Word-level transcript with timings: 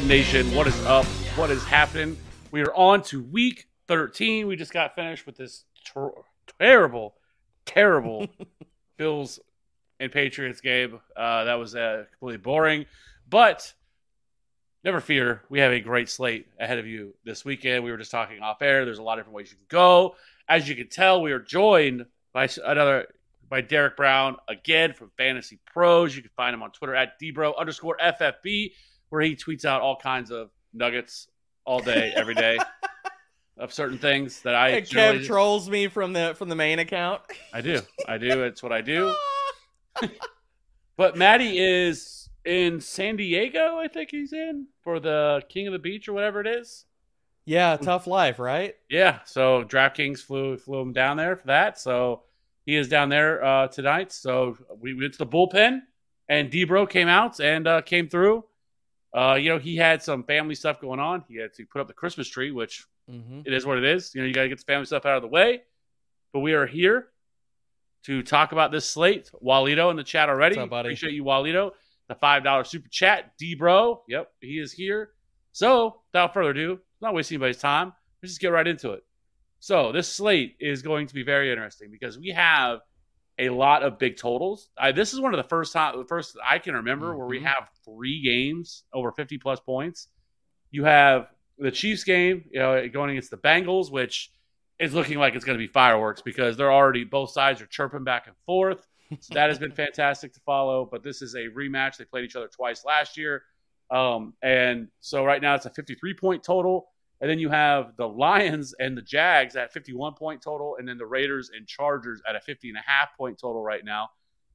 Nation, 0.00 0.54
what 0.54 0.66
is 0.66 0.86
up? 0.86 1.04
What 1.36 1.50
is 1.50 1.62
happening? 1.64 2.16
We 2.50 2.62
are 2.62 2.74
on 2.74 3.02
to 3.04 3.22
week 3.22 3.68
13. 3.88 4.46
We 4.46 4.56
just 4.56 4.72
got 4.72 4.94
finished 4.94 5.26
with 5.26 5.36
this 5.36 5.64
ter- 5.84 6.14
terrible, 6.58 7.14
terrible 7.66 8.26
Bills 8.96 9.38
and 10.00 10.10
Patriots 10.10 10.62
game. 10.62 10.98
Uh, 11.14 11.44
that 11.44 11.56
was 11.56 11.74
uh, 11.74 12.04
completely 12.10 12.38
boring. 12.38 12.86
But 13.28 13.70
never 14.82 14.98
fear, 14.98 15.42
we 15.50 15.60
have 15.60 15.72
a 15.72 15.80
great 15.80 16.08
slate 16.08 16.46
ahead 16.58 16.78
of 16.78 16.86
you 16.86 17.12
this 17.26 17.44
weekend. 17.44 17.84
We 17.84 17.90
were 17.90 17.98
just 17.98 18.10
talking 18.10 18.40
off 18.40 18.62
air. 18.62 18.86
There's 18.86 18.96
a 18.96 19.02
lot 19.02 19.18
of 19.18 19.24
different 19.24 19.36
ways 19.36 19.50
you 19.50 19.58
can 19.58 19.66
go. 19.68 20.16
As 20.48 20.66
you 20.66 20.74
can 20.74 20.88
tell, 20.88 21.20
we 21.20 21.32
are 21.32 21.38
joined 21.38 22.06
by 22.32 22.48
another 22.64 23.08
by 23.50 23.60
Derek 23.60 23.98
Brown 23.98 24.36
again 24.48 24.94
from 24.94 25.10
Fantasy 25.18 25.58
Pros. 25.66 26.16
You 26.16 26.22
can 26.22 26.30
find 26.34 26.54
him 26.54 26.62
on 26.62 26.70
Twitter 26.70 26.94
at 26.94 27.20
dbro 27.20 27.54
underscore 27.58 27.98
ffb, 28.02 28.72
where 29.12 29.20
he 29.20 29.36
tweets 29.36 29.66
out 29.66 29.82
all 29.82 29.96
kinds 29.96 30.30
of 30.30 30.48
nuggets 30.72 31.28
all 31.66 31.80
day, 31.80 32.12
every 32.16 32.34
day 32.34 32.58
of 33.58 33.72
certain 33.72 33.98
things 33.98 34.40
that 34.40 34.54
I 34.54 34.68
And 34.78 34.86
Kev 34.86 35.26
trolls 35.26 35.68
me 35.68 35.88
from 35.88 36.14
the 36.14 36.34
from 36.36 36.48
the 36.48 36.56
main 36.56 36.78
account. 36.78 37.20
I 37.52 37.60
do, 37.60 37.82
I 38.08 38.16
do. 38.16 38.42
It's 38.44 38.62
what 38.62 38.72
I 38.72 38.80
do. 38.80 39.14
But 40.96 41.16
Maddie 41.16 41.58
is 41.58 42.28
in 42.44 42.80
San 42.80 43.16
Diego. 43.16 43.78
I 43.78 43.88
think 43.88 44.10
he's 44.10 44.32
in 44.32 44.66
for 44.84 45.00
the 45.00 45.42
King 45.48 45.66
of 45.66 45.72
the 45.72 45.78
Beach 45.78 46.06
or 46.08 46.12
whatever 46.12 46.40
it 46.40 46.46
is. 46.46 46.84
yeah, 47.44 47.76
tough 47.76 48.06
life, 48.06 48.38
right? 48.38 48.76
Yeah, 48.88 49.20
so 49.24 49.64
DraftKings 49.64 50.20
flew 50.20 50.58
flew 50.58 50.80
him 50.80 50.92
down 50.92 51.16
there 51.16 51.36
for 51.36 51.46
that. 51.48 51.78
So 51.78 52.22
he 52.66 52.76
is 52.76 52.88
down 52.88 53.08
there 53.08 53.42
uh, 53.44 53.68
tonight. 53.68 54.12
So 54.12 54.56
we 54.80 54.94
went 54.94 55.12
to 55.14 55.18
the 55.18 55.26
bullpen, 55.26 55.80
and 56.28 56.50
Debro 56.50 56.88
came 56.88 57.08
out 57.08 57.40
and 57.40 57.66
uh, 57.66 57.82
came 57.82 58.08
through. 58.08 58.44
Uh, 59.14 59.34
you 59.34 59.50
know, 59.50 59.58
he 59.58 59.76
had 59.76 60.02
some 60.02 60.24
family 60.24 60.54
stuff 60.54 60.80
going 60.80 61.00
on. 61.00 61.22
He 61.28 61.36
had 61.36 61.52
to 61.54 61.66
put 61.66 61.80
up 61.80 61.86
the 61.88 61.94
Christmas 61.94 62.28
tree, 62.28 62.50
which 62.50 62.86
Mm-hmm. 63.10 63.40
it 63.44 63.52
is 63.52 63.66
what 63.66 63.78
it 63.78 63.84
is. 63.84 64.14
You 64.14 64.20
know, 64.20 64.28
you 64.28 64.32
got 64.32 64.42
to 64.42 64.48
get 64.48 64.58
the 64.58 64.64
family 64.64 64.86
stuff 64.86 65.04
out 65.06 65.16
of 65.16 65.22
the 65.22 65.28
way. 65.28 65.62
But 66.32 66.38
we 66.40 66.52
are 66.52 66.66
here 66.66 67.08
to 68.04 68.22
talk 68.22 68.52
about 68.52 68.70
this 68.70 68.88
slate. 68.88 69.28
Walito 69.44 69.90
in 69.90 69.96
the 69.96 70.04
chat 70.04 70.28
already. 70.28 70.56
Up, 70.56 70.70
buddy? 70.70 70.88
Appreciate 70.90 71.12
you, 71.12 71.24
Walito. 71.24 71.72
The 72.08 72.14
five 72.14 72.44
dollar 72.44 72.62
super 72.62 72.88
chat, 72.88 73.32
D 73.38 73.56
Bro. 73.56 74.04
Yep, 74.08 74.30
he 74.40 74.58
is 74.60 74.72
here. 74.72 75.10
So, 75.50 76.02
without 76.12 76.32
further 76.32 76.50
ado, 76.50 76.78
not 77.00 77.12
wasting 77.12 77.34
anybody's 77.36 77.58
time. 77.58 77.92
Let's 78.22 78.32
just 78.34 78.40
get 78.40 78.48
right 78.52 78.66
into 78.66 78.92
it. 78.92 79.02
So, 79.58 79.90
this 79.92 80.08
slate 80.08 80.56
is 80.60 80.80
going 80.82 81.08
to 81.08 81.14
be 81.14 81.24
very 81.24 81.50
interesting 81.50 81.90
because 81.90 82.18
we 82.18 82.28
have 82.28 82.80
a 83.38 83.48
lot 83.50 83.82
of 83.82 83.98
big 83.98 84.16
totals. 84.16 84.70
I, 84.78 84.92
this 84.92 85.12
is 85.12 85.20
one 85.20 85.34
of 85.34 85.38
the 85.42 85.48
first 85.48 85.72
time, 85.72 85.98
the 85.98 86.04
first 86.04 86.36
I 86.48 86.58
can 86.60 86.74
remember 86.74 87.16
where 87.16 87.26
we 87.26 87.40
Mhm. 87.40 87.44
have 87.46 87.68
three 87.84 88.22
games 88.22 88.84
over 88.92 89.12
fifty 89.12 89.38
plus 89.38 89.60
points. 89.60 90.08
You 90.70 90.84
have 90.84 91.28
the 91.58 91.70
Chiefs 91.70 92.04
game, 92.04 92.44
you 92.50 92.58
know, 92.58 92.88
going 92.88 93.10
against 93.10 93.30
the 93.30 93.36
Bengals, 93.36 93.90
which 93.90 94.30
is 94.78 94.94
looking 94.94 95.18
like 95.18 95.34
it's 95.34 95.44
going 95.44 95.56
to 95.56 95.62
be 95.62 95.70
fireworks 95.70 96.22
because 96.22 96.56
they're 96.56 96.72
already 96.72 97.04
both 97.04 97.30
sides 97.30 97.60
are 97.60 97.66
chirping 97.66 98.04
back 98.04 98.26
and 98.26 98.36
forth. 98.46 98.86
So 99.20 99.34
that 99.34 99.48
has 99.48 99.58
been 99.58 99.72
fantastic 99.84 100.32
to 100.34 100.40
follow. 100.40 100.88
But 100.90 101.02
this 101.02 101.22
is 101.22 101.34
a 101.34 101.48
rematch. 101.48 101.96
They 101.96 102.04
played 102.04 102.24
each 102.24 102.36
other 102.36 102.48
twice 102.48 102.84
last 102.84 103.16
year, 103.16 103.42
um, 103.90 104.34
and 104.42 104.88
so 105.00 105.24
right 105.24 105.40
now 105.40 105.54
it's 105.54 105.66
a 105.66 105.70
53 105.70 106.14
point 106.14 106.42
total. 106.42 106.88
And 107.20 107.30
then 107.30 107.38
you 107.38 107.50
have 107.50 107.96
the 107.96 108.08
Lions 108.08 108.74
and 108.80 108.98
the 108.98 109.02
Jags 109.02 109.54
at 109.54 109.72
51 109.72 110.14
point 110.14 110.42
total, 110.42 110.74
and 110.78 110.88
then 110.88 110.98
the 110.98 111.06
Raiders 111.06 111.52
and 111.56 111.68
Chargers 111.68 112.20
at 112.28 112.34
a 112.34 112.40
50 112.40 112.70
and 112.70 112.78
a 112.78 112.82
half 112.84 113.16
point 113.16 113.38
total 113.38 113.62
right 113.62 113.84
now. 113.84 114.08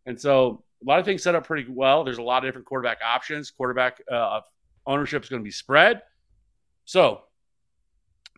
And 0.06 0.20
so 0.20 0.66
a 0.82 0.86
lot 0.86 1.00
of 1.00 1.06
things 1.06 1.24
set 1.24 1.36
up 1.36 1.46
pretty 1.46 1.70
well. 1.70 2.04
There's 2.04 2.18
a 2.18 2.24
lot 2.24 2.44
of 2.44 2.48
different 2.48 2.68
quarterback 2.68 3.00
options. 3.04 3.52
Quarterback 3.52 4.02
uh, 4.12 4.42
ownership 4.86 5.24
is 5.24 5.30
going 5.30 5.42
to 5.42 5.44
be 5.44 5.52
spread. 5.52 6.02
So, 6.86 7.22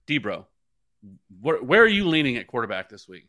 Debro, 0.07 0.45
where, 1.41 1.61
where 1.61 1.81
are 1.81 1.88
you 1.88 2.07
leaning 2.07 2.38
at 2.38 2.47
quarterback 2.47 2.89
this 2.89 3.07
week? 3.07 3.27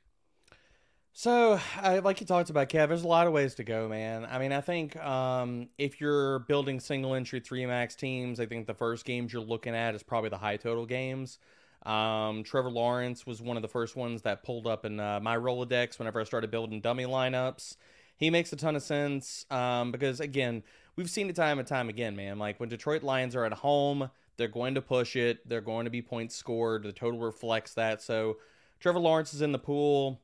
So, 1.12 1.60
I, 1.76 1.98
like 1.98 2.20
you 2.20 2.26
talked 2.26 2.50
about, 2.50 2.68
Kev, 2.68 2.88
there's 2.88 3.02
a 3.02 3.08
lot 3.08 3.26
of 3.26 3.32
ways 3.32 3.56
to 3.56 3.64
go, 3.64 3.88
man. 3.88 4.26
I 4.30 4.38
mean, 4.38 4.52
I 4.52 4.60
think 4.60 4.96
um, 4.96 5.68
if 5.76 6.00
you're 6.00 6.40
building 6.40 6.78
single 6.78 7.14
entry 7.14 7.40
three 7.40 7.66
max 7.66 7.96
teams, 7.96 8.38
I 8.38 8.46
think 8.46 8.66
the 8.66 8.74
first 8.74 9.04
games 9.04 9.32
you're 9.32 9.42
looking 9.42 9.74
at 9.74 9.94
is 9.94 10.02
probably 10.02 10.30
the 10.30 10.38
high 10.38 10.56
total 10.56 10.86
games. 10.86 11.38
Um, 11.84 12.44
Trevor 12.44 12.70
Lawrence 12.70 13.26
was 13.26 13.42
one 13.42 13.56
of 13.56 13.62
the 13.62 13.68
first 13.68 13.96
ones 13.96 14.22
that 14.22 14.44
pulled 14.44 14.66
up 14.66 14.84
in 14.84 15.00
uh, 15.00 15.18
my 15.20 15.36
Rolodex 15.36 15.98
whenever 15.98 16.20
I 16.20 16.24
started 16.24 16.50
building 16.50 16.80
dummy 16.80 17.04
lineups. 17.04 17.76
He 18.20 18.30
makes 18.30 18.52
a 18.52 18.56
ton 18.56 18.76
of 18.76 18.82
sense 18.82 19.46
um, 19.50 19.90
because, 19.90 20.20
again, 20.20 20.62
we've 20.94 21.10
seen 21.10 21.28
it 21.28 21.36
time 21.36 21.58
and 21.58 21.66
time 21.66 21.88
again, 21.88 22.14
man. 22.14 22.38
Like 22.38 22.60
when 22.60 22.68
Detroit 22.68 23.02
Lions 23.02 23.34
are 23.34 23.46
at 23.46 23.54
home, 23.54 24.10
they're 24.36 24.46
going 24.46 24.74
to 24.74 24.82
push 24.82 25.16
it, 25.16 25.48
they're 25.48 25.60
going 25.60 25.86
to 25.86 25.90
be 25.90 26.02
points 26.02 26.36
scored. 26.36 26.84
The 26.84 26.92
total 26.92 27.18
reflects 27.18 27.74
that. 27.74 28.02
So, 28.02 28.36
Trevor 28.78 29.00
Lawrence 29.00 29.34
is 29.34 29.42
in 29.42 29.52
the 29.52 29.58
pool. 29.58 30.20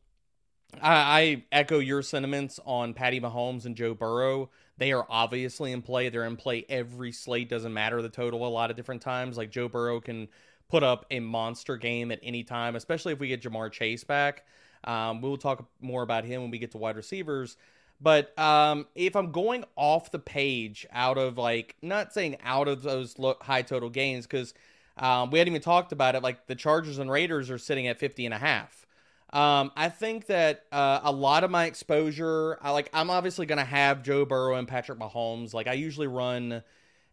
I, 0.81 0.93
I 0.93 1.45
echo 1.53 1.79
your 1.79 2.03
sentiments 2.03 2.61
on 2.65 2.95
Patty 2.95 3.21
Mahomes 3.21 3.65
and 3.65 3.77
Joe 3.77 3.95
Burrow. 3.95 4.51
They 4.79 4.93
are 4.93 5.07
obviously 5.09 5.73
in 5.73 5.83
play. 5.83 6.09
They're 6.11 6.25
in 6.25 6.37
play 6.37 6.67
every 6.69 7.13
slate. 7.13 7.49
Doesn't 7.49 7.73
matter 7.73 8.03
the 8.03 8.09
total 8.09 8.47
a 8.47 8.49
lot 8.49 8.71
of 8.71 8.77
different 8.77 9.03
times. 9.03 9.37
Like 9.37 9.51
Joe 9.51 9.69
Burrow 9.69 10.01
can 10.01 10.29
put 10.69 10.83
up 10.83 11.07
a 11.11 11.21
monster 11.21 11.77
game 11.77 12.11
at 12.11 12.21
any 12.23 12.43
time, 12.43 12.77
especially 12.77 13.13
if 13.13 13.21
we 13.21 13.29
get 13.29 13.43
Ja'Marr 13.43 13.73
Chase 13.73 14.05
back. 14.05 14.45
Um, 14.85 15.21
we'll 15.21 15.37
talk 15.37 15.67
more 15.81 16.03
about 16.03 16.25
him 16.25 16.43
when 16.43 16.51
we 16.51 16.59
get 16.59 16.73
to 16.73 16.79
wide 16.79 16.97
receivers. 16.97 17.57
But 18.01 18.39
um, 18.39 18.87
if 18.95 19.17
I'm 19.17 19.33
going 19.33 19.65
off 19.75 20.11
the 20.11 20.19
page, 20.19 20.87
out 20.93 21.19
of 21.19 21.39
like, 21.39 21.77
not 21.81 22.13
saying 22.13 22.37
out 22.43 22.69
of 22.69 22.83
those 22.83 23.19
lo- 23.19 23.39
high 23.41 23.63
total 23.63 23.89
gains, 23.89 24.27
because 24.27 24.53
um, 24.99 25.31
we 25.31 25.39
hadn't 25.39 25.53
even 25.53 25.63
talked 25.63 25.93
about 25.93 26.15
it. 26.15 26.23
Like 26.23 26.47
the 26.47 26.55
Chargers 26.55 26.99
and 26.99 27.11
Raiders 27.11 27.51
are 27.51 27.59
sitting 27.59 27.87
at 27.87 27.99
50 27.99 28.27
and 28.27 28.35
a 28.35 28.39
half. 28.39 28.87
Um, 29.33 29.73
I 29.77 29.89
think 29.89 30.27
that 30.27 30.65
uh, 30.71 31.01
a 31.03 31.13
lot 31.13 31.43
of 31.43 31.51
my 31.51 31.65
exposure, 31.65 32.59
I 32.63 32.71
like, 32.71 32.91
I'm 32.93 33.11
obviously 33.11 33.47
going 33.47 33.59
to 33.59 33.65
have 33.65 34.03
Joe 34.03 34.25
Burrow 34.25 34.55
and 34.55 34.69
Patrick 34.69 34.99
Mahomes. 34.99 35.53
Like, 35.53 35.67
I 35.67 35.73
usually 35.73 36.07
run, 36.07 36.63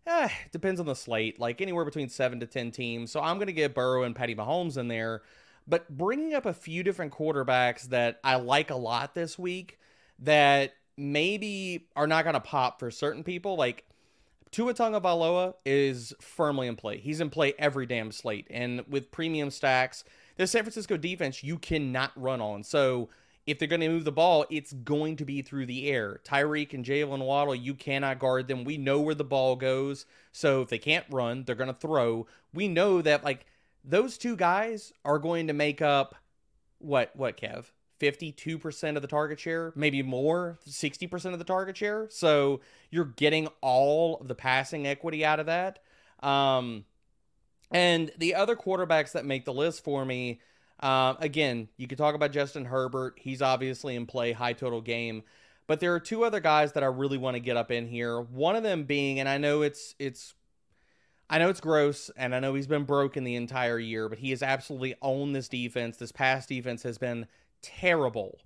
eh, 0.05 0.29
depends 0.51 0.79
on 0.79 0.85
the 0.85 0.95
slate, 0.95 1.39
like 1.39 1.59
anywhere 1.59 1.85
between 1.85 2.09
seven 2.09 2.39
to 2.41 2.45
10 2.45 2.71
teams. 2.71 3.11
So 3.11 3.19
I'm 3.19 3.37
going 3.37 3.47
to 3.47 3.53
get 3.53 3.73
Burrow 3.73 4.03
and 4.03 4.15
Patty 4.15 4.35
Mahomes 4.35 4.77
in 4.77 4.89
there. 4.89 5.23
But 5.67 5.89
bringing 5.97 6.33
up 6.33 6.45
a 6.45 6.53
few 6.53 6.83
different 6.83 7.13
quarterbacks 7.13 7.83
that 7.83 8.19
I 8.23 8.35
like 8.35 8.69
a 8.69 8.75
lot 8.75 9.15
this 9.15 9.39
week 9.39 9.79
that 10.19 10.73
maybe 10.97 11.87
are 11.95 12.07
not 12.07 12.23
going 12.23 12.35
to 12.35 12.39
pop 12.39 12.79
for 12.79 12.91
certain 12.91 13.23
people, 13.23 13.55
like 13.55 13.85
Tua 14.51 14.73
Valoa 14.73 15.55
is 15.65 16.13
firmly 16.21 16.67
in 16.67 16.75
play. 16.75 16.97
He's 16.99 17.19
in 17.19 17.29
play 17.29 17.53
every 17.57 17.85
damn 17.85 18.11
slate, 18.11 18.47
and 18.49 18.83
with 18.87 19.11
premium 19.11 19.49
stacks, 19.49 20.03
the 20.37 20.47
San 20.47 20.63
Francisco 20.63 20.97
defense 20.97 21.43
you 21.43 21.57
cannot 21.57 22.11
run 22.15 22.41
on. 22.41 22.63
So 22.63 23.09
if 23.45 23.59
they're 23.59 23.67
going 23.67 23.81
to 23.81 23.89
move 23.89 24.05
the 24.05 24.11
ball, 24.11 24.45
it's 24.49 24.71
going 24.71 25.17
to 25.17 25.25
be 25.25 25.41
through 25.41 25.65
the 25.65 25.89
air. 25.89 26.21
Tyreek 26.23 26.73
and 26.73 26.85
Jaylen 26.85 27.25
Waddle, 27.25 27.55
you 27.55 27.73
cannot 27.73 28.19
guard 28.19 28.47
them. 28.47 28.63
We 28.63 28.77
know 28.77 29.01
where 29.01 29.15
the 29.15 29.23
ball 29.23 29.55
goes. 29.55 30.05
So 30.31 30.61
if 30.61 30.69
they 30.69 30.77
can't 30.77 31.05
run, 31.09 31.43
they're 31.43 31.55
going 31.55 31.67
to 31.67 31.73
throw. 31.73 32.27
We 32.53 32.67
know 32.67 33.01
that 33.01 33.23
like 33.23 33.45
those 33.83 34.17
two 34.17 34.35
guys 34.35 34.93
are 35.03 35.19
going 35.19 35.47
to 35.47 35.53
make 35.53 35.81
up 35.81 36.15
what 36.79 37.11
what 37.15 37.37
Kev 37.37 37.65
52% 38.03 38.95
of 38.95 39.01
the 39.01 39.07
target 39.07 39.39
share, 39.39 39.71
maybe 39.75 40.03
more, 40.03 40.57
60% 40.67 41.31
of 41.31 41.39
the 41.39 41.45
target 41.45 41.77
share. 41.77 42.07
So 42.09 42.59
you're 42.91 43.05
getting 43.05 43.47
all 43.61 44.17
of 44.17 44.27
the 44.27 44.35
passing 44.35 44.85
equity 44.85 45.23
out 45.23 45.39
of 45.39 45.45
that. 45.45 45.79
Um, 46.21 46.83
and 47.71 48.11
the 48.17 48.35
other 48.35 48.55
quarterbacks 48.55 49.13
that 49.13 49.25
make 49.25 49.45
the 49.45 49.53
list 49.53 49.83
for 49.85 50.03
me, 50.03 50.41
uh, 50.81 51.13
again, 51.19 51.69
you 51.77 51.87
could 51.87 51.97
talk 51.97 52.13
about 52.13 52.31
Justin 52.31 52.65
Herbert. 52.65 53.17
He's 53.17 53.41
obviously 53.41 53.95
in 53.95 54.05
play, 54.05 54.33
high 54.33 54.53
total 54.53 54.81
game. 54.81 55.23
But 55.65 55.79
there 55.79 55.93
are 55.93 55.99
two 55.99 56.25
other 56.25 56.41
guys 56.41 56.73
that 56.73 56.83
I 56.83 56.87
really 56.87 57.17
want 57.17 57.35
to 57.35 57.39
get 57.39 57.55
up 57.55 57.71
in 57.71 57.87
here. 57.87 58.19
One 58.19 58.57
of 58.57 58.63
them 58.63 58.83
being, 58.83 59.21
and 59.21 59.29
I 59.29 59.37
know 59.37 59.61
it's 59.61 59.95
it's 59.97 60.33
I 61.29 61.39
know 61.39 61.49
it's 61.49 61.61
gross, 61.61 62.11
and 62.17 62.35
I 62.35 62.39
know 62.39 62.53
he's 62.53 62.67
been 62.67 62.83
broken 62.83 63.23
the 63.23 63.35
entire 63.35 63.79
year, 63.79 64.09
but 64.09 64.19
he 64.19 64.31
has 64.31 64.43
absolutely 64.43 64.95
owned 65.01 65.35
this 65.35 65.47
defense. 65.47 65.97
This 65.97 66.11
past 66.11 66.49
defense 66.49 66.83
has 66.83 66.97
been 66.97 67.27
terrible, 67.63 68.37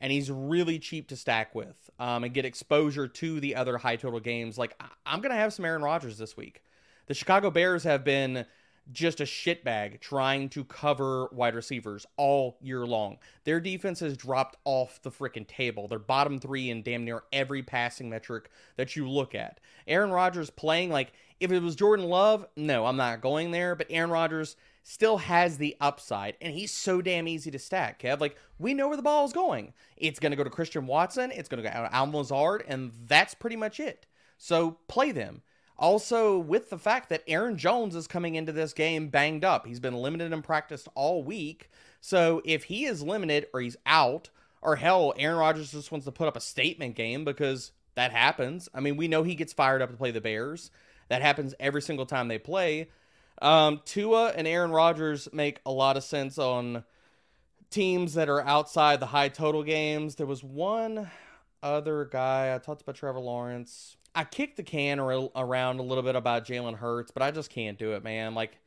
and 0.00 0.12
he's 0.12 0.30
really 0.30 0.78
cheap 0.78 1.08
to 1.08 1.16
stack 1.16 1.54
with 1.54 1.90
um, 1.98 2.24
and 2.24 2.34
get 2.34 2.44
exposure 2.44 3.08
to 3.08 3.40
the 3.40 3.56
other 3.56 3.78
high 3.78 3.96
total 3.96 4.20
games. 4.20 4.58
Like, 4.58 4.74
I- 4.78 4.88
I'm 5.06 5.20
going 5.20 5.30
to 5.30 5.40
have 5.40 5.54
some 5.54 5.64
Aaron 5.64 5.82
Rodgers 5.82 6.18
this 6.18 6.36
week. 6.36 6.62
The 7.06 7.14
Chicago 7.14 7.50
Bears 7.50 7.84
have 7.84 8.04
been 8.04 8.44
just 8.92 9.20
a 9.20 9.24
shitbag 9.24 10.00
trying 10.00 10.48
to 10.50 10.64
cover 10.64 11.26
wide 11.32 11.54
receivers 11.54 12.06
all 12.16 12.56
year 12.60 12.86
long. 12.86 13.18
Their 13.44 13.58
defense 13.60 14.00
has 14.00 14.16
dropped 14.16 14.56
off 14.64 15.00
the 15.02 15.10
freaking 15.10 15.46
table. 15.46 15.88
They're 15.88 15.98
bottom 15.98 16.38
three 16.38 16.70
in 16.70 16.82
damn 16.82 17.04
near 17.04 17.24
every 17.32 17.62
passing 17.62 18.08
metric 18.08 18.48
that 18.76 18.94
you 18.94 19.08
look 19.08 19.34
at. 19.34 19.58
Aaron 19.88 20.10
Rodgers 20.10 20.50
playing 20.50 20.90
like 20.90 21.12
if 21.40 21.50
it 21.50 21.62
was 21.62 21.74
Jordan 21.74 22.06
Love, 22.06 22.46
no, 22.56 22.86
I'm 22.86 22.96
not 22.96 23.20
going 23.20 23.50
there. 23.50 23.74
But 23.74 23.88
Aaron 23.90 24.10
Rodgers 24.10 24.56
still 24.88 25.16
has 25.16 25.58
the 25.58 25.76
upside, 25.80 26.36
and 26.40 26.54
he's 26.54 26.70
so 26.70 27.02
damn 27.02 27.26
easy 27.26 27.50
to 27.50 27.58
stack, 27.58 28.00
Kev. 28.00 28.20
Like, 28.20 28.36
we 28.56 28.72
know 28.72 28.86
where 28.86 28.96
the 28.96 29.02
ball 29.02 29.24
is 29.24 29.32
going. 29.32 29.74
It's 29.96 30.20
going 30.20 30.30
to 30.30 30.36
go 30.36 30.44
to 30.44 30.50
Christian 30.50 30.86
Watson, 30.86 31.32
it's 31.32 31.48
going 31.48 31.60
to 31.60 31.68
go 31.68 31.74
to 31.74 31.92
Allen 31.92 32.12
Lazard, 32.12 32.62
and 32.68 32.92
that's 33.06 33.34
pretty 33.34 33.56
much 33.56 33.80
it. 33.80 34.06
So 34.38 34.78
play 34.86 35.10
them. 35.10 35.42
Also, 35.76 36.38
with 36.38 36.70
the 36.70 36.78
fact 36.78 37.08
that 37.08 37.24
Aaron 37.26 37.58
Jones 37.58 37.96
is 37.96 38.06
coming 38.06 38.36
into 38.36 38.52
this 38.52 38.72
game 38.72 39.08
banged 39.08 39.44
up, 39.44 39.66
he's 39.66 39.80
been 39.80 39.96
limited 39.96 40.32
in 40.32 40.40
practice 40.40 40.86
all 40.94 41.24
week. 41.24 41.68
So 42.00 42.40
if 42.44 42.64
he 42.64 42.84
is 42.84 43.02
limited 43.02 43.48
or 43.52 43.60
he's 43.60 43.76
out, 43.86 44.30
or 44.62 44.76
hell, 44.76 45.14
Aaron 45.18 45.38
Rodgers 45.38 45.72
just 45.72 45.90
wants 45.90 46.06
to 46.06 46.12
put 46.12 46.28
up 46.28 46.36
a 46.36 46.40
statement 46.40 46.94
game 46.94 47.24
because 47.24 47.72
that 47.96 48.12
happens. 48.12 48.68
I 48.72 48.78
mean, 48.78 48.96
we 48.96 49.08
know 49.08 49.24
he 49.24 49.34
gets 49.34 49.52
fired 49.52 49.82
up 49.82 49.90
to 49.90 49.96
play 49.96 50.12
the 50.12 50.20
Bears. 50.20 50.70
That 51.08 51.22
happens 51.22 51.54
every 51.58 51.82
single 51.82 52.06
time 52.06 52.28
they 52.28 52.38
play. 52.38 52.88
Um, 53.42 53.80
Tua 53.84 54.28
and 54.28 54.46
Aaron 54.46 54.70
Rodgers 54.70 55.28
make 55.32 55.60
a 55.66 55.70
lot 55.70 55.96
of 55.96 56.04
sense 56.04 56.38
on 56.38 56.84
teams 57.70 58.14
that 58.14 58.28
are 58.28 58.40
outside 58.42 59.00
the 59.00 59.06
high 59.06 59.28
total 59.28 59.62
games. 59.62 60.14
There 60.14 60.26
was 60.26 60.42
one 60.42 61.10
other 61.62 62.04
guy 62.06 62.54
I 62.54 62.58
talked 62.58 62.82
about 62.82 62.94
Trevor 62.94 63.20
Lawrence. 63.20 63.96
I 64.14 64.24
kicked 64.24 64.56
the 64.56 64.62
can 64.62 64.98
ar- 64.98 65.30
around 65.36 65.78
a 65.78 65.82
little 65.82 66.02
bit 66.02 66.16
about 66.16 66.46
Jalen 66.46 66.76
Hurts, 66.76 67.10
but 67.10 67.22
I 67.22 67.30
just 67.30 67.50
can't 67.50 67.78
do 67.78 67.92
it, 67.92 68.02
man. 68.02 68.34
Like 68.34 68.58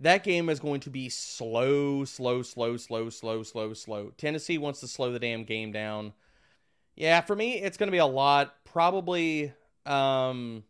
that 0.00 0.22
game 0.22 0.48
is 0.48 0.60
going 0.60 0.80
to 0.80 0.90
be 0.90 1.08
slow, 1.08 2.04
slow, 2.04 2.42
slow, 2.42 2.76
slow, 2.76 3.08
slow, 3.10 3.42
slow, 3.42 3.72
slow. 3.72 4.12
Tennessee 4.16 4.58
wants 4.58 4.80
to 4.80 4.88
slow 4.88 5.12
the 5.12 5.18
damn 5.18 5.44
game 5.44 5.72
down. 5.72 6.12
Yeah, 6.94 7.20
for 7.20 7.34
me, 7.34 7.54
it's 7.54 7.76
going 7.76 7.86
to 7.86 7.92
be 7.92 7.98
a 7.98 8.06
lot. 8.06 8.54
Probably, 8.64 9.52
um, 9.86 10.64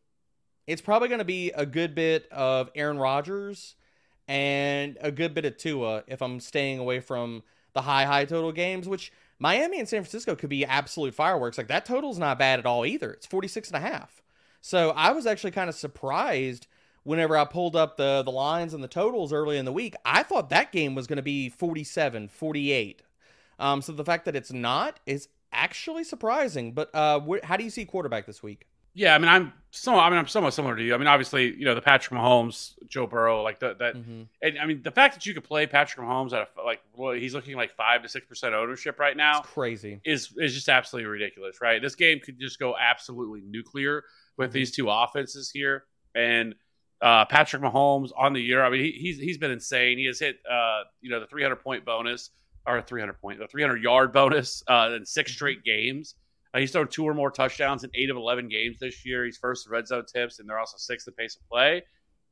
it's 0.68 0.82
probably 0.82 1.08
going 1.08 1.18
to 1.18 1.24
be 1.24 1.50
a 1.52 1.64
good 1.64 1.94
bit 1.94 2.28
of 2.30 2.70
Aaron 2.74 2.98
Rodgers 2.98 3.74
and 4.28 4.98
a 5.00 5.10
good 5.10 5.32
bit 5.32 5.46
of 5.46 5.56
Tua 5.56 6.04
if 6.06 6.20
I'm 6.20 6.40
staying 6.40 6.78
away 6.78 7.00
from 7.00 7.42
the 7.72 7.80
high, 7.80 8.04
high 8.04 8.26
total 8.26 8.52
games, 8.52 8.86
which 8.86 9.10
Miami 9.38 9.78
and 9.78 9.88
San 9.88 10.02
Francisco 10.02 10.36
could 10.36 10.50
be 10.50 10.66
absolute 10.66 11.14
fireworks. 11.14 11.56
Like 11.56 11.68
that 11.68 11.86
total's 11.86 12.18
not 12.18 12.38
bad 12.38 12.58
at 12.58 12.66
all 12.66 12.84
either. 12.84 13.10
It's 13.10 13.24
46 13.24 13.70
and 13.70 13.82
a 13.82 13.88
half. 13.88 14.20
So 14.60 14.90
I 14.90 15.12
was 15.12 15.26
actually 15.26 15.52
kind 15.52 15.70
of 15.70 15.74
surprised 15.74 16.66
whenever 17.02 17.38
I 17.38 17.46
pulled 17.46 17.74
up 17.74 17.96
the 17.96 18.22
the 18.22 18.30
lines 18.30 18.74
and 18.74 18.84
the 18.84 18.88
totals 18.88 19.32
early 19.32 19.56
in 19.56 19.64
the 19.64 19.72
week. 19.72 19.94
I 20.04 20.22
thought 20.22 20.50
that 20.50 20.70
game 20.70 20.94
was 20.94 21.06
going 21.06 21.16
to 21.16 21.22
be 21.22 21.48
47, 21.48 22.28
48. 22.28 23.02
Um, 23.58 23.80
so 23.80 23.92
the 23.92 24.04
fact 24.04 24.26
that 24.26 24.36
it's 24.36 24.52
not 24.52 25.00
is 25.06 25.28
actually 25.50 26.04
surprising. 26.04 26.72
But 26.72 26.94
uh, 26.94 27.20
wh- 27.20 27.42
how 27.42 27.56
do 27.56 27.64
you 27.64 27.70
see 27.70 27.86
quarterback 27.86 28.26
this 28.26 28.42
week? 28.42 28.66
Yeah, 28.98 29.14
I 29.14 29.18
mean, 29.18 29.28
I'm 29.28 29.52
somewhat. 29.70 30.02
I 30.02 30.10
mean, 30.10 30.18
I'm 30.18 30.26
somewhat 30.26 30.54
similar 30.54 30.74
to 30.74 30.82
you. 30.82 30.92
I 30.94 30.98
mean, 30.98 31.06
obviously, 31.06 31.54
you 31.54 31.64
know, 31.64 31.74
the 31.76 31.80
Patrick 31.80 32.18
Mahomes, 32.18 32.72
Joe 32.88 33.06
Burrow, 33.06 33.42
like 33.42 33.60
the, 33.60 33.74
that. 33.78 33.94
Mm-hmm. 33.94 34.22
And 34.42 34.58
I 34.58 34.66
mean, 34.66 34.82
the 34.82 34.90
fact 34.90 35.14
that 35.14 35.24
you 35.24 35.34
could 35.34 35.44
play 35.44 35.66
Patrick 35.66 36.04
Mahomes 36.04 36.32
at 36.32 36.48
a, 36.58 36.62
like, 36.64 36.80
well, 36.96 37.12
he's 37.12 37.32
looking 37.32 37.54
like 37.56 37.70
five 37.76 38.02
to 38.02 38.08
six 38.08 38.26
percent 38.26 38.54
ownership 38.54 38.98
right 38.98 39.16
now 39.16 39.38
It's 39.40 39.48
crazy. 39.50 40.00
is 40.04 40.32
is 40.36 40.52
just 40.54 40.68
absolutely 40.68 41.08
ridiculous, 41.08 41.60
right? 41.60 41.80
This 41.80 41.94
game 41.94 42.18
could 42.18 42.40
just 42.40 42.58
go 42.58 42.74
absolutely 42.76 43.42
nuclear 43.46 44.02
with 44.36 44.50
Mhm. 44.50 44.54
these 44.54 44.70
two 44.72 44.90
offenses 44.90 45.50
here, 45.50 45.84
and 46.14 46.54
uh, 47.00 47.24
Patrick 47.26 47.62
Mahomes 47.62 48.10
on 48.16 48.32
the 48.32 48.40
year. 48.42 48.64
I 48.64 48.70
mean, 48.70 48.82
he, 48.82 48.90
he's 48.90 49.18
he's 49.18 49.38
been 49.38 49.52
insane. 49.52 49.98
He 49.98 50.06
has 50.06 50.18
hit, 50.18 50.38
uh, 50.50 50.82
you 51.00 51.10
know, 51.10 51.20
the 51.20 51.26
300 51.26 51.54
point 51.56 51.84
bonus 51.84 52.30
or 52.66 52.82
300 52.82 53.12
point, 53.20 53.38
the 53.38 53.46
300 53.46 53.80
yard 53.80 54.12
bonus 54.12 54.62
uh, 54.66 54.90
in 54.96 55.06
six 55.06 55.30
straight 55.32 55.62
games. 55.62 56.16
Uh, 56.54 56.58
he's 56.60 56.72
thrown 56.72 56.88
two 56.88 57.04
or 57.04 57.14
more 57.14 57.30
touchdowns 57.30 57.84
in 57.84 57.90
eight 57.94 58.10
of 58.10 58.16
11 58.16 58.48
games 58.48 58.78
this 58.80 59.04
year. 59.04 59.24
He's 59.24 59.36
first 59.36 59.66
in 59.66 59.72
red 59.72 59.86
zone 59.86 60.04
tips, 60.12 60.38
and 60.38 60.48
they're 60.48 60.58
also 60.58 60.76
sixth 60.78 61.06
in 61.08 61.14
pace 61.14 61.36
of 61.36 61.46
play. 61.48 61.82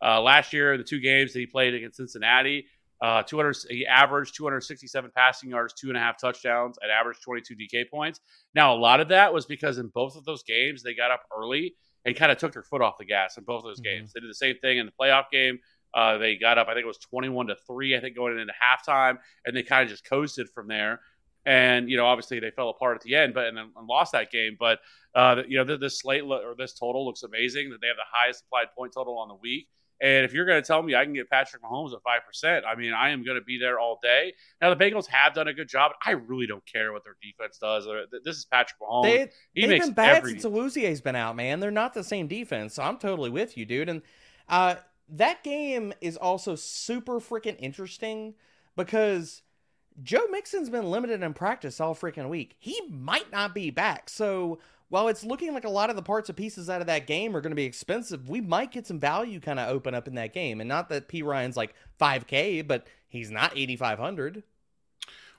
Uh, 0.03 0.21
last 0.21 0.53
year, 0.53 0.73
in 0.75 0.79
the 0.79 0.85
two 0.85 1.01
games 1.01 1.33
that 1.33 1.39
he 1.41 1.47
played 1.47 1.75
against 1.75 1.97
Cincinnati, 1.97 2.67
uh, 3.03 3.23
200, 3.23 3.57
he 3.69 3.87
averaged 3.87 4.35
267 4.37 5.11
passing 5.15 5.51
yards, 5.51 5.75
two 5.75 5.89
and 5.89 5.97
a 5.97 6.01
half 6.01 6.19
touchdowns, 6.19 6.79
and 6.81 6.91
averaged 6.91 7.23
22 7.23 7.55
DK 7.55 7.85
points. 7.91 8.21
Now, 8.55 8.75
a 8.75 8.79
lot 8.79 9.01
of 9.01 9.09
that 9.09 9.33
was 9.35 9.45
because 9.47 9.79
in 9.79 9.89
both 9.89 10.17
of 10.17 10.25
those 10.25 10.43
games, 10.43 10.83
they 10.83 10.95
got 10.95 11.11
up 11.11 11.23
early 11.37 11.75
and 12.07 12.17
kind 12.17 12.33
of 12.33 12.39
took 12.39 12.53
their 12.53 12.63
foot 12.63 12.81
off 12.81 12.97
the 12.99 13.05
gas 13.05 13.37
in 13.37 13.45
both 13.45 13.59
of 13.59 13.65
those 13.65 13.81
Mhm. 13.81 13.85
games. 13.85 14.13
They 14.13 14.21
did 14.21 14.31
the 14.31 14.35
same 14.35 14.57
thing 14.59 14.79
in 14.79 14.87
the 14.87 14.93
playoff 14.93 15.31
game. 15.31 15.59
Uh, 15.93 16.19
they 16.19 16.37
got 16.37 16.59
up, 16.59 16.69
I 16.69 16.73
think 16.75 16.85
it 16.85 16.87
was 16.87 16.99
21 16.99 17.47
to 17.49 17.57
3, 17.67 17.97
I 17.97 18.01
think, 18.01 18.17
going 18.17 18.39
into 18.39 18.53
halftime, 18.63 19.19
and 19.45 19.57
they 19.57 19.63
kind 19.63 19.83
of 19.83 19.89
just 19.89 20.05
coasted 20.05 20.49
from 20.51 20.69
there. 20.69 21.01
And, 21.47 21.89
you 21.89 21.97
know, 21.97 22.05
obviously 22.05 22.41
they 22.41 22.51
fell 22.51 22.69
apart 22.69 22.97
at 22.97 23.03
the 23.03 23.15
end, 23.15 23.33
but 23.33 23.47
and 23.47 23.57
and 23.59 23.87
lost 23.89 24.13
that 24.13 24.31
game. 24.31 24.57
But, 24.59 24.81
uh, 25.15 25.43
you 25.49 25.57
know, 25.57 25.65
th- 25.65 25.81
this 25.81 26.01
slate 26.01 26.25
lo- 26.25 26.43
or 26.45 26.55
this 26.57 26.75
total 26.75 27.07
looks 27.07 27.23
amazing 27.23 27.71
that 27.71 27.81
they 27.81 27.87
have 27.87 27.97
the 27.97 28.03
highest 28.13 28.45
applied 28.47 28.75
point 28.77 28.93
total 28.93 29.17
on 29.19 29.29
the 29.29 29.37
week. 29.37 29.69
And 30.01 30.25
if 30.25 30.35
you're 30.35 30.45
going 30.45 30.61
to 30.61 30.67
tell 30.67 30.83
me 30.83 30.95
I 30.95 31.05
can 31.05 31.15
get 31.15 31.31
Patrick 31.31 31.63
Mahomes 31.63 31.93
at 31.95 32.01
5%, 32.03 32.63
I 32.67 32.75
mean, 32.75 32.93
I 32.93 33.11
am 33.11 33.25
going 33.25 33.39
to 33.39 33.45
be 33.45 33.59
there 33.59 33.79
all 33.79 33.99
day. 34.03 34.35
Now, 34.61 34.75
the 34.75 34.77
Bengals 34.77 35.07
have 35.07 35.33
done 35.33 35.49
a 35.49 35.55
good 35.55 35.69
job. 35.69 35.93
I 36.05 36.11
really 36.11 36.47
don't 36.47 36.65
care 36.67 36.93
what 36.93 37.03
their 37.05 37.17
defense 37.23 37.59
does. 37.59 37.87
This 38.25 38.37
is 38.37 38.45
Patrick 38.45 38.79
Mahomes. 38.81 39.05
They, 39.55 39.67
makes 39.67 39.87
been 39.87 39.95
bad 39.95 40.17
every 40.17 40.33
since 40.33 40.45
Awuzie's 40.45 41.01
been 41.01 41.17
out, 41.17 41.35
man. 41.35 41.61
They're 41.61 41.71
not 41.71 41.95
the 41.95 42.05
same 42.05 42.27
defense, 42.27 42.75
so 42.75 42.83
I'm 42.83 42.99
totally 42.99 43.31
with 43.31 43.57
you, 43.57 43.65
dude. 43.65 43.89
And 43.89 44.03
uh, 44.51 44.75
that 45.09 45.43
game 45.43 45.95
is 46.03 46.17
also 46.19 46.57
super 46.57 47.19
freaking 47.19 47.57
interesting 47.59 48.35
because 48.77 49.43
Joe 50.03 50.27
Mixon's 50.31 50.71
been 50.71 50.91
limited 50.91 51.23
in 51.23 51.35
practice 51.35 51.81
all 51.81 51.95
freaking 51.95 52.29
week. 52.29 52.57
He 52.59 52.81
might 52.91 53.31
not 53.33 53.55
be 53.55 53.71
back. 53.71 54.11
So 54.11 54.59
while 54.89 55.09
it's 55.09 55.25
looking 55.25 55.53
like 55.53 55.65
a 55.65 55.71
lot 55.71 55.91
of 55.91 55.97
the 55.97 56.03
parts 56.03 56.29
and 56.29 56.37
pieces 56.37 56.71
out 56.71 56.81
of 56.81 56.87
that 56.87 57.07
game 57.07 57.37
are 57.37 57.41
going 57.41 57.51
to 57.51 57.57
be 57.57 57.65
expensive, 57.65 58.29
we 58.29 58.41
might 58.41 58.73
get 58.73 58.87
some 58.87 59.01
value 59.01 59.41
kind 59.41 59.59
of 59.59 59.69
open 59.69 59.95
up 59.95 60.07
in 60.07 60.15
that 60.15 60.33
game. 60.33 60.61
And 60.61 60.69
not 60.69 60.89
that 60.91 61.09
Perine's 61.09 61.57
like 61.57 61.75
5K, 62.01 62.67
but 62.67 62.87
he's 63.09 63.31
not 63.31 63.57
8,500. 63.57 64.43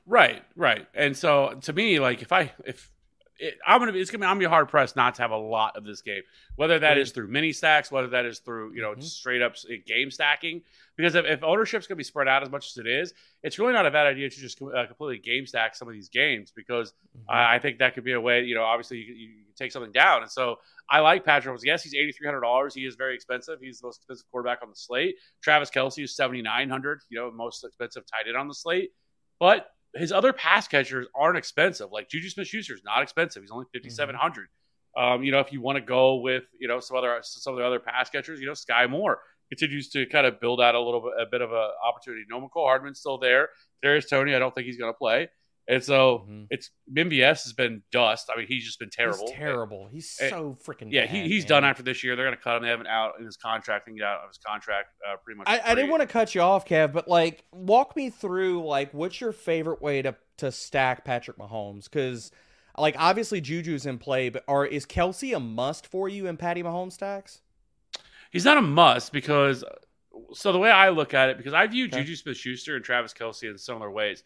Right, 0.06 0.44
right. 0.56 0.88
And 0.94 1.16
so 1.16 1.58
to 1.62 1.74
me, 1.74 2.00
like 2.00 2.22
if 2.22 2.32
I 2.32 2.54
if 2.66 2.90
it, 3.40 3.58
I'm 3.66 3.80
gonna 3.80 3.92
be 3.92 4.00
it's 4.00 4.10
gonna 4.12 4.22
be 4.22 4.26
I'm 4.26 4.32
gonna 4.36 4.40
be 4.48 4.50
hard 4.50 4.70
pressed 4.70 4.96
not 4.96 5.16
to 5.16 5.22
have 5.22 5.32
a 5.32 5.38
lot 5.38 5.76
of 5.78 5.84
this 5.84 6.02
game, 6.02 6.22
whether 6.56 6.80
that 6.80 6.98
is 6.98 7.12
through 7.12 7.28
mini 7.28 7.52
stacks, 7.54 7.92
whether 7.92 8.08
that 8.10 8.26
is 8.26 8.40
through 8.40 8.74
you 8.74 8.82
know 8.82 8.94
Mhm. 8.96 9.04
straight 9.04 9.42
up 9.42 9.56
game 9.86 10.10
stacking. 10.12 10.62
Because 10.96 11.14
if, 11.14 11.26
if 11.26 11.44
ownership's 11.44 11.86
gonna 11.86 11.98
be 11.98 12.04
spread 12.04 12.28
out 12.28 12.42
as 12.42 12.50
much 12.50 12.68
as 12.72 12.78
it 12.78 12.88
is, 12.88 13.14
it's 13.44 13.60
really 13.60 13.74
not 13.74 13.86
a 13.86 13.92
bad 13.92 14.08
idea 14.08 14.30
to 14.30 14.36
just 14.36 14.60
uh, 14.62 14.88
completely 14.88 15.20
game 15.20 15.46
stack 15.46 15.76
some 15.76 15.88
of 15.88 15.94
these 15.94 16.10
games 16.10 16.52
because 16.56 16.94
I, 17.30 17.56
I 17.56 17.60
think 17.60 17.78
that 17.80 17.94
could 17.94 18.04
be 18.04 18.14
a 18.14 18.22
way. 18.22 18.44
You 18.44 18.56
know, 18.56 18.64
obviously 18.64 18.98
you, 19.00 19.06
can- 19.06 19.16
you 19.18 19.30
take 19.56 19.72
something 19.72 19.92
down, 19.92 20.22
and 20.24 20.32
so 20.32 20.58
I 20.90 21.00
like 21.02 21.24
Patrick. 21.26 21.56
Mahomes. 21.56 21.64
Yes, 21.64 21.84
he's 21.84 21.94
eighty 21.94 22.12
three 22.12 22.26
hundred 22.28 22.42
dollars. 22.42 22.74
He 22.74 22.86
is 22.86 22.96
very 22.96 23.14
expensive. 23.16 23.60
He's 23.62 23.80
the 23.80 23.88
most 23.88 23.98
expensive 23.98 24.26
quarterback 24.32 24.60
on 24.64 24.70
the 24.70 24.76
slate. 24.76 25.16
Travis 25.44 25.70
Kelce 25.70 26.04
is 26.04 26.16
seventy 26.16 26.42
nine 26.42 26.70
hundred. 26.70 27.02
You 27.10 27.20
know, 27.20 27.32
most 27.32 27.64
expensive 27.64 28.04
tight 28.08 28.28
end 28.28 28.38
on 28.38 28.48
the 28.48 28.54
slate. 28.56 28.92
But 29.40 29.68
his 29.96 30.12
other 30.12 30.34
pass 30.34 30.68
catchers 30.68 31.08
aren't 31.16 31.38
expensive. 31.38 31.92
Like 31.92 32.10
Juju 32.10 32.30
Smith 32.30 32.48
Schuster 32.48 32.74
is 32.74 32.82
not 32.84 33.02
expensive. 33.02 33.44
He's 33.44 33.52
only 33.52 33.66
fifty 33.74 33.90
seven 33.90 34.16
hundred. 34.16 34.48
Um, 34.98 35.24
you 35.24 35.32
know, 35.32 35.40
if 35.40 35.54
you 35.54 35.62
want 35.62 35.78
to 35.78 35.82
go 35.82 36.16
with 36.16 36.44
you 36.60 36.68
know 36.68 36.80
some 36.80 36.98
other 36.98 37.20
some 37.22 37.54
of 37.54 37.60
the 37.60 37.66
other 37.66 37.80
pass 37.80 38.10
catchers, 38.10 38.40
you 38.40 38.48
know, 38.48 38.54
Skyy 38.54 38.90
Moore 38.90 39.20
continues 39.50 39.90
to 39.90 40.06
kind 40.08 40.26
of 40.26 40.40
build 40.40 40.60
out 40.60 40.76
a 40.76 40.82
little 40.82 41.02
bit 41.02 41.14
a 41.20 41.26
bit 41.30 41.42
of 41.42 41.52
a 41.52 41.72
opportunity. 41.88 42.24
No 42.30 42.40
Mecole 42.42 42.66
Hardman's 42.66 43.00
still 43.00 43.18
there. 43.18 43.50
Darius 43.84 44.10
Toney, 44.10 44.36
I 44.36 44.40
don't 44.40 44.54
think 44.54 44.66
he's 44.66 44.78
going 44.78 44.92
to 44.92 44.98
play. 44.98 45.30
And 45.70 45.84
so 45.84 46.26
Mhm. 46.30 46.48
it's 46.50 46.70
MVS 46.96 47.44
has 47.44 47.52
been 47.54 47.84
dust. 47.92 48.30
I 48.34 48.38
mean, 48.38 48.48
he's 48.48 48.64
just 48.64 48.80
been 48.80 48.90
terrible. 48.90 49.28
He's 49.28 49.36
terrible. 49.36 49.88
He's 49.92 50.18
Eh, 50.22 50.30
so 50.30 50.58
freaking 50.66 50.92
Yeah, 50.92 51.02
bad, 51.06 51.10
he, 51.10 51.28
he's 51.28 51.44
man. 51.44 51.50
done 51.50 51.66
after 51.66 51.84
this 51.84 52.04
year. 52.06 52.16
They're 52.16 52.26
going 52.26 52.38
to 52.38 52.42
cut 52.42 52.56
him. 52.58 52.64
They 52.64 52.70
have 52.70 52.80
an 52.80 52.88
out 52.88 53.20
in 53.20 53.26
his 53.26 53.36
contract 53.36 53.88
and 53.88 53.98
get 53.98 54.06
out 54.06 54.22
of 54.22 54.30
his 54.30 54.38
contract 54.38 54.90
uh, 55.06 55.18
pretty 55.18 55.38
much. 55.38 55.48
I, 55.50 55.60
I 55.72 55.76
didn't 55.76 55.90
want 55.92 56.02
to 56.02 56.08
cut 56.08 56.34
you 56.34 56.42
off, 56.42 56.66
Kev, 56.66 56.94
but 56.94 57.08
like, 57.10 57.44
walk 57.52 57.96
me 57.98 58.10
through 58.10 58.66
like 58.66 58.94
what's 58.94 59.20
your 59.20 59.34
favorite 59.34 59.82
way 59.82 60.02
to 60.02 60.16
to 60.38 60.52
stack 60.54 61.04
Patrick 61.04 61.38
Mahomes? 61.38 61.84
Because 61.86 62.32
like 62.78 62.96
obviously 62.98 63.42
Juju's 63.42 63.86
in 63.86 63.98
play, 63.98 64.30
but 64.30 64.46
are 64.48 64.66
is 64.66 64.86
Kelce 64.86 65.36
a 65.36 65.40
must 65.40 65.86
for 65.86 66.08
you 66.08 66.28
in 66.28 66.38
Patty 66.38 66.64
Mahomes 66.64 66.94
stacks? 66.94 67.42
He's 68.32 68.46
not 68.46 68.58
a 68.58 68.62
must 68.62 69.12
because. 69.12 69.66
So 70.34 70.52
the 70.52 70.58
way 70.60 70.72
I 70.72 70.90
look 70.90 71.14
at 71.14 71.30
it, 71.30 71.38
because 71.38 71.54
I 71.54 71.68
view 71.68 71.86
Okay. 71.86 72.00
Juju 72.00 72.16
Smith-Schuster 72.16 72.76
and 72.76 72.84
Travis 72.84 73.14
Kelce 73.14 73.50
in 73.52 73.58
similar 73.58 73.92
ways. 73.92 74.24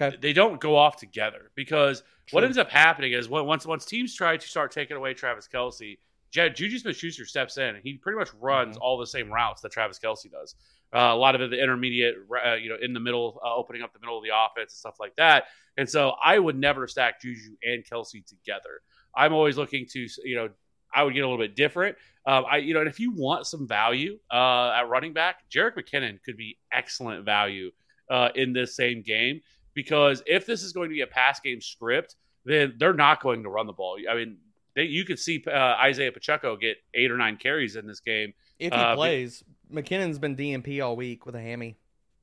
Okay. 0.00 0.16
they 0.20 0.32
don't 0.32 0.60
go 0.60 0.76
off 0.76 0.96
together 0.96 1.50
because 1.54 2.02
what 2.32 2.42
ends 2.44 2.58
up 2.58 2.70
happening 2.70 3.12
is 3.12 3.28
once 3.28 3.66
once 3.66 3.84
teams 3.84 4.14
try 4.14 4.36
to 4.36 4.46
start 4.48 4.72
taking 4.72 4.96
away 4.96 5.14
Travis 5.14 5.48
Kelce, 5.52 5.98
Ju- 6.30 6.50
Juju 6.50 6.78
Smith 6.78 6.96
Schuster 6.96 7.24
steps 7.26 7.58
in 7.58 7.76
and 7.76 7.78
he 7.84 7.94
pretty 7.94 8.18
much 8.18 8.30
runs 8.40 8.76
Mhm. 8.76 8.80
all 8.80 8.98
the 8.98 9.06
same 9.06 9.30
routes 9.32 9.60
that 9.62 9.72
Travis 9.72 9.98
Kelce 9.98 10.30
does. 10.30 10.54
Uh, 10.92 11.10
a 11.12 11.16
lot 11.16 11.34
of 11.34 11.40
it, 11.40 11.50
the 11.50 11.60
intermediate, 11.62 12.16
uh, 12.44 12.54
you 12.54 12.68
know, 12.68 12.76
in 12.80 12.92
the 12.92 13.00
middle, 13.00 13.40
uh, 13.44 13.54
opening 13.54 13.82
up 13.82 13.92
the 13.92 13.98
middle 14.00 14.16
of 14.16 14.24
the 14.24 14.30
offense 14.34 14.72
and 14.72 14.78
stuff 14.78 14.98
like 15.00 15.14
that. 15.16 15.44
And 15.76 15.88
so 15.88 16.14
I 16.22 16.38
would 16.38 16.56
never 16.56 16.86
stack 16.86 17.20
Juju 17.20 17.56
and 17.64 17.84
Kelce 17.84 18.24
together. 18.26 18.80
I'm 19.14 19.32
always 19.32 19.56
looking 19.56 19.86
to, 19.90 20.06
you 20.24 20.36
know, 20.36 20.48
I 20.94 21.02
would 21.02 21.12
get 21.14 21.20
a 21.20 21.28
little 21.28 21.38
bit 21.44 21.56
different. 21.56 21.96
Um, 22.26 22.44
I, 22.48 22.58
you 22.58 22.72
know, 22.74 22.80
and 22.80 22.88
if 22.88 23.00
you 23.00 23.10
want 23.12 23.46
some 23.46 23.66
value 23.66 24.18
uh, 24.32 24.70
at 24.70 24.88
running 24.88 25.12
back, 25.12 25.48
Jerick 25.50 25.74
McKinnon 25.76 26.22
could 26.22 26.36
be 26.36 26.56
excellent 26.72 27.24
value 27.24 27.70
uh, 28.08 28.28
in 28.36 28.52
this 28.52 28.76
same 28.76 29.02
game 29.02 29.40
because 29.74 30.22
if 30.26 30.46
this 30.46 30.62
is 30.62 30.72
going 30.72 30.88
to 30.88 30.94
be 30.94 31.02
a 31.02 31.06
pass 31.06 31.40
game 31.40 31.60
script, 31.60 32.16
then 32.44 32.74
they're 32.78 32.92
not 32.94 33.22
going 33.22 33.42
to 33.42 33.48
run 33.48 33.66
the 33.66 33.72
ball. 33.72 33.96
I 34.10 34.14
mean, 34.14 34.38
they, 34.74 34.84
you 34.84 35.04
could 35.04 35.18
see 35.18 35.42
uh, 35.46 35.50
Isaiah 35.80 36.12
Pacheco 36.12 36.56
get 36.56 36.76
eight 36.94 37.10
or 37.10 37.16
nine 37.16 37.36
carries 37.36 37.76
in 37.76 37.86
this 37.86 38.00
game. 38.00 38.32
If 38.58 38.72
he 38.72 38.78
Uh, 38.78 38.92
but- 38.92 38.96
plays, 38.96 39.44
McKinnon's 39.72 40.18
been 40.18 40.36
DNP 40.36 40.84
all 40.84 40.94
week 40.96 41.26
with 41.26 41.34
a 41.34 41.40
hammy. 41.40 41.76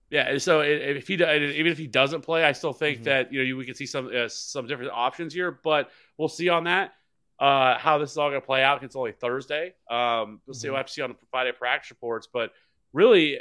Yeah, 0.10 0.38
so 0.40 0.60
if 0.60 1.08
he 1.08 1.14
even 1.14 1.68
if 1.68 1.78
he 1.78 1.88
doesn't 1.88 2.22
play, 2.22 2.44
I 2.44 2.52
still 2.52 2.74
think 2.74 3.00
Mhm. 3.00 3.04
that 3.06 3.32
you 3.32 3.46
know 3.48 3.56
we 3.56 3.66
could 3.66 3.78
see 3.78 3.86
some 3.86 4.12
uh, 4.14 4.28
some 4.28 4.68
different 4.68 4.92
options 4.92 5.34
here, 5.34 5.52
but 5.64 5.90
we'll 6.18 6.28
see 6.28 6.50
on 6.50 6.66
that 6.66 6.94
uh, 7.40 7.78
how 7.78 7.98
this 7.98 8.12
is 8.12 8.18
all 8.18 8.30
going 8.30 8.42
to 8.42 8.46
play 8.46 8.62
out. 8.62 8.84
It's 8.84 8.98
only 8.98 9.14
Thursday. 9.14 9.74
Um, 9.90 10.42
we'll 10.46 10.54
see. 10.54 10.68
Mhm. 10.68 10.72
We'll 10.72 10.78
have 10.78 10.86
to 10.88 10.92
see 10.94 11.02
on 11.02 11.12
the 11.12 11.16
Friday 11.32 11.54
practice 11.54 11.92
reports, 11.92 12.28
but 12.32 12.52
really, 12.92 13.40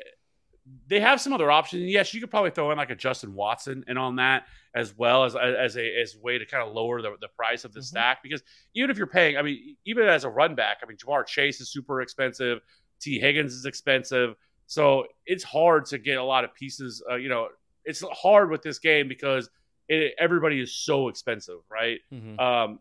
they 0.88 1.00
have 1.00 1.20
some 1.20 1.32
other 1.32 1.50
options. 1.50 1.82
Yes, 1.90 2.12
you 2.14 2.20
could 2.20 2.30
probably 2.30 2.50
throw 2.50 2.70
in 2.70 2.78
like 2.78 2.90
a 2.90 2.94
Justin 2.96 3.34
Watson 3.34 3.84
and 3.88 3.98
on 3.98 4.16
that 4.16 4.46
as 4.74 4.96
well 4.96 5.24
as 5.24 5.34
as 5.34 5.76
a 5.76 6.00
as 6.00 6.14
a 6.14 6.18
way 6.20 6.38
to 6.38 6.46
kind 6.46 6.66
of 6.66 6.72
lower 6.74 7.02
the, 7.02 7.16
the 7.20 7.28
price 7.28 7.64
of 7.64 7.72
the 7.72 7.80
Mhm. 7.80 7.84
stack 7.84 8.22
because 8.22 8.42
even 8.74 8.90
if 8.90 8.96
you're 8.98 9.06
paying, 9.06 9.36
I 9.36 9.42
mean, 9.42 9.76
even 9.84 10.06
as 10.06 10.24
a 10.24 10.28
run 10.28 10.54
back, 10.54 10.78
I 10.82 10.86
mean, 10.86 10.96
Ja'Marr 10.96 11.26
Chase 11.26 11.60
is 11.60 11.70
super 11.72 12.02
expensive. 12.02 12.60
Tee 13.00 13.18
Higgins 13.18 13.52
is 13.54 13.64
expensive. 13.64 14.34
So 14.66 15.06
it's 15.26 15.42
hard 15.42 15.86
to 15.86 15.98
get 15.98 16.18
a 16.18 16.22
lot 16.24 16.44
of 16.44 16.54
pieces. 16.54 17.02
Uh, 17.10 17.16
you 17.16 17.28
know, 17.28 17.48
it's 17.84 18.04
hard 18.12 18.50
with 18.50 18.62
this 18.62 18.78
game 18.78 19.08
because 19.08 19.50
it, 19.88 20.14
everybody 20.18 20.60
is 20.60 20.72
so 20.74 21.08
expensive, 21.08 21.58
right? 21.68 21.98
Mhm. 22.12 22.38
Um, 22.38 22.80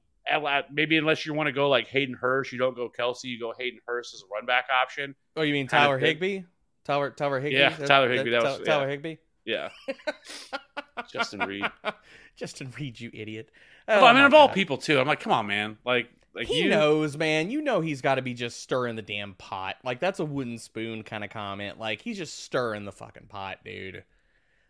maybe 0.72 0.98
unless 0.98 1.26
you 1.26 1.34
want 1.34 1.48
to 1.48 1.52
go 1.54 1.68
like 1.70 1.88
Hayden 1.88 2.14
Hurst, 2.14 2.52
you 2.52 2.60
don't 2.60 2.76
go 2.76 2.88
Kelce, 2.90 3.24
you 3.24 3.40
go 3.40 3.54
Hayden 3.58 3.80
Hurst 3.88 4.14
as 4.14 4.22
a 4.22 4.26
run 4.32 4.46
back 4.46 4.66
option. 4.72 5.16
Oh, 5.36 5.42
you 5.42 5.54
mean 5.54 5.68
Tyler. 5.68 5.98
Higbee? 5.98 6.42
Tyler 6.90 7.12
Tyler 7.12 7.40
Higbee? 7.40 7.58
Yeah, 7.60 7.70
Tyler 7.70 8.10
Higbee, 8.12 8.32
that 8.32 8.42
was- 8.44 8.62
Tyler 8.66 8.86
yeah. 8.86 8.90
Higbee. 8.92 9.16
Yeah. 9.46 9.70
Justin 11.12 11.42
Reed. 11.42 11.66
Justin 12.36 12.74
Reed, 12.78 13.00
you 13.00 13.12
idiot. 13.14 13.50
Well, 13.88 14.04
Oh 14.04 14.08
I 14.08 14.14
mean, 14.14 14.22
my 14.22 14.28
of 14.28 14.34
all 14.34 14.50
people 14.50 14.78
too. 14.78 15.00
I'm 15.00 15.08
like, 15.08 15.20
come 15.20 15.32
on, 15.34 15.46
man. 15.48 15.78
Like, 15.86 16.10
like 16.34 16.48
he 16.48 16.64
you 16.64 16.70
knows, 16.70 17.16
man. 17.18 17.50
You 17.52 17.62
know 17.62 17.80
he's 17.82 18.02
got 18.02 18.16
to 18.16 18.22
be 18.22 18.34
just 18.34 18.62
stirring 18.62 18.96
the 18.96 19.02
damn 19.02 19.34
pot. 19.36 19.76
Like 19.84 20.00
that's 20.00 20.20
a 20.20 20.26
wooden 20.26 20.58
spoon 20.58 21.04
kind 21.04 21.24
of 21.24 21.30
comment. 21.30 21.80
Like 21.80 22.02
he's 22.02 22.18
just 22.18 22.44
stirring 22.44 22.86
the 22.86 22.92
fucking 22.92 23.28
pot, 23.28 23.60
dude. 23.64 24.04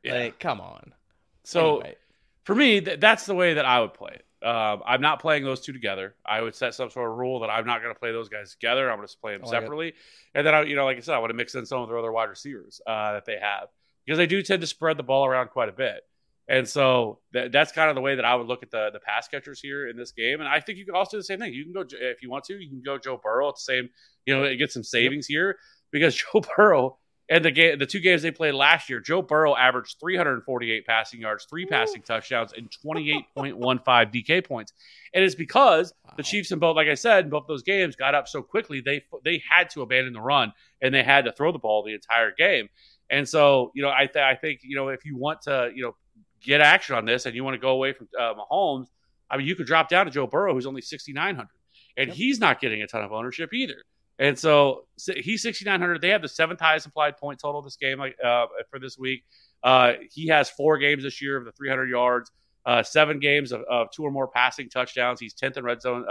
Yeah. 0.03 0.13
Like, 0.13 0.39
come 0.39 0.59
on. 0.61 0.93
so 1.43 1.79
Anyway. 1.79 1.95
for 2.43 2.55
me, 2.55 2.81
th- 2.81 2.99
that's 2.99 3.25
the 3.25 3.35
way 3.35 3.53
that 3.55 3.65
I 3.65 3.79
would 3.81 3.93
play 3.93 4.11
it. 4.13 4.25
Um, 4.41 4.81
I'm 4.85 5.01
not 5.01 5.19
playing 5.19 5.43
those 5.43 5.59
two 5.59 5.73
together. 5.73 6.15
I 6.25 6.41
would 6.41 6.55
set 6.55 6.73
some 6.73 6.89
sort 6.89 7.11
of 7.11 7.17
rule 7.17 7.41
that 7.41 7.49
I'm 7.49 7.65
not 7.65 7.81
going 7.81 7.93
to 7.93 7.99
play 7.99 8.11
those 8.11 8.29
guys 8.29 8.51
together. 8.51 8.89
I'm 8.89 8.97
going 8.97 9.07
to 9.07 9.11
just 9.11 9.21
play 9.21 9.33
them 9.33 9.41
like 9.41 9.49
it. 9.49 9.51
separately, 9.51 9.93
and 10.33 10.47
then 10.47 10.55
I, 10.55 10.61
you 10.63 10.75
know, 10.75 10.85
like 10.85 10.97
I 10.97 11.01
said, 11.01 11.15
I 11.15 11.19
want 11.19 11.31
to 11.31 11.35
mix 11.35 11.55
in 11.55 11.65
some 11.65 11.81
of 11.81 11.89
their 11.89 11.97
other 11.97 12.11
wide 12.11 12.29
receivers 12.29 12.79
uh, 12.87 13.13
that 13.13 13.25
they 13.25 13.37
have 13.41 13.67
because 14.05 14.17
they 14.17 14.27
do 14.27 14.41
tend 14.41 14.61
to 14.61 14.67
spread 14.67 14.97
the 14.97 15.03
ball 15.03 15.25
around 15.25 15.49
quite 15.49 15.69
a 15.69 15.73
bit. 15.73 16.01
And 16.47 16.67
so 16.67 17.19
th- 17.31 17.51
that's 17.51 17.71
kind 17.71 17.89
of 17.89 17.95
the 17.95 18.01
way 18.01 18.15
that 18.15 18.25
I 18.25 18.33
would 18.33 18.47
look 18.47 18.63
at 18.63 18.71
the 18.71 18.89
the 18.91 18.99
pass 18.99 19.27
catchers 19.27 19.59
here 19.59 19.87
in 19.87 19.95
this 19.95 20.11
game. 20.11 20.39
And 20.39 20.49
I 20.49 20.59
think 20.59 20.79
you 20.79 20.85
can 20.85 20.95
also 20.95 21.17
do 21.17 21.19
the 21.19 21.23
same 21.23 21.39
thing. 21.39 21.53
You 21.53 21.63
can 21.63 21.73
go 21.73 21.83
if 21.91 22.23
you 22.23 22.29
want 22.31 22.45
to. 22.45 22.55
You 22.55 22.69
can 22.69 22.81
go 22.83 22.97
Joe 22.97 23.19
Burrow 23.23 23.49
at 23.49 23.55
the 23.55 23.61
same. 23.61 23.89
You 24.25 24.35
know, 24.35 24.55
get 24.55 24.71
some 24.71 24.83
savings 24.83 25.27
here 25.27 25.57
because 25.91 26.15
Joe 26.33 26.41
Burrow 26.55 26.97
and 27.29 27.45
the 27.45 27.51
game, 27.51 27.77
the 27.77 27.85
two 27.85 27.99
games 27.99 28.21
they 28.23 28.31
played 28.31 28.53
last 28.55 28.89
year, 28.89 28.99
Joe 28.99 29.21
Burrow 29.21 29.55
averaged 29.55 29.97
348 29.99 30.85
passing 30.85 31.21
yards, 31.21 31.45
three 31.45 31.65
passing 31.65 32.01
touchdowns, 32.01 32.53
and 32.53 32.69
28.15 32.83 33.83
DK 33.85 34.45
points. 34.45 34.73
And 35.13 35.23
it's 35.23 35.35
because 35.35 35.93
the 36.17 36.23
Chiefs 36.23 36.51
in 36.51 36.59
both, 36.59 36.75
like 36.75 36.87
I 36.87 36.95
said, 36.95 37.25
in 37.25 37.29
both 37.29 37.45
those 37.47 37.63
games 37.63 37.95
got 37.95 38.15
up 38.15 38.27
so 38.27 38.41
quickly 38.41 38.81
they 38.81 39.03
they 39.23 39.41
had 39.49 39.69
to 39.71 39.81
abandon 39.81 40.13
the 40.13 40.21
run 40.21 40.53
and 40.81 40.93
they 40.93 41.03
had 41.03 41.25
to 41.25 41.31
throw 41.31 41.51
the 41.51 41.59
ball 41.59 41.83
the 41.83 41.93
entire 41.93 42.31
game. 42.37 42.67
And 43.09 43.27
so, 43.27 43.71
you 43.73 43.81
know, 43.81 43.89
I 43.89 44.05
th- 44.05 44.23
I 44.23 44.35
think 44.35 44.59
you 44.63 44.75
know 44.75 44.89
if 44.89 45.05
you 45.05 45.17
want 45.17 45.41
to, 45.43 45.71
you 45.73 45.83
know, 45.83 45.95
get 46.41 46.61
action 46.61 46.95
on 46.95 47.05
this 47.05 47.25
and 47.25 47.35
you 47.35 47.43
want 47.43 47.55
to 47.55 47.59
go 47.59 47.69
away 47.69 47.93
from 47.93 48.07
uh, 48.19 48.33
Mahomes, 48.35 48.87
I 49.29 49.37
mean, 49.37 49.45
you 49.47 49.55
could 49.55 49.67
drop 49.67 49.89
down 49.89 50.05
to 50.05 50.11
Joe 50.11 50.27
Burrow, 50.27 50.53
who's 50.53 50.65
only 50.65 50.81
6,900, 50.81 51.47
and 51.97 52.07
Yep. 52.07 52.15
he's 52.17 52.39
not 52.39 52.59
getting 52.61 52.81
a 52.81 52.87
ton 52.87 53.03
of 53.03 53.11
ownership 53.11 53.53
either. 53.53 53.83
And 54.19 54.37
so 54.37 54.85
he's 55.15 55.41
6,900. 55.41 56.01
They 56.01 56.09
have 56.09 56.21
the 56.21 56.27
seventh 56.27 56.59
highest 56.59 56.85
implied 56.85 57.17
point 57.17 57.39
total 57.39 57.61
this 57.61 57.77
game 57.77 58.01
uh, 58.01 58.45
for 58.69 58.77
this 58.79 58.97
week. 58.97 59.23
Uh, 59.63 59.93
he 60.11 60.27
has 60.27 60.49
four 60.49 60.77
games 60.77 61.03
this 61.03 61.21
year 61.21 61.37
of 61.37 61.45
the 61.45 61.53
300 61.53 61.89
yards, 61.89 62.31
uh, 62.65 62.83
seven 62.83 63.19
games 63.19 63.51
of, 63.51 63.61
of 63.69 63.87
two 63.91 64.03
or 64.03 64.11
more 64.11 64.27
passing 64.27 64.69
touchdowns. 64.69 65.19
He's 65.19 65.33
10th 65.33 65.57
in 65.57 65.63
red 65.63 65.81
zone. 65.81 66.05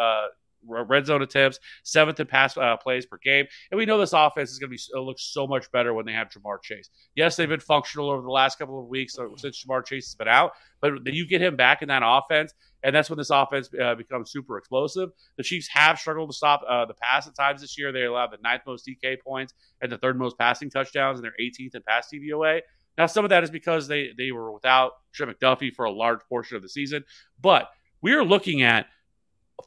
Red 0.67 1.07
zone 1.07 1.23
attempts, 1.23 1.59
seventh 1.85 2.21
in 2.21 2.27
pass 2.27 2.57
uh, 2.57 2.77
plays 2.77 3.07
per 3.07 3.19
game, 3.23 3.47
and 3.71 3.79
we 3.79 3.87
know 3.87 3.99
this 3.99 4.13
offense 4.13 4.51
is 4.51 4.59
going 4.59 4.71
to 4.71 4.77
be 4.77 4.83
uh, 4.97 5.01
look 5.01 5.19
so 5.19 5.47
much 5.47 5.71
better 5.73 5.95
when 5.95 6.07
they 6.07 6.13
have 6.13 6.29
Ja'Marr 6.29 6.63
Chase. 6.63 6.91
Yes, 7.15 7.37
they've 7.37 7.49
been 7.49 7.61
functional 7.61 8.11
over 8.11 8.23
the 8.23 8.31
last 8.31 8.59
couple 8.59 8.81
of 8.81 8.87
weeks 8.89 9.19
uh, 9.19 9.27
since 9.37 9.65
Ja'Marr 9.65 9.85
Chase 9.85 10.07
has 10.07 10.15
been 10.15 10.29
out, 10.29 10.53
but 10.81 11.07
you 11.07 11.27
get 11.27 11.41
him 11.41 11.57
back 11.57 11.83
in 11.83 11.89
that 11.89 12.03
offense, 12.05 12.53
and 12.83 12.95
that's 12.95 13.11
when 13.11 13.19
this 13.19 13.31
offense 13.31 13.69
uh, 13.83 13.95
becomes 13.95 14.31
super 14.31 14.59
explosive. 14.59 15.11
The 15.37 15.43
Chiefs 15.43 15.69
have 15.73 15.99
struggled 15.99 16.31
to 16.31 16.37
stop 16.37 16.63
uh, 16.69 16.85
the 16.85 16.95
pass 16.95 17.27
at 17.27 17.35
times 17.35 17.61
this 17.61 17.79
year. 17.79 17.93
They 17.93 18.05
allowed 18.05 18.33
the 18.33 18.39
ninth 18.43 18.63
most 18.67 18.87
DK 18.87 19.21
points 19.21 19.55
and 19.81 19.91
the 19.91 19.99
third 19.99 20.19
most 20.19 20.39
passing 20.39 20.71
touchdowns, 20.71 21.19
and 21.19 21.25
they're 21.25 21.35
18th 21.41 21.75
in 21.75 21.83
pass 21.83 22.09
DVOA. 22.13 22.61
Now, 22.97 23.07
some 23.07 23.25
of 23.25 23.29
that 23.31 23.45
is 23.45 23.51
because 23.51 23.87
they 23.87 24.11
they 24.19 24.33
were 24.33 24.53
without 24.53 24.93
Trent 25.15 25.39
McDuffie 25.39 25.73
for 25.73 25.85
a 25.85 25.91
large 25.91 26.21
portion 26.29 26.57
of 26.57 26.63
the 26.63 26.69
season, 26.69 27.05
but 27.41 27.71
we 28.03 28.13
are 28.13 28.25
looking 28.25 28.63
at 28.63 28.87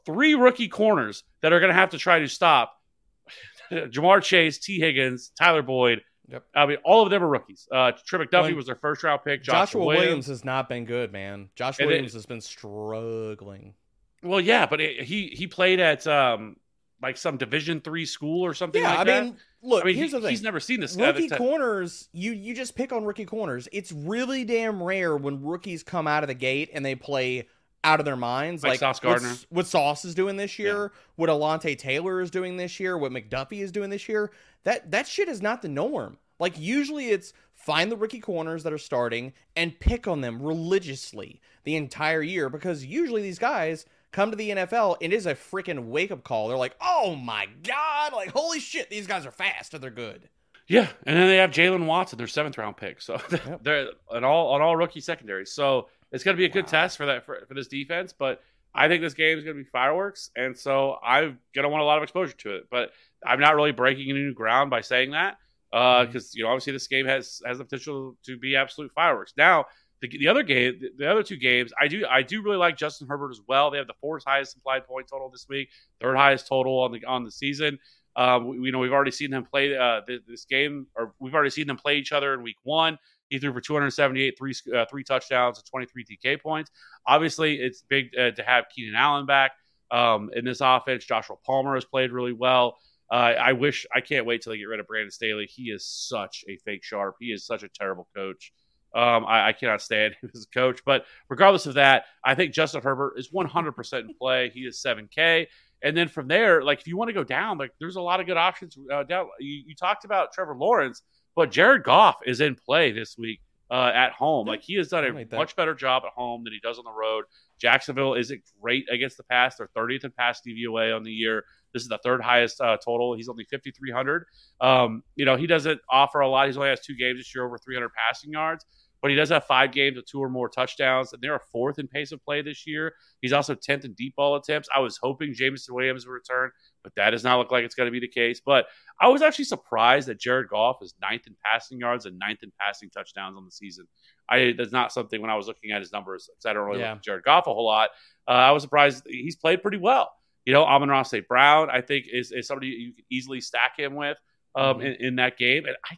three 0.04 0.34
rookie 0.34 0.68
corners 0.68 1.24
that 1.40 1.52
are 1.52 1.60
going 1.60 1.70
to 1.70 1.74
have 1.74 1.90
to 1.90 1.98
try 1.98 2.18
to 2.20 2.28
stop 2.28 2.78
Ja'Marr 3.72 4.22
Chase, 4.22 4.58
Tee 4.58 4.78
Higgins, 4.80 5.32
Tyler 5.38 5.62
Boyd. 5.62 6.02
Yep. 6.28 6.44
I 6.54 6.66
mean, 6.66 6.78
all 6.84 7.02
of 7.02 7.10
them 7.10 7.22
are 7.22 7.28
rookies. 7.28 7.66
Uh, 7.70 7.92
Trent 8.06 8.30
McDuffie 8.30 8.42
When- 8.44 8.56
was 8.56 8.66
their 8.66 8.76
first 8.76 9.02
round 9.02 9.22
pick. 9.24 9.42
Joshua, 9.42 9.60
Joshua 9.60 9.84
Williams. 9.84 10.04
Williams. 10.06 10.26
has 10.28 10.44
not 10.44 10.68
been 10.68 10.84
good, 10.84 11.12
man. 11.12 11.48
Joshua 11.56 11.82
And 11.84 11.90
it- 11.90 11.94
Williams 11.94 12.12
has 12.14 12.26
been 12.26 12.40
struggling. 12.40 13.74
Well, 14.22 14.40
yeah, 14.40 14.66
but 14.66 14.80
it, 14.80 15.02
he 15.04 15.28
he 15.28 15.46
played 15.48 15.80
at 15.80 16.06
um 16.06 16.56
like 17.02 17.16
some 17.16 17.36
Division 17.38 17.80
three 17.80 18.06
school 18.06 18.44
or 18.46 18.54
something. 18.54 18.80
Yeah, 18.80 18.90
like 18.90 18.98
I 19.00 19.04
that. 19.04 19.24
mean, 19.24 19.36
look, 19.62 19.82
I 19.82 19.86
mean, 19.88 19.96
here's 19.96 20.10
he- 20.12 20.16
the 20.16 20.20
thing. 20.22 20.30
he's 20.30 20.42
never 20.42 20.60
seen 20.60 20.78
this 20.78 20.94
rookie 20.96 21.26
That's- 21.26 21.38
corners, 21.38 22.08
you 22.12 22.30
you 22.32 22.54
just 22.54 22.76
pick 22.76 22.92
on 22.92 23.04
rookie 23.04 23.24
corners. 23.24 23.68
It's 23.72 23.90
really 23.90 24.44
damn 24.44 24.80
rare 24.80 25.16
when 25.16 25.42
rookies 25.42 25.82
come 25.82 26.06
out 26.06 26.22
of 26.22 26.28
the 26.28 26.34
gate 26.34 26.70
and 26.72 26.84
they 26.86 26.94
play 26.94 27.48
out 27.84 27.98
of 28.00 28.06
their 28.06 28.16
minds. 28.16 28.62
Like 28.62 28.72
Like, 28.72 28.80
Sauce 28.80 29.00
Gardner. 29.00 29.34
what 29.50 29.66
Sauce 29.66 30.04
is 30.04 30.14
doing 30.14 30.36
this 30.36 30.58
year, 30.58 30.92
what 31.16 31.28
Alontae 31.30 31.76
Taylor 31.78 32.20
is 32.20 32.30
doing 32.30 32.56
this 32.56 32.78
year, 32.80 32.96
what 32.96 33.12
McDuffie 33.12 33.60
is 33.60 33.72
doing 33.72 33.90
this 33.90 34.08
year. 34.08 34.30
That 34.64 34.90
that 34.92 35.06
shit 35.08 35.28
is 35.28 35.42
not 35.42 35.62
the 35.62 35.68
norm. 35.68 36.18
Like 36.38 36.58
usually 36.58 37.10
it's 37.10 37.32
find 37.54 37.90
the 37.90 37.96
rookie 37.96 38.20
corners 38.20 38.62
that 38.64 38.72
are 38.72 38.78
starting 38.78 39.32
and 39.56 39.78
pick 39.78 40.08
on 40.08 40.20
them 40.20 40.42
religiously 40.42 41.40
the 41.64 41.76
entire 41.76 42.22
year 42.22 42.48
because 42.48 42.84
usually 42.84 43.22
these 43.22 43.38
guys 43.38 43.84
come 44.10 44.30
to 44.30 44.36
the 44.36 44.50
NFL 44.50 44.96
and 45.00 45.12
it 45.12 45.16
is 45.16 45.26
a 45.26 45.34
freaking 45.34 45.86
wake 45.86 46.10
up 46.10 46.24
call. 46.24 46.48
They're 46.48 46.56
like, 46.56 46.76
"Oh 46.80 47.14
my 47.16 47.46
god, 47.62 48.12
like 48.12 48.30
holy 48.32 48.58
shit, 48.60 48.90
these 48.90 49.06
guys 49.06 49.24
are 49.26 49.30
fast 49.30 49.74
and 49.74 49.82
they're 49.82 49.90
good." 49.90 50.28
Yeah, 50.68 50.88
and 51.06 51.16
then 51.16 51.26
they 51.28 51.36
have 51.36 51.50
Jaylen 51.50 51.86
Watson, 51.86 52.16
their 52.18 52.26
seventh 52.28 52.56
round 52.58 52.76
pick. 52.76 53.00
So 53.02 53.20
Yep. 53.30 53.62
they're 53.62 53.88
an 54.10 54.24
all 54.24 54.54
an 54.56 54.62
all 54.62 54.76
rookie 54.76 55.00
secondary. 55.00 55.46
So 55.46 55.88
it's 56.12 56.24
going 56.24 56.36
to 56.36 56.38
be 56.38 56.44
a 56.44 56.48
good 56.48 56.66
Wow. 56.66 56.70
test 56.70 56.96
for 56.96 57.06
that 57.06 57.24
for, 57.26 57.44
for 57.46 57.54
this 57.54 57.68
defense. 57.68 58.12
But 58.12 58.40
I 58.74 58.88
think 58.88 59.02
this 59.02 59.14
game 59.14 59.38
is 59.38 59.44
going 59.44 59.56
to 59.56 59.62
be 59.62 59.68
fireworks, 59.70 60.30
and 60.36 60.56
so 60.56 60.96
I'm 61.04 61.38
going 61.54 61.64
to 61.64 61.68
want 61.68 61.82
a 61.82 61.86
lot 61.86 61.98
of 61.98 62.02
exposure 62.02 62.36
to 62.38 62.56
it. 62.56 62.64
But 62.70 62.92
I'm 63.26 63.40
not 63.40 63.56
really 63.56 63.72
breaking 63.72 64.10
any 64.10 64.20
new 64.20 64.34
ground 64.34 64.70
by 64.70 64.80
saying 64.80 65.12
that 65.12 65.38
because 65.70 66.34
you 66.34 66.44
know 66.44 66.50
obviously 66.50 66.72
this 66.72 66.86
game 66.86 67.06
has 67.06 67.40
has 67.46 67.58
the 67.58 67.64
potential 67.64 68.16
to 68.24 68.38
be 68.38 68.56
absolute 68.56 68.92
fireworks. 68.94 69.34
Now 69.36 69.66
the, 70.00 70.08
the 70.08 70.28
other 70.28 70.42
game, 70.42 70.78
the, 70.80 70.90
the 70.98 71.10
other 71.10 71.22
two 71.22 71.36
games, 71.36 71.72
I 71.80 71.88
do 71.88 72.04
I 72.08 72.22
do 72.22 72.42
really 72.42 72.56
like 72.56 72.76
Justin 72.76 73.08
Herbert 73.08 73.30
as 73.30 73.40
well. 73.46 73.70
They 73.70 73.78
have 73.78 73.86
the 73.86 73.94
fourth 74.00 74.24
highest 74.26 74.56
implied 74.56 74.86
point 74.86 75.06
total 75.08 75.30
this 75.30 75.46
week, 75.48 75.68
third 76.00 76.16
highest 76.16 76.46
total 76.48 76.80
on 76.80 76.92
the 76.92 77.04
on 77.04 77.24
the 77.24 77.30
season. 77.30 77.78
Um, 78.14 78.48
we, 78.48 78.66
you 78.66 78.72
know, 78.72 78.78
we've 78.78 78.92
already 78.92 79.10
seen 79.10 79.30
them 79.30 79.44
play 79.44 79.74
uh, 79.76 80.02
this, 80.06 80.20
this 80.28 80.44
game, 80.44 80.86
or 80.96 81.14
we've 81.18 81.34
already 81.34 81.50
seen 81.50 81.66
them 81.66 81.78
play 81.78 81.96
each 81.96 82.12
other 82.12 82.34
in 82.34 82.42
week 82.42 82.58
one. 82.62 82.98
He 83.32 83.38
threw 83.38 83.50
for 83.54 83.62
278, 83.62 84.36
three 84.36 84.54
uh, 84.76 84.84
three 84.90 85.04
touchdowns, 85.04 85.56
and 85.56 85.66
23 85.66 86.04
DK 86.04 86.38
points. 86.38 86.70
Obviously, 87.06 87.56
it's 87.56 87.82
big 87.88 88.10
uh, 88.14 88.32
to 88.32 88.42
have 88.42 88.66
Keenan 88.74 88.94
Allen 88.94 89.24
back 89.24 89.52
um, 89.90 90.28
in 90.34 90.44
this 90.44 90.60
offense. 90.60 91.06
Joshua 91.06 91.36
Palmer 91.46 91.74
has 91.74 91.86
played 91.86 92.12
really 92.12 92.34
well. 92.34 92.76
Uh, 93.10 93.32
I 93.40 93.54
wish 93.54 93.86
I 93.94 94.02
can't 94.02 94.26
wait 94.26 94.42
till 94.42 94.52
they 94.52 94.58
get 94.58 94.64
rid 94.64 94.80
of 94.80 94.86
Brandon 94.86 95.10
Staley. 95.10 95.46
He 95.46 95.70
is 95.70 95.86
such 95.86 96.44
a 96.46 96.58
fake 96.58 96.84
sharp. 96.84 97.16
He 97.20 97.28
is 97.28 97.46
such 97.46 97.62
a 97.62 97.68
terrible 97.70 98.06
coach. 98.14 98.52
Um, 98.94 99.24
I, 99.24 99.48
I 99.48 99.52
cannot 99.54 99.80
stand 99.80 100.14
him 100.22 100.30
as 100.34 100.46
a 100.46 100.58
coach. 100.58 100.80
But 100.84 101.06
regardless 101.30 101.64
of 101.64 101.74
that, 101.74 102.04
I 102.22 102.34
think 102.34 102.52
Justin 102.52 102.82
Herbert 102.82 103.14
is 103.16 103.30
100% 103.30 104.00
in 104.00 104.14
play. 104.14 104.50
He 104.52 104.60
is 104.60 104.82
7K. 104.86 105.46
And 105.82 105.96
then 105.96 106.08
from 106.08 106.28
there, 106.28 106.62
like 106.62 106.80
if 106.80 106.86
you 106.86 106.98
want 106.98 107.08
to 107.08 107.14
go 107.14 107.24
down, 107.24 107.56
like 107.56 107.72
there's 107.80 107.96
a 107.96 108.00
lot 108.00 108.20
of 108.20 108.26
good 108.26 108.36
options 108.36 108.76
uh, 108.92 109.04
down. 109.04 109.28
You, 109.40 109.62
you 109.66 109.74
talked 109.74 110.04
about 110.04 110.32
Trevor 110.32 110.54
Lawrence, 110.54 111.02
but 111.34 111.50
Jared 111.50 111.84
Goff 111.84 112.16
is 112.26 112.40
in 112.40 112.54
play 112.54 112.92
this 112.92 113.16
week 113.18 113.40
uh, 113.70 113.90
at 113.94 114.12
home. 114.12 114.46
Like 114.46 114.62
he 114.62 114.74
has 114.74 114.88
done 114.88 115.04
a 115.04 115.12
like 115.12 115.32
much 115.32 115.56
better 115.56 115.74
job 115.74 116.02
at 116.04 116.12
home 116.12 116.44
than 116.44 116.52
he 116.52 116.60
does 116.60 116.78
on 116.78 116.84
the 116.84 116.92
road. 116.92 117.24
Jacksonville 117.58 118.14
isn't 118.14 118.42
great 118.60 118.84
against 118.90 119.16
the 119.16 119.22
pass. 119.24 119.56
They're 119.56 119.70
30th 119.76 120.04
in 120.04 120.10
pass 120.10 120.42
DVOA 120.46 120.94
on 120.94 121.02
the 121.02 121.10
year. 121.10 121.44
This 121.72 121.82
is 121.82 121.88
the 121.88 121.98
third 122.04 122.20
highest 122.20 122.60
uh, 122.60 122.76
total. 122.84 123.14
He's 123.14 123.30
only 123.30 123.46
5,300. 123.50 124.26
Um, 124.60 125.02
you 125.16 125.24
know, 125.24 125.36
he 125.36 125.46
doesn't 125.46 125.80
offer 125.90 126.20
a 126.20 126.28
lot. 126.28 126.48
He's 126.48 126.56
only 126.58 126.68
has 126.68 126.80
two 126.80 126.96
games 126.96 127.18
this 127.18 127.34
year 127.34 127.46
over 127.46 127.56
300 127.56 127.90
passing 127.94 128.32
yards, 128.32 128.66
but 129.02 129.10
he 129.10 129.16
does 129.16 129.28
have 129.30 129.44
five 129.44 129.72
games 129.72 129.96
with 129.96 130.06
two 130.06 130.20
or 130.22 130.28
more 130.30 130.48
touchdowns, 130.48 131.12
and 131.12 131.20
they're 131.20 131.34
a 131.34 131.40
fourth 131.50 131.78
in 131.78 131.88
pace 131.88 132.12
of 132.12 132.24
play 132.24 132.40
this 132.40 132.66
year. 132.66 132.94
He's 133.20 133.32
also 133.32 133.54
10th 133.54 133.84
in 133.84 133.92
deep 133.94 134.14
ball 134.16 134.36
attempts. 134.36 134.68
I 134.74 134.78
was 134.78 134.98
hoping 135.02 135.34
Jameson 135.34 135.74
Williams 135.74 136.06
would 136.06 136.12
return, 136.12 136.50
but 136.84 136.94
that 136.96 137.10
does 137.10 137.24
not 137.24 137.38
look 137.38 137.50
like 137.50 137.64
it's 137.64 137.74
going 137.74 137.88
to 137.88 137.90
be 137.92 138.00
the 138.00 138.08
case. 138.08 138.40
But 138.44 138.66
I 139.00 139.08
was 139.08 139.20
actually 139.20 139.46
surprised 139.46 140.08
that 140.08 140.20
Jared 140.20 140.48
Goff 140.48 140.76
is 140.82 140.94
ninth 141.02 141.26
in 141.26 141.34
passing 141.44 141.78
yards 141.80 142.06
and 142.06 142.18
ninth 142.18 142.42
in 142.42 142.52
passing 142.60 142.88
touchdowns 142.90 143.36
on 143.36 143.44
the 143.44 143.50
season. 143.50 143.86
I 144.30 144.54
that's 144.56 144.72
not 144.72 144.92
something 144.92 145.20
when 145.20 145.30
I 145.30 145.36
was 145.36 145.48
looking 145.48 145.72
at 145.72 145.80
his 145.80 145.92
numbers 145.92 146.28
because 146.32 146.48
I 146.48 146.52
don't 146.54 146.66
really 146.66 146.80
Yeah. 146.80 146.90
look 146.90 146.98
at 146.98 147.04
Jared 147.04 147.24
Goff 147.24 147.46
a 147.48 147.52
whole 147.52 147.66
lot. 147.66 147.90
Uh, 148.28 148.30
I 148.30 148.52
was 148.52 148.62
surprised 148.62 149.02
he's 149.06 149.36
played 149.36 149.62
pretty 149.62 149.78
well. 149.78 150.10
You 150.44 150.52
know, 150.52 150.64
Amon-Ra 150.64 151.02
St. 151.02 151.26
Brown, 151.28 151.70
I 151.70 151.80
think, 151.82 152.06
is, 152.12 152.32
is 152.32 152.46
somebody 152.48 152.68
you 152.68 152.92
can 152.94 153.04
easily 153.10 153.40
stack 153.40 153.78
him 153.78 153.94
with 153.94 154.16
um, 154.54 154.78
Mhm. 154.78 154.84
in, 154.96 155.06
in 155.06 155.16
that 155.16 155.36
game. 155.38 155.64
And 155.66 155.76
I 155.90 155.96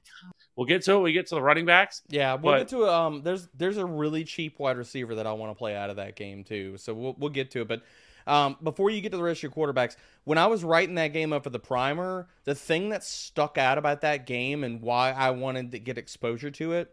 we'll 0.57 0.67
get 0.67 0.83
to 0.85 0.93
it. 0.95 1.01
We 1.01 1.13
get 1.13 1.27
to 1.29 1.35
the 1.37 1.43
running 1.43 1.67
backs. 1.67 2.03
Yeah, 2.09 2.35
we'll 2.35 2.53
But- 2.53 2.59
get 2.59 2.69
to 2.69 2.89
um. 2.89 3.23
There's 3.23 3.49
there's 3.55 3.77
a 3.79 3.85
really 3.87 4.25
cheap 4.25 4.59
wide 4.59 4.77
receiver 4.77 5.17
that 5.17 5.27
I 5.27 5.33
want 5.33 5.51
to 5.51 5.55
play 5.59 5.75
out 5.77 5.91
of 5.91 5.97
that 5.97 6.17
game 6.17 6.45
too. 6.45 6.77
So 6.79 6.95
we'll 6.95 7.15
we'll 7.19 7.31
get 7.31 7.51
to 7.53 7.63
it. 7.63 7.69
But 7.69 7.83
um, 8.27 8.57
before 8.63 8.89
you 8.89 9.01
get 9.03 9.11
to 9.13 9.19
the 9.19 9.23
rest 9.23 9.41
of 9.41 9.43
your 9.43 9.53
quarterbacks, 9.53 9.97
when 10.25 10.39
I 10.39 10.47
was 10.47 10.65
writing 10.65 10.95
that 10.95 11.09
game 11.13 11.33
up 11.35 11.45
for 11.45 11.51
the 11.51 11.59
primer, 11.59 12.27
the 12.45 12.55
thing 12.55 12.89
that 12.89 13.05
stuck 13.05 13.59
out 13.59 13.77
about 13.77 14.01
that 14.01 14.25
game 14.27 14.65
and 14.65 14.81
why 14.81 15.13
I 15.13 15.31
wanted 15.31 15.73
to 15.73 15.79
get 15.79 15.99
exposure 15.99 16.51
to 16.53 16.73
it 16.73 16.91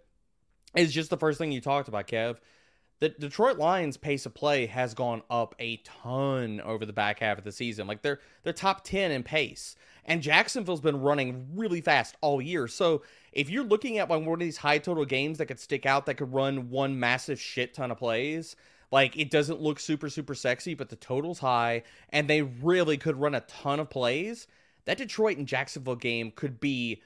is 0.75 0.93
just 0.93 1.09
the 1.09 1.15
first 1.17 1.37
thing 1.37 1.51
you 1.53 1.61
talked 1.61 1.87
about, 1.87 2.07
Kev. 2.07 2.37
The 2.99 3.09
Detroit 3.09 3.57
Lions 3.57 3.95
pace 3.97 4.25
of 4.25 4.33
play 4.33 4.65
has 4.67 4.93
gone 4.93 5.23
up 5.29 5.55
a 5.57 5.77
ton 5.77 6.59
over 6.61 6.85
the 6.85 6.93
back 6.93 7.19
half 7.19 7.37
of 7.37 7.43
the 7.45 7.51
season. 7.51 7.87
Like 7.87 8.01
they're 8.01 8.19
they're 8.43 8.51
top 8.53 8.83
10 8.83 9.11
in 9.11 9.23
pace. 9.23 9.75
And 10.05 10.21
Jacksonville's 10.21 10.81
been 10.81 11.01
running 11.01 11.47
really 11.53 11.81
fast 11.81 12.15
all 12.21 12.41
year. 12.41 12.67
So 12.67 13.03
if 13.31 13.49
you're 13.49 13.63
looking 13.63 13.97
at 13.97 14.09
one 14.09 14.27
of 14.27 14.39
these 14.39 14.57
high 14.57 14.79
total 14.79 15.05
games 15.05 15.37
that 15.37 15.45
could 15.45 15.59
stick 15.59 15.85
out 15.85 16.05
that 16.05 16.15
could 16.15 16.33
run 16.33 16.69
one 16.69 16.99
massive 16.99 17.39
shit 17.39 17.73
ton 17.73 17.91
of 17.91 17.97
plays, 17.97 18.55
like 18.91 19.17
it 19.17 19.29
doesn't 19.29 19.61
look 19.61 19.79
super 19.79 20.09
super 20.09 20.35
sexy, 20.35 20.73
but 20.73 20.89
the 20.89 20.95
total's 20.95 21.39
high 21.39 21.83
and 22.09 22.27
they 22.27 22.41
really 22.41 22.97
could 22.97 23.15
run 23.15 23.35
a 23.35 23.41
ton 23.41 23.79
of 23.79 23.89
plays. 23.89 24.47
That 24.85 24.97
Detroit 24.97 25.37
and 25.37 25.47
Jacksonville 25.47 25.95
game 25.95 26.31
could 26.31 26.59
be 26.59 27.01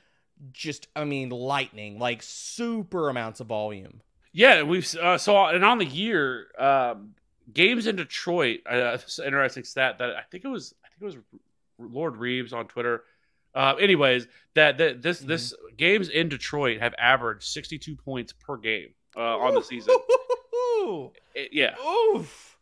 just 0.51 0.87
I 0.95 1.03
mean 1.03 1.29
lightning, 1.29 1.99
like 1.99 2.23
super 2.23 3.09
amounts 3.09 3.39
of 3.39 3.47
volume. 3.47 4.01
Yeah, 4.31 4.63
we've 4.63 4.93
uh, 4.95 5.17
so 5.17 5.45
and 5.45 5.63
on 5.63 5.77
the 5.77 5.85
year 5.85 6.47
um, 6.57 7.15
games 7.53 7.87
in 7.87 7.95
Detroit. 7.95 8.61
Uh, 8.69 8.97
interesting 9.25 9.63
stat 9.63 9.99
that 9.99 10.15
I 10.15 10.21
think 10.31 10.43
it 10.43 10.49
was. 10.49 10.73
I 10.83 10.87
think 10.89 11.01
it 11.01 11.05
was 11.05 11.17
Lord 11.79 12.17
Reeves 12.17 12.53
on 12.53 12.67
Twitter. 12.67 13.03
Uh, 13.53 13.75
anyways, 13.79 14.27
that, 14.55 14.77
that 14.79 15.01
this 15.01 15.19
this 15.19 15.53
games 15.77 16.09
in 16.09 16.27
Detroit 16.29 16.81
have 16.81 16.93
averaged 16.97 17.43
62 17.43 17.95
points 17.95 18.33
per 18.33 18.57
game 18.57 18.89
uh, 19.15 19.19
on 19.37 19.53
the 19.55 19.61
season. 19.63 19.95
It- 21.33 21.49
yeah, 21.53 21.75
Oof. 22.13 22.57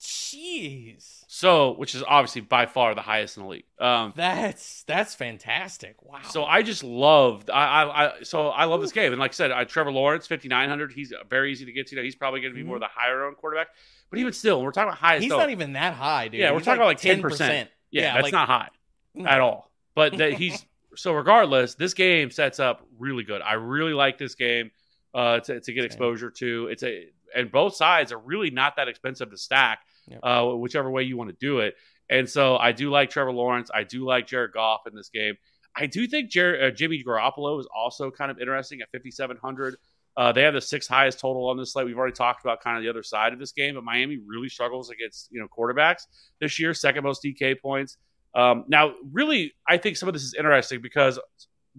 Jeez. 0.00 1.24
so 1.26 1.72
which 1.72 1.94
is 1.94 2.02
obviously 2.06 2.40
by 2.42 2.66
far 2.66 2.94
the 2.94 3.00
highest 3.00 3.36
in 3.38 3.42
the 3.44 3.48
league. 3.48 3.64
Um, 3.80 4.12
That's 4.14 4.82
that's 4.84 5.14
fantastic. 5.14 5.96
Wow. 6.02 6.20
So 6.30 6.44
I 6.44 6.62
just 6.62 6.84
loved. 6.84 7.50
I, 7.50 7.82
I, 7.82 8.04
I 8.18 8.22
so 8.22 8.48
I 8.48 8.64
love 8.66 8.82
this 8.82 8.92
game, 8.92 9.12
and 9.12 9.18
like 9.18 9.32
I 9.32 9.34
said, 9.34 9.50
I, 9.50 9.64
Trevor 9.64 9.90
Lawrence, 9.90 10.26
fifty 10.26 10.48
nine 10.48 10.68
hundred. 10.68 10.92
He's 10.92 11.12
very 11.28 11.50
easy 11.50 11.64
to 11.64 11.72
get 11.72 11.86
to. 11.88 11.94
You 11.96 12.00
know 12.00 12.04
he's 12.04 12.14
probably 12.14 12.40
going 12.40 12.52
to 12.52 12.56
be 12.56 12.62
more 12.62 12.78
the 12.78 12.86
higher 12.88 13.24
owned 13.24 13.36
quarterback. 13.38 13.68
But 14.10 14.18
even 14.20 14.32
still, 14.32 14.62
we're 14.62 14.70
talking 14.70 14.88
about 14.88 14.98
highest. 14.98 15.22
he's 15.24 15.30
though. 15.30 15.38
not 15.38 15.50
even 15.50 15.72
that 15.72 15.94
high, 15.94 16.28
dude. 16.28 16.40
Yeah, 16.40 16.50
we're 16.52 16.58
He's 16.58 16.66
talking 16.66 16.78
about 16.80 16.86
like 16.88 17.00
ten 17.00 17.18
10%. 17.18 17.22
percent. 17.22 17.70
Yeah, 17.96 18.02
Yeah, 18.02 18.12
that's 18.14 18.22
like- 18.24 18.32
not 18.32 18.48
high 18.48 18.68
No. 19.14 19.26
at 19.28 19.40
all. 19.40 19.70
But 19.94 20.18
that 20.18 20.32
he's 20.40 20.64
so 20.96 21.12
regardless, 21.12 21.74
this 21.74 21.94
game 21.94 22.30
sets 22.30 22.58
up 22.60 22.86
really 22.98 23.24
good. 23.24 23.42
I 23.42 23.54
really 23.54 23.92
like 23.92 24.18
this 24.18 24.34
game 24.34 24.70
uh, 25.14 25.40
to 25.40 25.60
to 25.60 25.72
get 25.72 25.80
Same. 25.82 25.86
exposure 25.86 26.30
to. 26.30 26.68
It's 26.68 26.82
a 26.82 27.06
and 27.34 27.50
both 27.50 27.74
sides 27.74 28.12
are 28.12 28.18
really 28.18 28.50
not 28.50 28.76
that 28.76 28.88
expensive 28.88 29.30
to 29.30 29.36
stack, 29.36 29.80
Yep. 30.08 30.20
uh, 30.22 30.44
whichever 30.56 30.90
way 30.90 31.02
you 31.02 31.16
want 31.16 31.30
to 31.30 31.36
do 31.38 31.58
it. 31.60 31.74
And 32.08 32.28
so 32.28 32.56
I 32.56 32.72
do 32.72 32.88
like 32.90 33.10
Trevor 33.10 33.32
Lawrence. 33.32 33.70
I 33.74 33.82
do 33.82 34.04
like 34.06 34.26
Jared 34.26 34.52
Goff 34.52 34.86
in 34.86 34.94
this 34.94 35.08
game. 35.08 35.34
I 35.74 35.86
do 35.86 36.06
think 36.06 36.30
Jer- 36.30 36.62
uh, 36.66 36.70
Jimmy 36.70 37.02
Garoppolo 37.02 37.58
is 37.60 37.66
also 37.74 38.10
kind 38.10 38.30
of 38.30 38.38
interesting 38.38 38.80
at 38.80 38.88
5,700. 38.92 39.76
Uh, 40.16 40.32
they 40.32 40.42
have 40.42 40.54
the 40.54 40.60
sixth 40.60 40.88
highest 40.88 41.20
total 41.20 41.48
on 41.48 41.56
this 41.58 41.72
slate. 41.72 41.86
We've 41.86 41.98
already 41.98 42.14
talked 42.14 42.42
about 42.44 42.62
kind 42.62 42.76
of 42.78 42.82
the 42.82 42.88
other 42.88 43.02
side 43.02 43.32
of 43.32 43.38
this 43.38 43.52
game, 43.52 43.74
but 43.74 43.84
Miami 43.84 44.18
really 44.26 44.48
struggles 44.48 44.90
against 44.90 45.28
you 45.30 45.40
know 45.40 45.46
quarterbacks 45.46 46.02
this 46.40 46.58
year. 46.58 46.72
Second 46.74 47.04
most 47.04 47.22
DK 47.22 47.60
points. 47.60 47.98
Um, 48.34 48.64
now, 48.68 48.94
really, 49.12 49.54
I 49.68 49.76
think 49.78 49.96
some 49.96 50.08
of 50.08 50.12
this 50.14 50.22
is 50.22 50.34
interesting 50.34 50.80
because 50.80 51.18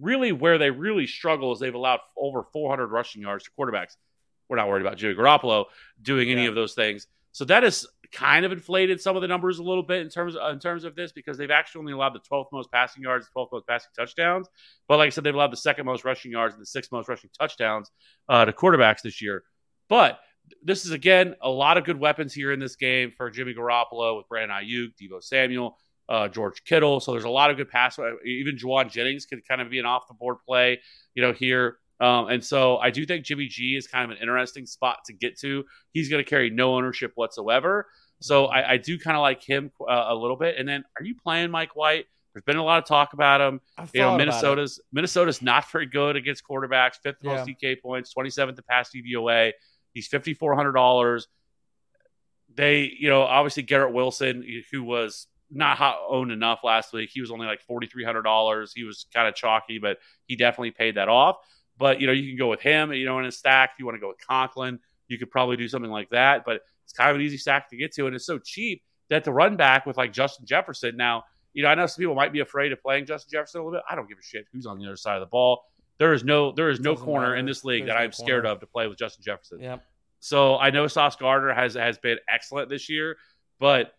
really 0.00 0.32
where 0.32 0.58
they 0.58 0.70
really 0.70 1.06
struggle 1.06 1.52
is 1.52 1.58
they've 1.58 1.74
allowed 1.74 2.00
over 2.16 2.44
400 2.52 2.86
rushing 2.88 3.22
yards 3.22 3.44
to 3.44 3.50
quarterbacks. 3.58 3.96
We're 4.48 4.56
not 4.56 4.68
worried 4.68 4.82
about 4.86 4.96
Jimmy 4.96 5.14
Garoppolo 5.14 5.66
doing 6.00 6.30
any 6.30 6.42
Yeah. 6.44 6.48
of 6.48 6.54
those 6.54 6.74
things. 6.74 7.06
So 7.32 7.44
that 7.46 7.62
has 7.62 7.86
kind 8.12 8.44
of 8.44 8.52
inflated 8.52 9.00
some 9.00 9.16
of 9.16 9.22
the 9.22 9.28
numbers 9.28 9.58
a 9.58 9.62
little 9.62 9.82
bit 9.82 10.00
in 10.00 10.08
terms 10.08 10.34
in 10.50 10.58
terms 10.58 10.84
of 10.84 10.94
this 10.96 11.12
because 11.12 11.36
they've 11.36 11.50
actually 11.50 11.80
only 11.80 11.92
allowed 11.92 12.14
the 12.14 12.20
12th 12.20 12.46
most 12.52 12.70
passing 12.72 13.02
yards, 13.02 13.28
12th 13.36 13.52
most 13.52 13.66
passing 13.66 13.90
touchdowns. 13.96 14.48
But 14.88 14.98
like 14.98 15.08
I 15.08 15.10
said, 15.10 15.24
they've 15.24 15.34
allowed 15.34 15.52
the 15.52 15.58
second 15.58 15.86
most 15.86 16.04
rushing 16.04 16.32
yards 16.32 16.54
and 16.54 16.62
the 16.62 16.66
sixth 16.66 16.90
most 16.90 17.08
rushing 17.08 17.30
touchdowns 17.38 17.90
uh, 18.28 18.44
to 18.44 18.52
quarterbacks 18.52 19.02
this 19.02 19.20
year. 19.20 19.42
But 19.88 20.18
this 20.62 20.86
is 20.86 20.92
again 20.92 21.34
a 21.42 21.50
lot 21.50 21.76
of 21.76 21.84
good 21.84 21.98
weapons 21.98 22.32
here 22.32 22.52
in 22.52 22.60
this 22.60 22.76
game 22.76 23.12
for 23.16 23.30
Jimmy 23.30 23.54
Garoppolo 23.54 24.16
with 24.16 24.28
Brandon 24.28 24.56
Aiyuk, 24.56 24.92
Deebo 25.00 25.22
Samuel, 25.22 25.76
uh, 26.08 26.28
George 26.28 26.64
Kittle. 26.64 27.00
So 27.00 27.12
there's 27.12 27.24
a 27.24 27.30
lot 27.30 27.50
of 27.50 27.56
good 27.56 27.68
pass. 27.68 27.98
Even 28.24 28.56
Jauan 28.56 28.90
Jennings 28.90 29.26
could 29.26 29.46
kind 29.46 29.60
of 29.60 29.70
be 29.70 29.78
an 29.78 29.86
off 29.86 30.08
the 30.08 30.14
board 30.14 30.36
play, 30.46 30.80
you 31.14 31.22
know, 31.22 31.32
here. 31.32 31.78
Um, 32.00 32.28
and 32.28 32.44
so 32.44 32.76
I 32.78 32.90
do 32.90 33.04
think 33.04 33.24
Jimmy 33.24 33.46
G 33.46 33.76
is 33.76 33.86
kind 33.86 34.04
of 34.04 34.16
an 34.16 34.22
interesting 34.22 34.66
spot 34.66 34.98
to 35.06 35.12
get 35.12 35.38
to. 35.40 35.64
He's 35.92 36.08
going 36.08 36.22
to 36.22 36.28
carry 36.28 36.48
no 36.50 36.74
ownership 36.76 37.12
whatsoever. 37.16 37.86
So 38.20 38.46
I, 38.46 38.72
I 38.72 38.76
do 38.76 38.98
kind 38.98 39.16
of 39.16 39.20
like 39.20 39.42
him 39.42 39.70
uh, 39.80 40.06
a 40.08 40.14
little 40.14 40.36
bit. 40.36 40.56
And 40.58 40.68
then, 40.68 40.84
are 40.98 41.04
you 41.04 41.14
playing 41.14 41.50
Mike 41.50 41.74
White? 41.76 42.06
There's 42.34 42.44
been 42.44 42.56
a 42.56 42.64
lot 42.64 42.78
of 42.78 42.84
talk 42.84 43.14
about 43.14 43.40
him. 43.40 43.60
You 43.92 44.00
know, 44.02 44.08
thought 44.10 44.14
about 44.14 44.14
it. 44.14 44.18
Minnesota's 44.26 44.80
Minnesota's 44.92 45.42
not 45.42 45.68
very 45.72 45.86
good 45.86 46.14
against 46.14 46.44
quarterbacks. 46.48 46.96
Fifth 47.02 47.16
most 47.22 47.48
Yeah. 47.48 47.54
DK 47.72 47.80
points, 47.82 48.12
27th 48.14 48.56
to 48.56 48.62
pass 48.62 48.90
DVOA. 48.94 49.52
He's 49.92 50.06
fifty 50.06 50.34
four 50.34 50.54
hundred 50.54 50.72
dollars. 50.72 51.26
They, 52.54 52.92
you 52.98 53.08
know, 53.08 53.22
obviously 53.22 53.62
Garrett 53.62 53.92
Wilson, 53.92 54.44
who 54.72 54.82
was 54.82 55.26
not 55.50 55.78
hot 55.78 55.98
owned 56.08 56.30
enough 56.30 56.60
last 56.64 56.92
week. 56.92 57.10
He 57.12 57.20
was 57.20 57.30
only 57.30 57.46
like 57.46 57.60
forty 57.62 57.86
three 57.86 58.04
hundred 58.04 58.22
dollars. 58.22 58.72
He 58.74 58.84
was 58.84 59.06
kind 59.14 59.28
of 59.28 59.34
chalky, 59.34 59.78
but 59.78 59.98
he 60.26 60.36
definitely 60.36 60.72
paid 60.72 60.96
that 60.96 61.08
off. 61.08 61.36
But 61.78 62.00
you 62.00 62.06
know, 62.06 62.12
you 62.12 62.28
can 62.28 62.38
go 62.38 62.48
with 62.48 62.60
him. 62.60 62.92
You 62.92 63.06
know, 63.06 63.18
in 63.18 63.26
a 63.26 63.32
stack. 63.32 63.70
If 63.74 63.78
you 63.78 63.86
want 63.86 63.96
to 63.96 64.00
go 64.00 64.08
with 64.08 64.18
Conklin, 64.26 64.80
you 65.06 65.18
could 65.18 65.30
probably 65.30 65.56
do 65.56 65.68
something 65.68 65.90
like 65.90 66.10
that. 66.10 66.44
But 66.44 66.62
it's 66.84 66.92
kind 66.92 67.10
of 67.10 67.16
an 67.16 67.22
easy 67.22 67.36
stack 67.36 67.70
to 67.70 67.76
get 67.76 67.92
to, 67.94 68.06
and 68.06 68.14
it's 68.16 68.26
so 68.26 68.38
cheap 68.38 68.82
that 69.10 69.24
the 69.24 69.32
run 69.32 69.56
back 69.56 69.86
with 69.86 69.96
like 69.96 70.12
Justin 70.12 70.46
Jefferson 70.46 70.96
now. 70.96 71.24
You 71.54 71.62
know, 71.62 71.70
I 71.70 71.74
know 71.74 71.86
some 71.86 72.00
people 72.00 72.14
might 72.14 72.32
be 72.32 72.40
afraid 72.40 72.72
of 72.72 72.82
playing 72.82 73.06
Justin 73.06 73.30
Jefferson 73.32 73.60
a 73.60 73.64
little 73.64 73.78
bit. 73.78 73.84
I 73.90 73.94
don't 73.94 74.08
give 74.08 74.18
a 74.18 74.22
shit 74.22 74.46
who's 74.52 74.66
on 74.66 74.78
the 74.78 74.86
other 74.86 74.96
side 74.96 75.14
of 75.14 75.20
the 75.20 75.26
ball. 75.26 75.64
There 75.98 76.12
is 76.12 76.24
no 76.24 76.52
there 76.52 76.70
is 76.70 76.80
no 76.80 76.94
corner 76.94 77.28
matter. 77.28 77.36
in 77.36 77.46
this 77.46 77.64
league 77.64 77.86
There's 77.86 77.94
that 77.94 77.98
no 77.98 78.04
I'm 78.04 78.12
scared 78.12 78.46
of 78.46 78.60
to 78.60 78.66
play 78.66 78.86
with 78.86 78.98
Justin 78.98 79.24
Jefferson. 79.24 79.60
Yep. 79.60 79.84
So 80.20 80.56
I 80.56 80.70
know 80.70 80.86
Sauce 80.86 81.16
Gardner 81.16 81.52
has 81.52 81.74
has 81.74 81.98
been 81.98 82.18
excellent 82.32 82.68
this 82.68 82.88
year, 82.88 83.16
but 83.58 83.94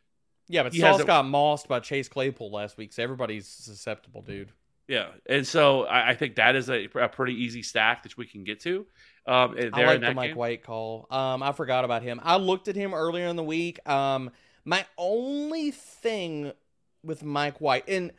Yeah, 0.48 0.64
but 0.64 0.74
He 0.74 0.80
Sauce 0.80 1.04
got 1.04 1.26
mossed 1.26 1.68
by 1.68 1.80
Chase 1.80 2.08
Claypool 2.08 2.52
last 2.52 2.78
week, 2.78 2.94
so 2.94 3.04
everybody's 3.04 3.48
susceptible, 3.48 4.22
dude. 4.22 4.52
Yeah, 4.90 5.10
and 5.28 5.46
so 5.46 5.84
I, 5.86 6.10
I 6.10 6.16
think 6.16 6.36
that 6.36 6.56
is 6.56 6.68
a, 6.68 6.86
a 6.96 7.08
pretty 7.08 7.36
easy 7.44 7.62
stack 7.62 8.04
that 8.04 8.18
we 8.18 8.26
can 8.26 8.44
get 8.44 8.60
to. 8.62 8.88
Um, 9.28 9.56
there 9.56 9.70
I 9.72 9.86
like 9.86 10.02
the 10.02 10.14
Mike 10.16 10.30
game. 10.32 10.38
White 10.38 10.64
call. 10.64 11.06
Um, 11.12 11.44
I 11.44 11.52
forgot 11.52 11.86
about 11.86 12.02
him. 12.02 12.20
I 12.24 12.38
looked 12.38 12.68
at 12.68 12.76
him 12.76 12.96
earlier 12.96 13.28
in 13.28 13.36
the 13.36 13.44
week. 13.44 13.88
Um, 13.88 14.32
my 14.66 14.84
only 14.98 15.70
thing 15.70 16.54
with 17.04 17.24
Mike 17.24 17.62
White, 17.62 17.88
and 17.88 18.12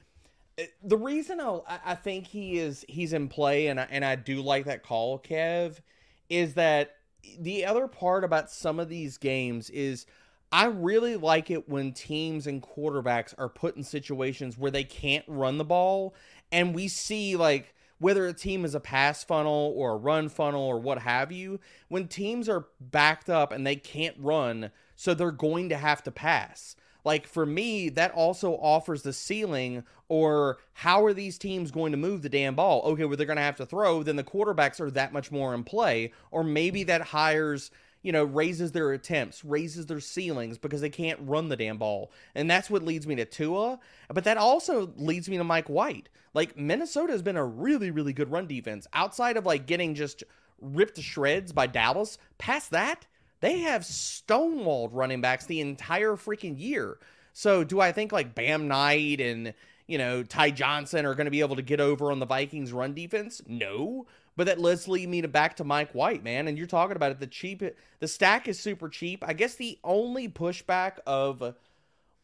uh, 0.61 0.63
the 0.85 0.97
reason 0.97 1.41
I, 1.41 1.61
I 1.85 1.95
think 1.97 2.29
he 2.29 2.61
is 2.61 2.85
he's 2.89 3.13
in 3.13 3.27
play, 3.27 3.67
and 3.67 3.81
I, 3.81 3.89
and 3.91 4.05
I 4.05 4.15
do 4.15 4.41
like 4.41 4.67
that 4.67 4.85
call, 4.85 5.19
Kev, 5.19 5.81
is 6.29 6.55
that 6.55 6.95
the 7.41 7.67
other 7.67 7.89
part 7.89 8.23
about 8.23 8.49
some 8.49 8.79
of 8.79 8.89
these 8.89 9.19
games 9.19 9.71
is 9.71 10.07
I 10.53 10.67
really 10.67 11.17
like 11.17 11.51
it 11.51 11.69
when 11.69 11.93
teams 11.93 12.47
and 12.47 12.63
quarterbacks 12.63 13.35
are 13.39 13.49
put 13.49 13.77
in 13.77 13.85
situations 13.85 14.59
where 14.59 14.71
they 14.71 14.85
can't 14.85 15.25
run 15.29 15.59
the 15.59 15.65
ball, 15.65 16.15
and 16.53 16.75
we 16.75 16.89
see 16.89 17.37
like 17.37 17.75
whether 17.99 18.27
a 18.27 18.33
team 18.33 18.65
is 18.65 18.75
a 18.75 18.81
pass 18.81 19.23
funnel 19.23 19.73
or 19.77 19.93
a 19.93 19.97
run 19.97 20.29
funnel 20.29 20.63
or 20.63 20.79
what 20.79 20.99
have 21.01 21.31
you, 21.31 21.61
when 21.89 22.09
teams 22.09 22.49
are 22.49 22.67
backed 22.81 23.29
up 23.29 23.53
and 23.53 23.67
they 23.67 23.77
can't 23.77 24.17
run, 24.19 24.71
so 24.97 25.13
they're 25.13 25.31
going 25.31 25.69
to 25.69 25.77
have 25.77 26.03
to 26.03 26.11
pass. 26.11 26.77
Like 27.05 27.27
for 27.27 27.47
me, 27.47 27.89
that 27.91 28.13
also 28.13 28.53
offers 28.55 29.03
the 29.03 29.13
ceiling 29.13 29.85
or 30.09 30.59
how 30.73 31.05
are 31.05 31.13
these 31.13 31.39
teams 31.39 31.71
going 31.71 31.93
to 31.93 31.99
move 31.99 32.23
the 32.23 32.29
damn 32.29 32.55
ball? 32.55 32.83
Okay, 32.85 33.05
well, 33.05 33.17
they're 33.17 33.27
going 33.27 33.37
to 33.37 33.43
have 33.43 33.57
to 33.57 33.67
throw, 33.67 34.03
then 34.03 34.17
the 34.17 34.25
quarterbacks 34.25 34.81
are 34.81 34.91
that 34.91 35.13
much 35.13 35.31
more 35.31 35.55
in 35.55 35.63
play. 35.63 36.13
Or 36.31 36.43
maybe 36.43 36.83
that 36.85 37.03
hires, 37.03 37.71
you 38.03 38.13
know, 38.13 38.25
raises 38.25 38.73
their 38.73 38.93
attempts, 38.93 39.45
raises 39.45 39.87
their 39.87 40.01
ceilings 40.01 40.59
because 40.59 40.81
they 40.81 40.91
can't 40.91 41.21
run 41.23 41.49
the 41.49 41.57
damn 41.57 41.79
ball. 41.79 42.11
And 42.35 42.51
that's 42.51 42.71
what 42.71 42.83
leads 42.83 43.07
me 43.07 43.15
to 43.17 43.25
Tua. 43.25 43.79
But 44.09 44.25
that 44.25 44.39
also 44.39 44.93
leads 44.97 45.29
me 45.29 45.37
to 45.37 45.45
Mike 45.45 45.69
White. 45.69 46.09
Like 46.33 46.57
Minnesota 46.57 47.13
has 47.13 47.23
been 47.23 47.37
a 47.37 47.45
really, 47.45 47.91
really 47.91 48.13
good 48.13 48.31
run 48.31 48.47
defense 48.47 48.87
outside 48.93 49.37
of 49.37 49.45
like 49.45 49.67
getting 49.67 49.95
just 49.95 50.25
ripped 50.61 50.97
to 50.97 51.03
shreds 51.03 51.53
by 51.53 51.67
Dallas. 51.67 52.19
Past 52.39 52.71
that, 52.71 53.07
they 53.41 53.61
have 53.61 53.83
stonewalled 53.83 54.91
running 54.93 55.21
backs 55.21 55.47
the 55.47 55.61
entire 55.61 56.13
freaking 56.13 56.59
year. 56.59 56.99
So 57.33 57.65
do 57.65 57.81
I 57.81 57.93
think 57.93 58.13
like 58.13 58.35
Bam 58.35 58.69
Knight 58.69 59.21
and 59.21 59.55
you 59.87 59.99
know 59.99 60.23
Ty 60.23 60.53
Johnson 60.53 61.05
are 61.05 61.15
going 61.15 61.27
to 61.27 61.31
be 61.31 61.41
able 61.41 61.57
to 61.57 61.63
get 61.63 61.81
over 61.81 62.11
on 62.11 62.19
the 62.19 62.27
Vikings 62.27 62.73
run 62.73 62.95
defense? 62.95 63.43
No. 63.47 64.07
But 64.41 64.47
that 64.47 64.59
let's 64.59 64.89
lead 64.89 65.07
me 65.07 65.21
to 65.21 65.29
back 65.29 65.57
to 65.57 65.65
Mike 65.65 65.93
White, 65.93 66.25
man. 66.25 66.49
And 66.49 66.57
you're 66.57 66.67
talking 66.67 66.97
about 66.97 67.11
it. 67.11 67.21
The 67.21 67.27
cheap, 67.27 67.63
the 67.99 68.09
stack 68.09 68.49
is 68.49 68.59
super 68.59 68.89
cheap. 68.89 69.23
I 69.29 69.35
guess 69.35 69.57
the 69.57 69.79
only 69.85 70.31
pushback 70.31 70.95
of 71.07 71.57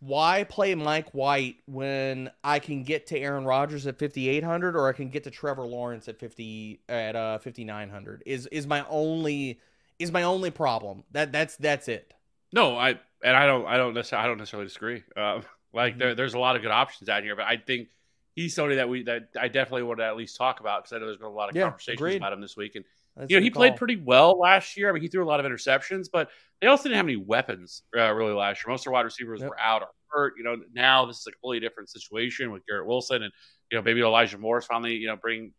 why 0.01 0.45
play 0.45 0.75
Mike 0.75 1.11
White 1.11 1.57
when 1.67 2.31
I 2.43 2.59
can 2.59 2.85
get 2.85 3.09
to 3.09 3.19
Aaron 3.19 3.45
Rodgers 3.45 3.87
at 3.87 3.99
5800 3.99 4.77
or 4.77 4.89
I 4.89 4.95
can 4.95 5.11
get 5.11 5.25
to 5.25 5.31
Trevor 5.31 5.67
Lawrence 5.67 6.09
at 6.09 6.19
50 6.19 6.81
at 6.89 7.17
uh 7.17 7.37
5900 7.37 8.23
is 8.25 8.47
is 8.47 8.67
my 8.67 8.83
only 8.89 9.61
is 9.99 10.11
my 10.11 10.23
only 10.23 10.51
problem. 10.51 11.05
That 11.13 11.33
that's 11.33 11.57
that's 11.57 11.87
it. 11.87 12.15
No, 12.51 12.79
I 12.79 12.99
and 13.23 13.37
I 13.37 13.45
don't 13.45 13.67
I 13.67 13.77
don't 13.77 13.93
necessarily 13.93 14.25
I 14.25 14.29
don't 14.29 14.39
necessarily 14.39 14.69
disagree. 14.69 15.03
Um, 15.19 15.43
like 15.75 15.97
Mhm. 15.97 15.99
there, 15.99 16.15
there's 16.15 16.33
a 16.33 16.39
lot 16.39 16.57
of 16.57 16.63
good 16.63 16.71
options 16.71 17.11
out 17.11 17.25
here, 17.25 17.37
but 17.37 17.45
I 17.45 17.59
think 17.59 17.89
he's 18.37 18.55
somebody 18.55 18.77
that 18.77 18.89
we 18.89 19.03
that 19.03 19.31
I 19.41 19.49
definitely 19.49 19.83
want 19.83 19.99
to 19.99 20.05
at 20.07 20.17
least 20.17 20.37
talk 20.37 20.61
about 20.61 20.85
because 20.85 20.93
I 20.95 20.99
know 21.01 21.07
there's 21.07 21.19
been 21.19 21.27
a 21.27 21.31
lot 21.31 21.49
of 21.51 21.57
Yeah, 21.57 21.63
conversations 21.65 22.01
agreed. 22.01 22.17
about 22.19 22.33
him 22.33 22.41
this 22.41 22.57
week. 22.57 22.77
And 22.77 22.85
That's 23.17 23.29
you 23.31 23.37
know 23.39 23.43
he 23.43 23.51
played 23.51 23.75
pretty 23.75 23.97
well 23.97 24.39
last 24.39 24.77
year. 24.77 24.89
I 24.89 24.93
mean 24.93 25.03
he 25.03 25.09
threw 25.09 25.25
a 25.25 25.27
lot 25.27 25.41
of 25.41 25.47
interceptions, 25.47 26.07
but 26.13 26.31
they 26.61 26.69
also 26.69 26.85
didn't 26.85 26.99
have 26.99 27.07
any 27.07 27.17
weapons 27.17 27.83
uh, 27.99 28.13
really 28.13 28.33
last 28.33 28.65
year. 28.65 28.71
Most 28.73 28.83
of 28.83 28.85
their 28.85 28.93
wide 28.93 29.05
receivers 29.07 29.41
Yep. 29.41 29.49
were 29.51 29.61
out 29.61 29.83
or 29.83 29.89
hurt. 30.09 30.35
You 30.39 30.45
know 30.45 30.57
now 30.73 31.05
this 31.07 31.17
is 31.19 31.27
a 31.27 31.33
completely 31.33 31.67
different 31.67 31.89
situation 31.91 32.53
with 32.53 32.65
Garrett 32.67 32.87
Wilson 32.87 33.23
and 33.25 33.33
you 33.73 33.77
know 33.79 33.83
maybe 33.83 34.01
Elijah 34.03 34.39
Morris 34.39 34.67
finally 34.67 34.95
you 34.95 35.09
know 35.09 35.17
bring 35.17 35.53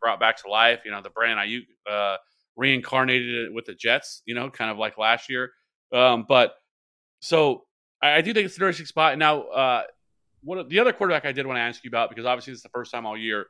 brought 0.00 0.18
back 0.18 0.42
to 0.42 0.48
life. 0.50 0.80
You 0.84 0.90
know 0.90 1.00
the 1.02 1.10
brand 1.10 1.38
Aiyuk 1.38 1.66
uh, 1.90 2.16
reincarnated 2.56 3.46
it 3.46 3.52
with 3.54 3.66
the 3.66 3.74
Jets. 3.74 4.22
You 4.26 4.34
know 4.34 4.50
kind 4.50 4.70
of 4.70 4.78
like 4.78 4.96
last 4.98 5.28
year. 5.28 5.52
Um, 5.92 6.24
but 6.26 6.54
so 7.20 7.64
I, 8.02 8.14
I 8.16 8.20
do 8.22 8.32
think 8.32 8.46
it's 8.46 8.56
an 8.56 8.62
interesting 8.62 8.86
spot. 8.86 9.18
Now, 9.18 9.42
uh, 9.42 9.82
of 10.58 10.68
the 10.68 10.78
other 10.80 10.92
quarterback 10.92 11.24
I 11.24 11.32
did 11.32 11.46
want 11.46 11.56
to 11.58 11.60
ask 11.62 11.82
you 11.84 11.88
about 11.88 12.08
because 12.08 12.24
obviously 12.26 12.52
this 12.52 12.58
is 12.58 12.62
the 12.62 12.68
first 12.70 12.90
time 12.92 13.06
all 13.06 13.16
year, 13.16 13.46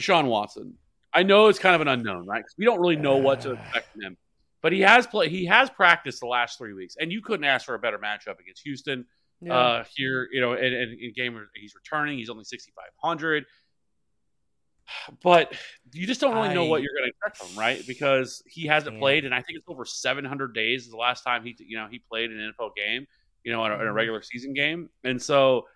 Deshaun 0.00 0.26
Watson. 0.26 0.74
I 1.12 1.22
know 1.24 1.48
it's 1.48 1.58
kind 1.58 1.74
of 1.74 1.80
an 1.82 1.88
unknown, 1.88 2.26
right? 2.26 2.42
'Cause 2.42 2.54
we 2.56 2.64
don't 2.64 2.80
really 2.80 2.96
know 2.96 3.16
what 3.18 3.42
to 3.42 3.52
expect 3.52 3.92
from 3.92 4.00
him. 4.02 4.16
But 4.62 4.72
he 4.72 4.80
has 4.80 5.06
played. 5.06 5.30
He 5.30 5.44
has 5.46 5.68
practiced 5.70 6.20
the 6.20 6.26
last 6.26 6.56
three 6.56 6.72
weeks, 6.72 6.96
and 6.98 7.12
you 7.12 7.20
couldn't 7.20 7.44
ask 7.44 7.66
for 7.66 7.74
a 7.74 7.78
better 7.78 7.98
matchup 7.98 8.38
against 8.38 8.62
Houston 8.62 9.04
Yeah. 9.40 9.54
uh, 9.58 9.84
here. 9.94 10.28
You 10.32 10.40
know, 10.40 10.52
in, 10.54 10.72
in, 10.72 10.96
in 11.00 11.12
game 11.14 11.48
he's 11.54 11.74
returning, 11.74 12.16
he's 12.18 12.30
only 12.30 12.44
sixty 12.44 12.72
five 12.74 12.90
hundred. 13.02 13.44
But 15.22 15.54
you 15.92 16.06
just 16.06 16.20
don't 16.20 16.34
really 16.34 16.52
know 16.54 16.64
I- 16.66 16.68
what 16.68 16.82
you're 16.82 16.92
going 16.92 17.04
to 17.04 17.08
expect 17.10 17.36
from 17.38 17.48
him, 17.48 17.58
right? 17.58 17.86
Because 17.86 18.42
he 18.46 18.66
hasn't 18.66 18.94
Yeah. 18.96 19.00
played, 19.00 19.24
and 19.24 19.34
I 19.34 19.40
think 19.42 19.58
it's 19.58 19.68
over 19.68 19.84
700 19.84 20.54
days 20.54 20.84
is 20.84 20.90
the 20.90 20.96
last 20.96 21.22
time 21.24 21.44
he, 21.44 21.56
you 21.58 21.76
know, 21.76 21.88
he 21.90 21.98
played 21.98 22.30
an 22.30 22.38
NFL 22.38 22.70
game, 22.76 23.06
you 23.44 23.52
know, 23.52 23.64
in 23.64 23.72
a, 23.72 23.74
in 23.76 23.80
a 23.82 23.84
Mhm. 23.90 23.94
regular 23.94 24.22
season 24.22 24.54
game, 24.54 24.90
and 25.04 25.20
so, 25.20 25.66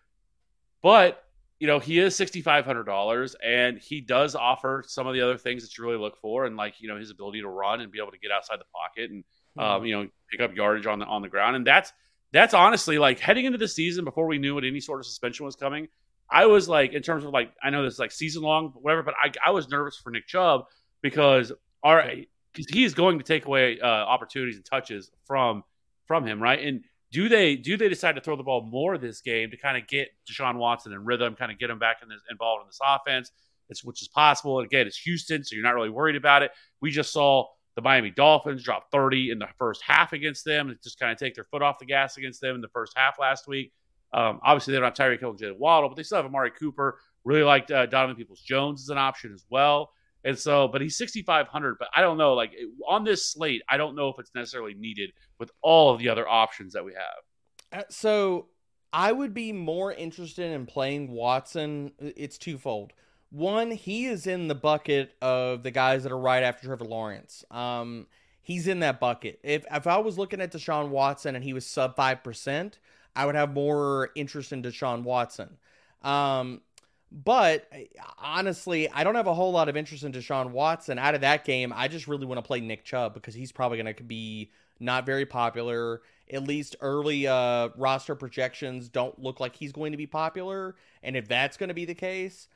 but 0.82 1.22
you 1.58 1.66
know, 1.66 1.78
he 1.78 1.98
is 1.98 2.14
sixty 2.14 2.42
five 2.42 2.64
hundred 2.64 2.84
dollars, 2.84 3.34
and 3.42 3.78
he 3.78 4.00
does 4.00 4.34
offer 4.34 4.84
some 4.86 5.06
of 5.06 5.14
the 5.14 5.22
other 5.22 5.38
things 5.38 5.62
that 5.62 5.76
you 5.76 5.84
really 5.84 5.98
look 5.98 6.18
for, 6.18 6.44
and 6.44 6.56
like 6.56 6.80
you 6.80 6.88
know, 6.88 6.98
his 6.98 7.10
ability 7.10 7.40
to 7.40 7.48
run 7.48 7.80
and 7.80 7.90
be 7.90 7.98
able 7.98 8.12
to 8.12 8.18
get 8.18 8.30
outside 8.30 8.60
the 8.60 8.66
pocket 8.74 9.10
and 9.10 9.24
um, 9.58 9.84
you 9.84 9.96
know, 9.96 10.08
pick 10.30 10.40
up 10.40 10.54
yardage 10.54 10.86
on 10.86 10.98
the 10.98 11.06
on 11.06 11.22
the 11.22 11.28
ground, 11.28 11.56
and 11.56 11.66
that's 11.66 11.92
that's 12.32 12.54
honestly 12.54 12.98
like 12.98 13.18
heading 13.18 13.46
into 13.46 13.58
the 13.58 13.68
season 13.68 14.04
before 14.04 14.26
we 14.26 14.38
knew 14.38 14.54
what 14.54 14.64
any 14.64 14.80
sort 14.80 15.00
of 15.00 15.06
suspension 15.06 15.46
was 15.46 15.56
coming. 15.56 15.88
I 16.30 16.46
was 16.46 16.68
like, 16.68 16.92
in 16.92 17.02
terms 17.02 17.24
of 17.24 17.30
like, 17.30 17.52
I 17.62 17.70
know 17.70 17.84
this 17.84 17.94
is 17.94 17.98
like 18.00 18.10
season 18.10 18.42
long, 18.42 18.72
whatever, 18.80 19.04
but 19.04 19.14
I, 19.22 19.30
I 19.46 19.50
was 19.52 19.68
nervous 19.68 19.96
for 19.96 20.10
Nick 20.10 20.26
Chubb 20.26 20.64
because 21.00 21.52
all 21.82 21.94
right, 21.94 22.28
because 22.52 22.66
he 22.68 22.84
is 22.84 22.94
going 22.94 23.18
to 23.18 23.24
take 23.24 23.46
away 23.46 23.78
uh, 23.80 23.86
opportunities 23.86 24.56
and 24.56 24.64
touches 24.64 25.10
from 25.24 25.62
from 26.06 26.26
him, 26.26 26.42
right? 26.42 26.62
And 26.62 26.84
do 27.12 27.28
they 27.28 27.56
do 27.56 27.76
they 27.76 27.88
decide 27.88 28.16
to 28.16 28.20
throw 28.20 28.36
the 28.36 28.42
ball 28.42 28.62
more 28.62 28.98
this 28.98 29.20
game 29.20 29.50
to 29.50 29.56
kind 29.56 29.76
of 29.76 29.86
get 29.86 30.08
Deshaun 30.30 30.56
Watson 30.56 30.92
in 30.92 31.04
rhythm, 31.04 31.34
kind 31.34 31.52
of 31.52 31.58
get 31.58 31.70
him 31.70 31.78
back 31.78 31.98
in 32.02 32.08
this, 32.08 32.20
involved 32.30 32.62
in 32.62 32.68
this 32.68 32.80
offense? 32.86 33.30
It's 33.68 33.84
which 33.84 34.02
is 34.02 34.08
possible. 34.08 34.60
Again, 34.60 34.86
it's 34.86 34.98
Houston, 34.98 35.44
so 35.44 35.54
you're 35.54 35.64
not 35.64 35.74
really 35.74 35.90
worried 35.90 36.16
about 36.16 36.42
it. 36.42 36.50
We 36.80 36.90
just 36.90 37.12
saw 37.12 37.46
the 37.74 37.82
Miami 37.82 38.10
Dolphins 38.10 38.62
drop 38.62 38.90
30 38.90 39.30
in 39.30 39.38
the 39.38 39.48
first 39.58 39.82
half 39.86 40.12
against 40.12 40.44
them 40.44 40.68
and 40.68 40.78
just 40.82 40.98
kind 40.98 41.12
of 41.12 41.18
take 41.18 41.34
their 41.34 41.44
foot 41.44 41.62
off 41.62 41.78
the 41.78 41.84
gas 41.84 42.16
against 42.16 42.40
them 42.40 42.54
in 42.54 42.60
the 42.60 42.68
first 42.68 42.92
half 42.96 43.18
last 43.18 43.46
week. 43.46 43.72
Um, 44.12 44.40
obviously, 44.42 44.72
they 44.72 44.80
don't 44.80 44.86
have 44.86 44.94
Tyreek 44.94 45.20
Hill 45.20 45.30
and 45.30 45.38
Jaylen 45.38 45.58
Waddle, 45.58 45.90
but 45.90 45.96
they 45.96 46.02
still 46.02 46.16
have 46.16 46.26
Amari 46.26 46.52
Cooper. 46.52 46.98
Really 47.24 47.42
liked 47.42 47.70
uh, 47.70 47.86
Donovan 47.86 48.16
Peoples 48.16 48.40
Jones 48.40 48.82
as 48.82 48.88
an 48.88 48.98
option 48.98 49.32
as 49.34 49.44
well. 49.50 49.90
And 50.26 50.36
so, 50.36 50.66
but 50.66 50.80
he's 50.80 50.98
6,500. 50.98 51.76
But 51.78 51.88
I 51.94 52.00
don't 52.00 52.18
know, 52.18 52.34
like 52.34 52.52
on 52.86 53.04
this 53.04 53.30
slate, 53.30 53.62
I 53.70 53.76
don't 53.76 53.94
know 53.94 54.08
if 54.08 54.18
it's 54.18 54.34
necessarily 54.34 54.74
needed 54.74 55.12
with 55.38 55.52
all 55.62 55.94
of 55.94 56.00
the 56.00 56.08
other 56.08 56.28
options 56.28 56.72
that 56.72 56.84
we 56.84 56.92
have. 56.94 57.80
Uh, 57.80 57.84
so 57.88 58.48
I 58.92 59.12
would 59.12 59.32
be 59.32 59.52
more 59.52 59.92
interested 59.92 60.50
in 60.50 60.66
playing 60.66 61.12
Watson. 61.12 61.92
It's 62.00 62.38
twofold. 62.38 62.92
One, 63.30 63.70
he 63.70 64.06
is 64.06 64.26
in 64.26 64.48
the 64.48 64.54
bucket 64.56 65.14
of 65.22 65.62
the 65.62 65.70
guys 65.70 66.02
that 66.02 66.12
are 66.12 66.18
right 66.18 66.42
after 66.42 66.66
Trevor 66.66 66.84
Lawrence. 66.84 67.44
Um, 67.52 68.08
he's 68.42 68.66
in 68.66 68.80
that 68.80 68.98
bucket. 68.98 69.38
If 69.44 69.64
if 69.70 69.86
I 69.86 69.98
was 69.98 70.18
looking 70.18 70.40
at 70.40 70.52
Deshaun 70.52 70.88
Watson 70.88 71.36
and 71.36 71.44
he 71.44 71.52
was 71.52 71.66
sub 71.66 71.94
five 71.94 72.24
percent, 72.24 72.80
I 73.14 73.26
would 73.26 73.34
have 73.36 73.52
more 73.52 74.10
interest 74.16 74.52
in 74.52 74.62
Deshaun 74.62 75.02
Watson. 75.02 75.58
Um, 76.02 76.62
but 77.10 77.68
uh, 77.72 77.78
honestly, 78.18 78.88
I 78.90 79.04
don't 79.04 79.14
have 79.14 79.26
a 79.26 79.34
whole 79.34 79.52
lot 79.52 79.68
of 79.68 79.76
interest 79.76 80.04
in 80.04 80.12
Deshaun 80.12 80.50
Watson. 80.50 80.98
Out 80.98 81.14
of 81.14 81.20
that 81.20 81.44
game, 81.44 81.72
I 81.74 81.88
just 81.88 82.08
really 82.08 82.26
want 82.26 82.38
to 82.38 82.42
play 82.42 82.60
Nick 82.60 82.84
Chubb 82.84 83.14
because 83.14 83.34
he's 83.34 83.52
probably 83.52 83.80
going 83.80 83.94
to 83.94 84.02
be 84.02 84.50
not 84.80 85.06
very 85.06 85.26
popular. 85.26 86.02
At 86.30 86.42
least 86.42 86.76
early 86.80 87.26
uh, 87.26 87.68
roster 87.76 88.14
projections 88.14 88.88
don't 88.88 89.18
look 89.20 89.38
like 89.38 89.54
he's 89.54 89.72
going 89.72 89.92
to 89.92 89.98
be 89.98 90.06
popular. 90.06 90.74
And 91.02 91.16
if 91.16 91.28
that's 91.28 91.56
going 91.56 91.68
to 91.68 91.74
be 91.74 91.84
the 91.84 91.94
case, 91.94 92.48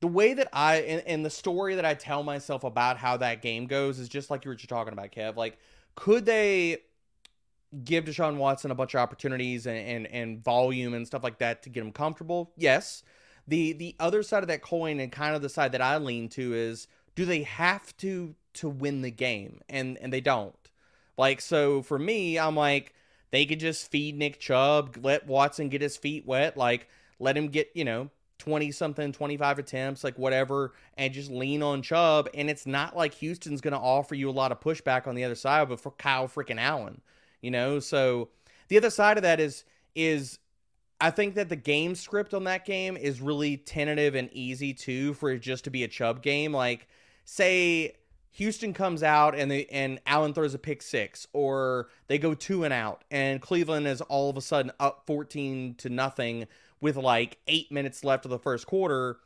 the 0.00 0.08
way 0.08 0.34
that 0.34 0.48
I 0.52 0.76
and, 0.76 1.02
and 1.06 1.24
the 1.24 1.30
story 1.30 1.76
that 1.76 1.84
I 1.84 1.94
tell 1.94 2.22
myself 2.22 2.64
about 2.64 2.98
how 2.98 3.16
that 3.18 3.42
game 3.42 3.66
goes 3.66 3.98
is 3.98 4.08
just 4.08 4.30
like 4.30 4.44
you 4.44 4.50
were 4.50 4.56
just 4.56 4.68
talking 4.68 4.92
about, 4.92 5.12
Kev. 5.12 5.36
Like, 5.36 5.58
could 5.94 6.26
they 6.26 6.78
give 7.84 8.04
Deshaun 8.04 8.36
Watson 8.36 8.70
a 8.70 8.74
bunch 8.74 8.94
of 8.94 9.00
opportunities 9.00 9.66
and, 9.66 9.78
and, 9.78 10.06
and 10.08 10.44
volume 10.44 10.94
and 10.94 11.06
stuff 11.06 11.22
like 11.22 11.38
that 11.38 11.62
to 11.62 11.70
get 11.70 11.82
him 11.82 11.92
comfortable? 11.92 12.52
Yes. 12.56 13.02
The 13.48 13.72
the 13.72 13.94
other 14.00 14.22
side 14.22 14.42
of 14.42 14.48
that 14.48 14.62
coin 14.62 15.00
and 15.00 15.10
kind 15.12 15.36
of 15.36 15.42
the 15.42 15.48
side 15.48 15.72
that 15.72 15.82
I 15.82 15.98
lean 15.98 16.28
to 16.30 16.54
is 16.54 16.88
do 17.14 17.24
they 17.24 17.42
have 17.42 17.96
to 17.98 18.34
to 18.54 18.68
win 18.68 19.02
the 19.02 19.10
game? 19.10 19.60
And 19.68 19.98
and 19.98 20.12
they 20.12 20.20
don't. 20.20 20.54
Like 21.16 21.40
so 21.40 21.82
for 21.82 21.98
me, 21.98 22.38
I'm 22.38 22.56
like 22.56 22.94
they 23.30 23.46
could 23.46 23.60
just 23.60 23.90
feed 23.90 24.16
Nick 24.16 24.38
Chubb, 24.40 24.98
let 25.02 25.26
Watson 25.26 25.68
get 25.68 25.82
his 25.82 25.96
feet 25.96 26.26
wet, 26.26 26.56
like 26.56 26.88
let 27.18 27.36
him 27.36 27.48
get, 27.48 27.70
you 27.74 27.84
know, 27.84 28.10
20 28.38 28.70
something, 28.70 29.12
25 29.12 29.58
attempts, 29.58 30.04
like 30.04 30.18
whatever, 30.18 30.72
and 30.96 31.12
just 31.12 31.30
lean 31.30 31.62
on 31.62 31.82
Chubb. 31.82 32.28
And 32.34 32.50
it's 32.50 32.66
not 32.66 32.96
like 32.96 33.14
Houston's 33.14 33.60
going 33.60 33.72
to 33.72 33.78
offer 33.78 34.14
you 34.14 34.28
a 34.28 34.32
lot 34.32 34.52
of 34.52 34.60
pushback 34.60 35.06
on 35.06 35.14
the 35.14 35.24
other 35.24 35.34
side, 35.34 35.68
but 35.68 35.80
for 35.80 35.90
Kyle 35.92 36.28
freaking 36.28 36.60
Allen, 36.60 37.00
you 37.40 37.50
know? 37.50 37.80
So 37.80 38.28
the 38.68 38.76
other 38.76 38.90
side 38.90 39.16
of 39.16 39.22
that 39.22 39.40
is, 39.40 39.64
is 39.94 40.38
I 41.00 41.10
think 41.10 41.34
that 41.34 41.48
the 41.48 41.56
game 41.56 41.94
script 41.94 42.32
on 42.32 42.44
that 42.44 42.64
game 42.64 42.96
is 42.96 43.20
really 43.20 43.58
tentative 43.58 44.14
and 44.14 44.30
easy 44.32 44.72
too 44.72 45.14
for 45.14 45.30
it 45.30 45.40
just 45.40 45.64
to 45.64 45.70
be 45.70 45.84
a 45.84 45.88
Chubb 45.88 46.22
game. 46.22 46.52
Like, 46.52 46.88
say 47.24 47.96
Houston 48.32 48.72
comes 48.72 49.02
out 49.02 49.34
and 49.34 49.50
they 49.50 49.66
and 49.66 50.00
Allen 50.06 50.32
throws 50.32 50.54
a 50.54 50.58
pick 50.58 50.82
six, 50.82 51.26
or 51.32 51.88
they 52.06 52.18
go 52.18 52.34
two 52.34 52.64
and 52.64 52.72
out, 52.72 53.04
and 53.10 53.40
Cleveland 53.40 53.86
is 53.86 54.00
all 54.02 54.30
of 54.30 54.36
a 54.36 54.40
sudden 54.40 54.72
up 54.80 55.04
fourteen 55.06 55.74
to 55.76 55.88
nothing 55.88 56.46
with 56.80 56.96
like 56.96 57.38
eight 57.46 57.72
minutes 57.72 58.04
left 58.04 58.24
of 58.24 58.30
the 58.30 58.38
first 58.38 58.66
quarter, 58.66 59.18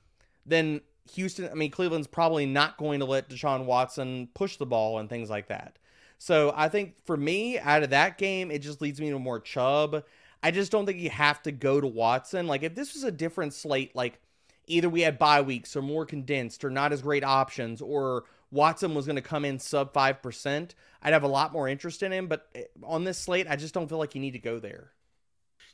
then 0.47 0.81
Houston, 1.15 1.49
I 1.51 1.55
mean 1.55 1.71
Cleveland's 1.71 2.07
probably 2.07 2.47
not 2.47 2.79
going 2.79 3.01
to 3.01 3.07
let 3.07 3.29
Deshaun 3.29 3.65
Watson 3.65 4.29
push 4.35 4.57
the 4.57 4.67
ball 4.67 4.99
and 4.99 5.09
things 5.09 5.29
like 5.29 5.49
that. 5.49 5.77
So 6.19 6.53
I 6.55 6.69
think 6.69 6.95
for 7.07 7.17
me, 7.17 7.59
out 7.59 7.83
of 7.83 7.91
that 7.91 8.19
game, 8.19 8.51
it 8.51 8.61
just 8.61 8.81
leads 8.81 9.01
me 9.01 9.11
to 9.11 9.19
more 9.19 9.41
Chubb. 9.41 10.05
I 10.43 10.51
just 10.51 10.73
don't 10.73 10.87
think 10.87 10.99
you 11.01 11.11
have 11.11 11.43
to 11.43 11.53
go 11.53 11.81
to 11.81 11.87
Watson. 11.87 12.47
Like 12.47 12.63
if 12.63 12.75
this 12.75 12.95
was 12.95 13.05
a 13.05 13.11
different 13.13 13.55
slate, 13.55 13.95
like 13.95 14.21
either 14.67 14.89
we 14.89 15.03
had 15.03 15.19
bye 15.19 15.41
weeks 15.43 15.77
or 15.77 15.83
more 15.83 16.07
condensed 16.07 16.65
or 16.65 16.71
not 16.71 16.93
as 16.93 17.03
great 17.03 17.25
options 17.25 17.83
or 17.83 18.25
Watson 18.51 18.95
was 18.95 19.07
going 19.07 19.17
to 19.17 19.23
come 19.23 19.45
in 19.45 19.59
sub 19.59 19.93
5%, 19.93 20.75
I'd 21.03 21.13
have 21.13 21.23
a 21.23 21.29
lot 21.29 21.53
more 21.53 21.69
interest 21.69 22.03
in 22.03 22.13
him. 22.13 22.27
But 22.27 22.49
eh, 22.55 22.65
on 22.83 23.05
this 23.05 23.19
slate, 23.19 23.47
I 23.49 23.57
just 23.57 23.75
don't 23.75 23.89
feel 23.89 23.99
like 23.99 24.15
you 24.15 24.21
need 24.21 24.33
to 24.33 24.39
go 24.39 24.59
there. 24.59 24.93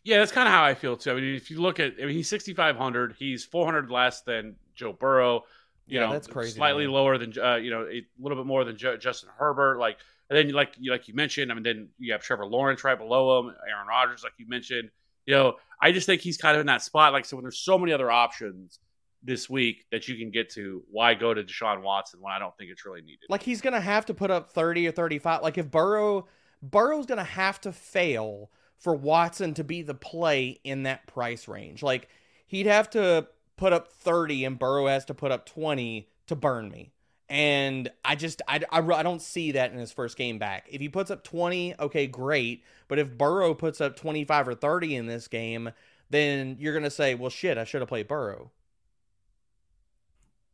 Yeah, 0.05 0.19
that's 0.19 0.33
kind 0.33 0.47
of 0.47 0.53
how 0.55 0.65
I 0.65 0.75
feel 0.75 0.97
too. 0.97 1.11
I 1.11 1.15
mean, 1.15 1.35
if 1.35 1.51
you 1.51 1.61
look 1.61 1.81
at, 1.81 1.95
I 2.01 2.07
mean, 2.07 2.15
he's 2.15 2.29
6,500. 2.29 3.17
He's 3.19 3.45
400 3.45 3.91
less 3.91 4.23
than 4.23 4.57
Joe 4.75 4.93
Burrow. 4.93 5.43
You 5.89 5.99
Yeah, 5.99 6.07
know, 6.07 6.19
that's 6.19 6.27
crazy, 6.29 6.61
Slightly 6.61 6.87
man. 6.87 6.87
lower 6.87 7.19
than, 7.19 7.33
uh, 7.43 7.57
you 7.57 7.71
know, 7.71 7.87
a 7.87 8.03
little 8.19 8.37
bit 8.39 8.47
more 8.47 8.65
than 8.65 8.77
Ju- 8.77 8.99
Justin 8.99 9.31
Herbert. 9.37 9.79
Like, 9.79 9.99
and 10.29 10.37
then 10.37 10.49
like 10.51 10.75
you 10.79 10.91
like 10.91 11.09
you 11.09 11.15
mentioned, 11.15 11.51
I 11.51 11.55
mean, 11.55 11.63
then 11.63 11.89
you 11.99 12.13
have 12.13 12.23
Trevor 12.23 12.47
Lawrence 12.47 12.85
right 12.85 12.99
below 12.99 13.41
him, 13.41 13.55
Aaron 13.69 13.87
Rodgers, 13.87 14.23
like 14.23 14.33
you 14.39 14.49
mentioned. 14.49 14.91
You 15.27 15.35
know, 15.35 15.55
I 15.81 15.93
just 15.93 16.07
think 16.07 16.21
he's 16.21 16.37
kind 16.37 16.57
of 16.57 16.61
in 16.61 16.67
that 16.67 16.83
spot. 16.83 17.13
Like, 17.13 17.25
so 17.25 17.37
when 17.37 17.45
there's 17.45 17.59
so 17.59 17.79
many 17.79 17.93
other 17.93 18.11
options 18.11 18.79
this 19.25 19.51
week 19.51 19.85
that 19.91 20.07
you 20.07 20.17
can 20.17 20.31
get 20.31 20.51
to, 20.51 20.85
why 20.89 21.15
go 21.15 21.35
to 21.35 21.43
Deshaun 21.43 21.83
Watson 21.83 22.21
when 22.21 22.33
I 22.33 22.39
don't 22.39 22.57
think 22.57 22.71
it's 22.71 22.87
really 22.87 23.01
needed? 23.01 23.27
Like 23.29 23.43
he's 23.43 23.61
to 23.61 23.81
have 23.81 24.07
to 24.07 24.15
put 24.15 24.31
up 24.31 24.53
30 24.53 24.87
or 24.87 24.93
35. 24.93 25.43
Like 25.43 25.59
if 25.59 25.71
Burrow 25.71 26.27
Burrow's 26.63 27.07
to 27.19 27.25
have 27.25 27.61
to 27.63 27.73
fail 27.73 28.51
for 28.79 28.95
Watson 28.95 29.55
to 29.55 29.65
be 29.65 29.83
the 29.83 29.95
play 29.95 30.61
in 30.65 30.85
that 30.85 31.07
price 31.07 31.49
range. 31.49 31.83
Like 31.83 32.09
he'd 32.47 32.67
have 32.67 32.91
to 32.91 33.27
put 33.57 33.73
up 33.73 33.89
30 33.89 34.45
and 34.45 34.59
Burrow 34.59 34.87
has 34.87 35.05
to 35.07 35.15
put 35.15 35.33
up 35.33 35.47
20 35.47 36.09
to 36.27 36.37
burn 36.37 36.71
me. 36.71 36.93
And 37.29 37.91
I 38.05 38.15
just 38.15 38.41
I, 38.47 38.61
I, 38.71 38.81
I 38.81 39.03
don't 39.03 39.21
see 39.21 39.53
that 39.53 39.73
in 39.73 39.79
his 39.79 39.91
first 39.93 40.17
game 40.17 40.39
back. 40.39 40.67
If 40.71 40.81
he 40.81 40.89
puts 40.89 41.11
up 41.11 41.25
20, 41.25 41.75
okay, 41.81 42.07
great. 42.07 42.63
But 42.89 42.99
if 43.01 43.19
Burrow 43.19 43.53
puts 43.55 43.81
up 43.81 43.97
25 43.97 44.49
or 44.49 44.55
30 44.55 44.95
in 44.95 45.07
this 45.07 45.27
game, 45.27 45.71
then 46.09 46.57
you're 46.61 46.73
going 46.73 46.85
to 46.85 46.91
say, 46.91 47.17
"Well, 47.17 47.31
shit, 47.31 47.59
I 47.59 47.65
should 47.65 47.81
have 47.83 47.89
played 47.89 48.07
Burrow." 48.07 48.53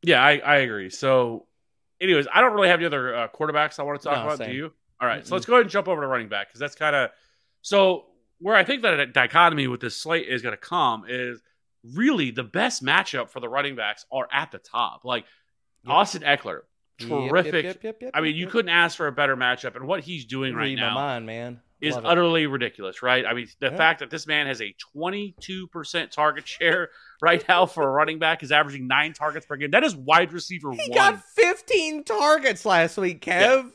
Yeah, 0.03 0.23
I, 0.23 0.39
I 0.39 0.57
agree. 0.57 0.91
So, 0.91 1.47
anyways, 2.01 2.27
I 2.33 2.41
don't 2.41 2.55
really 2.55 2.69
have 2.69 2.79
any 2.81 2.87
other 2.87 3.15
uh, 3.15 3.29
quarterbacks 3.29 3.79
I 3.79 3.83
want 3.85 4.01
to 4.01 4.09
talk 4.09 4.19
No, 4.19 4.25
about. 4.25 4.39
same. 4.39 4.51
Do 4.51 4.55
you? 4.57 4.73
All 5.01 5.07
right, 5.09 5.23
Mm-mm. 5.23 5.27
so 5.27 5.35
let's 5.35 5.47
go 5.47 5.55
ahead 5.55 5.63
and 5.63 5.71
jump 5.71 5.89
over 5.89 6.01
to 6.01 6.07
running 6.07 6.29
back 6.29 6.49
because 6.49 6.61
that's 6.61 6.75
kind 6.75 6.95
of 6.97 7.11
so 7.61 8.07
where 8.39 8.57
I 8.57 8.65
think 8.65 8.83
that 8.83 8.99
a 8.99 9.07
dichotomy 9.07 9.69
with 9.69 9.81
this 9.81 9.97
slate 9.97 10.29
is 10.29 10.43
going 10.43 10.53
to 10.53 10.61
come 10.61 11.05
is 11.09 11.41
really 11.95 12.31
the 12.31 12.43
best 12.45 12.83
matchup 12.85 13.29
for 13.31 13.41
the 13.41 13.49
running 13.49 13.77
backs 13.77 14.07
are 14.13 14.29
at 14.33 14.51
the 14.53 14.59
top. 14.59 15.05
Like 15.05 15.25
Yep. 15.85 15.93
Austin 15.95 16.23
Ekeler, 16.23 16.61
terrific. 16.99 17.83
yep, 17.83 18.01
yep, 18.01 18.11
I 18.15 18.21
mean, 18.21 18.37
you 18.37 18.47
couldn't 18.47 18.69
ask 18.71 18.97
for 18.97 19.07
a 19.09 19.13
better 19.13 19.37
matchup, 19.37 19.75
and 19.77 19.87
what 19.87 20.01
he's 20.01 20.25
doing 20.25 20.55
right 20.55 20.77
now 20.77 20.95
mind, 20.95 21.27
man. 21.27 21.61
is 21.81 21.95
Love 21.95 22.05
it. 22.05 22.09
utterly 22.09 22.47
ridiculous, 22.47 23.03
right? 23.03 23.25
I 23.27 23.35
mean, 23.35 23.49
the 23.61 23.71
fact 23.73 24.01
that 24.01 24.11
this 24.11 24.27
man 24.27 24.47
has 24.47 24.61
a 24.61 24.75
22% 24.97 26.11
target 26.11 26.47
share 26.47 26.91
right 27.23 27.45
now 27.49 27.67
for 27.67 27.83
a 27.89 27.91
running 27.91 28.19
back 28.19 28.43
is 28.43 28.53
averaging 28.53 28.87
nine 28.87 29.13
targets 29.13 29.47
per 29.47 29.57
game. 29.57 29.71
That 29.71 29.85
is 29.85 29.97
wide 29.97 30.33
receiver 30.33 30.71
He 30.73 30.89
one. 30.91 30.95
got 30.95 31.23
15 31.35 32.05
targets 32.05 32.65
last 32.65 32.97
week, 32.99 33.25
Kev. 33.25 33.71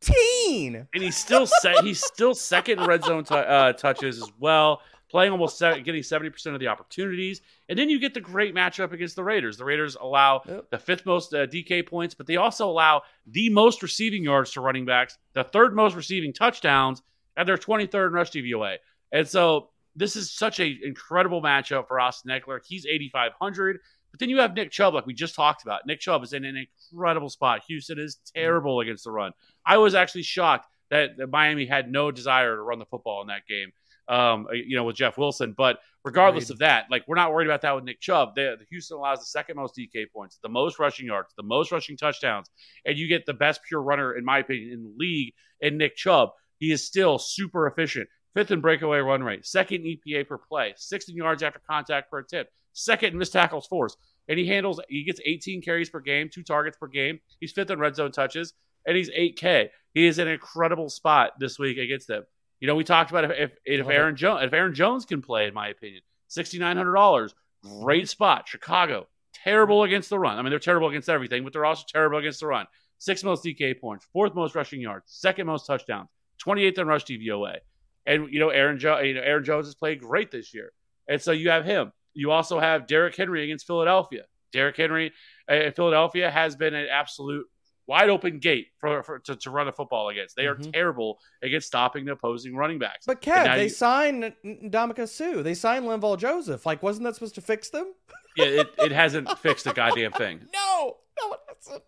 15. 0.00 0.86
and 0.94 1.02
he's 1.02 1.16
still 1.16 1.46
se- 1.46 1.82
he's 1.82 2.00
still 2.04 2.34
second 2.34 2.86
red 2.86 3.04
zone 3.04 3.24
tou 3.24 3.34
uh, 3.34 3.72
touches 3.72 4.22
as 4.22 4.28
well, 4.38 4.80
playing 5.08 5.32
almost 5.32 5.58
se- 5.58 5.82
getting 5.82 6.02
seventy 6.02 6.30
percent 6.30 6.54
of 6.54 6.60
the 6.60 6.68
opportunities. 6.68 7.40
And 7.68 7.78
then 7.78 7.88
you 7.90 7.98
get 7.98 8.14
the 8.14 8.20
great 8.20 8.54
matchup 8.54 8.92
against 8.92 9.16
the 9.16 9.24
Raiders. 9.24 9.56
The 9.56 9.64
Raiders 9.64 9.96
allow 10.00 10.42
Yep. 10.46 10.70
the 10.70 10.78
fifth 10.78 11.06
most 11.06 11.32
uh, 11.34 11.46
DK 11.46 11.86
points, 11.86 12.14
but 12.14 12.26
they 12.26 12.36
also 12.36 12.68
allow 12.68 13.02
the 13.26 13.48
most 13.50 13.82
receiving 13.82 14.22
yards 14.24 14.52
to 14.52 14.60
running 14.60 14.84
backs, 14.84 15.18
the 15.32 15.44
third 15.44 15.74
most 15.74 15.94
receiving 15.96 16.32
touchdowns, 16.32 17.02
and 17.36 17.60
twenty 17.60 17.86
third 17.86 18.08
in 18.08 18.12
rush 18.14 18.30
DVOA. 18.30 18.76
And 19.12 19.26
so 19.26 19.70
this 19.94 20.16
is 20.16 20.30
such 20.32 20.60
a 20.60 20.76
incredible 20.84 21.40
matchup 21.42 21.88
for 21.88 21.98
Austin 22.00 22.30
Ekeler. 22.30 22.60
He's 22.64 22.86
eighty 22.86 23.08
five 23.08 23.32
hundred. 23.40 23.78
But 24.12 24.20
then 24.20 24.30
you 24.30 24.38
have 24.38 24.54
Nick 24.54 24.70
Chubb, 24.70 24.94
like 24.94 25.04
we 25.04 25.12
just 25.12 25.34
talked 25.34 25.62
about. 25.62 25.86
Nick 25.86 26.00
Chubb 26.00 26.22
is 26.24 26.32
in 26.32 26.44
an 26.46 26.56
incredible 26.92 27.28
spot. 27.28 27.62
Houston 27.68 27.98
is 27.98 28.16
terrible 28.34 28.80
against 28.80 29.04
the 29.04 29.10
run. 29.10 29.32
I 29.64 29.76
was 29.76 29.94
actually 29.94 30.22
shocked 30.22 30.66
that 30.90 31.10
Miami 31.30 31.66
had 31.66 31.90
no 31.90 32.10
desire 32.10 32.56
to 32.56 32.62
run 32.62 32.78
the 32.78 32.86
football 32.86 33.20
in 33.20 33.26
that 33.28 33.46
game. 33.46 33.72
Um, 34.08 34.46
you 34.52 34.76
know, 34.76 34.84
with 34.84 34.94
Jeff 34.94 35.18
Wilson. 35.18 35.52
But 35.56 35.78
regardless 36.04 36.44
Agreed. 36.44 36.54
of 36.54 36.58
that, 36.60 36.84
like 36.90 37.02
we're 37.08 37.16
not 37.16 37.32
worried 37.32 37.48
about 37.48 37.62
that 37.62 37.74
with 37.74 37.82
Nick 37.82 38.00
Chubb. 38.00 38.36
The, 38.36 38.56
the 38.58 38.64
Houston 38.70 38.96
allows 38.96 39.18
the 39.18 39.26
second 39.26 39.56
most 39.56 39.76
DK 39.76 40.06
points, 40.14 40.38
the 40.40 40.48
most 40.48 40.78
rushing 40.78 41.06
yards, 41.06 41.34
the 41.36 41.42
most 41.42 41.72
rushing 41.72 41.96
touchdowns, 41.96 42.48
and 42.84 42.96
you 42.96 43.08
get 43.08 43.26
the 43.26 43.34
best 43.34 43.60
pure 43.66 43.82
runner, 43.82 44.14
in 44.14 44.24
my 44.24 44.38
opinion, 44.38 44.72
in 44.72 44.82
the 44.84 44.94
league. 44.96 45.34
In 45.60 45.78
Nick 45.78 45.96
Chubb, 45.96 46.30
he 46.58 46.70
is 46.70 46.86
still 46.86 47.18
super 47.18 47.66
efficient. 47.66 48.08
Fifth 48.34 48.50
in 48.50 48.60
breakaway 48.60 48.98
run 48.98 49.22
rate, 49.22 49.46
second 49.46 49.84
EPA 49.84 50.28
per 50.28 50.38
play, 50.38 50.74
sixth 50.76 51.08
in 51.08 51.16
yards 51.16 51.42
after 51.42 51.60
contact 51.68 52.10
per 52.10 52.18
attempt, 52.18 52.52
second 52.74 53.14
in 53.14 53.18
missed 53.18 53.32
tackles 53.32 53.66
force, 53.66 53.96
and 54.28 54.38
he 54.38 54.46
handles. 54.46 54.80
He 54.88 55.04
gets 55.04 55.20
18 55.24 55.62
carries 55.62 55.90
per 55.90 56.00
game, 56.00 56.28
two 56.32 56.42
targets 56.42 56.76
per 56.76 56.86
game. 56.86 57.18
He's 57.40 57.52
fifth 57.52 57.70
in 57.70 57.78
red 57.78 57.96
zone 57.96 58.12
touches, 58.12 58.52
and 58.86 58.96
he's 58.96 59.10
8K. 59.10 59.70
He 59.94 60.06
is 60.06 60.18
in 60.18 60.28
an 60.28 60.34
incredible 60.34 60.90
spot 60.90 61.32
this 61.40 61.58
week 61.58 61.78
against 61.78 62.08
them. 62.08 62.24
You 62.60 62.66
know, 62.66 62.74
we 62.74 62.84
talked 62.84 63.10
about 63.10 63.24
if 63.24 63.30
if, 63.32 63.50
if 63.64 63.88
Aaron 63.88 64.16
Jones 64.16 64.44
if 64.44 64.52
Aaron 64.52 64.74
Jones 64.74 65.04
can 65.04 65.22
play, 65.22 65.46
in 65.46 65.54
my 65.54 65.68
opinion, 65.68 66.02
sixty 66.28 66.58
nine 66.58 66.76
hundred 66.76 66.94
dollars, 66.94 67.34
great 67.62 68.08
spot. 68.08 68.48
Chicago 68.48 69.06
terrible 69.34 69.82
against 69.82 70.08
the 70.10 70.18
run. 70.18 70.38
I 70.38 70.42
mean, 70.42 70.50
they're 70.50 70.58
terrible 70.58 70.88
against 70.88 71.08
everything, 71.08 71.44
but 71.44 71.52
they're 71.52 71.64
also 71.64 71.84
terrible 71.86 72.18
against 72.18 72.40
the 72.40 72.46
run. 72.46 72.66
Sixth 72.98 73.24
most 73.24 73.44
DK 73.44 73.78
points, 73.78 74.06
fourth 74.12 74.34
most 74.34 74.54
rushing 74.54 74.80
yards, 74.80 75.04
second 75.08 75.46
most 75.46 75.66
touchdowns, 75.66 76.08
twenty 76.38 76.64
eighth 76.64 76.78
in 76.78 76.86
rush 76.86 77.04
DVOA, 77.04 77.58
and 78.06 78.32
you 78.32 78.40
know 78.40 78.48
Aaron 78.48 78.78
jo- 78.78 79.00
you 79.00 79.14
know 79.14 79.20
Aaron 79.20 79.44
Jones 79.44 79.66
has 79.66 79.74
played 79.74 80.00
great 80.00 80.30
this 80.30 80.54
year, 80.54 80.72
and 81.08 81.20
so 81.20 81.32
you 81.32 81.50
have 81.50 81.64
him. 81.64 81.92
You 82.14 82.30
also 82.30 82.58
have 82.58 82.86
Derrick 82.86 83.14
Henry 83.14 83.44
against 83.44 83.66
Philadelphia. 83.66 84.24
Derrick 84.52 84.76
Henry, 84.76 85.12
uh, 85.48 85.70
Philadelphia 85.72 86.30
has 86.30 86.56
been 86.56 86.74
an 86.74 86.86
absolute 86.90 87.46
wide 87.86 88.08
open 88.10 88.38
gate 88.40 88.68
for, 88.78 89.02
for 89.02 89.18
to, 89.20 89.36
to 89.36 89.50
run 89.50 89.68
a 89.68 89.72
football 89.72 90.08
against. 90.08 90.34
They 90.36 90.46
are 90.46 90.56
Mhm. 90.56 90.72
terrible 90.72 91.18
against 91.42 91.68
stopping 91.68 92.04
the 92.04 92.12
opposing 92.12 92.56
running 92.56 92.78
backs. 92.78 93.06
But 93.06 93.20
Kev, 93.22 93.54
they 93.54 93.64
you- 93.64 93.68
signed 93.68 94.32
Ndamukong 94.44 95.08
Suh. 95.08 95.42
They 95.42 95.54
signed 95.54 95.84
Linval 95.84 96.18
Joseph. 96.18 96.66
Like, 96.66 96.82
wasn't 96.82 97.04
that 97.04 97.14
supposed 97.14 97.34
to 97.36 97.40
fix 97.40 97.70
them? 97.70 97.92
yeah, 98.36 98.46
it, 98.46 98.74
it 98.78 98.92
hasn't 99.02 99.38
fixed 99.38 99.66
a 99.66 99.72
goddamn 99.72 100.12
thing. 100.12 100.40
No, 100.52 100.96
no, 101.20 101.32
it 101.34 101.40
hasn't. 101.48 101.82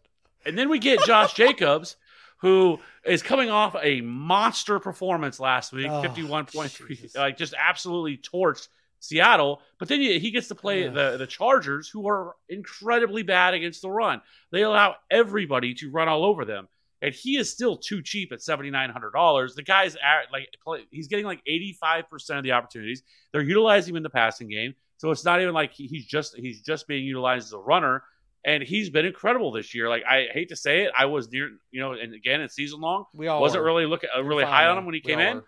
And 0.47 0.57
then 0.57 0.69
we 0.69 0.79
get 0.79 1.01
Josh 1.05 1.35
Jacobs, 1.35 1.97
who 2.39 2.79
is 3.05 3.23
coming 3.23 3.51
off 3.51 3.75
a 3.83 4.01
monster 4.01 4.79
performance 4.79 5.41
last 5.41 5.73
week, 5.73 5.91
fifty 6.03 6.23
one 6.23 6.47
point 6.47 6.71
three, 6.71 6.95
Jesus. 6.95 7.17
like 7.17 7.37
just 7.37 7.55
absolutely 7.59 8.17
torched 8.19 8.69
Seattle. 9.01 9.61
But 9.79 9.89
then 9.89 10.01
he 10.01 10.31
gets 10.31 10.49
to 10.49 10.55
play 10.55 10.87
Ugh. 10.89 10.95
the 10.95 11.17
the 11.19 11.27
Chargers, 11.27 11.89
who 11.89 12.09
are 12.09 12.35
incredibly 12.49 13.23
bad 13.23 13.55
against 13.55 13.83
the 13.83 13.91
run. 13.91 14.21
They 14.53 14.63
allow 14.63 14.97
everybody 15.11 15.75
to 15.75 15.91
run 15.91 16.09
all 16.09 16.25
over 16.25 16.45
them, 16.45 16.69
and 17.03 17.15
he 17.15 17.37
is 17.37 17.51
still 17.53 17.77
too 17.77 18.03
cheap 18.03 18.33
at 18.33 18.43
seventy 18.43 18.71
nine 18.71 18.91
hundred 18.91 19.13
dollars. 19.13 19.55
The 19.55 19.63
guy's 19.63 19.95
at, 19.97 20.33
like 20.33 20.49
play, 20.63 20.85
he's 20.91 21.09
getting 21.09 21.25
like 21.27 21.43
eighty 21.47 21.77
five 21.81 22.09
percent 22.11 22.39
of 22.39 22.45
the 22.45 22.53
opportunities. 22.53 23.03
They're 23.33 23.43
utilizing 23.43 23.93
him 23.93 23.99
in 23.99 24.03
the 24.03 24.11
passing 24.11 24.49
game, 24.49 24.75
so 24.97 25.11
it's 25.11 25.25
not 25.25 25.41
even 25.41 25.55
like 25.55 25.73
he- 25.73 25.87
he's 25.87 26.07
just 26.07 26.37
he's 26.37 26.63
just 26.63 26.87
being 26.89 27.05
utilized 27.05 27.47
as 27.47 27.53
a 27.53 27.59
runner 27.59 28.03
and 28.45 28.63
he's 28.63 28.89
been 28.89 29.05
incredible 29.05 29.51
this 29.51 29.75
year. 29.75 29.89
Like 29.89 30.05
I 30.09 30.27
hate 30.33 30.51
to 30.51 30.57
say 30.57 30.83
it, 30.83 30.93
I 30.97 31.07
was 31.07 31.31
near, 31.31 31.51
you 31.73 31.81
know, 31.81 31.93
and 31.93 32.15
again, 32.15 32.41
it's 32.41 32.55
season 32.55 32.81
long. 32.81 33.05
We 33.13 33.27
all 33.27 33.41
Wasn't 33.41 33.61
were. 33.61 33.67
really 33.67 33.85
looking 33.85 34.11
uh, 34.17 34.23
really 34.23 34.45
fine, 34.45 34.53
high 34.53 34.67
on 34.69 34.79
him 34.79 34.87
when 34.87 34.95
he 34.95 35.03
We 35.05 35.11
came 35.11 35.19
in. 35.21 35.43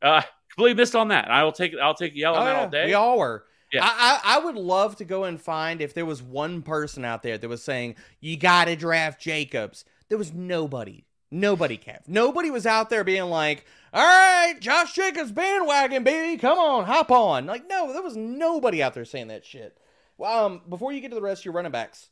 Uh, 0.00 0.22
completely 0.54 0.74
missed 0.80 0.94
on 0.96 1.08
that. 1.08 1.30
I 1.30 1.44
will 1.44 1.52
take 1.52 1.74
I'll 1.80 1.94
take 1.94 2.14
yell 2.16 2.34
on 2.34 2.46
Oh, 2.46 2.50
yeah. 2.50 2.60
all 2.60 2.68
day. 2.68 2.86
We 2.86 2.94
all 2.94 3.18
were. 3.18 3.44
Yeah. 3.72 3.84
I, 3.84 4.20
I, 4.24 4.36
I 4.36 4.44
would 4.44 4.56
love 4.56 4.96
to 4.96 5.04
go 5.04 5.24
and 5.24 5.40
find 5.40 5.80
if 5.80 5.94
there 5.94 6.04
was 6.04 6.22
one 6.22 6.60
person 6.62 7.04
out 7.04 7.22
there 7.22 7.38
that 7.38 7.48
was 7.48 7.62
saying, 7.62 7.96
you 8.20 8.36
got 8.36 8.66
to 8.66 8.76
draft 8.76 9.20
Jacobs. 9.20 9.84
There 10.10 10.18
was 10.18 10.32
nobody. 10.32 11.04
Nobody, 11.30 11.78
Kev. 11.78 12.00
Nobody 12.06 12.50
was 12.50 12.66
out 12.66 12.90
there 12.90 13.02
being 13.04 13.24
like, 13.30 13.64
all 13.94 14.04
right, 14.04 14.54
Josh 14.60 14.92
Jacobs 14.94 15.32
bandwagon, 15.32 16.04
baby. 16.04 16.36
Come 16.38 16.58
on, 16.58 16.84
hop 16.84 17.10
on. 17.10 17.46
Like, 17.46 17.66
no, 17.66 17.90
there 17.94 18.02
was 18.02 18.14
nobody 18.18 18.82
out 18.82 18.92
there 18.92 19.06
saying 19.06 19.28
that 19.28 19.46
shit. 19.46 19.78
Well, 20.18 20.44
um, 20.44 20.60
before 20.68 20.92
you 20.92 21.00
get 21.00 21.08
to 21.08 21.14
the 21.14 21.22
rest 21.22 21.40
of 21.40 21.44
your 21.46 21.54
running 21.54 21.72
backs, 21.72 22.10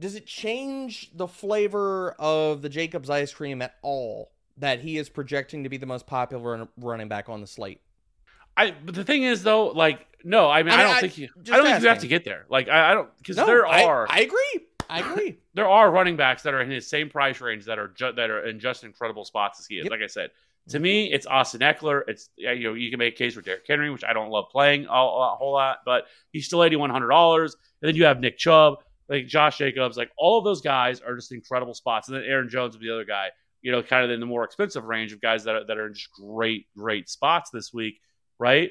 does 0.00 0.16
it 0.16 0.26
change 0.26 1.12
the 1.14 1.28
flavor 1.28 2.16
of 2.18 2.62
the 2.62 2.68
Jacobs 2.68 3.08
ice 3.08 3.32
cream 3.32 3.62
at 3.62 3.76
all 3.82 4.32
that 4.58 4.80
he 4.80 4.96
is 4.96 5.08
projecting 5.08 5.64
to 5.64 5.68
be 5.68 5.76
the 5.76 5.86
most 5.86 6.06
popular 6.06 6.42
run- 6.42 6.68
running 6.78 7.08
back 7.08 7.28
on 7.28 7.40
the 7.40 7.46
slate? 7.46 7.80
I 8.56 8.70
but 8.70 8.94
the 8.94 9.04
thing 9.04 9.22
is 9.22 9.42
though, 9.42 9.68
like 9.68 10.06
no, 10.24 10.50
I 10.50 10.62
mean 10.62 10.72
I, 10.72 10.80
I 10.80 10.82
don't 10.82 10.96
I- 10.96 11.00
think 11.00 11.18
you 11.18 11.28
I 11.50 11.56
don't 11.56 11.66
think 11.66 11.82
you 11.82 11.88
have 11.88 12.00
to 12.00 12.08
get 12.08 12.24
there. 12.24 12.46
Like 12.48 12.68
I, 12.68 12.92
I 12.92 12.94
don't 12.94 13.08
because 13.18 13.36
No, 13.36 13.46
there 13.46 13.66
are 13.66 14.06
I, 14.10 14.20
agree. 14.20 14.66
I 14.88 15.00
agree. 15.00 15.38
there 15.54 15.68
are 15.68 15.90
running 15.90 16.16
backs 16.16 16.42
that 16.44 16.54
are 16.54 16.60
in 16.60 16.70
his 16.70 16.88
same 16.88 17.10
price 17.10 17.40
range 17.40 17.66
that 17.66 17.78
are 17.78 17.88
ju- 17.88 18.12
that 18.12 18.30
are 18.30 18.46
in 18.46 18.58
just 18.58 18.84
incredible 18.84 19.24
spots 19.24 19.60
as 19.60 19.66
he 19.66 19.76
is. 19.76 19.84
Yep. 19.84 19.90
Like 19.90 20.00
I 20.02 20.06
said, 20.06 20.30
to 20.68 20.76
mm-hmm. 20.76 20.82
me, 20.82 21.12
it's 21.12 21.26
Austin 21.26 21.60
Ekeler. 21.60 22.02
It's 22.08 22.30
you 22.36 22.64
know 22.64 22.74
you 22.74 22.90
can 22.90 22.98
make 22.98 23.14
a 23.14 23.16
case 23.16 23.34
for 23.34 23.42
Derrick 23.42 23.64
Henry, 23.68 23.90
which 23.90 24.04
I 24.04 24.12
don't 24.12 24.30
love 24.30 24.46
playing 24.50 24.86
a, 24.86 24.92
a 24.92 25.36
whole 25.36 25.52
lot, 25.52 25.78
but 25.84 26.06
he's 26.32 26.46
still 26.46 26.64
eighty 26.64 26.76
one 26.76 26.90
hundred 26.90 27.08
dollars. 27.08 27.56
And 27.82 27.88
then 27.88 27.94
you 27.94 28.04
have 28.06 28.20
Nick 28.20 28.38
Chubb, 28.38 28.78
like 29.08 29.26
Josh 29.26 29.58
Jacobs, 29.58 29.96
like 29.96 30.10
all 30.16 30.38
of 30.38 30.44
those 30.44 30.60
guys 30.60 31.00
are 31.00 31.14
just 31.14 31.30
incredible 31.32 31.74
spots. 31.74 32.08
And 32.08 32.16
then 32.16 32.24
Aaron 32.24 32.48
Jones 32.48 32.74
would 32.74 32.80
be 32.80 32.88
the 32.88 32.94
other 32.94 33.04
guy, 33.04 33.28
you 33.66 33.72
know, 33.72 33.82
kind 33.82 34.04
of 34.04 34.12
in 34.12 34.20
the 34.20 34.26
more 34.26 34.44
expensive 34.44 34.84
range 34.84 35.12
of 35.12 35.20
guys 35.20 35.42
that 35.42 35.56
are, 35.56 35.64
that 35.66 35.76
are 35.76 35.88
in 35.88 35.94
just 35.94 36.12
great 36.12 36.66
great 36.78 37.08
spots 37.08 37.50
this 37.50 37.74
week, 37.74 38.00
right? 38.38 38.70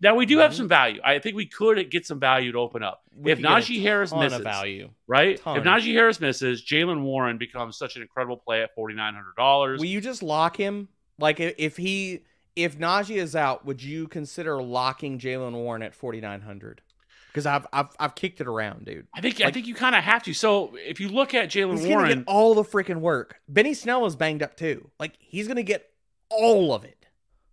Now 0.00 0.14
we 0.14 0.26
do 0.26 0.38
have 0.38 0.52
Mhm. 0.52 0.56
some 0.56 0.68
value. 0.68 1.00
I 1.04 1.18
think 1.18 1.34
we 1.34 1.46
could 1.46 1.90
get 1.90 2.06
some 2.06 2.20
value 2.20 2.52
to 2.52 2.58
open 2.58 2.84
up. 2.84 3.02
We 3.16 3.32
if 3.32 3.40
Najee 3.40 3.82
Harris 3.82 4.14
misses, 4.14 4.38
value. 4.42 4.90
right? 5.08 5.34
If 5.34 5.42
Najee 5.44 5.92
Harris 5.92 6.20
misses, 6.20 6.64
Jaylen 6.64 7.02
Warren 7.02 7.36
becomes 7.36 7.76
such 7.76 7.96
an 7.96 8.02
incredible 8.02 8.36
play 8.36 8.62
at 8.62 8.72
forty 8.76 8.94
nine 8.94 9.14
hundred 9.14 9.34
dollars. 9.36 9.80
Will 9.80 9.86
you 9.86 10.00
just 10.00 10.22
lock 10.22 10.56
him? 10.56 10.88
Like 11.18 11.40
if 11.40 11.76
he 11.76 12.20
if 12.54 12.78
Najee 12.78 13.16
is 13.16 13.34
out, 13.34 13.66
would 13.66 13.82
you 13.82 14.06
consider 14.06 14.62
locking 14.62 15.18
Jaylen 15.18 15.52
Warren 15.54 15.82
at 15.82 15.94
forty 15.96 16.20
nine 16.20 16.42
hundred? 16.42 16.80
Because 17.28 17.46
I've 17.46 17.66
I've 17.72 17.88
I've 18.00 18.14
kicked 18.14 18.40
it 18.40 18.46
around, 18.48 18.84
dude. 18.84 19.06
I 19.14 19.20
think 19.20 19.40
I 19.40 19.50
think 19.50 19.66
you 19.66 19.74
kind 19.74 19.94
of 19.94 20.02
have 20.02 20.22
to. 20.24 20.34
So 20.34 20.74
if 20.76 20.98
you 21.00 21.08
look 21.08 21.34
at 21.34 21.48
Jaylen 21.50 21.86
Warren, 21.88 22.18
get 22.20 22.24
all 22.26 22.54
the 22.54 22.64
freaking 22.64 23.00
work. 23.00 23.36
Benny 23.48 23.74
Snell 23.74 24.06
is 24.06 24.16
banged 24.16 24.42
up 24.42 24.56
too. 24.56 24.90
Like 24.98 25.14
he's 25.20 25.46
gonna 25.48 25.62
get 25.62 25.86
all 26.30 26.72
of 26.74 26.84
it. 26.84 27.06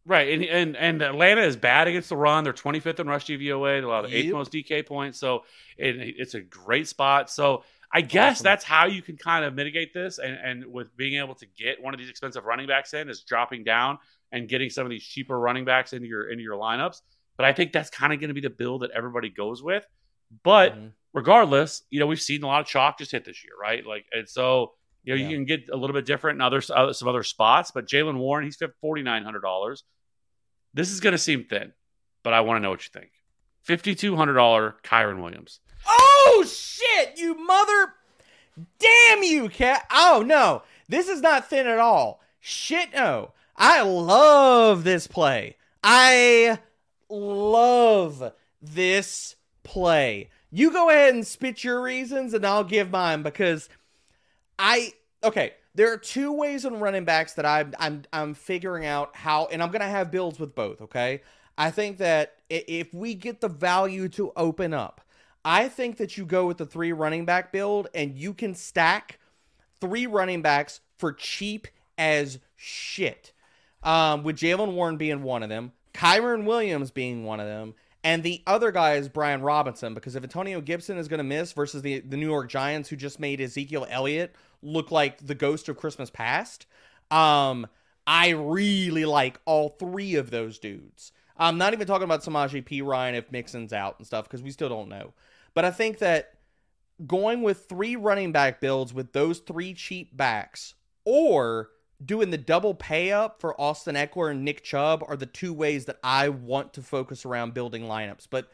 right, 0.06 0.30
and, 0.34 0.44
and 0.44 0.78
and 0.78 1.02
Atlanta 1.02 1.42
is 1.42 1.56
bad 1.58 1.88
against 1.88 2.10
the 2.10 2.18
run. 2.18 2.44
They're 2.44 2.54
twenty 2.54 2.80
fifth 2.80 3.00
in 3.00 3.08
rush 3.08 3.26
DVOA. 3.26 3.80
They 3.82 3.86
allow 3.86 4.02
the 4.02 4.16
eighth 4.16 4.34
most 4.34 4.52
DK 4.52 4.86
points. 4.86 5.20
So 5.20 5.44
it, 5.78 5.96
it's 6.18 6.34
a 6.34 6.42
great 6.42 6.88
spot. 6.88 7.30
So 7.30 7.64
I 7.92 8.02
guess 8.02 8.38
Awesome. 8.38 8.44
that's 8.44 8.64
how 8.66 8.88
you 8.88 9.02
can 9.02 9.18
kind 9.18 9.46
of 9.46 9.54
mitigate 9.54 9.94
this, 9.94 10.20
and 10.20 10.36
and 10.36 10.66
with 10.72 10.96
being 10.98 11.20
able 11.22 11.36
to 11.36 11.46
get 11.46 11.82
one 11.82 11.94
of 11.94 12.00
these 12.00 12.10
expensive 12.10 12.46
running 12.46 12.68
backs 12.68 12.94
in 12.94 13.10
is 13.10 13.22
dropping 13.22 13.64
down 13.64 13.98
and 14.32 14.50
getting 14.50 14.70
some 14.70 14.86
of 14.86 14.90
these 14.90 15.04
cheaper 15.06 15.40
running 15.40 15.64
backs 15.66 15.94
into 15.94 16.08
your 16.08 16.30
into 16.30 16.44
your 16.44 16.56
lineups. 16.58 17.02
But 17.38 17.46
I 17.46 17.54
think 17.54 17.74
that's 17.74 17.90
kind 17.90 18.14
of 18.14 18.20
going 18.20 18.30
to 18.30 18.34
be 18.34 18.42
the 18.42 18.50
bill 18.50 18.80
that 18.80 18.92
everybody 18.92 19.30
goes 19.30 19.62
with. 19.62 19.86
But 20.44 20.74
Mhm. 20.76 20.92
regardless, 21.14 21.84
you 21.90 22.00
know, 22.00 22.08
we've 22.08 22.22
seen 22.22 22.44
a 22.44 22.48
lot 22.48 22.62
of 22.62 22.68
chalk 22.68 22.98
just 22.98 23.12
hit 23.12 23.26
this 23.26 23.44
year, 23.44 23.54
right? 23.60 23.86
Like, 23.86 24.06
and 24.14 24.28
so 24.28 24.74
you 25.04 25.14
know, 25.14 25.22
Yeah. 25.22 25.28
you 25.30 25.38
can 25.38 25.46
get 25.46 25.70
a 25.70 25.76
little 25.78 25.94
bit 25.94 26.06
different 26.06 26.38
in 26.38 26.42
other 26.42 26.62
uh, 26.74 26.92
some 26.92 27.08
other 27.08 27.22
spots. 27.22 27.70
But 27.72 27.86
Jaylen 27.88 28.18
Warren, 28.18 28.44
he's 28.46 28.58
forty 28.82 29.04
nine 29.04 29.24
hundred 29.24 29.42
dollars. 29.42 29.84
This 30.74 30.90
is 30.92 31.00
going 31.00 31.12
to 31.12 31.18
seem 31.20 31.44
thin, 31.46 31.74
but 32.24 32.34
I 32.34 32.42
want 32.42 32.58
to 32.58 32.62
know 32.62 32.72
what 32.72 32.84
you 32.84 32.90
think. 32.92 33.12
Fifty 33.62 33.94
two 33.96 34.16
hundred 34.16 34.34
dollar 34.34 34.78
Kyren 34.84 35.22
Williams. 35.22 35.60
Oh 35.88 36.44
shit, 36.48 37.20
you 37.20 37.36
mother 37.36 37.94
Damn 38.80 39.22
you, 39.22 39.50
cat. 39.50 39.86
Oh 39.92 40.24
no. 40.26 40.64
This 40.88 41.08
is 41.10 41.22
not 41.22 41.50
thin 41.50 41.68
at 41.68 41.78
all. 41.80 42.22
Shit 42.40 42.94
no. 42.94 43.34
I 43.58 43.82
love 43.82 44.84
this 44.86 45.08
play. 45.08 45.58
I 45.84 46.58
love 47.10 48.34
this 48.62 49.36
play. 49.64 50.30
You 50.52 50.72
go 50.72 50.90
ahead 50.90 51.14
and 51.14 51.26
spit 51.26 51.64
your 51.64 51.82
reasons 51.82 52.34
and 52.34 52.46
I'll 52.46 52.64
give 52.64 52.92
mine 52.92 53.24
because 53.24 53.70
I 54.58 54.94
okay, 55.24 55.54
there 55.74 55.92
are 55.92 55.98
two 55.98 56.32
ways 56.32 56.66
on 56.66 56.80
running 56.80 57.06
backs 57.06 57.34
that 57.34 57.46
I'm 57.46 57.74
I'm 57.80 58.04
I'm 58.14 58.34
figuring 58.34 58.86
out 58.86 59.16
how 59.16 59.48
and 59.48 59.62
I'm 59.62 59.72
to 59.72 59.86
have 59.86 60.12
builds 60.12 60.40
with 60.40 60.56
both, 60.56 60.82
okay? 60.82 61.22
I 61.58 61.72
think 61.72 61.98
that 61.98 62.36
if 62.50 62.94
we 62.94 63.16
get 63.16 63.42
the 63.42 63.48
value 63.48 64.10
to 64.10 64.32
open 64.36 64.74
up, 64.74 65.02
I 65.44 65.68
think 65.68 65.98
that 65.98 66.18
you 66.18 66.26
go 66.26 66.48
with 66.48 66.58
the 66.58 66.66
three 66.66 66.92
running 66.92 67.26
back 67.26 67.52
build 67.52 67.88
and 67.94 68.16
you 68.16 68.34
can 68.34 68.56
stack 68.56 69.20
three 69.80 70.06
running 70.06 70.42
backs 70.42 70.82
for 70.98 71.14
cheap 71.14 71.68
as 71.98 72.40
shit. 72.56 73.32
Um, 73.84 74.24
with 74.24 74.38
Jaylen 74.38 74.74
Warren 74.74 74.98
being 74.98 75.22
one 75.22 75.44
of 75.44 75.50
them, 75.50 75.72
Kyren 75.96 76.44
Williams 76.44 76.92
being 76.92 77.24
one 77.24 77.40
of 77.40 77.48
them, 77.48 77.74
and 78.04 78.22
the 78.22 78.44
other 78.46 78.72
guy 78.72 78.96
is 78.96 79.08
Brian 79.08 79.42
Robinson. 79.42 79.94
Because 79.94 80.16
if 80.16 80.24
Antonio 80.24 80.62
Gibson 80.62 80.98
is 80.98 81.08
going 81.08 81.20
to 81.20 81.24
miss 81.24 81.54
versus 81.54 81.82
the, 81.82 82.02
the 82.02 82.18
New 82.18 82.28
York 82.28 82.50
Giants, 82.50 82.90
who 82.90 82.96
just 82.96 83.20
made 83.20 83.40
Ezekiel 83.40 83.88
Elliott 83.90 84.36
look 84.62 84.92
like 84.92 85.26
the 85.26 85.36
ghost 85.36 85.70
of 85.70 85.78
Christmas 85.78 86.10
past, 86.10 86.66
um, 87.12 87.66
I 88.06 88.30
really 88.30 89.06
like 89.06 89.40
all 89.46 89.70
three 89.70 90.16
of 90.16 90.32
those 90.32 90.60
dudes. 90.60 91.12
I'm 91.38 91.58
not 91.58 91.74
even 91.74 91.88
talking 91.88 92.04
about 92.04 92.24
Samaje 92.24 92.64
Perine 92.64 93.16
if 93.16 93.32
Mixon's 93.32 93.74
out 93.74 93.96
and 93.98 94.06
stuff 94.06 94.26
because 94.26 94.44
we 94.44 94.52
still 94.52 94.70
don't 94.70 94.90
know. 94.90 95.14
But 95.54 95.66
I 95.66 95.72
think 95.72 96.00
that 96.00 96.34
going 97.08 97.42
with 97.42 97.66
three 97.66 97.96
running 97.96 98.32
back 98.32 98.62
builds 98.62 98.94
with 98.94 99.14
those 99.14 99.40
three 99.40 99.74
cheap 99.74 100.16
backs 100.16 100.76
or 101.06 101.70
doing 102.04 102.30
the 102.32 102.38
double 102.38 102.74
pay 102.74 103.12
up 103.12 103.40
for 103.40 103.60
Austin 103.60 103.96
Ekeler 103.96 104.32
and 104.32 104.44
Nick 104.44 104.64
Chubb 104.64 105.04
are 105.08 105.16
the 105.16 105.26
two 105.26 105.54
ways 105.54 105.86
that 105.86 106.00
I 106.04 106.30
want 106.30 106.74
to 106.74 106.82
focus 106.82 107.26
around 107.26 107.54
building 107.54 107.84
lineups. 107.84 108.28
But 108.30 108.50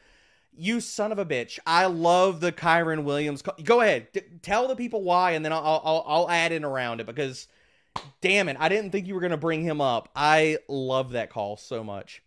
you 0.53 0.79
son 0.81 1.11
of 1.11 1.19
a 1.19 1.25
bitch, 1.25 1.59
I 1.65 1.85
love 1.85 2.39
the 2.41 2.51
Kyren 2.51 3.03
Williams. 3.03 3.41
co- 3.41 3.55
Go 3.63 3.81
ahead, 3.81 4.07
d- 4.11 4.21
tell 4.41 4.67
the 4.67 4.75
people 4.75 5.01
why, 5.01 5.31
and 5.31 5.43
then 5.45 5.53
I'll, 5.53 5.81
I'll 5.83 6.03
I'll 6.05 6.29
add 6.29 6.51
in 6.51 6.63
around 6.65 6.99
it 6.99 7.05
because, 7.07 7.47
damn 8.19 8.49
it, 8.49 8.57
I 8.59 8.69
didn't 8.69 8.91
think 8.91 9.07
you 9.07 9.15
were 9.15 9.21
gonna 9.21 9.37
bring 9.37 9.61
him 9.61 9.81
up. 9.81 10.09
I 10.15 10.57
love 10.67 11.11
that 11.13 11.29
call 11.29 11.57
so 11.57 11.83
much. 11.83 12.21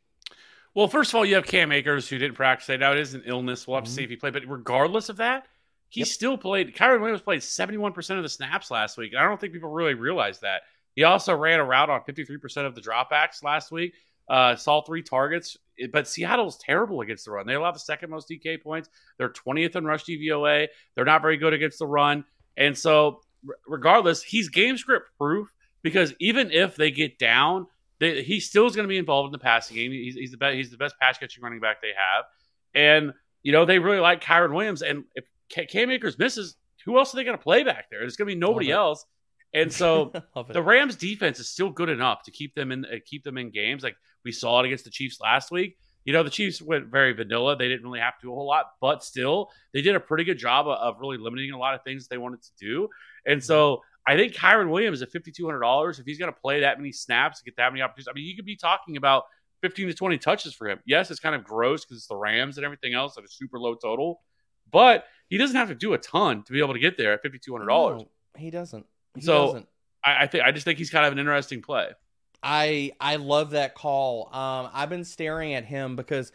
Well, 0.75 0.89
first 0.89 1.13
of 1.13 1.15
all, 1.17 1.25
you 1.25 1.37
have 1.37 1.47
Cam 1.47 1.71
Akers 1.71 2.09
who 2.09 2.19
didn't 2.19 2.35
practice 2.35 2.67
today. 2.67 2.79
Now 2.81 2.93
it 2.93 2.99
is 2.99 3.15
an 3.15 3.23
illness. 3.27 3.67
We'll 3.69 3.77
have 3.77 3.85
to 3.85 3.91
see 3.91 3.99
mm-hmm. 4.01 4.05
if 4.05 4.11
he 4.11 4.17
played. 4.17 4.33
But 4.33 4.43
regardless 4.49 5.09
of 5.09 5.19
that, 5.19 5.47
he 5.89 6.01
Yep. 6.01 6.09
still 6.09 6.37
played. 6.37 6.75
Kyren 6.75 7.01
Williams 7.01 7.23
played 7.23 7.41
71% 7.43 8.17
of 8.17 8.25
the 8.25 8.29
snaps 8.29 8.73
last 8.73 8.99
week. 8.99 9.13
And 9.13 9.21
I 9.23 9.29
don't 9.29 9.41
think 9.41 9.53
people 9.53 9.71
really 9.71 9.95
realize 9.95 10.41
that. 10.41 10.63
He 10.95 11.05
also 11.05 11.35
ran 11.35 11.61
a 11.61 11.65
route 11.65 11.91
on 11.91 12.01
53% 12.03 12.67
of 12.67 12.75
the 12.75 12.81
dropbacks 12.81 13.43
last 13.43 13.73
week. 13.73 13.95
Uh, 14.29 14.57
saw 14.57 14.81
three 14.83 15.03
targets. 15.03 15.57
But 15.93 16.07
Seattle's 16.07 16.57
terrible 16.57 17.01
against 17.01 17.25
the 17.25 17.33
run. 17.33 17.47
They 17.47 17.55
allow 17.55 17.73
the 17.73 17.81
second 17.81 18.11
most 18.11 18.29
DK 18.29 18.63
points. 18.63 18.89
They're 19.19 19.29
20th 19.29 19.77
in 19.77 19.85
rush 19.85 20.05
DVOA. 20.05 20.69
They're 20.95 21.05
not 21.05 21.21
very 21.21 21.37
good 21.37 21.53
against 21.53 21.81
the 21.81 21.87
run. 21.87 22.25
And 22.57 22.79
so, 22.79 23.21
r- 23.49 23.57
regardless, 23.67 24.23
he's 24.23 24.49
game 24.49 24.79
script 24.79 25.11
proof 25.19 25.53
because 25.83 26.15
even 26.21 26.53
if 26.53 26.77
they 26.77 26.93
get 26.93 27.19
down, 27.19 27.67
they, 27.99 28.23
he 28.23 28.41
still 28.41 28.67
is 28.67 28.77
going 28.77 28.85
to 28.85 28.89
be 28.89 28.99
involved 28.99 29.29
in 29.29 29.33
the 29.33 29.39
passing 29.39 29.77
game. 29.77 29.91
He's, 29.91 30.15
he's 30.15 30.31
the 30.31 30.37
best. 30.37 30.55
He's 30.55 30.71
the 30.71 30.77
best 30.77 30.95
pass 31.01 31.19
catching 31.19 31.43
running 31.43 31.61
back 31.61 31.81
they 31.81 31.89
have, 31.89 32.25
and 32.75 33.13
you 33.43 33.53
know 33.53 33.65
they 33.65 33.79
really 33.79 34.01
like 34.01 34.23
Kyren 34.23 34.53
Williams. 34.53 34.83
And 34.83 35.05
if 35.15 35.25
Ca- 35.55 35.67
Cam 35.67 35.91
Akers 35.91 36.19
misses, 36.19 36.57
who 36.85 36.99
else 36.99 37.15
are 37.15 37.17
they 37.17 37.25
going 37.25 37.39
to 37.39 37.43
play 37.43 37.63
back 37.63 37.87
there? 37.91 38.03
It's 38.03 38.17
going 38.17 38.29
to 38.29 38.35
be 38.35 38.39
nobody 38.39 38.71
else. 38.73 39.05
And 39.55 39.73
so 39.73 40.13
the 40.51 40.63
Rams 40.63 40.97
defense 40.97 41.39
is 41.39 41.49
still 41.49 41.71
good 41.71 41.89
enough 41.89 42.25
to 42.25 42.31
keep 42.31 42.55
them 42.55 42.73
in 42.73 42.85
uh, 42.85 42.97
keep 43.07 43.23
them 43.25 43.39
in 43.39 43.51
games. 43.51 43.83
Like 43.83 43.97
we 44.25 44.33
saw 44.33 44.61
it 44.61 44.67
against 44.67 44.85
the 44.85 44.91
Chiefs 44.91 45.21
last 45.21 45.51
week. 45.51 45.79
You 46.05 46.13
know, 46.13 46.23
the 46.23 46.31
Chiefs 46.31 46.61
went 46.61 46.89
very 46.89 47.13
vanilla. 47.15 47.57
They 47.57 47.69
didn't 47.69 47.85
really 47.85 48.01
have 48.01 48.19
to 48.19 48.27
do 48.27 48.33
a 48.33 48.35
whole 48.35 48.47
lot, 48.47 48.73
but 48.81 49.03
still, 49.03 49.51
they 49.73 49.81
did 49.81 49.95
a 49.95 50.01
pretty 50.01 50.25
good 50.25 50.37
job 50.37 50.67
of, 50.67 50.77
of 50.77 51.01
really 51.01 51.17
limiting 51.17 51.53
a 51.53 51.59
lot 51.59 51.75
of 51.75 51.83
things 51.83 52.09
they 52.09 52.19
wanted 52.19 52.43
to 52.43 52.51
do. 52.61 52.89
And 53.25 53.43
so 53.43 53.81
I 54.07 54.17
think 54.17 54.35
Kyren 54.35 54.71
Williams 54.71 55.01
at 55.01 55.11
fifty 55.11 55.31
two 55.31 55.47
hundred 55.47 55.61
dollars, 55.61 55.99
if 55.99 56.05
he's 56.05 56.19
going 56.19 56.33
to 56.33 56.39
play 56.39 56.61
that 56.61 56.79
many 56.79 56.93
snaps, 56.93 57.39
to 57.39 57.45
get 57.45 57.57
that 57.57 57.73
many 57.73 57.81
opportunities, 57.81 58.09
I 58.09 58.13
mean, 58.13 58.27
you 58.27 58.37
could 58.37 58.45
be 58.45 58.57
talking 58.57 58.97
about 58.97 59.25
fifteen 59.63 59.87
to 59.87 59.95
twenty 59.95 60.19
touches 60.19 60.53
for 60.53 60.69
him. 60.69 60.81
Yes, 60.85 61.11
it's 61.11 61.21
kind 61.21 61.35
of 61.35 61.45
gross 61.45 61.85
because 61.85 61.99
it's 61.99 62.09
the 62.09 62.17
Rams 62.17 62.59
and 62.59 62.65
everything 62.65 62.93
else 62.93 63.17
at 63.17 63.25
a 63.25 63.29
super 63.29 63.59
low 63.59 63.75
total, 63.75 64.21
but 64.71 65.05
he 65.29 65.39
doesn't 65.39 65.57
have 65.57 65.69
to 65.69 65.75
do 65.75 65.95
a 65.95 65.99
ton 65.99 66.43
to 66.43 66.53
be 66.53 66.59
able 66.59 66.75
to 66.75 66.81
get 66.81 66.99
there 66.99 67.15
at 67.15 67.23
fifty 67.23 67.39
two 67.39 67.53
hundred 67.53 67.67
dollars. 67.67 68.03
No, 68.03 68.09
he 68.37 68.51
doesn't. 68.51 68.85
He 69.15 69.23
So- 69.23 69.47
doesn't. 69.47 69.69
I, 70.05 70.25
I 70.25 70.27
think 70.27 70.45
I 70.45 70.53
just 70.53 70.65
think 70.65 70.79
he's 70.79 70.91
kind 70.91 71.07
of 71.07 71.13
an 71.13 71.19
interesting 71.19 71.63
play. 71.63 71.89
I 72.43 72.93
I 73.01 73.17
love 73.17 73.51
that 73.53 73.75
call. 73.75 74.29
Um, 74.35 74.71
I've 74.75 74.91
been 74.91 75.05
staring 75.05 75.55
at 75.55 75.65
him 75.65 75.97
because 75.97 76.31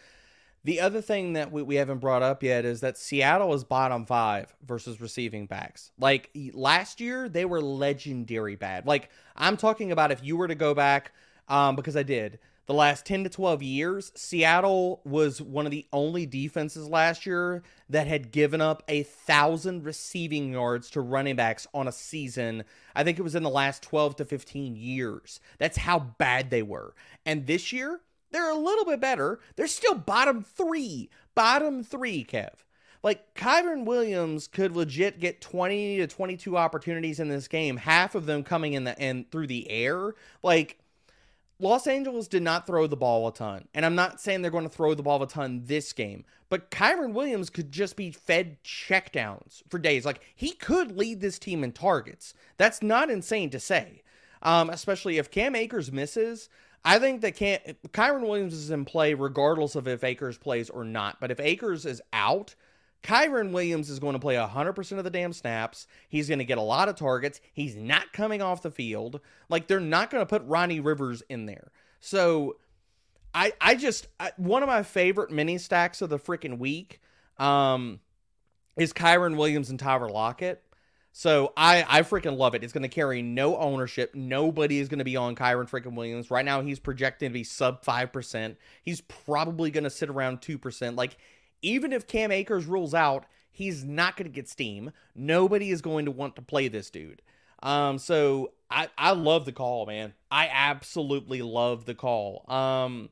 the 0.63 0.81
other 0.81 1.01
thing 1.01 1.33
that 1.33 1.51
we, 1.51 1.61
we 1.61 1.75
haven't 1.75 1.99
brought 1.99 2.23
up 2.23 2.41
yet 2.43 2.65
is 2.65 2.81
that 2.81 2.97
Seattle 2.97 3.53
is 3.53 3.63
bottom 3.63 4.05
five 4.05 4.53
versus 4.65 4.99
receiving 4.99 5.45
backs. 5.45 5.91
Like 5.99 6.31
last 6.53 6.99
year, 6.99 7.29
they 7.29 7.45
were 7.45 7.61
legendary 7.61 8.55
bad. 8.55 8.87
Like 8.87 9.09
I'm 9.35 9.55
talking 9.55 9.91
about 9.91 10.11
if 10.11 10.23
you 10.23 10.35
were 10.35 10.47
to 10.47 10.55
go 10.55 10.73
back, 10.73 11.13
um, 11.47 11.75
because 11.75 11.95
I 11.95 12.03
did 12.03 12.39
the 12.69 12.75
last 12.75 13.03
10 13.07 13.23
to 13.23 13.31
12 13.31 13.63
years, 13.63 14.11
Seattle 14.13 15.01
was 15.03 15.41
one 15.41 15.65
of 15.65 15.71
the 15.71 15.87
only 15.91 16.27
defenses 16.27 16.87
last 16.87 17.25
year 17.25 17.63
that 17.89 18.05
had 18.05 18.31
given 18.31 18.61
up 18.61 18.83
a 18.87 19.01
thousand 19.01 19.83
receiving 19.83 20.53
yards 20.53 20.91
to 20.91 21.01
running 21.01 21.35
backs 21.35 21.65
on 21.73 21.87
a 21.87 21.91
season. 21.91 22.63
I 22.95 23.03
think 23.03 23.17
it 23.17 23.23
was 23.23 23.33
in 23.33 23.41
the 23.41 23.49
last 23.49 23.81
12 23.81 24.17
to 24.17 24.25
15 24.25 24.75
years. 24.75 25.39
That's 25.57 25.77
how 25.77 25.97
bad 25.97 26.51
they 26.51 26.61
were. 26.61 26.93
And 27.25 27.47
this 27.47 27.73
year, 27.73 28.01
they're 28.29 28.51
a 28.51 28.55
little 28.55 28.85
bit 28.85 28.99
better. 28.99 29.39
They're 29.55 29.65
still 29.65 29.95
bottom 29.95 30.43
three. 30.43 31.09
Bottom 31.33 31.83
three, 31.83 32.23
Kev. 32.23 32.53
Like 33.01 33.33
Kyren 33.33 33.85
Williams 33.85 34.47
could 34.47 34.75
legit 34.75 35.19
get 35.19 35.41
20 35.41 35.97
to 35.97 36.05
22 36.05 36.55
opportunities 36.55 37.19
in 37.19 37.29
this 37.29 37.47
game, 37.47 37.77
half 37.77 38.13
of 38.13 38.27
them 38.27 38.43
coming 38.43 38.73
in 38.73 38.83
the 38.83 38.99
and 38.99 39.27
through 39.31 39.47
the 39.47 39.71
air. 39.71 40.13
Like 40.43 40.77
Los 41.59 41.87
Angeles 41.87 42.27
did 42.27 42.41
not 42.41 42.65
throw 42.65 42.87
the 42.87 42.95
ball 42.95 43.27
a 43.27 43.33
ton. 43.33 43.67
And 43.73 43.85
I'm 43.85 43.95
not 43.95 44.21
saying 44.21 44.41
they're 44.41 44.51
going 44.51 44.63
to 44.63 44.69
throw 44.69 44.93
the 44.93 45.03
ball 45.03 45.21
a 45.21 45.27
ton 45.27 45.63
this 45.65 45.91
game, 45.91 46.23
but 46.47 46.71
Kyren 46.71 47.13
Williams 47.13 47.49
could 47.49 47.71
just 47.71 47.97
be 47.97 48.11
fed 48.11 48.63
checkdowns 48.63 49.61
for 49.67 49.77
days. 49.77 50.05
Like 50.05 50.21
he 50.35 50.51
could 50.51 50.97
lead 50.97 51.19
this 51.19 51.37
team 51.37 51.63
in 51.63 51.73
targets. 51.73 52.33
That's 52.57 52.81
not 52.81 53.09
insane 53.09 53.49
to 53.49 53.59
say. 53.59 54.03
Um, 54.41 54.69
especially 54.69 55.17
if 55.17 55.29
Cam 55.29 55.53
Akers 55.53 55.91
misses. 55.91 56.49
I 56.85 56.97
think 56.97 57.19
that 57.21 57.35
Cam, 57.35 57.59
Kyren 57.89 58.21
Williams 58.21 58.53
is 58.53 58.71
in 58.71 58.85
play 58.85 59.13
regardless 59.13 59.75
of 59.75 59.85
if 59.85 60.01
Akers 60.01 60.37
plays 60.37 60.69
or 60.69 60.85
not. 60.85 61.19
But 61.19 61.29
if 61.29 61.41
Akers 61.41 61.85
is 61.85 62.01
out, 62.13 62.55
Kyren 63.03 63.51
Williams 63.51 63.89
is 63.89 63.99
going 63.99 64.13
to 64.13 64.19
play 64.19 64.35
100% 64.35 64.97
of 64.97 65.03
the 65.03 65.09
damn 65.09 65.33
snaps. 65.33 65.87
He's 66.09 66.27
going 66.27 66.39
to 66.39 66.45
get 66.45 66.57
a 66.57 66.61
lot 66.61 66.89
of 66.89 66.95
targets. 66.95 67.39
He's 67.53 67.75
not 67.75 68.11
coming 68.11 68.41
off 68.41 68.61
the 68.61 68.71
field. 68.71 69.21
Like, 69.47 69.67
they're 69.67 69.79
not 69.79 70.09
going 70.09 70.21
to 70.21 70.25
put 70.25 70.43
Ronnie 70.45 70.79
Rivers 70.79 71.23
in 71.29 71.45
there. 71.45 71.71
So, 72.01 72.57
I 73.33 73.53
I 73.61 73.75
just 73.75 74.07
I, 74.19 74.31
one 74.37 74.63
of 74.63 74.67
my 74.67 74.83
favorite 74.83 75.31
mini 75.31 75.57
stacks 75.57 76.01
of 76.01 76.09
the 76.09 76.17
freaking 76.17 76.57
week 76.57 76.99
um 77.37 77.99
is 78.77 78.93
Kyren 78.93 79.37
Williams 79.37 79.69
and 79.69 79.79
Tyler 79.79 80.09
Lockett. 80.09 80.63
So 81.11 81.53
I 81.57 81.85
I 81.87 82.01
freaking 82.01 82.37
love 82.37 82.55
it. 82.55 82.63
It's 82.63 82.73
going 82.73 82.83
to 82.83 82.89
carry 82.89 83.21
no 83.21 83.57
ownership. 83.57 84.15
Nobody 84.15 84.79
is 84.79 84.89
going 84.89 84.99
to 84.99 85.05
be 85.05 85.17
on 85.17 85.35
Kyren 85.35 85.69
freaking 85.69 85.95
Williams. 85.95 86.31
Right 86.31 86.45
now 86.45 86.61
he's 86.61 86.79
projected 86.79 87.29
to 87.29 87.33
be 87.33 87.43
sub 87.43 87.83
5%. 87.83 88.55
He's 88.83 89.01
probably 89.01 89.71
going 89.71 89.83
to 89.83 89.89
sit 89.89 90.09
around 90.09 90.41
2%. 90.41 90.95
Like 90.95 91.17
even 91.61 91.93
if 91.93 92.07
Cam 92.07 92.31
Akers 92.31 92.65
rules 92.65 92.93
out, 92.93 93.25
he's 93.51 93.83
not 93.83 94.15
going 94.15 94.29
to 94.29 94.33
get 94.33 94.47
steam. 94.47 94.91
Nobody 95.15 95.71
is 95.71 95.81
going 95.81 96.05
to 96.05 96.11
want 96.11 96.35
to 96.35 96.41
play 96.41 96.67
this 96.67 96.89
dude. 96.89 97.21
Um 97.61 97.97
so 97.97 98.53
I 98.71 98.87
I 98.97 99.11
love 99.11 99.43
the 99.45 99.51
call, 99.51 99.85
man. 99.85 100.13
I 100.31 100.49
absolutely 100.51 101.41
love 101.41 101.85
the 101.85 101.95
call. 101.95 102.49
Um 102.49 103.09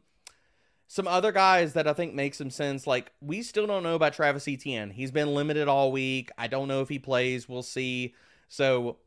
some 0.88 1.08
other 1.08 1.34
guys 1.34 1.74
that 1.74 1.86
I 1.86 1.94
think 1.94 2.14
make 2.14 2.34
some 2.34 2.50
sense, 2.50 2.88
like 2.88 3.12
we 3.20 3.42
still 3.42 3.68
don't 3.68 3.84
know 3.84 3.96
about 3.96 4.14
Travis 4.14 4.48
Etienne. 4.48 4.90
He's 4.90 5.12
been 5.12 5.34
limited 5.34 5.68
all 5.68 5.92
week. 5.92 6.32
I 6.38 6.48
don't 6.48 6.70
know 6.70 6.82
if 6.82 6.88
he 6.88 6.98
plays. 6.98 7.50
We'll 7.50 7.62
see. 7.62 8.16
So 8.48 8.98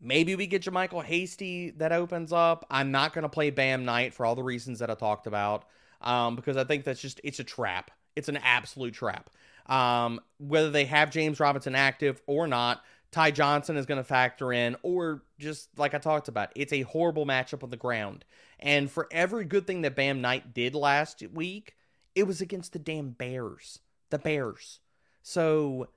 maybe 0.00 0.34
we 0.34 0.48
get 0.48 0.62
JaMycal 0.62 1.04
Hasty 1.04 1.70
that 1.76 1.92
opens 1.92 2.32
up. 2.32 2.66
I'm 2.68 2.90
not 2.90 3.12
going 3.12 3.22
to 3.22 3.28
play 3.28 3.50
Bam 3.50 3.84
Knight 3.84 4.12
for 4.12 4.26
all 4.26 4.34
the 4.34 4.42
reasons 4.42 4.80
that 4.80 4.90
I 4.90 4.94
talked 4.94 5.28
about, 5.28 5.66
um, 6.00 6.34
because 6.34 6.56
I 6.56 6.64
think 6.64 6.84
that's 6.84 7.00
just 7.00 7.20
it's 7.22 7.38
a 7.38 7.44
trap. 7.44 7.92
It's 8.16 8.28
an 8.28 8.38
absolute 8.38 8.94
trap. 8.94 9.30
Um, 9.66 10.20
whether 10.38 10.70
they 10.70 10.84
have 10.86 11.10
James 11.10 11.40
Robinson 11.40 11.74
active 11.74 12.20
or 12.26 12.46
not, 12.46 12.82
Ty 13.10 13.30
Johnson 13.32 13.76
is 13.76 13.86
going 13.86 13.98
to 13.98 14.04
factor 14.04 14.52
in, 14.52 14.76
or 14.82 15.22
just 15.38 15.68
like 15.76 15.94
I 15.94 15.98
talked 15.98 16.28
about, 16.28 16.50
it's 16.56 16.72
a 16.72 16.82
horrible 16.82 17.26
matchup 17.26 17.62
on 17.62 17.70
the 17.70 17.76
ground. 17.76 18.24
And 18.58 18.90
for 18.90 19.06
every 19.10 19.44
good 19.44 19.66
thing 19.66 19.82
that 19.82 19.94
Bam 19.94 20.20
Knight 20.20 20.54
did 20.54 20.74
last 20.74 21.22
week, 21.32 21.74
it 22.14 22.24
was 22.24 22.40
against 22.40 22.72
the 22.72 22.78
damn 22.78 23.10
Bears. 23.10 23.80
The 24.10 24.18
Bears. 24.18 24.80
So 25.22 25.88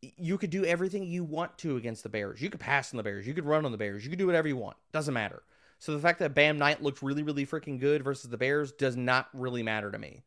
you 0.00 0.38
could 0.38 0.50
do 0.50 0.64
everything 0.64 1.06
you 1.06 1.24
want 1.24 1.58
to 1.58 1.76
against 1.76 2.02
the 2.02 2.08
Bears. 2.08 2.40
You 2.40 2.50
could 2.50 2.60
pass 2.60 2.92
on 2.92 2.98
the 2.98 3.02
Bears. 3.02 3.26
You 3.26 3.34
could 3.34 3.46
run 3.46 3.64
on 3.64 3.72
the 3.72 3.78
Bears. 3.78 4.04
You 4.04 4.10
could 4.10 4.18
do 4.18 4.26
whatever 4.26 4.48
you 4.48 4.56
want. 4.56 4.76
Doesn't 4.92 5.14
matter. 5.14 5.42
So 5.78 5.92
the 5.92 6.00
fact 6.00 6.20
that 6.20 6.34
Bam 6.34 6.56
Knight 6.58 6.82
looked 6.82 7.02
really, 7.02 7.22
really 7.22 7.46
freaking 7.46 7.80
good 7.80 8.04
versus 8.04 8.30
the 8.30 8.38
Bears 8.38 8.72
does 8.72 8.96
not 8.96 9.28
really 9.32 9.62
matter 9.62 9.90
to 9.90 9.98
me. 9.98 10.22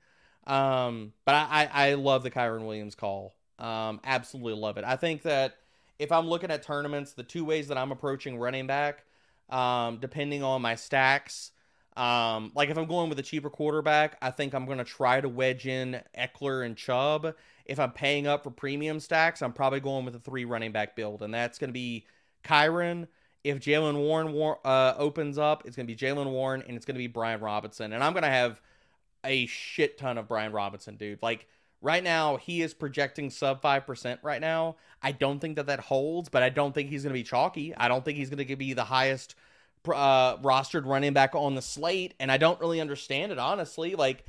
Um, 0.48 1.14
but 1.26 1.36
I, 1.36 1.70
I, 1.72 1.90
I 1.90 1.94
love 1.96 2.24
the 2.24 2.32
Kyren 2.32 2.66
Williams 2.66 2.96
call. 2.96 3.36
Um, 3.60 4.00
absolutely 4.04 4.54
love 4.54 4.78
it. 4.78 4.86
I 4.86 4.96
think 4.96 5.24
that 5.24 5.58
if 6.00 6.12
I'm 6.12 6.28
looking 6.28 6.50
at 6.50 6.64
tournaments, 6.64 7.14
the 7.14 7.24
two 7.24 7.44
ways 7.44 7.68
that 7.68 7.78
I'm 7.78 7.92
approaching 7.92 8.40
running 8.40 8.66
back, 8.66 9.04
um, 9.50 9.98
depending 10.00 10.44
on 10.44 10.62
my 10.62 10.76
stacks, 10.76 11.52
um, 11.98 12.52
like 12.56 12.70
if 12.70 12.78
I'm 12.78 12.86
going 12.86 13.10
with 13.10 13.20
a 13.20 13.24
cheaper 13.24 13.50
quarterback, 13.50 14.18
I 14.22 14.32
think 14.32 14.54
I'm 14.54 14.66
going 14.66 14.78
to 14.78 14.84
try 14.84 15.20
to 15.20 15.28
wedge 15.28 15.68
in 15.68 16.00
Ekeler 16.18 16.66
and 16.66 16.78
Chubb. 16.78 17.34
If 17.66 17.80
I'm 17.80 17.92
paying 17.92 18.28
up 18.28 18.44
for 18.44 18.52
premium 18.52 19.00
stacks, 19.00 19.42
I'm 19.42 19.52
probably 19.52 19.80
going 19.80 20.06
with 20.06 20.16
a 20.16 20.20
three 20.20 20.46
running 20.46 20.72
back 20.72 20.96
build, 20.96 21.24
and 21.24 21.34
that's 21.34 21.58
going 21.58 21.70
to 21.70 21.74
be 21.74 22.06
Kyren. 22.46 23.08
If 23.44 23.60
Jaylen 23.60 23.98
Warren 23.98 24.32
war- 24.32 24.60
uh, 24.64 24.94
opens 24.98 25.38
up, 25.38 25.64
it's 25.66 25.76
going 25.76 25.88
to 25.88 25.94
be 25.94 25.98
Jaylen 25.98 26.30
Warren, 26.32 26.64
and 26.68 26.78
it's 26.78 26.86
going 26.86 26.96
to 26.96 27.00
be 27.00 27.08
Brian 27.08 27.42
Robinson, 27.42 27.92
and 27.94 28.04
I'm 28.04 28.14
going 28.14 28.24
to 28.24 28.30
have 28.30 28.62
a 29.28 29.46
shit 29.46 29.98
ton 29.98 30.18
of 30.18 30.28
Brian 30.28 30.52
Robinson, 30.52 30.96
dude. 30.96 31.22
Like 31.22 31.48
Right 31.82 32.04
now, 32.04 32.38
he 32.38 32.62
is 32.62 32.74
projecting 32.74 33.30
sub 33.30 33.62
5% 33.62 34.18
right 34.24 34.42
now. 34.42 34.78
I 35.02 35.12
don't 35.12 35.40
think 35.40 35.58
that 35.58 35.68
that 35.68 35.80
holds, 35.80 36.28
but 36.28 36.42
I 36.42 36.50
don't 36.50 36.74
think 36.74 36.90
he's 36.90 37.04
going 37.04 37.14
to 37.14 37.20
be 37.20 37.24
chalky. 37.24 37.76
I 37.76 37.88
don't 37.88 38.04
think 38.04 38.18
he's 38.18 38.30
going 38.32 38.46
to 38.46 38.56
be 38.56 38.74
the 38.74 38.84
highest 38.84 39.36
uh, 39.88 40.38
rostered 40.38 40.88
running 40.88 41.14
back 41.14 41.36
on 41.36 41.54
the 41.54 41.62
slate, 41.62 42.16
and 42.20 42.32
I 42.32 42.38
don't 42.38 42.60
really 42.60 42.82
understand 42.82 43.32
it, 43.32 43.38
honestly. 43.38 43.94
Like, 43.94 44.26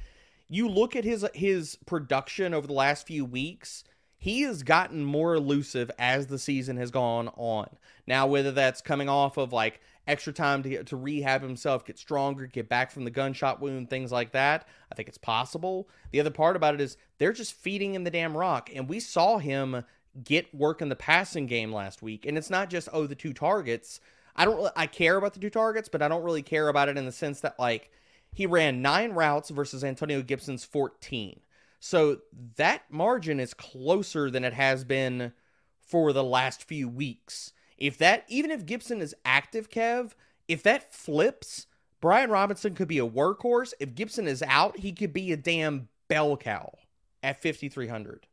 you 0.51 0.69
look 0.69 0.95
at 0.95 1.05
his 1.05 1.27
his 1.35 1.77
production 1.87 2.53
over 2.53 2.67
the 2.67 2.75
last 2.75 3.07
few 3.07 3.25
weeks, 3.25 3.83
he 4.19 4.43
has 4.43 4.63
gotten 4.63 5.05
more 5.05 5.35
elusive 5.35 5.91
as 5.99 6.27
the 6.27 6.39
season 6.39 6.77
has 6.77 6.91
gone 6.91 7.29
on. 7.29 7.69
Now, 8.07 8.27
whether 8.27 8.53
that's 8.53 8.83
coming 8.83 9.09
off 9.09 9.39
of 9.39 9.55
like 9.55 9.81
extra 10.09 10.33
time 10.33 10.63
to 10.65 10.69
get, 10.69 10.87
to 10.87 10.97
rehab 10.97 11.43
himself, 11.43 11.85
get 11.85 11.99
stronger, 11.99 12.47
get 12.47 12.69
back 12.69 12.91
from 12.91 13.05
the 13.05 13.11
gunshot 13.11 13.61
wound, 13.61 13.91
things 13.91 14.11
like 14.11 14.33
that, 14.33 14.67
I 14.91 14.95
think 14.95 15.09
it's 15.09 15.19
possible. 15.19 15.89
The 16.11 16.21
other 16.21 16.31
part 16.31 16.57
about 16.57 16.75
it 16.75 16.81
is 16.81 16.97
they're 17.19 17.33
just 17.33 17.53
feeding 17.53 17.95
him 17.95 18.05
the 18.05 18.11
damn 18.11 18.37
rock, 18.37 18.71
and 18.75 18.89
we 18.89 18.99
saw 18.99 19.39
him 19.39 19.85
get 20.25 20.53
work 20.55 20.83
in 20.83 20.89
the 20.89 20.97
passing 20.97 21.47
game 21.47 21.73
last 21.73 22.03
week, 22.03 22.27
and 22.27 22.37
it's 22.37 22.51
not 22.51 22.71
just 22.71 22.89
oh 22.93 23.07
the 23.07 23.15
two 23.15 23.33
targets. 23.33 24.01
I 24.35 24.45
don't 24.45 24.73
I 24.75 24.87
care 24.87 25.17
about 25.17 25.35
the 25.35 25.41
two 25.41 25.51
targets, 25.51 25.89
but 25.89 26.03
I 26.03 26.09
don't 26.09 26.25
really 26.25 26.43
care 26.43 26.69
about 26.69 26.89
it 26.89 26.97
in 26.97 27.05
the 27.05 27.13
sense 27.13 27.41
that 27.41 27.59
like 27.59 27.91
he 28.33 28.47
ran 28.47 28.83
nine 28.83 29.13
routes 29.13 29.51
versus 29.51 29.85
Antonio 29.85 30.23
Gibson's 30.23 30.65
14. 30.65 31.41
So 31.81 32.19
that 32.57 32.83
margin 32.91 33.39
is 33.39 33.55
closer 33.55 34.31
than 34.31 34.45
it 34.45 34.53
has 34.55 34.85
been 34.85 35.33
for 35.81 36.13
the 36.13 36.25
last 36.25 36.65
few 36.65 36.89
weeks. 36.89 37.53
If 37.79 37.97
that, 37.99 38.25
even 38.29 38.51
if 38.51 38.67
Gibson 38.67 39.01
is 39.01 39.15
active, 39.25 39.71
Kev, 39.71 40.13
if 40.49 40.63
that 40.65 40.93
flips, 40.93 41.67
Brian 42.01 42.31
Robinson 42.31 42.75
could 42.75 42.89
be 42.89 42.99
a 42.99 43.07
workhorse. 43.07 43.73
If 43.81 43.95
Gibson 43.95 44.27
is 44.27 44.43
out, 44.43 44.79
he 44.79 44.93
could 44.93 45.13
be 45.13 45.33
a 45.33 45.37
damn 45.37 45.89
bell 46.09 46.37
cow 46.37 46.77
at 47.23 47.43
5,300. 47.43 48.27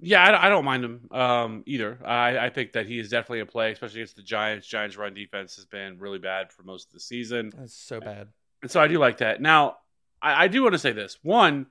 Yeah, 0.00 0.22
I, 0.22 0.46
I 0.46 0.48
don't 0.48 0.64
mind 0.64 0.84
him 0.84 1.08
um, 1.12 1.62
either. 1.66 1.98
I, 2.04 2.38
I 2.38 2.50
think 2.50 2.72
that 2.72 2.86
he 2.86 2.98
is 2.98 3.08
definitely 3.08 3.40
a 3.40 3.46
play, 3.46 3.72
especially 3.72 4.00
against 4.00 4.16
the 4.16 4.22
Giants. 4.22 4.66
Giants' 4.66 4.96
run 4.96 5.14
defense 5.14 5.56
has 5.56 5.64
been 5.64 5.98
really 5.98 6.18
bad 6.18 6.52
for 6.52 6.62
most 6.64 6.88
of 6.88 6.94
the 6.94 7.00
season. 7.00 7.52
That's 7.56 7.74
so 7.74 8.00
bad. 8.00 8.28
And 8.62 8.70
so 8.70 8.80
I 8.80 8.88
do 8.88 8.98
like 8.98 9.18
that. 9.18 9.40
Now, 9.40 9.78
I, 10.20 10.44
I 10.44 10.48
do 10.48 10.62
want 10.62 10.74
to 10.74 10.78
say 10.78 10.92
this. 10.92 11.18
One, 11.22 11.66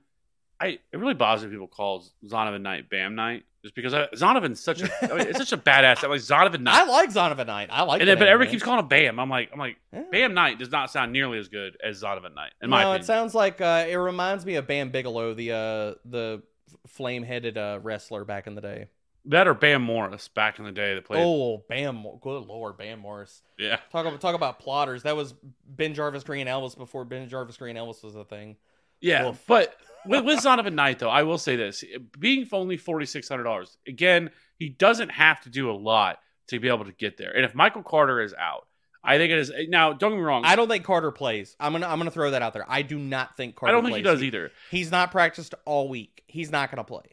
I 0.60 0.78
it 0.92 0.98
really 0.98 1.14
bothers 1.14 1.44
me 1.44 1.50
people 1.50 1.66
call 1.66 2.04
Zonovan 2.24 2.62
Knight 2.62 2.88
Bam 2.88 3.14
Knight 3.14 3.44
just 3.64 3.74
because 3.74 3.92
I, 3.94 4.06
Zonovan's 4.14 4.60
such 4.60 4.82
a 4.82 4.90
I 5.12 5.16
mean, 5.18 5.26
it's 5.26 5.38
such 5.38 5.52
a 5.52 5.56
badass. 5.58 6.06
Like 6.08 6.20
Zonovan 6.20 6.60
Knight. 6.60 6.74
I 6.74 6.84
like 6.84 7.10
Zonovan 7.10 7.46
Knight. 7.46 7.70
I 7.72 7.82
like 7.82 8.00
and 8.00 8.08
then, 8.08 8.18
but 8.18 8.28
everybody 8.28 8.52
keeps 8.52 8.62
calling 8.62 8.78
him 8.80 8.88
Bam. 8.88 9.18
I'm 9.18 9.30
like, 9.30 9.50
I'm 9.52 9.58
like, 9.58 9.78
Yeah. 9.92 10.02
Bam 10.12 10.34
Knight 10.34 10.58
does 10.58 10.70
not 10.70 10.90
sound 10.92 11.12
nearly 11.12 11.38
as 11.38 11.48
good 11.48 11.76
as 11.82 12.02
Zonovan 12.02 12.34
Knight, 12.34 12.52
in 12.62 12.70
my 12.70 12.82
opinion. 12.82 13.00
it 13.00 13.04
sounds 13.04 13.34
like 13.34 13.60
uh, 13.60 13.86
it 13.88 13.96
reminds 13.96 14.44
me 14.46 14.54
of 14.56 14.66
Bam 14.66 14.90
Bigelow, 14.90 15.34
the 15.34 15.50
uh, 15.52 15.94
the 16.04 16.42
flame-headed 16.86 17.56
uh, 17.58 17.78
wrestler 17.82 18.24
back 18.24 18.46
in 18.46 18.54
the 18.54 18.60
day. 18.60 18.88
that 19.26 19.48
or 19.48 19.54
Bam 19.54 19.80
Morris 19.82 20.28
back 20.28 20.58
in 20.58 20.66
the 20.66 20.72
day 20.72 20.94
that 20.94 21.04
played. 21.06 21.22
Oh, 21.24 21.64
Bam! 21.68 22.04
Good 22.20 22.46
lord, 22.46 22.76
Bam 22.76 22.98
Morris. 23.00 23.42
Yeah, 23.58 23.76
Talk 23.90 24.04
about 24.06 24.20
talk 24.20 24.34
about 24.34 24.58
plotters. 24.58 25.04
That 25.04 25.16
was 25.16 25.34
BenJarvus 25.74 26.24
Green-Ellis 26.24 26.74
before 26.74 27.06
BenJarvus 27.06 27.58
Green-Ellis 27.58 28.02
was 28.02 28.14
a 28.14 28.24
thing. 28.24 28.56
yeah. 29.00 29.24
Woof. 29.26 29.42
But 29.46 29.74
with, 30.06 30.24
with 30.24 30.38
Zonovan 30.40 30.74
Knight 30.74 30.98
though, 30.98 31.10
I 31.10 31.22
will 31.22 31.38
say 31.38 31.56
this: 31.56 31.84
being 32.18 32.48
only 32.52 32.76
forty 32.76 33.06
six 33.06 33.28
hundred 33.28 33.44
dollars, 33.44 33.76
again, 33.86 34.30
he 34.58 34.68
doesn't 34.68 35.10
have 35.10 35.40
to 35.42 35.50
do 35.50 35.70
a 35.70 35.72
lot 35.72 36.18
to 36.48 36.58
be 36.60 36.68
able 36.68 36.84
to 36.84 36.92
get 36.92 37.16
there. 37.16 37.34
And 37.34 37.44
if 37.44 37.54
Michael 37.54 37.82
Carter 37.82 38.20
is 38.20 38.34
out, 38.34 38.66
I 39.02 39.18
think 39.18 39.32
it 39.32 39.38
is 39.38 39.52
now. 39.68 39.92
Don't 39.92 40.12
get 40.12 40.16
me 40.16 40.22
wrong. 40.22 40.44
I 40.44 40.56
don't 40.56 40.68
think 40.68 40.84
Carter 40.84 41.10
plays. 41.10 41.56
I'm 41.60 41.72
gonna 41.72 41.86
I'm 41.86 41.98
gonna 41.98 42.10
throw 42.10 42.30
that 42.30 42.42
out 42.42 42.52
there. 42.52 42.64
I 42.68 42.82
do 42.82 42.98
not 42.98 43.36
think 43.36 43.56
Carter. 43.56 43.70
I 43.70 43.72
don't 43.76 43.84
think 43.84 43.96
he 43.96 44.02
does 44.02 44.22
either. 44.22 44.50
He's 44.70 44.90
not 44.90 45.10
practiced 45.10 45.54
all 45.64 45.88
week. 45.88 46.22
He's 46.26 46.50
not 46.50 46.70
gonna 46.70 46.84
play. 46.84 47.04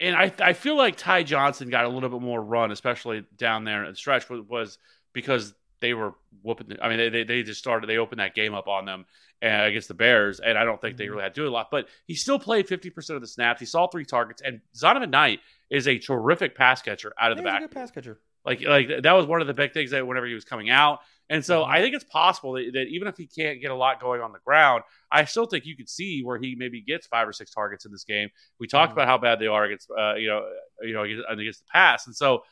and 0.00 0.16
I 0.16 0.32
I 0.40 0.52
feel 0.54 0.76
like 0.76 0.96
Ty 0.96 1.22
Johnson 1.24 1.70
got 1.70 1.84
a 1.84 1.88
little 1.88 2.08
bit 2.08 2.20
more 2.20 2.42
run, 2.42 2.72
especially 2.72 3.24
down 3.36 3.64
there 3.64 3.84
in 3.84 3.90
the 3.90 3.96
stretch, 3.96 4.28
was, 4.28 4.78
because 5.12 5.54
they 5.80 5.92
were 5.94 6.14
whooping. 6.42 6.68
The, 6.68 6.82
I 6.82 6.88
mean, 6.88 6.98
they, 6.98 7.08
they 7.10 7.24
they 7.24 7.42
just 7.42 7.60
started. 7.60 7.88
They 7.88 7.98
opened 7.98 8.20
that 8.20 8.34
game 8.34 8.54
up 8.54 8.66
on 8.68 8.86
them 8.86 9.04
against 9.44 9.88
the 9.88 9.94
Bears, 9.94 10.40
and 10.40 10.56
I 10.58 10.64
don't 10.64 10.80
think 10.80 10.96
they 10.96 11.06
Mhm. 11.06 11.10
really 11.10 11.22
had 11.22 11.34
to 11.34 11.40
do 11.42 11.48
a 11.48 11.50
lot. 11.50 11.70
But 11.70 11.88
he 12.06 12.14
still 12.14 12.38
played 12.38 12.68
fifty 12.68 12.90
percent 12.90 13.16
of 13.16 13.20
the 13.20 13.28
snaps. 13.28 13.60
He 13.60 13.66
saw 13.66 13.86
three 13.86 14.04
targets, 14.04 14.42
and 14.42 14.60
Zonovan 14.76 15.10
Knight 15.10 15.40
is 15.70 15.86
a 15.88 15.98
terrific 15.98 16.54
pass 16.56 16.82
catcher 16.82 17.12
out 17.18 17.32
of 17.32 17.38
the 17.38 17.44
Yeah, 17.44 17.60
back. 17.60 17.70
pass 17.70 17.90
catcher. 17.90 18.20
Like 18.44 18.60
like 18.62 18.88
that 19.02 19.12
was 19.12 19.26
one 19.26 19.40
of 19.40 19.46
the 19.46 19.54
big 19.54 19.72
things 19.72 19.90
that 19.92 20.06
whenever 20.06 20.26
he 20.26 20.34
was 20.34 20.44
coming 20.44 20.68
out. 20.70 21.00
And 21.30 21.42
so 21.42 21.62
Mhm. 21.62 21.68
I 21.68 21.80
think 21.80 21.94
it's 21.94 22.04
possible 22.04 22.52
that, 22.52 22.70
that 22.74 22.86
even 22.88 23.08
if 23.08 23.16
he 23.16 23.26
can't 23.26 23.58
get 23.62 23.70
a 23.70 23.74
lot 23.74 23.98
going 23.98 24.20
on 24.20 24.32
the 24.32 24.38
ground, 24.44 24.82
I 25.10 25.24
still 25.24 25.46
think 25.46 25.64
you 25.64 25.74
could 25.74 25.88
see 25.88 26.22
where 26.22 26.36
he 26.36 26.54
maybe 26.54 26.82
gets 26.82 27.06
five 27.06 27.26
or 27.26 27.32
six 27.32 27.50
targets 27.50 27.86
in 27.86 27.92
this 27.92 28.04
game. 28.04 28.28
We 28.60 28.66
talked 28.66 28.90
Mhm. 28.90 28.96
about 28.96 29.06
how 29.08 29.16
bad 29.16 29.38
they 29.38 29.46
are 29.46 29.64
against 29.64 29.90
uh, 29.90 30.14
you 30.16 30.28
know 30.28 30.46
you 30.82 30.92
know 30.92 31.04
against, 31.04 31.60
the 31.60 31.70
pass, 31.72 32.06
and 32.06 32.14
so 32.14 32.44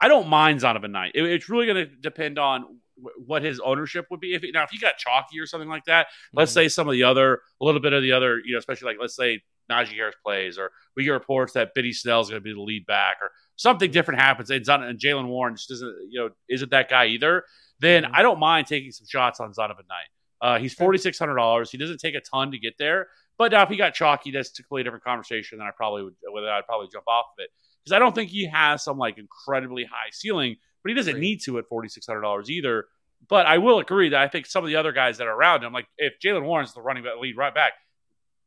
I 0.00 0.06
don't 0.08 0.28
mind 0.28 0.60
Zonovan 0.60 0.90
Knight. 0.92 1.12
It, 1.16 1.24
it's 1.24 1.48
really 1.48 1.66
going 1.66 1.88
to 1.88 1.96
depend 1.96 2.38
on 2.38 2.78
what 3.26 3.42
his 3.42 3.60
ownership 3.60 4.06
would 4.10 4.20
be. 4.20 4.34
If 4.34 4.42
now 4.52 4.64
if 4.64 4.70
he 4.70 4.78
got 4.78 4.96
chalky 4.98 5.38
or 5.40 5.46
something 5.46 5.68
like 5.68 5.84
that, 5.86 6.06
let's 6.32 6.50
Mhm. 6.52 6.54
say 6.54 6.68
some 6.68 6.88
of 6.88 6.92
the 6.92 7.02
other 7.04 7.40
a 7.60 7.64
little 7.64 7.80
bit 7.80 7.92
of 7.92 8.02
the 8.02 8.12
other 8.12 8.40
you 8.44 8.52
know 8.52 8.58
especially 8.58 8.86
like 8.92 8.98
let's 9.00 9.16
say 9.16 9.40
Najee 9.70 9.94
Harris 9.94 10.16
plays, 10.24 10.58
or 10.58 10.70
we 10.96 11.04
get 11.04 11.12
reports 11.12 11.52
that 11.54 11.72
Benny 11.74 11.92
Snell 11.92 12.20
is 12.20 12.28
going 12.28 12.40
to 12.40 12.44
be 12.44 12.52
the 12.52 12.60
lead 12.60 12.84
back, 12.84 13.16
or 13.22 13.30
something 13.56 13.90
different 13.90 14.20
happens, 14.20 14.50
and, 14.50 14.64
Zon- 14.66 14.82
and 14.82 14.98
Jaylen 14.98 15.28
Warren 15.28 15.54
just 15.54 15.68
doesn't, 15.68 15.96
you 16.10 16.20
know, 16.20 16.30
isn't 16.50 16.70
that 16.72 16.90
guy 16.90 17.06
either. 17.06 17.44
Then 17.78 18.02
Mhm. 18.04 18.10
I 18.12 18.22
don't 18.22 18.40
mind 18.40 18.66
taking 18.66 18.90
some 18.90 19.06
shots 19.08 19.38
on 19.40 19.52
Zonovan 19.52 19.88
Knight. 19.88 20.08
Uh, 20.40 20.58
he's 20.58 20.74
forty 20.74 20.98
six 20.98 21.18
hundred 21.18 21.36
dollars. 21.36 21.70
He 21.70 21.78
doesn't 21.78 21.98
take 21.98 22.16
a 22.16 22.20
ton 22.20 22.50
to 22.50 22.58
get 22.58 22.76
there, 22.78 23.08
but 23.38 23.52
now 23.52 23.62
if 23.62 23.68
he 23.68 23.76
got 23.76 23.94
chalky, 23.94 24.32
that's 24.32 24.50
a 24.50 24.62
completely 24.62 24.82
different 24.84 25.04
conversation. 25.04 25.58
Then 25.58 25.68
I 25.68 25.70
probably 25.70 26.02
would, 26.02 26.14
whether 26.32 26.50
I'd 26.50 26.66
probably 26.66 26.88
jump 26.92 27.06
off 27.06 27.26
of 27.38 27.42
it 27.44 27.50
because 27.84 27.92
I 27.94 28.00
don't 28.00 28.14
think 28.14 28.30
he 28.30 28.46
has 28.46 28.82
some 28.82 28.98
like 28.98 29.16
incredibly 29.18 29.84
high 29.84 30.10
ceiling, 30.10 30.56
but 30.82 30.90
he 30.90 30.94
doesn't 30.94 31.18
need 31.18 31.40
to 31.42 31.58
at 31.58 31.68
forty 31.68 31.88
six 31.88 32.06
hundred 32.06 32.22
dollars 32.22 32.50
either. 32.50 32.86
but 33.28 33.46
I 33.46 33.58
will 33.58 33.78
agree 33.78 34.08
that 34.10 34.20
I 34.20 34.28
think 34.28 34.46
some 34.46 34.64
of 34.64 34.68
the 34.68 34.76
other 34.76 34.92
guys 34.92 35.18
that 35.18 35.26
are 35.26 35.34
around 35.34 35.62
him, 35.62 35.72
like 35.72 35.86
if 35.98 36.14
Jaylen 36.24 36.44
Warren's 36.44 36.74
the 36.74 36.82
running 36.82 37.04
back 37.04 37.14
lead 37.20 37.36
right 37.36 37.54
back, 37.54 37.72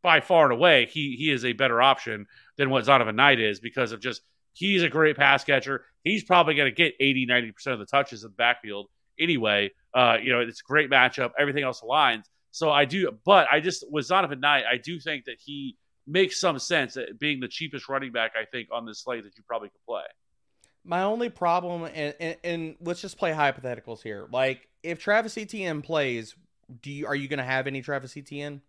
by 0.01 0.19
far 0.19 0.43
and 0.43 0.53
away, 0.53 0.85
he 0.85 1.15
he 1.17 1.31
is 1.31 1.45
a 1.45 1.53
better 1.53 1.81
option 1.81 2.27
than 2.57 2.69
what 2.69 2.85
Zonovan 2.85 3.15
Knight 3.15 3.39
is 3.39 3.59
because 3.59 3.91
of 3.91 3.99
just 3.99 4.21
he's 4.53 4.83
a 4.83 4.89
great 4.89 5.17
pass 5.17 5.43
catcher. 5.43 5.85
He's 6.03 6.23
probably 6.23 6.53
going 6.53 6.69
to 6.69 6.75
get 6.75 6.93
80, 6.99 7.25
90% 7.27 7.67
of 7.73 7.79
the 7.79 7.85
touches 7.85 8.23
in 8.23 8.29
the 8.29 8.35
backfield 8.35 8.87
anyway. 9.19 9.71
Uh, 9.93 10.17
you 10.21 10.31
know, 10.31 10.39
it's 10.41 10.61
a 10.61 10.63
great 10.63 10.89
matchup. 10.91 11.31
Everything 11.39 11.63
else 11.63 11.81
aligns. 11.81 12.23
So 12.51 12.69
I 12.69 12.85
do, 12.85 13.11
but 13.25 13.47
I 13.51 13.59
just 13.59 13.83
with 13.89 14.07
Zonovan 14.07 14.39
Knight, 14.39 14.63
I 14.71 14.77
do 14.77 14.99
think 14.99 15.25
that 15.25 15.37
he 15.43 15.75
makes 16.07 16.39
some 16.39 16.59
sense 16.59 16.95
at 16.97 17.17
being 17.19 17.39
the 17.39 17.47
cheapest 17.47 17.89
running 17.89 18.11
back 18.11 18.33
I 18.39 18.45
think 18.45 18.69
on 18.71 18.85
this 18.85 19.01
slate 19.01 19.23
that 19.23 19.35
you 19.35 19.43
probably 19.47 19.69
could 19.69 19.85
play. 19.87 20.03
My 20.87 21.01
only 21.01 21.29
problem, 21.29 21.89
and, 21.93 22.13
and, 22.19 22.37
and 22.43 22.75
let's 22.79 23.01
just 23.01 23.17
play 23.17 23.31
hypotheticals 23.31 24.03
here. 24.03 24.27
Like, 24.31 24.67
if 24.83 24.99
Travis 24.99 25.35
Etienne 25.35 25.81
plays, 25.81 26.35
do 26.81 26.91
you 26.91 27.07
are 27.07 27.15
you 27.15 27.27
going 27.27 27.39
to 27.39 27.43
have 27.43 27.65
any 27.65 27.81
Travis 27.81 28.15
Etienne? 28.15 28.61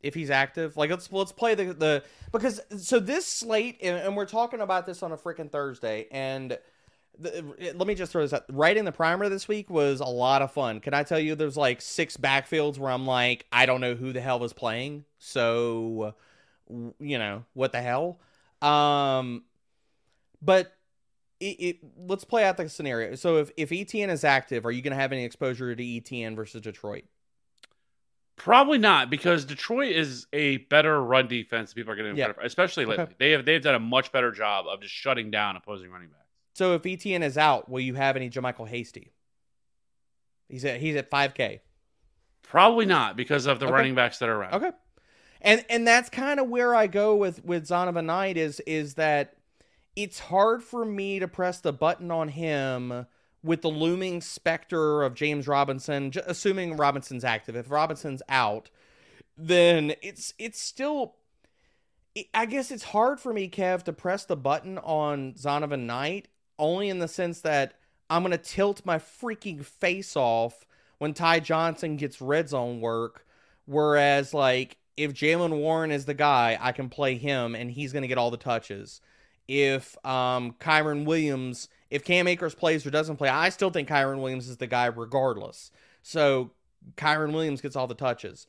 If 0.00 0.14
he's 0.14 0.30
active, 0.30 0.76
like 0.76 0.90
let's 0.90 1.12
let's 1.12 1.32
play 1.32 1.54
the 1.54 1.72
the 1.74 2.04
because 2.32 2.60
so 2.78 3.00
this 3.00 3.26
slate, 3.26 3.78
and, 3.82 3.98
and 3.98 4.16
we're 4.16 4.26
talking 4.26 4.60
about 4.60 4.86
this 4.86 5.02
on 5.02 5.10
a 5.10 5.16
freaking 5.16 5.50
Thursday, 5.50 6.06
and 6.12 6.56
the, 7.18 7.72
let 7.74 7.86
me 7.86 7.94
just 7.94 8.12
throw 8.12 8.22
this 8.22 8.32
out. 8.32 8.44
Right 8.48 8.76
in 8.76 8.84
the 8.84 8.92
primer 8.92 9.28
this 9.28 9.48
week 9.48 9.68
was 9.68 10.00
a 10.00 10.06
lot 10.06 10.40
of 10.40 10.52
fun. 10.52 10.80
Can 10.80 10.94
I 10.94 11.02
tell 11.02 11.18
you? 11.18 11.34
There's 11.34 11.56
like 11.56 11.82
six 11.82 12.16
backfields 12.16 12.78
where 12.78 12.92
I'm 12.92 13.06
like, 13.06 13.44
I 13.52 13.66
don't 13.66 13.80
know 13.80 13.96
who 13.96 14.12
the 14.12 14.20
hell 14.20 14.38
was 14.38 14.52
playing, 14.52 15.04
so 15.18 16.14
you 16.68 17.18
know 17.18 17.44
what 17.54 17.72
the 17.72 17.82
hell. 17.82 18.20
Um, 18.62 19.42
but 20.42 20.72
it, 21.40 21.44
it, 21.60 21.76
let's 21.96 22.24
play 22.24 22.44
out 22.44 22.56
the 22.56 22.68
scenario. 22.68 23.14
So 23.14 23.36
if 23.38 23.50
if 23.56 23.70
Etienne 23.72 24.10
is 24.10 24.24
active, 24.24 24.66
are 24.66 24.70
you 24.72 24.82
going 24.82 24.92
to 24.92 25.00
have 25.00 25.12
any 25.12 25.24
exposure 25.24 25.74
to 25.74 25.96
Etienne 25.96 26.34
versus 26.36 26.60
Detroit? 26.60 27.04
Probably 28.36 28.78
not 28.78 29.10
because 29.10 29.44
Detroit 29.44 29.92
is 29.92 30.26
a 30.32 30.58
better 30.58 31.02
run 31.02 31.26
defense. 31.26 31.74
People 31.74 31.92
are 31.92 31.96
getting 31.96 32.16
Yeah. 32.16 32.32
for, 32.32 32.40
especially 32.42 32.84
lately. 32.84 33.04
Okay. 33.04 33.14
They 33.18 33.30
have 33.32 33.44
they've 33.44 33.62
done 33.62 33.74
a 33.74 33.80
much 33.80 34.12
better 34.12 34.30
job 34.30 34.66
of 34.68 34.80
just 34.80 34.94
shutting 34.94 35.30
down 35.30 35.56
opposing 35.56 35.90
running 35.90 36.08
backs. 36.08 36.22
So 36.54 36.74
if 36.74 36.86
Etienne 36.86 37.22
is 37.24 37.36
out, 37.36 37.68
will 37.68 37.80
you 37.80 37.94
have 37.94 38.16
any 38.16 38.30
JaMycal 38.30 38.68
Hasty? 38.68 39.12
He's 40.48 40.64
at 40.64 40.80
he's 40.80 40.96
at 40.96 41.10
five 41.10 41.34
K. 41.34 41.62
Probably 42.42 42.86
not 42.86 43.16
because 43.16 43.46
of 43.46 43.58
the 43.60 43.66
Okay. 43.66 43.74
running 43.74 43.94
backs 43.94 44.18
that 44.18 44.28
are 44.28 44.36
around. 44.36 44.54
Okay. 44.54 44.70
And 45.40 45.64
and 45.68 45.86
that's 45.86 46.08
kind 46.08 46.40
of 46.40 46.48
where 46.48 46.74
I 46.74 46.86
go 46.86 47.16
with 47.16 47.44
with 47.44 47.66
Zonovan 47.68 48.04
Knight 48.06 48.36
is 48.36 48.60
is 48.60 48.94
that 48.94 49.34
it's 49.98 50.20
hard 50.20 50.62
for 50.62 50.84
me 50.84 51.18
to 51.18 51.26
press 51.26 51.58
the 51.58 51.72
button 51.72 52.12
on 52.12 52.28
him 52.28 53.04
with 53.42 53.62
the 53.62 53.68
looming 53.68 54.20
specter 54.20 55.02
of 55.02 55.14
James 55.14 55.48
Robinson, 55.48 56.12
assuming 56.24 56.76
Robinson's 56.76 57.24
active. 57.24 57.56
If 57.56 57.68
Robinson's 57.68 58.22
out, 58.28 58.70
then 59.36 59.94
it's 60.00 60.34
it's 60.38 60.60
still 60.60 61.16
I 62.32 62.46
guess 62.46 62.70
it's 62.70 62.84
hard 62.84 63.18
for 63.18 63.32
me, 63.32 63.50
Kev, 63.50 63.82
to 63.84 63.92
press 63.92 64.24
the 64.24 64.36
button 64.36 64.78
on 64.78 65.34
Zonovan 65.34 65.86
Knight, 65.86 66.28
only 66.60 66.90
in 66.90 67.00
the 67.00 67.08
sense 67.08 67.40
that 67.40 67.74
I'm 68.08 68.22
gonna 68.22 68.38
tilt 68.38 68.86
my 68.86 68.98
freaking 68.98 69.64
face 69.64 70.14
off 70.14 70.64
when 70.98 71.12
Ty 71.12 71.40
Johnson 71.40 71.96
gets 71.96 72.20
red 72.20 72.48
zone 72.48 72.80
work. 72.80 73.26
Whereas, 73.66 74.32
like, 74.32 74.76
if 74.96 75.12
Jaylen 75.12 75.58
Warren 75.58 75.90
is 75.90 76.04
the 76.04 76.14
guy, 76.14 76.56
I 76.60 76.70
can 76.70 76.88
play 76.88 77.16
him 77.16 77.56
and 77.56 77.68
he's 77.68 77.92
gonna 77.92 78.06
get 78.06 78.18
all 78.18 78.30
the 78.30 78.36
touches. 78.36 79.00
If 79.48 79.96
um 80.06 80.52
Kyren 80.60 81.04
Williams, 81.04 81.68
if 81.90 82.04
Cam 82.04 82.28
Akers 82.28 82.54
plays 82.54 82.86
or 82.86 82.90
doesn't 82.90 83.16
play, 83.16 83.28
I 83.28 83.48
still 83.48 83.70
think 83.70 83.88
Kyren 83.88 84.20
Williams 84.20 84.48
is 84.48 84.58
the 84.58 84.66
guy 84.66 84.86
regardless. 84.86 85.70
So 86.02 86.52
Kyren 86.96 87.32
Williams 87.32 87.60
gets 87.60 87.76
all 87.76 87.86
the 87.86 87.94
touches. 87.94 88.46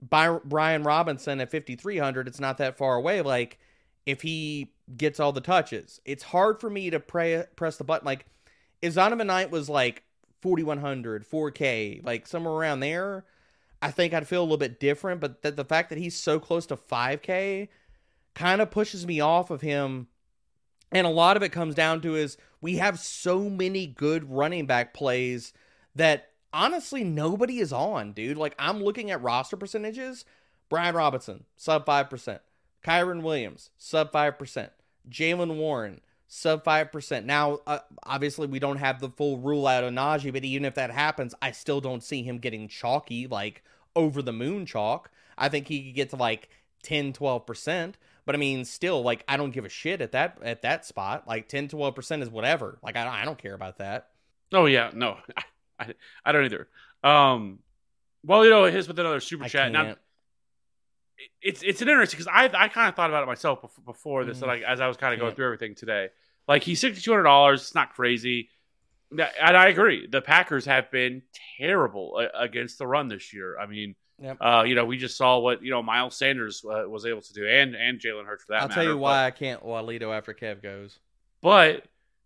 By 0.00 0.38
Brian 0.44 0.84
Robinson 0.84 1.40
at 1.40 1.50
5300, 1.50 2.28
it's 2.28 2.40
not 2.40 2.58
that 2.58 2.78
far 2.78 2.96
away. 2.96 3.20
Like 3.20 3.58
if 4.06 4.22
he 4.22 4.72
gets 4.96 5.20
all 5.20 5.32
the 5.32 5.40
touches, 5.40 6.00
it's 6.04 6.22
hard 6.22 6.60
for 6.60 6.70
me 6.70 6.90
to 6.90 7.00
pray, 7.00 7.44
press 7.56 7.76
the 7.76 7.84
button. 7.84 8.06
Like 8.06 8.26
if 8.80 8.94
Zonovan 8.94 9.26
Knight 9.26 9.50
was 9.50 9.68
like 9.68 10.02
4100, 10.40 11.28
4K, 11.28 12.04
like 12.04 12.26
somewhere 12.26 12.54
around 12.54 12.80
there, 12.80 13.24
I 13.82 13.90
think 13.90 14.14
I'd 14.14 14.26
feel 14.26 14.40
a 14.40 14.44
little 14.44 14.56
bit 14.56 14.80
different. 14.80 15.20
But 15.20 15.42
that 15.42 15.56
the 15.56 15.64
fact 15.64 15.90
that 15.90 15.98
he's 15.98 16.16
so 16.16 16.38
close 16.38 16.66
to 16.66 16.76
5K 16.76 17.68
kind 18.34 18.60
of 18.60 18.70
pushes 18.70 19.06
me 19.06 19.20
off 19.20 19.50
of 19.50 19.60
him. 19.60 20.06
And 20.90 21.06
a 21.06 21.10
lot 21.10 21.36
of 21.36 21.42
it 21.42 21.52
comes 21.52 21.74
down 21.74 22.00
to 22.02 22.16
is 22.16 22.36
we 22.60 22.76
have 22.76 22.98
so 22.98 23.50
many 23.50 23.86
good 23.86 24.30
running 24.30 24.66
back 24.66 24.94
plays 24.94 25.52
that 25.94 26.30
honestly 26.52 27.04
nobody 27.04 27.58
is 27.58 27.72
on, 27.72 28.12
dude. 28.12 28.36
Like 28.36 28.54
I'm 28.58 28.82
looking 28.82 29.10
at 29.10 29.22
roster 29.22 29.56
percentages. 29.56 30.24
Brian 30.68 30.94
Robinson, 30.94 31.44
sub 31.56 31.86
5%. 31.86 32.40
Kyren 32.84 33.22
Williams, 33.22 33.70
sub 33.76 34.12
5%. 34.12 34.70
Jaylen 35.10 35.56
Warren, 35.56 36.00
sub 36.26 36.64
5%. 36.64 37.24
Now, 37.24 37.60
uh, 37.66 37.80
obviously, 38.04 38.46
we 38.46 38.58
don't 38.58 38.76
have 38.76 39.00
the 39.00 39.08
full 39.08 39.38
rule 39.38 39.66
out 39.66 39.84
of 39.84 39.92
Najee, 39.92 40.32
but 40.32 40.44
even 40.44 40.64
if 40.64 40.74
that 40.74 40.90
happens, 40.90 41.34
I 41.40 41.52
still 41.52 41.80
don't 41.80 42.02
see 42.02 42.22
him 42.22 42.38
getting 42.38 42.68
chalky, 42.68 43.26
like 43.26 43.64
over 43.96 44.22
the 44.22 44.32
moon 44.32 44.66
chalk. 44.66 45.10
I 45.36 45.48
think 45.48 45.68
he 45.68 45.86
could 45.86 45.94
get 45.94 46.10
to 46.10 46.16
like 46.16 46.50
10, 46.82 47.12
12%. 47.12 47.94
But 48.28 48.34
I 48.34 48.38
mean, 48.40 48.66
still, 48.66 49.00
like, 49.00 49.24
I 49.26 49.38
don't 49.38 49.52
give 49.52 49.64
a 49.64 49.70
shit 49.70 50.02
at 50.02 50.12
that 50.12 50.36
at 50.42 50.60
that 50.60 50.84
spot. 50.84 51.26
Like 51.26 51.48
10, 51.48 51.68
12% 51.68 52.20
is 52.20 52.28
whatever. 52.28 52.78
Like, 52.82 52.94
I, 52.94 53.22
I 53.22 53.24
don't 53.24 53.38
care 53.38 53.54
about 53.54 53.78
that. 53.78 54.08
Oh 54.52 54.66
yeah, 54.66 54.90
no, 54.92 55.16
I, 55.80 55.94
I 56.26 56.32
don't 56.32 56.44
either. 56.44 56.68
Um, 57.02 57.60
well, 58.22 58.44
you 58.44 58.50
know, 58.50 58.64
here's 58.64 58.86
with 58.86 58.98
another 58.98 59.20
super 59.20 59.44
I 59.44 59.48
chat. 59.48 59.72
Now, 59.72 59.96
it's 61.40 61.62
it's 61.62 61.80
an 61.80 61.88
interesting 61.88 62.18
because 62.18 62.30
I 62.30 62.50
I 62.52 62.68
kind 62.68 62.90
of 62.90 62.94
thought 62.96 63.08
about 63.08 63.22
it 63.22 63.26
myself 63.26 63.62
before, 63.62 63.84
before 63.86 64.24
this, 64.26 64.40
Mm. 64.40 64.46
like 64.46 64.62
as 64.62 64.78
I 64.78 64.88
was 64.88 64.98
kind 64.98 65.14
of 65.14 65.20
going 65.20 65.34
through 65.34 65.46
everything 65.46 65.74
today. 65.74 66.08
Like 66.46 66.62
he's 66.62 66.80
sixty 66.80 67.00
two 67.02 67.12
hundred 67.12 67.22
dollars. 67.22 67.62
It's 67.62 67.74
not 67.74 67.94
crazy, 67.94 68.50
and 69.10 69.22
I 69.56 69.68
agree. 69.68 70.06
The 70.06 70.20
Packers 70.20 70.66
have 70.66 70.90
been 70.90 71.22
terrible 71.58 72.20
uh, 72.20 72.38
against 72.38 72.76
the 72.78 72.86
run 72.86 73.08
this 73.08 73.32
year. 73.32 73.58
I 73.58 73.64
mean, 73.64 73.94
Yep. 74.20 74.36
uh, 74.40 74.64
you 74.66 74.74
know, 74.74 74.84
we 74.84 74.96
just 74.96 75.16
saw 75.16 75.38
what 75.38 75.62
you 75.62 75.70
know 75.70 75.82
Miles 75.82 76.16
Sanders 76.16 76.64
uh, 76.64 76.88
was 76.88 77.06
able 77.06 77.20
to 77.22 77.32
do, 77.32 77.46
and 77.46 77.74
and 77.74 78.00
Jalen 78.00 78.26
Hurts 78.26 78.44
for 78.44 78.52
that. 78.52 78.62
I'll 78.62 78.68
matter. 78.68 78.74
tell 78.80 78.84
you 78.84 78.94
but- 78.94 78.98
why 78.98 79.26
I 79.26 79.30
can't 79.30 79.64
Walito 79.64 80.16
after 80.16 80.34
Kev 80.34 80.62
goes. 80.62 80.98
but 81.40 81.84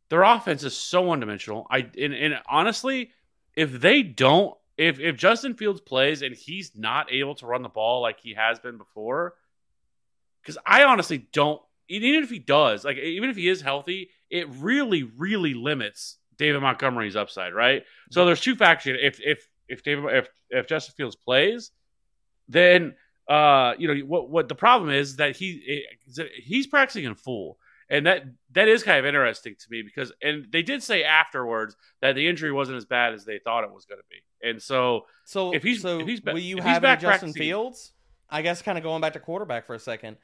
their 0.09 0.23
offense 0.23 0.63
is 0.65 0.77
so 0.77 1.03
one 1.03 1.21
dimensional. 1.21 1.67
I 1.71 1.89
and, 1.99 2.15
and 2.15 2.41
honestly, 2.49 3.11
if 3.57 3.73
they 3.81 4.03
don't, 4.03 4.57
if 4.79 5.01
if 5.01 5.17
Justin 5.17 5.55
Fields 5.55 5.81
plays 5.81 6.23
and 6.23 6.35
he's 6.35 6.73
not 6.77 7.13
able 7.13 7.35
to 7.37 7.47
run 7.47 7.63
the 7.63 7.69
ball 7.69 8.01
like 8.01 8.21
he 8.21 8.35
has 8.35 8.59
been 8.59 8.79
before, 8.79 9.35
because 10.43 10.59
I 10.67 10.85
honestly 10.85 11.27
don't. 11.33 11.61
Even 11.89 12.23
if 12.23 12.31
he 12.31 12.39
does, 12.39 12.85
like 12.87 12.97
even 12.97 13.29
if 13.29 13.37
he 13.37 13.49
is 13.49 13.61
healthy, 13.61 14.09
it 14.31 14.49
really, 14.49 15.03
really 15.03 15.53
limits 15.53 16.17
David 16.39 16.61
Montgomery's 16.63 17.17
upside, 17.17 17.53
right? 17.53 17.85
So 18.11 18.25
there's 18.25 18.41
two 18.41 18.55
factors. 18.57 18.99
If 19.03 19.21
if 19.21 19.47
if 19.69 19.83
David 19.83 20.05
if 20.15 20.29
if 20.49 20.67
Justin 20.67 20.95
Fields 20.97 21.17
plays, 21.17 21.71
then 22.53 22.95
uh 23.29 23.75
you 23.79 23.89
know 23.89 24.01
what 24.07 24.29
what 24.31 24.49
the 24.49 24.55
problem 24.55 24.91
is 24.91 25.17
that 25.17 25.37
he 25.37 25.85
he's 26.43 26.67
practicing 26.67 27.05
in 27.05 27.15
full 27.15 27.59
and 27.89 28.07
that 28.07 28.25
that 28.53 28.69
is 28.69 28.83
kind 28.83 28.99
of 28.99 29.07
interesting 29.07 29.55
to 29.59 29.67
me 29.71 29.83
because 29.83 30.13
and 30.23 30.47
they 30.51 30.63
did 30.63 30.83
say 30.83 31.05
afterwards 31.05 31.77
that 32.01 32.15
the 32.15 32.27
injury 32.27 32.53
wasn't 32.53 32.77
as 32.77 32.85
bad 32.85 33.15
as 33.15 33.25
they 33.25 33.39
thought 33.39 33.65
it 33.65 33.73
was 33.73 33.85
going 33.87 34.01
to 34.01 34.07
be 34.11 34.49
and 34.49 34.61
so 34.61 35.07
So 35.25 35.55
If 35.55 35.63
he's- 35.63 35.81
so 35.83 36.01
if 36.01 36.07
he's 36.07 36.23
will 36.23 36.39
you 36.39 36.57
have 36.63 36.83
back 36.83 37.01
Justin 37.01 37.33
Fields? 37.33 37.93
I 38.29 38.43
guess 38.43 38.61
kind 38.63 38.77
of 38.79 38.83
going 38.85 39.01
back 39.01 39.13
to 39.13 39.21
quarterback 39.21 39.67
for 39.67 39.75
a 39.75 39.79
second. 39.79 40.17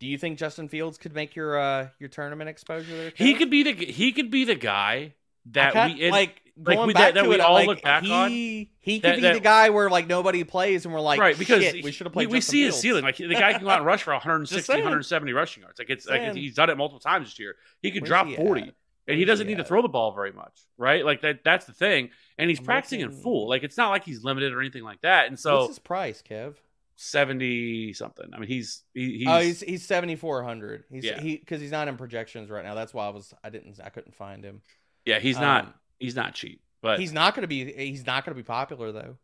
Do 0.00 0.06
you 0.08 0.18
think 0.18 0.38
Justin 0.38 0.68
Fields 0.68 0.98
could 0.98 1.14
make 1.14 1.36
your 1.36 1.58
uh 1.60 1.88
your 2.00 2.08
tournament 2.08 2.50
exposure 2.50 2.96
there? 2.96 3.12
he 3.14 3.34
could 3.34 3.50
be 3.50 3.62
the 3.62 3.72
he 3.86 4.10
could 4.12 4.30
be 4.32 4.44
the 4.44 4.56
guy 4.56 5.14
that 5.52 5.74
we 5.96 6.10
like 6.10 6.41
like, 6.56 6.76
going 6.76 6.86
we- 6.88 6.92
back 6.94 7.14
that- 7.14 7.14
that 7.14 7.22
to 7.22 7.28
we 7.28 7.34
it, 7.36 7.40
all 7.40 7.54
like, 7.54 7.66
look 7.66 7.82
back 7.82 8.02
he, 8.02 8.12
on, 8.12 8.30
He 8.30 8.70
could 9.00 9.02
that- 9.02 9.16
be 9.16 9.22
that- 9.22 9.34
the 9.34 9.40
guy 9.40 9.70
where 9.70 9.88
like 9.90 10.06
nobody 10.06 10.44
plays 10.44 10.84
and 10.84 10.92
we're 10.92 11.00
like, 11.00 11.18
right 11.20 11.38
because 11.38 11.62
shit, 11.62 11.82
we 11.84 11.92
should 11.92 12.06
have 12.06 12.12
played. 12.12 12.28
we, 12.28 12.34
we 12.34 12.40
see 12.40 12.62
his 12.64 12.76
ceiling 12.78 13.02
like 13.04 13.16
the 13.16 13.28
guy 13.28 13.52
can 13.52 13.62
go 13.62 13.70
out 13.70 13.78
and 13.78 13.86
rush 13.86 14.02
for 14.02 14.10
160 14.14 14.72
170 14.72 15.32
rushing 15.32 15.62
yards 15.62 15.78
like 15.78 15.88
it's 15.90 16.06
like 16.06 16.34
he's 16.34 16.54
done 16.54 16.68
it 16.70 16.76
multiple 16.76 17.00
times 17.00 17.28
this 17.28 17.38
year 17.38 17.56
he 17.80 17.90
could 17.90 18.02
Where's 18.02 18.08
drop 18.08 18.26
he 18.26 18.36
40 18.36 18.62
at? 18.62 18.74
and 19.08 19.18
he 19.18 19.24
doesn't 19.24 19.46
he 19.48 19.54
need 19.54 19.58
to 19.58 19.64
throw 19.64 19.82
the 19.82 19.88
ball 19.88 20.12
very 20.12 20.32
much 20.32 20.60
right 20.76 21.04
like 21.04 21.22
that 21.22 21.42
that's 21.44 21.64
the 21.64 21.72
thing 21.72 22.10
and 22.38 22.50
he's 22.50 22.58
I'm 22.60 22.64
practicing 22.66 23.00
in 23.00 23.10
full 23.12 23.48
like 23.48 23.62
it's 23.62 23.76
not 23.76 23.88
like 23.90 24.04
he's 24.04 24.22
limited 24.22 24.52
or 24.52 24.60
anything 24.60 24.84
like 24.84 25.00
that 25.02 25.28
and 25.28 25.38
so 25.38 25.58
What's 25.60 25.68
his 25.70 25.78
price, 25.78 26.22
Kev? 26.22 26.54
70 26.94 27.92
something 27.94 28.26
i 28.32 28.38
mean 28.38 28.48
he's 28.48 28.82
he, 28.94 29.18
he's, 29.18 29.28
oh, 29.28 29.38
he's 29.40 29.60
he's 29.60 29.86
seventy 29.86 30.16
four 30.16 30.42
hundred. 30.42 30.84
He's 30.90 31.04
Yeah. 31.04 31.20
he 31.20 31.36
because 31.36 31.60
he's 31.60 31.70
not 31.70 31.88
in 31.88 31.96
projections 31.96 32.48
right 32.50 32.64
now. 32.64 32.74
That's 32.74 32.94
why 32.94 33.06
I 33.06 33.10
was 33.10 33.34
I 33.42 33.50
didn't 33.50 33.78
I 33.82 33.88
couldn't 33.88 34.14
find 34.14 34.44
him. 34.44 34.60
yeah 35.04 35.18
he's 35.18 35.38
not 35.38 35.64
um, 35.66 35.74
he's 36.02 36.16
not 36.16 36.34
cheap 36.34 36.62
but 36.82 36.98
He's 36.98 37.12
not 37.12 37.34
going 37.34 37.42
to 37.42 37.48
be 37.48 37.72
he's 37.72 38.04
not 38.04 38.26
going 38.26 38.36
to 38.36 38.42
be 38.42 38.44
popular 38.44 38.92
though. 38.92 39.16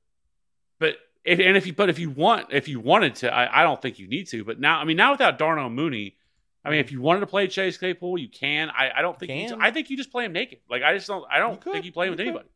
But 0.78 0.96
if, 1.24 1.40
and 1.40 1.56
if 1.56 1.66
you 1.66 1.72
but 1.72 1.90
if 1.90 1.98
you 1.98 2.08
want 2.08 2.46
if 2.52 2.68
you 2.68 2.80
wanted 2.80 3.16
to, 3.16 3.34
I, 3.34 3.60
I 3.60 3.64
don't 3.64 3.82
think 3.82 3.98
you 3.98 4.06
need 4.06 4.28
to. 4.28 4.44
But 4.44 4.60
now 4.60 4.78
I 4.78 4.84
mean 4.84 4.96
now 4.96 5.10
without 5.10 5.38
Darnell 5.38 5.68
Mooney, 5.68 6.16
I 6.64 6.70
mean 6.70 6.78
if 6.78 6.92
you 6.92 7.02
wanted 7.02 7.20
to 7.20 7.26
play 7.26 7.48
Chase 7.48 7.76
Claypool, 7.76 8.18
you 8.18 8.28
can. 8.28 8.70
I, 8.70 8.90
I 8.96 9.02
don't 9.02 9.18
think 9.18 9.50
you. 9.50 9.58
I 9.60 9.72
think 9.72 9.90
you 9.90 9.96
just 9.96 10.12
play 10.12 10.24
him 10.24 10.32
naked. 10.32 10.60
Like 10.70 10.84
I 10.84 10.94
just 10.94 11.08
don't 11.08 11.24
I 11.30 11.40
don't 11.40 11.60
could, 11.60 11.72
think 11.72 11.84
you 11.84 11.92
play 11.92 12.06
him 12.06 12.12
with 12.12 12.20
could. 12.20 12.28
anybody. 12.28 12.48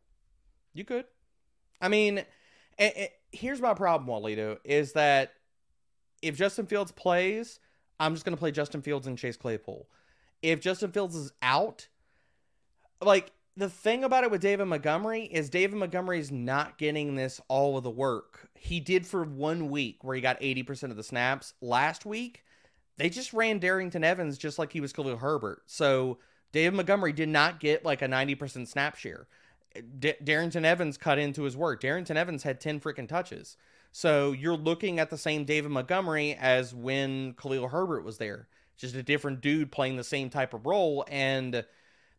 You 0.73 0.85
could. 0.85 1.05
I 1.81 1.89
mean, 1.89 2.19
eh, 2.79 2.91
eh, 2.95 3.07
here's 3.33 3.61
my 3.61 3.75
problem, 3.75 4.09
Walito, 4.09 4.59
is 4.63 4.93
that 4.93 5.33
if 6.23 6.37
Justin 6.37 6.67
Fields 6.67 6.93
plays, 6.93 7.59
I'm 7.99 8.15
just 8.15 8.25
going 8.25 8.37
to 8.37 8.39
play 8.39 8.53
Justin 8.53 8.83
Fields 8.83 9.09
and 9.09 9.19
Chase 9.19 9.37
Claypool. 9.37 9.89
If 10.41 10.61
Justin 10.61 10.93
Fields 10.93 11.17
is 11.17 11.33
out, 11.43 11.89
like 13.03 13.33
the 13.57 13.69
thing 13.69 14.03
about 14.03 14.25
it 14.25 14.31
with 14.31 14.41
David 14.41 14.65
Montgomery 14.67 15.25
is 15.25 15.51
David 15.51 15.77
Montgomery's 15.77 16.33
not 16.33 16.79
getting 16.79 17.15
this 17.15 17.41
all 17.49 17.77
of 17.77 17.85
the 17.85 17.91
work. 17.91 18.49
He 18.55 18.81
did 18.81 19.07
for 19.07 19.25
one 19.25 19.69
week 19.69 20.03
where 20.03 20.15
he 20.15 20.23
got 20.23 20.41
80% 20.41 20.85
of 20.91 20.97
the 20.97 21.03
snaps. 21.03 21.53
Last 21.61 22.07
week, 22.07 22.45
they 22.97 23.11
just 23.11 23.33
ran 23.33 23.61
Darrynton 23.61 24.05
Evans 24.05 24.39
just 24.39 24.59
like 24.59 24.73
he 24.73 24.81
was 24.81 24.93
Khalil 24.93 25.19
Herbert. 25.19 25.63
So 25.67 26.19
David 26.53 26.75
Montgomery 26.77 27.13
did 27.13 27.29
not 27.29 27.61
get 27.61 27.85
like 27.85 28.01
a 28.01 28.07
90% 28.07 28.67
snap 28.69 28.97
share. 28.97 29.27
D- 29.99 30.15
Darrynton 30.23 30.65
Evans 30.65 30.97
cut 30.97 31.19
into 31.19 31.43
his 31.43 31.57
work. 31.57 31.83
Darrynton 31.83 32.17
Evans 32.17 32.43
had 32.43 32.61
10 32.61 32.81
freaking 32.81 33.09
touches. 33.09 33.57
So 33.91 34.33
you're 34.33 34.57
looking 34.57 34.99
at 34.99 35.11
the 35.11 35.19
same 35.19 35.45
David 35.45 35.71
Montgomery 35.71 36.35
as 36.41 36.75
when 36.75 37.35
Khalil 37.35 37.69
Herbert 37.69 38.05
was 38.05 38.17
there. 38.17 38.49
Just 38.79 38.95
a 38.95 39.03
different 39.03 39.43
dude 39.43 39.71
playing 39.71 39.97
the 39.97 40.05
same 40.05 40.31
type 40.31 40.55
of 40.55 40.65
role. 40.65 41.05
And 41.09 41.65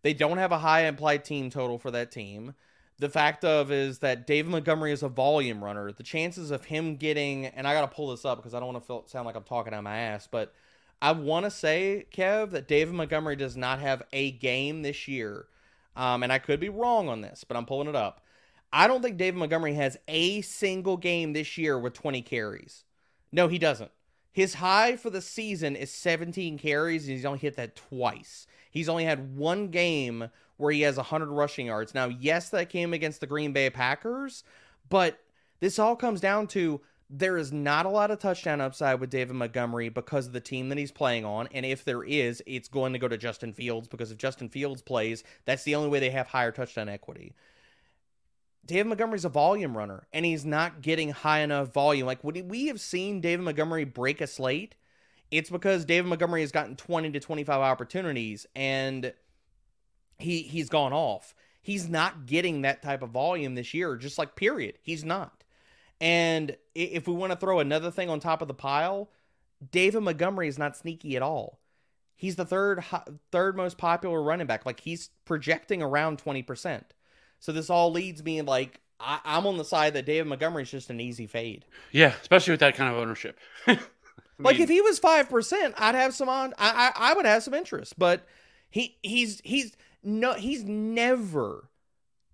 they 0.03 0.13
don't 0.13 0.37
have 0.37 0.51
a 0.51 0.59
high 0.59 0.85
implied 0.85 1.25
team 1.25 1.49
total 1.49 1.79
for 1.79 1.91
that 1.91 2.11
team. 2.11 2.53
The 2.99 3.09
fact 3.09 3.43
of 3.43 3.71
is 3.71 3.99
that 3.99 4.27
David 4.27 4.51
Montgomery 4.51 4.91
is 4.91 5.01
a 5.01 5.09
volume 5.09 5.63
runner. 5.63 5.91
The 5.91 6.03
chances 6.03 6.51
of 6.51 6.65
him 6.65 6.95
getting, 6.95 7.47
and 7.47 7.67
I 7.67 7.73
got 7.73 7.89
to 7.89 7.95
pull 7.95 8.11
this 8.11 8.23
up 8.23 8.37
because 8.37 8.53
I 8.53 8.59
don't 8.59 8.73
want 8.73 8.87
to 8.87 9.11
sound 9.11 9.25
like 9.25 9.35
I'm 9.35 9.43
talking 9.43 9.73
out 9.73 9.83
my 9.83 9.97
ass, 9.97 10.27
but 10.29 10.53
I 11.01 11.11
want 11.11 11.45
to 11.45 11.51
say, 11.51 12.05
Kev, 12.13 12.51
that 12.51 12.67
David 12.67 12.93
Montgomery 12.93 13.35
does 13.35 13.57
not 13.57 13.79
have 13.79 14.03
a 14.13 14.31
game 14.31 14.83
this 14.83 15.07
year. 15.07 15.47
Um, 15.95 16.23
and 16.23 16.31
I 16.31 16.39
could 16.39 16.59
be 16.59 16.69
wrong 16.69 17.09
on 17.09 17.21
this, 17.21 17.43
but 17.43 17.57
I'm 17.57 17.65
pulling 17.65 17.87
it 17.87 17.95
up. 17.95 18.21
I 18.71 18.87
don't 18.87 19.01
think 19.01 19.17
David 19.17 19.37
Montgomery 19.37 19.73
has 19.75 19.97
a 20.07 20.41
single 20.41 20.97
game 20.97 21.33
this 21.33 21.57
year 21.57 21.77
with 21.77 21.93
20 21.93 22.21
carries. 22.21 22.85
No, 23.31 23.47
he 23.47 23.59
doesn't. 23.59 23.91
His 24.31 24.55
high 24.55 24.95
for 24.95 25.11
the 25.11 25.21
season 25.21 25.75
is 25.75 25.91
17 25.91 26.57
carries, 26.57 27.03
and 27.03 27.15
he's 27.15 27.25
only 27.25 27.39
hit 27.39 27.55
that 27.57 27.75
twice. 27.75 28.47
He's 28.73 28.89
only 28.89 29.05
had 29.05 29.37
one 29.37 29.67
game 29.67 30.29
where 30.57 30.71
he 30.71 30.81
has 30.81 30.97
100 30.97 31.27
rushing 31.27 31.67
yards. 31.67 31.93
Now, 31.93 32.07
yes, 32.07 32.49
that 32.49 32.69
came 32.69 32.91
against 32.91 33.19
the 33.19 33.27
Green 33.27 33.53
Bay 33.53 33.69
Packers, 33.69 34.43
but 34.89 35.19
this 35.59 35.77
all 35.77 35.95
comes 35.95 36.19
down 36.19 36.47
to 36.47 36.81
there 37.07 37.37
is 37.37 37.53
not 37.53 37.85
a 37.85 37.89
lot 37.89 38.09
of 38.09 38.17
touchdown 38.17 38.59
upside 38.59 38.99
with 38.99 39.11
David 39.11 39.35
Montgomery 39.35 39.89
because 39.89 40.25
of 40.25 40.33
the 40.33 40.39
team 40.39 40.69
that 40.69 40.79
he's 40.79 40.91
playing 40.91 41.23
on. 41.23 41.47
And 41.53 41.67
if 41.67 41.85
there 41.85 42.03
is, 42.03 42.41
it's 42.47 42.67
going 42.67 42.93
to 42.93 42.99
go 42.99 43.07
to 43.07 43.17
Justin 43.17 43.53
Fields 43.53 43.87
because 43.87 44.11
if 44.11 44.17
Justin 44.17 44.49
Fields 44.49 44.81
plays, 44.81 45.23
that's 45.45 45.63
the 45.63 45.75
only 45.75 45.89
way 45.89 45.99
they 45.99 46.09
have 46.09 46.25
higher 46.25 46.51
touchdown 46.51 46.89
equity. 46.89 47.35
David 48.65 48.87
Montgomery's 48.87 49.25
a 49.25 49.29
volume 49.29 49.77
runner, 49.77 50.07
and 50.11 50.25
he's 50.25 50.45
not 50.45 50.81
getting 50.81 51.09
high 51.09 51.41
enough 51.41 51.71
volume. 51.71 52.07
Like 52.07 52.23
when 52.23 52.47
we 52.47 52.67
have 52.67 52.81
seen 52.81 53.21
David 53.21 53.43
Montgomery 53.43 53.83
break 53.83 54.19
a 54.19 54.25
slate, 54.25 54.73
it's 55.33 55.49
because 55.49 55.83
David 55.83 56.07
Montgomery 56.09 56.41
has 56.41 56.51
gotten 56.51 56.75
20 56.75 57.09
to 57.09 57.19
25 57.19 57.59
opportunities 57.59 58.45
and 58.55 59.11
he 60.19 60.43
he's 60.43 60.69
gone 60.69 60.93
off. 60.93 61.33
He's 61.59 61.89
not 61.89 62.27
getting 62.27 62.61
that 62.61 62.83
type 62.83 63.01
of 63.01 63.09
volume 63.09 63.55
this 63.55 63.73
year, 63.73 63.95
just 63.95 64.19
like 64.19 64.35
period. 64.35 64.77
He's 64.83 65.03
not. 65.03 65.43
And 65.99 66.55
if 66.75 67.07
we 67.07 67.15
want 67.15 67.31
to 67.31 67.37
throw 67.37 67.59
another 67.59 67.89
thing 67.89 68.11
on 68.11 68.19
top 68.19 68.43
of 68.43 68.47
the 68.47 68.53
pile, 68.53 69.09
David 69.71 70.03
Montgomery 70.03 70.47
is 70.47 70.59
not 70.59 70.77
sneaky 70.77 71.15
at 71.15 71.23
all. 71.23 71.59
He's 72.15 72.35
the 72.35 72.45
third 72.45 72.83
third 73.31 73.57
most 73.57 73.79
popular 73.79 74.21
running 74.21 74.45
back. 74.45 74.67
Like 74.67 74.81
he's 74.81 75.09
projecting 75.25 75.81
around 75.81 76.23
20%. 76.23 76.83
So 77.39 77.51
this 77.51 77.71
all 77.71 77.91
leads 77.91 78.23
me 78.23 78.43
like 78.43 78.81
I, 78.99 79.19
am 79.25 79.47
on 79.47 79.57
the 79.57 79.65
side 79.65 79.95
that 79.95 80.05
David 80.05 80.27
Montgomery 80.27 80.61
is 80.61 80.69
just 80.69 80.91
an 80.91 80.99
easy 80.99 81.25
fade. 81.25 81.65
Yeah, 81.91 82.13
especially 82.21 82.51
with 82.51 82.59
that 82.59 82.75
kind 82.75 82.93
of 82.93 83.01
ownership. 83.01 83.39
I 84.39 84.43
like 84.43 84.55
mean, 84.55 84.63
if 84.63 84.69
he 84.69 84.81
was 84.81 84.99
five 84.99 85.29
percent, 85.29 85.75
I'd 85.77 85.95
have 85.95 86.13
some 86.13 86.29
on. 86.29 86.53
I, 86.57 86.91
I 86.95 87.11
I 87.11 87.13
would 87.13 87.25
have 87.25 87.43
some 87.43 87.53
interest, 87.53 87.97
but 87.97 88.25
he 88.69 88.97
he's 89.03 89.41
he's 89.43 89.75
no 90.03 90.33
he's 90.33 90.63
never 90.63 91.69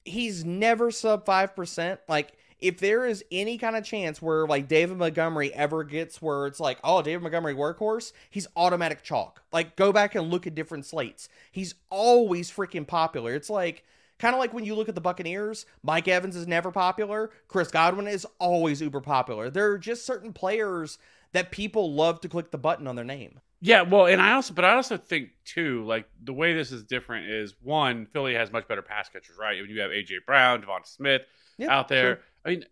he's 0.06 0.46
never 0.46 0.92
sub 0.92 1.26
five 1.26 1.56
percent. 1.56 2.00
Like 2.08 2.34
if 2.60 2.80
there 2.80 3.06
is 3.06 3.24
any 3.32 3.58
kind 3.58 3.76
of 3.76 3.84
chance 3.84 4.22
where 4.22 4.46
like 4.46 4.68
David 4.68 4.98
Montgomery 4.98 5.54
ever 5.54 5.84
gets 5.84 6.22
where 6.22 6.46
it's 6.46 6.60
like, 6.60 6.78
oh, 6.84 7.02
David 7.02 7.22
Montgomery 7.22 7.56
workhorse, 7.56 8.12
he's 8.30 8.48
automatic 8.56 9.04
chalk. 9.04 9.42
Like 9.52 9.76
go 9.76 9.92
back 9.94 10.16
and 10.16 10.30
look 10.30 10.46
at 10.48 10.56
different 10.56 10.86
slates. 10.86 11.30
He's 11.52 11.76
always 11.90 12.52
freaking 12.52 12.88
popular. 12.88 13.34
It's 13.34 13.50
like 13.50 13.84
Kind 14.20 14.36
of 14.36 14.40
like 14.40 14.54
when 14.54 14.66
you 14.66 14.76
look 14.76 14.90
at 14.90 14.96
the 14.96 15.02
Buccaneers, 15.02 15.66
Mike 15.82 16.10
Evans 16.10 16.36
is 16.36 16.46
never 16.46 16.72
popular. 16.72 17.32
Chris 17.48 17.72
Godwin 17.72 18.06
is 18.06 18.28
always 18.38 18.82
uber 18.82 19.00
popular. 19.00 19.50
There 19.50 19.72
are 19.72 19.78
just 19.78 20.06
certain 20.06 20.34
players 20.34 21.00
that 21.34 21.52
people 21.52 21.94
love 21.94 22.22
to 22.22 22.30
click 22.30 22.52
the 22.52 22.58
button 22.58 22.88
on 22.88 22.96
their 22.96 23.06
name. 23.06 23.40
Yeah, 23.62 23.82
well, 23.82 24.06
and 24.06 24.22
I 24.22 24.34
also, 24.34 24.54
but 24.54 24.64
I 24.64 24.76
also 24.76 24.96
think 24.96 25.32
too, 25.44 25.84
like 25.86 26.06
the 26.24 26.32
way 26.32 26.54
this 26.54 26.72
is 26.72 26.84
different 26.84 27.30
is 27.30 27.56
one, 27.62 28.06
Philly 28.06 28.34
has 28.36 28.52
much 28.52 28.68
better 28.68 28.82
pass 28.82 29.10
catchers, 29.10 29.36
right? 29.38 29.60
When 29.60 29.70
you 29.70 29.82
have 29.82 29.92
AJ 29.92 30.26
Brown, 30.26 30.62
Devonta 30.62 30.88
Smith 30.88 31.24
yeah, 31.58 31.76
out 31.76 31.90
there. 31.90 32.16
Sure. 32.16 32.24
I 32.46 32.50
mean, 32.50 32.66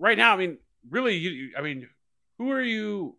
right 0.00 0.18
now, 0.18 0.34
I 0.34 0.36
mean, 0.36 0.58
really, 0.90 1.16
you, 1.16 1.50
I 1.56 1.62
mean, 1.62 1.88
who 2.38 2.50
are 2.50 2.62
you? 2.62 3.16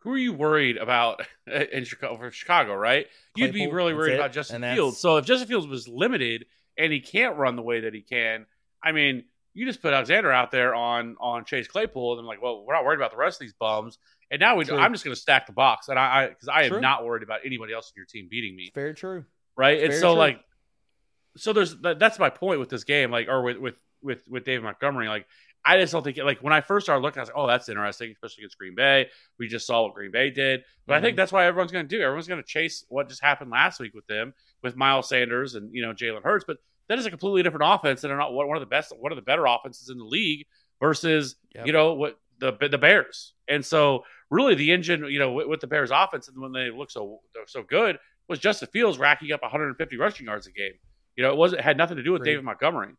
Who 0.00 0.12
are 0.12 0.18
you 0.18 0.34
worried 0.34 0.76
about 0.76 1.22
in 1.72 1.84
Chicago 1.84 2.16
for 2.18 2.30
Chicago? 2.30 2.74
Right? 2.74 3.06
You'd 3.34 3.54
be 3.54 3.68
really 3.68 3.94
worried 3.94 4.14
about 4.14 4.32
Justin 4.32 4.62
Fields. 4.62 4.98
So 4.98 5.16
if 5.16 5.24
Justin 5.24 5.48
Fields 5.48 5.66
was 5.66 5.88
limited, 5.88 6.44
and 6.76 6.92
he 6.92 7.00
can't 7.00 7.36
run 7.36 7.56
the 7.56 7.62
way 7.62 7.80
that 7.80 7.94
he 7.94 8.02
can, 8.02 8.44
I 8.82 8.92
mean, 8.92 9.24
you 9.54 9.64
just 9.64 9.80
put 9.80 9.94
Alexander 9.94 10.30
out 10.30 10.50
there 10.50 10.74
on 10.74 11.16
on 11.18 11.46
Chase 11.46 11.66
Claypool, 11.66 12.12
and 12.12 12.20
I'm 12.20 12.26
like, 12.26 12.42
well, 12.42 12.64
we're 12.66 12.74
not 12.74 12.84
worried 12.84 12.98
about 12.98 13.12
the 13.12 13.16
rest 13.16 13.36
of 13.36 13.46
these 13.46 13.54
bums. 13.54 13.98
And 14.30 14.40
now 14.40 14.56
we, 14.56 14.64
true. 14.64 14.76
I'm 14.76 14.92
just 14.92 15.04
going 15.04 15.14
to 15.14 15.20
stack 15.20 15.46
the 15.46 15.52
box, 15.52 15.88
and 15.88 15.98
I 15.98 16.28
because 16.28 16.48
I, 16.48 16.62
I, 16.62 16.64
am 16.64 16.80
not 16.80 17.04
worried 17.04 17.22
about 17.22 17.40
anybody 17.44 17.72
else 17.72 17.92
in 17.94 18.00
your 18.00 18.06
team 18.06 18.26
beating 18.28 18.56
me. 18.56 18.72
Very 18.74 18.94
true, 18.94 19.24
right? 19.56 19.78
It's 19.78 19.94
and 19.94 20.00
so 20.00 20.12
true. 20.12 20.18
like, 20.18 20.40
so 21.36 21.52
there's 21.52 21.76
that's 21.80 22.18
my 22.18 22.30
point 22.30 22.58
with 22.58 22.68
this 22.68 22.84
game, 22.84 23.10
like, 23.10 23.28
or 23.28 23.42
with 23.42 23.58
with 23.58 23.74
with 24.02 24.18
with 24.28 24.44
David 24.44 24.64
Montgomery, 24.64 25.08
like. 25.08 25.26
I 25.68 25.80
just 25.80 25.92
don't 25.92 26.04
think 26.04 26.16
it, 26.16 26.24
like 26.24 26.44
when 26.44 26.52
I 26.52 26.60
first 26.60 26.86
started 26.86 27.02
looking, 27.02 27.18
I 27.18 27.22
was 27.22 27.28
like, 27.28 27.36
"Oh, 27.36 27.48
that's 27.48 27.68
interesting," 27.68 28.12
especially 28.12 28.42
against 28.42 28.56
Green 28.56 28.76
Bay. 28.76 29.08
We 29.36 29.48
just 29.48 29.66
saw 29.66 29.82
what 29.82 29.94
Green 29.94 30.12
Bay 30.12 30.30
did, 30.30 30.62
but 30.86 30.92
mm-hmm. 30.92 30.98
I 30.98 31.00
think 31.00 31.14
mm-hmm. 31.14 31.16
that's 31.16 31.32
why 31.32 31.44
everyone's 31.44 31.72
going 31.72 31.88
to 31.88 31.96
do. 31.96 32.00
Everyone's 32.00 32.28
going 32.28 32.40
to 32.40 32.46
chase 32.46 32.84
what 32.88 33.08
just 33.08 33.20
happened 33.20 33.50
last 33.50 33.80
week 33.80 33.92
with 33.92 34.06
them, 34.06 34.32
with 34.62 34.76
Miles 34.76 35.08
Sanders 35.08 35.56
and 35.56 35.74
you 35.74 35.82
know 35.82 35.92
Jalen 35.92 36.22
Hurts. 36.22 36.44
But 36.46 36.58
that 36.88 37.00
is 37.00 37.06
a 37.06 37.10
completely 37.10 37.42
different 37.42 37.64
offense 37.66 38.04
and 38.04 38.12
are 38.12 38.16
not 38.16 38.32
one 38.32 38.56
of 38.56 38.60
the 38.60 38.66
best, 38.66 38.92
one 38.96 39.10
of 39.10 39.16
the 39.16 39.22
better 39.22 39.44
offenses 39.44 39.88
in 39.88 39.98
the 39.98 40.04
league 40.04 40.46
versus 40.80 41.34
yep. 41.54 41.66
you 41.66 41.72
know 41.72 41.94
what 41.94 42.16
the 42.38 42.52
the 42.68 42.78
Bears. 42.78 43.34
And 43.48 43.64
so 43.64 44.04
really 44.30 44.54
the 44.54 44.72
engine, 44.72 45.04
you 45.04 45.18
know, 45.18 45.32
with, 45.32 45.46
with, 45.46 45.60
the 45.60 45.66
Bears 45.66 45.90
offense 45.92 46.28
and 46.28 46.40
when 46.40 46.52
they 46.52 46.70
look 46.70 46.90
so 46.90 47.20
so 47.46 47.62
good 47.62 47.98
was 48.28 48.38
Justin 48.38 48.68
Fields 48.72 48.98
racking 48.98 49.32
up 49.32 49.42
150 49.42 49.96
rushing 49.96 50.26
yards 50.26 50.46
a 50.46 50.52
game. 50.52 50.72
You 51.16 51.22
know, 51.22 51.30
it 51.30 51.36
wasn't 51.36 51.60
it 51.60 51.64
had 51.64 51.76
nothing 51.76 51.96
to 51.96 52.02
do 52.02 52.12
with 52.12 52.22
Great. 52.22 52.32
David 52.32 52.44
Montgomery. 52.44 52.94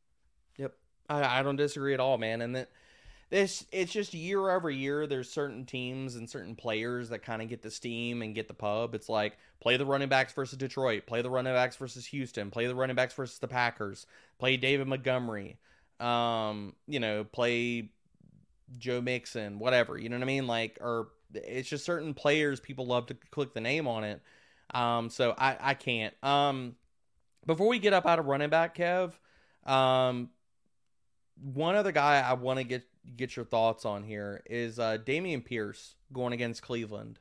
Yep, 0.57 0.73
I, 1.09 1.39
I 1.39 1.43
don't 1.43 1.55
disagree 1.55 1.93
at 1.93 1.99
all, 1.99 2.17
man. 2.17 2.41
And 2.41 2.55
that 2.55 2.69
this 3.29 3.65
it's 3.71 3.91
just 3.91 4.13
year 4.13 4.49
over 4.49 4.69
year 4.69 5.05
there's 5.05 5.29
certain 5.29 5.65
teams 5.65 6.15
and 6.15 6.29
certain 6.29 6.55
players 6.55 7.09
that 7.09 7.19
kind 7.19 7.41
of 7.41 7.49
get 7.49 7.61
the 7.61 7.71
steam 7.71 8.21
and 8.21 8.33
get 8.33 8.47
the 8.47 8.53
pub 8.53 8.95
it's 8.95 9.09
like 9.09 9.37
play 9.59 9.75
the 9.75 9.85
running 9.85 10.07
backs 10.07 10.31
versus 10.33 10.57
detroit 10.57 11.05
play 11.05 11.21
the 11.21 11.29
running 11.29 11.53
backs 11.53 11.75
versus 11.75 12.05
houston 12.05 12.49
play 12.49 12.67
the 12.67 12.75
running 12.75 12.95
backs 12.95 13.13
versus 13.13 13.37
the 13.39 13.47
packers 13.47 14.05
play 14.39 14.55
david 14.55 14.87
montgomery 14.87 15.57
um 15.99 16.73
you 16.87 16.99
know 16.99 17.23
play 17.25 17.89
joe 18.77 19.01
mixon 19.01 19.59
whatever 19.59 19.97
you 19.97 20.09
know 20.09 20.15
what 20.17 20.23
i 20.23 20.27
mean 20.27 20.47
like 20.47 20.77
or 20.81 21.09
it's 21.33 21.69
just 21.69 21.85
certain 21.85 22.13
players 22.13 22.59
people 22.59 22.85
love 22.85 23.05
to 23.05 23.15
click 23.31 23.53
the 23.53 23.61
name 23.61 23.87
on 23.87 24.03
it 24.03 24.21
um 24.73 25.09
so 25.09 25.33
i 25.37 25.57
i 25.61 25.73
can't 25.73 26.13
um 26.23 26.75
before 27.45 27.67
we 27.67 27.79
get 27.79 27.93
up 27.93 28.05
out 28.05 28.19
of 28.19 28.25
running 28.25 28.49
back 28.49 28.75
kev 28.77 29.13
um 29.65 30.29
one 31.41 31.75
other 31.75 31.91
guy 31.91 32.19
I 32.19 32.33
want 32.33 32.59
to 32.59 32.63
get 32.63 32.87
get 33.15 33.35
your 33.35 33.45
thoughts 33.45 33.85
on 33.85 34.03
here 34.03 34.41
is 34.45 34.79
uh, 34.79 34.97
Dameon 34.97 35.45
Pierce 35.45 35.95
going 36.11 36.33
against 36.33 36.61
Cleveland. 36.61 37.19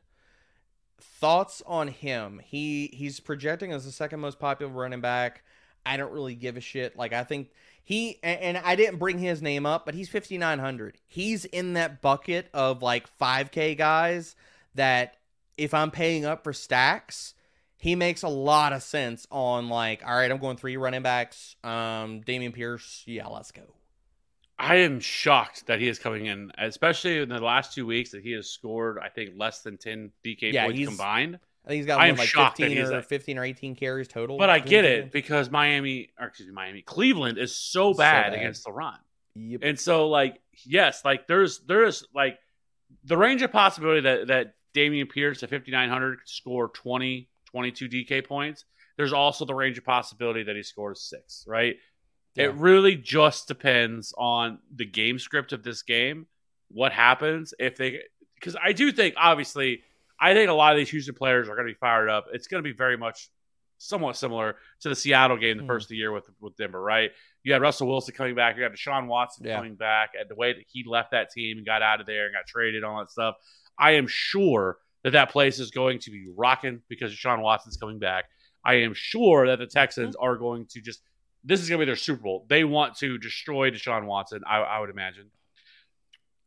Thoughts 1.01 1.63
on 1.67 1.89
him? 1.89 2.41
He 2.45 2.91
he's 2.93 3.21
projecting 3.21 3.73
as 3.73 3.85
the 3.85 3.93
second 3.93 4.21
most 4.21 4.39
popular 4.39 4.73
running 4.73 5.01
back. 5.01 5.45
I 5.85 5.97
don't 5.97 6.13
really 6.13 6.35
give 6.35 6.57
a 6.57 6.61
shit. 6.61 6.97
Like 6.97 7.13
I 7.13 7.25
think 7.25 7.51
he 7.87 8.19
and, 8.25 8.59
I 8.59 8.75
didn't 8.75 8.99
bring 8.99 9.21
his 9.21 9.41
name 9.41 9.65
up, 9.65 9.87
but 9.87 9.95
he's 9.95 10.09
5900. 10.09 10.99
He's 11.07 11.45
in 11.45 11.75
that 11.75 12.03
bucket 12.03 12.49
of 12.53 12.83
like 12.83 13.07
5k 13.17 13.79
guys 13.79 14.35
that 14.75 15.19
if 15.57 15.73
I'm 15.73 15.93
paying 15.93 16.25
up 16.25 16.43
for 16.43 16.53
stacks, 16.53 17.35
he 17.79 17.95
makes 17.95 18.25
a 18.25 18.29
lot 18.29 18.73
of 18.73 18.83
sense 18.83 19.25
on 19.31 19.69
like, 19.69 20.03
all 20.05 20.17
right, 20.17 20.29
I'm 20.29 20.39
going 20.39 20.57
three 20.57 20.77
running 20.77 21.03
backs. 21.03 21.55
Um 21.63 22.23
Dameon 22.27 22.53
Pierce, 22.53 23.05
yeah, 23.07 23.29
let's 23.29 23.53
go. 23.53 23.63
I 24.59 24.79
am 24.79 24.99
shocked 24.99 25.69
that 25.69 25.79
he 25.79 25.87
is 25.87 26.01
coming 26.01 26.27
in, 26.27 26.51
especially 26.59 27.19
in 27.19 27.29
the 27.29 27.39
last 27.39 27.73
two 27.73 27.87
weeks 27.87 28.11
that 28.11 28.23
he 28.25 28.33
has 28.33 28.51
scored. 28.51 28.99
I 28.99 29.11
think 29.11 29.35
less 29.37 29.61
than 29.61 29.79
ten 29.79 30.11
DK 30.25 30.53
yeah, 30.53 30.65
points 30.65 30.89
combined. 30.89 31.39
I 31.67 31.71
think 31.71 31.79
he's 31.81 31.87
got 31.87 32.07
am 32.07 32.17
like 32.17 32.29
shocked 32.29 32.59
15 32.59 32.79
or 32.79 33.03
15 33.03 33.39
or 33.39 33.45
18 33.45 33.75
carries 33.75 34.07
total. 34.07 34.39
But 34.39 34.51
I 34.51 34.61
get 34.61 34.85
it 34.85 35.11
because 35.11 35.51
Miami, 35.51 36.11
or 36.19 36.29
excuse 36.29 36.49
me, 36.49 36.55
Miami, 36.55 36.83
Cleveland 36.83 37.39
is 37.39 37.57
so, 37.57 37.93
so 37.93 37.99
bad, 37.99 38.31
bad, 38.31 38.39
against 38.39 38.65
the 38.65 38.73
run. 38.73 38.99
Yep. 39.35 39.61
And 39.65 39.79
so, 39.79 40.09
like, 40.09 40.41
yes, 40.65 41.05
like 41.05 41.27
there's 41.27 41.61
there's 41.67 42.07
like 42.15 42.39
the 43.05 43.17
range 43.17 43.43
of 43.43 43.51
possibility 43.51 44.03
that 44.03 44.29
that 44.29 44.55
Dameon 44.77 45.11
Pierce 45.11 45.43
at 45.43 45.51
5900 45.51 46.21
could 46.21 46.29
score 46.29 46.69
20, 46.69 47.29
22 47.47 47.89
DK 47.89 48.27
points. 48.27 48.65
There's 48.97 49.13
also 49.13 49.45
the 49.45 49.55
range 49.55 49.77
of 49.77 49.85
possibility 49.85 50.45
that 50.45 50.55
he 50.55 50.63
scores 50.63 51.03
six. 51.03 51.45
Right. 51.49 51.77
Yeah. 52.37 52.45
It 52.45 52.55
really 52.55 52.95
just 52.95 53.49
depends 53.49 54.15
on 54.17 54.59
the 54.75 54.85
game 54.85 55.19
script 55.19 55.53
of 55.53 55.65
this 55.65 55.83
game. 55.83 56.27
What 56.69 56.93
happens 56.93 57.55
if 57.59 57.77
they? 57.77 58.01
Because 58.35 58.57
I 58.63 58.73
do 58.73 58.93
think, 58.93 59.15
obviously, 59.17 59.83
I 60.21 60.33
think 60.35 60.49
a 60.51 60.55
lot 60.55 60.73
of 60.73 60.79
these 60.79 60.91
Houston 60.91 61.15
players 61.15 61.49
are 61.49 61.55
going 61.55 61.67
to 61.67 61.73
be 61.73 61.79
fired 61.79 62.09
up. 62.09 62.27
It's 62.33 62.47
going 62.47 62.63
to 62.63 62.69
be 62.69 62.75
very 62.77 62.97
much 62.97 63.29
somewhat 63.79 64.17
similar 64.17 64.57
to 64.81 64.89
the 64.89 64.95
Seattle 64.97 65.37
game 65.37 65.59
the 65.59 65.63
Mhm. 65.63 65.67
first 65.67 65.85
of 65.87 65.89
the 65.91 65.97
year 65.97 66.11
with 66.13 66.29
with 66.41 66.57
Denver, 66.57 66.81
right? 66.81 67.11
You 67.43 67.53
had 67.53 67.61
Russell 67.61 67.87
Wilson 67.89 68.15
coming 68.15 68.35
back, 68.35 68.57
you 68.57 68.63
had 68.63 68.73
Deshaun 68.73 69.07
Watson 69.07 69.47
Yeah. 69.47 69.57
coming 69.57 69.75
back, 69.77 70.11
and 70.19 70.29
the 70.31 70.35
way 70.35 70.55
that 70.55 70.65
he 70.69 70.83
left 70.87 71.11
that 71.11 71.31
team 71.31 71.59
and 71.59 71.67
got 71.67 71.83
out 71.83 72.01
of 72.01 72.07
there 72.07 72.25
and 72.27 72.35
got 72.35 72.47
traded, 72.47 72.85
all 72.85 72.99
that 73.01 73.11
stuff. 73.11 73.35
I 73.79 73.93
am 73.93 74.07
sure 74.07 74.79
that 75.03 75.11
that 75.11 75.31
place 75.31 75.59
is 75.59 75.71
going 75.71 75.99
to 76.01 76.11
be 76.11 76.27
rocking 76.35 76.83
because 76.89 77.13
Deshaun 77.13 77.41
Watson's 77.43 77.77
coming 77.77 77.99
back. 77.99 78.25
I 78.65 78.77
am 78.77 78.95
sure 78.95 79.47
that 79.49 79.59
the 79.59 79.67
Texans 79.67 80.17
are 80.17 80.37
going 80.37 80.67
to 80.71 80.81
just 80.81 81.03
this 81.45 81.61
is 81.61 81.69
going 81.69 81.79
to 81.79 81.83
be 81.83 81.87
their 81.87 81.95
Super 81.97 82.23
Bowl. 82.23 82.45
They 82.49 82.65
want 82.65 82.97
to 82.97 83.19
destroy 83.19 83.71
Deshaun 83.71 84.07
Watson, 84.07 84.43
I, 84.47 84.57
I 84.63 84.81
would 84.81 84.91
imagine. 84.91 85.31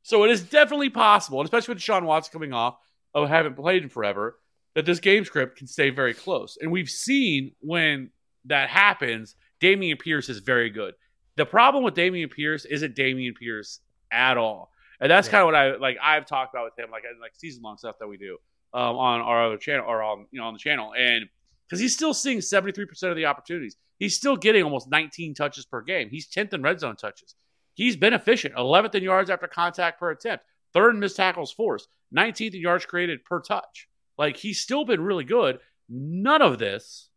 So 0.02 0.24
it 0.24 0.32
is 0.32 0.42
definitely 0.42 0.90
possible, 0.90 1.40
and 1.40 1.46
especially 1.46 1.76
with 1.76 1.84
Deshaun 1.84 2.04
Watson 2.04 2.32
coming 2.34 2.54
off 2.54 2.78
of 3.14 3.30
having 3.30 3.54
played 3.54 3.84
in 3.84 3.90
forever, 3.90 4.40
that 4.76 4.86
this 4.86 5.00
game 5.00 5.26
script 5.26 5.58
can 5.58 5.68
stay 5.68 5.90
very 5.90 6.14
close. 6.14 6.58
And 6.62 6.72
we've 6.72 6.90
seen 6.90 7.54
when 7.60 8.12
that 8.46 8.70
happens, 8.70 9.36
Dameon 9.62 10.00
Pierce 10.00 10.30
is 10.30 10.40
very 10.40 10.70
good. 10.70 10.94
The 11.36 11.46
problem 11.46 11.84
with 11.84 11.96
Dameon 11.96 12.32
Pierce 12.32 12.66
isn't 12.66 12.96
Dameon 12.96 13.36
Pierce 13.36 13.80
at 14.12 14.38
all. 14.38 14.72
And 15.02 15.10
that's 15.10 15.28
Yeah. 15.28 15.32
kind 15.32 15.42
of 15.42 15.46
what 15.48 15.56
I 15.56 15.76
like 15.78 15.98
I've 16.02 16.26
talked 16.26 16.54
about 16.54 16.66
with 16.66 16.78
him, 16.78 16.92
like 16.92 17.04
like 17.22 17.34
season 17.36 17.64
long 17.64 17.78
stuff 17.78 17.96
that 18.00 18.08
we 18.08 18.18
do 18.18 18.38
um, 18.74 18.98
on 18.98 19.22
our 19.22 19.46
other 19.46 19.58
channel 19.58 19.86
or 19.88 20.02
on 20.04 20.28
you 20.32 20.40
know 20.40 20.48
on 20.48 20.54
the 20.54 20.60
channel. 20.60 20.94
And 20.98 21.30
because 21.68 21.80
he's 21.80 21.94
still 21.94 22.14
seeing 22.16 22.40
73% 22.40 23.04
of 23.12 23.16
the 23.16 23.26
opportunities. 23.28 23.76
He's 24.00 24.16
still 24.16 24.36
getting 24.38 24.64
almost 24.64 24.90
19 24.90 25.36
touches 25.36 25.66
per 25.66 25.82
game. 25.82 26.10
He's 26.10 26.28
10th 26.28 26.54
in 26.54 26.64
red 26.64 26.80
zone 26.80 26.96
touches. 26.96 27.36
He's 27.76 27.96
been 27.96 28.14
efficient, 28.14 28.56
11th 28.56 28.96
in 28.96 29.04
yards 29.04 29.30
after 29.30 29.46
contact 29.48 30.00
per 30.00 30.10
attempt, 30.12 30.46
third 30.74 30.96
in 30.96 31.00
missed 31.00 31.18
tackles 31.18 31.52
forced, 31.52 31.88
19th 32.16 32.54
in 32.54 32.62
yards 32.62 32.86
created 32.86 33.24
per 33.24 33.40
touch. 33.40 33.88
Like 34.18 34.38
he's 34.38 34.60
still 34.60 34.86
been 34.86 35.02
really 35.02 35.24
good. 35.24 35.60
None 35.88 36.42
of 36.42 36.60
this, 36.60 37.10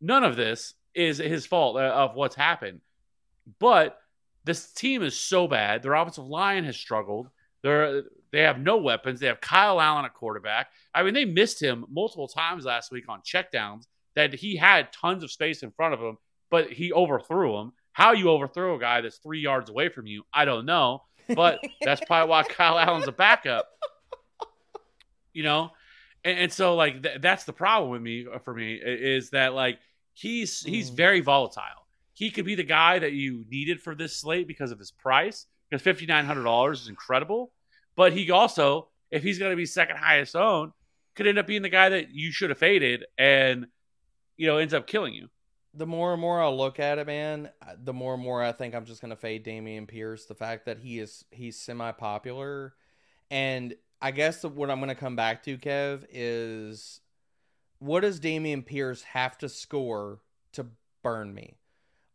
none 0.00 0.24
of 0.24 0.36
this 0.36 0.74
is 0.94 1.18
his 1.18 1.46
fault 1.46 1.76
uh, 1.76 1.80
of 1.80 2.14
what's 2.14 2.34
happened. 2.36 2.80
But 3.58 3.98
this 4.44 4.72
team 4.72 5.02
is 5.02 5.18
so 5.18 5.48
bad. 5.48 5.82
Their 5.82 5.94
offensive 5.94 6.26
line 6.26 6.64
has 6.64 6.76
struggled. 6.76 7.28
They're 7.62 8.02
they 8.30 8.40
have 8.40 8.58
no 8.58 8.78
weapons. 8.78 9.20
They 9.20 9.28
have 9.28 9.40
Kyle 9.40 9.80
Allen 9.80 10.04
at 10.04 10.12
quarterback. 10.12 10.68
I 10.92 11.04
mean, 11.04 11.14
they 11.14 11.24
missed 11.24 11.62
him 11.62 11.84
multiple 11.88 12.26
times 12.26 12.64
last 12.64 12.90
week 12.90 13.08
on 13.08 13.20
checkdowns 13.20 13.84
that 14.16 14.34
he 14.34 14.56
had 14.56 14.92
tons 14.92 15.22
of 15.22 15.30
space 15.30 15.62
in 15.62 15.70
front 15.70 15.94
of 15.94 16.00
him, 16.00 16.18
but 16.50 16.70
he 16.70 16.92
overthrew 16.92 17.56
him. 17.58 17.72
How 17.92 18.12
you 18.12 18.30
overthrow 18.30 18.74
a 18.74 18.80
guy 18.80 19.00
that's 19.00 19.18
three 19.18 19.40
yards 19.40 19.70
away 19.70 19.88
from 19.88 20.06
you, 20.06 20.24
I 20.34 20.44
don't 20.44 20.66
know. 20.66 21.04
But 21.34 21.60
that's 21.82 22.02
probably 22.04 22.30
why 22.30 22.42
Kyle 22.42 22.78
Allen's 22.78 23.08
a 23.08 23.12
backup. 23.12 23.68
You 25.32 25.42
know, 25.42 25.70
and, 26.24 26.38
and 26.38 26.52
so 26.52 26.74
like 26.76 27.02
th- 27.02 27.20
that's 27.20 27.44
the 27.44 27.52
problem 27.52 27.90
with 27.90 28.02
me 28.02 28.26
uh, 28.32 28.38
for 28.38 28.54
me 28.54 28.74
is 28.74 29.30
that 29.30 29.52
like 29.54 29.78
he's 30.12 30.60
he's 30.60 30.90
Mm. 30.90 30.96
very 30.96 31.20
volatile. 31.20 31.86
He 32.12 32.30
could 32.30 32.44
be 32.44 32.54
the 32.54 32.62
guy 32.62 33.00
that 33.00 33.12
you 33.12 33.44
needed 33.50 33.80
for 33.82 33.94
this 33.96 34.16
slate 34.16 34.46
because 34.46 34.70
of 34.70 34.78
his 34.78 34.92
price, 34.92 35.46
because 35.68 35.82
fifty 35.82 36.06
nine 36.06 36.24
hundred 36.24 36.44
dollars 36.44 36.82
is 36.82 36.88
incredible. 36.88 37.50
But 37.96 38.12
he 38.12 38.30
also, 38.30 38.88
if 39.10 39.22
he's 39.22 39.38
going 39.38 39.50
to 39.50 39.56
be 39.56 39.66
second 39.66 39.96
highest 39.96 40.36
owned, 40.36 40.72
could 41.16 41.26
end 41.26 41.38
up 41.38 41.46
being 41.46 41.62
the 41.62 41.68
guy 41.68 41.88
that 41.88 42.10
you 42.10 42.30
should 42.30 42.50
have 42.50 42.58
faded 42.58 43.04
and 43.18 43.66
you 44.36 44.46
know 44.46 44.58
ends 44.58 44.74
up 44.74 44.86
killing 44.86 45.14
you. 45.14 45.28
The 45.76 45.86
more 45.86 46.12
and 46.12 46.20
more 46.20 46.40
I 46.40 46.48
look 46.48 46.78
at 46.78 46.98
it, 46.98 47.06
man, 47.06 47.50
the 47.82 47.92
more 47.92 48.14
and 48.14 48.22
more 48.22 48.42
I 48.42 48.52
think 48.52 48.74
I'm 48.74 48.84
just 48.84 49.00
gonna 49.00 49.16
fade 49.16 49.44
Dameon 49.44 49.88
Pierce. 49.88 50.26
The 50.26 50.34
fact 50.34 50.66
that 50.66 50.78
he 50.78 51.00
is 51.00 51.24
he's 51.30 51.58
semi 51.58 51.90
popular, 51.92 52.74
and 53.30 53.74
I 54.00 54.12
guess 54.12 54.44
what 54.44 54.70
I'm 54.70 54.80
gonna 54.80 54.94
come 54.94 55.16
back 55.16 55.42
to, 55.44 55.58
Kev, 55.58 56.04
is 56.10 57.00
what 57.78 58.00
does 58.00 58.20
Dameon 58.20 58.64
Pierce 58.64 59.02
have 59.02 59.36
to 59.38 59.48
score 59.48 60.20
to 60.52 60.66
burn 61.02 61.34
me? 61.34 61.56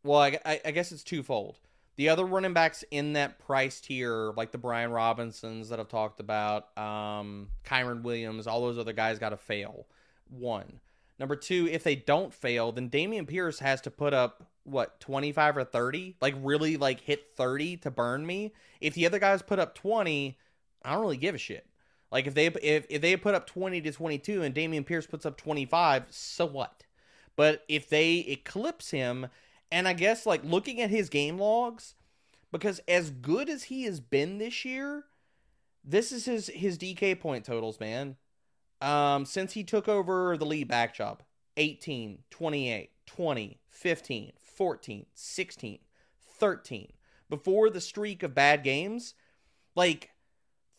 Well, 0.03 0.19
I, 0.19 0.39
I, 0.45 0.61
I 0.65 0.71
guess 0.71 0.91
it's 0.91 1.03
twofold. 1.03 1.59
The 1.97 2.09
other 2.09 2.25
running 2.25 2.53
backs 2.53 2.85
in 2.91 3.13
that 3.13 3.39
price 3.39 3.81
tier, 3.81 4.31
like 4.37 4.51
the 4.51 4.57
Brian 4.57 4.91
Robinsons 4.91 5.67
that 5.69 5.81
I've 5.81 5.89
talked 5.89 6.21
about, 6.21 6.77
um, 6.77 7.49
Kyren 7.65 8.03
Williams, 8.03 8.47
all 8.47 8.61
those 8.61 8.77
other 8.77 8.93
guys 8.93 9.19
got 9.19 9.29
to 9.29 9.37
fail. 9.37 9.85
One. 10.29 10.79
Number 11.19 11.35
two, 11.35 11.67
if 11.69 11.83
they 11.83 11.95
don't 11.95 12.33
fail, 12.33 12.71
then 12.71 12.89
Dameon 12.89 13.27
Pierce 13.27 13.59
has 13.59 13.81
to 13.81 13.91
put 13.91 14.13
up 14.13 14.47
what 14.63 14.99
25 14.99 15.57
or 15.57 15.63
30, 15.63 16.15
like 16.21 16.35
really 16.41 16.77
like 16.77 17.01
hit 17.01 17.35
30 17.35 17.77
to 17.77 17.91
burn 17.91 18.25
me. 18.25 18.53
If 18.79 18.93
the 18.93 19.05
other 19.05 19.19
guys 19.19 19.41
put 19.41 19.59
up 19.59 19.75
20, 19.75 20.37
I 20.83 20.91
don't 20.93 21.01
really 21.01 21.17
give 21.17 21.35
a 21.35 21.39
shit. 21.39 21.67
Like 22.11 22.25
if 22.25 22.33
they 22.33 22.47
if, 22.47 22.85
if 22.89 23.01
they 23.01 23.15
put 23.17 23.35
up 23.35 23.45
20 23.47 23.81
to 23.81 23.91
22 23.91 24.43
and 24.43 24.55
Dameon 24.55 24.85
Pierce 24.85 25.05
puts 25.05 25.25
up 25.25 25.37
25, 25.37 26.05
so 26.09 26.45
what? 26.45 26.85
But 27.35 27.63
if 27.67 27.89
they 27.89 28.19
eclipse 28.19 28.91
him, 28.91 29.27
and 29.71 29.87
I 29.87 29.93
guess 29.93 30.25
like 30.25 30.43
looking 30.43 30.81
at 30.81 30.89
his 30.89 31.09
game 31.09 31.37
logs, 31.37 31.95
because 32.51 32.79
as 32.87 33.11
good 33.11 33.49
as 33.49 33.63
he 33.63 33.83
has 33.83 33.99
been 33.99 34.37
this 34.37 34.65
year, 34.65 35.05
this 35.83 36.11
is 36.11 36.25
his 36.25 36.47
his 36.47 36.77
DK 36.77 37.19
point 37.19 37.45
totals, 37.45 37.79
man. 37.79 38.15
Um, 38.81 39.25
since 39.25 39.53
he 39.53 39.63
took 39.63 39.87
over 39.87 40.37
the 40.37 40.45
lead 40.45 40.67
back 40.67 40.95
job 40.95 41.21
18, 41.57 42.19
28, 42.29 42.91
20, 43.05 43.59
15, 43.69 44.31
14, 44.41 45.05
16, 45.13 45.79
13. 46.27 46.91
Before 47.29 47.69
the 47.69 47.81
streak 47.81 48.23
of 48.23 48.33
bad 48.33 48.63
games, 48.63 49.13
like 49.75 50.11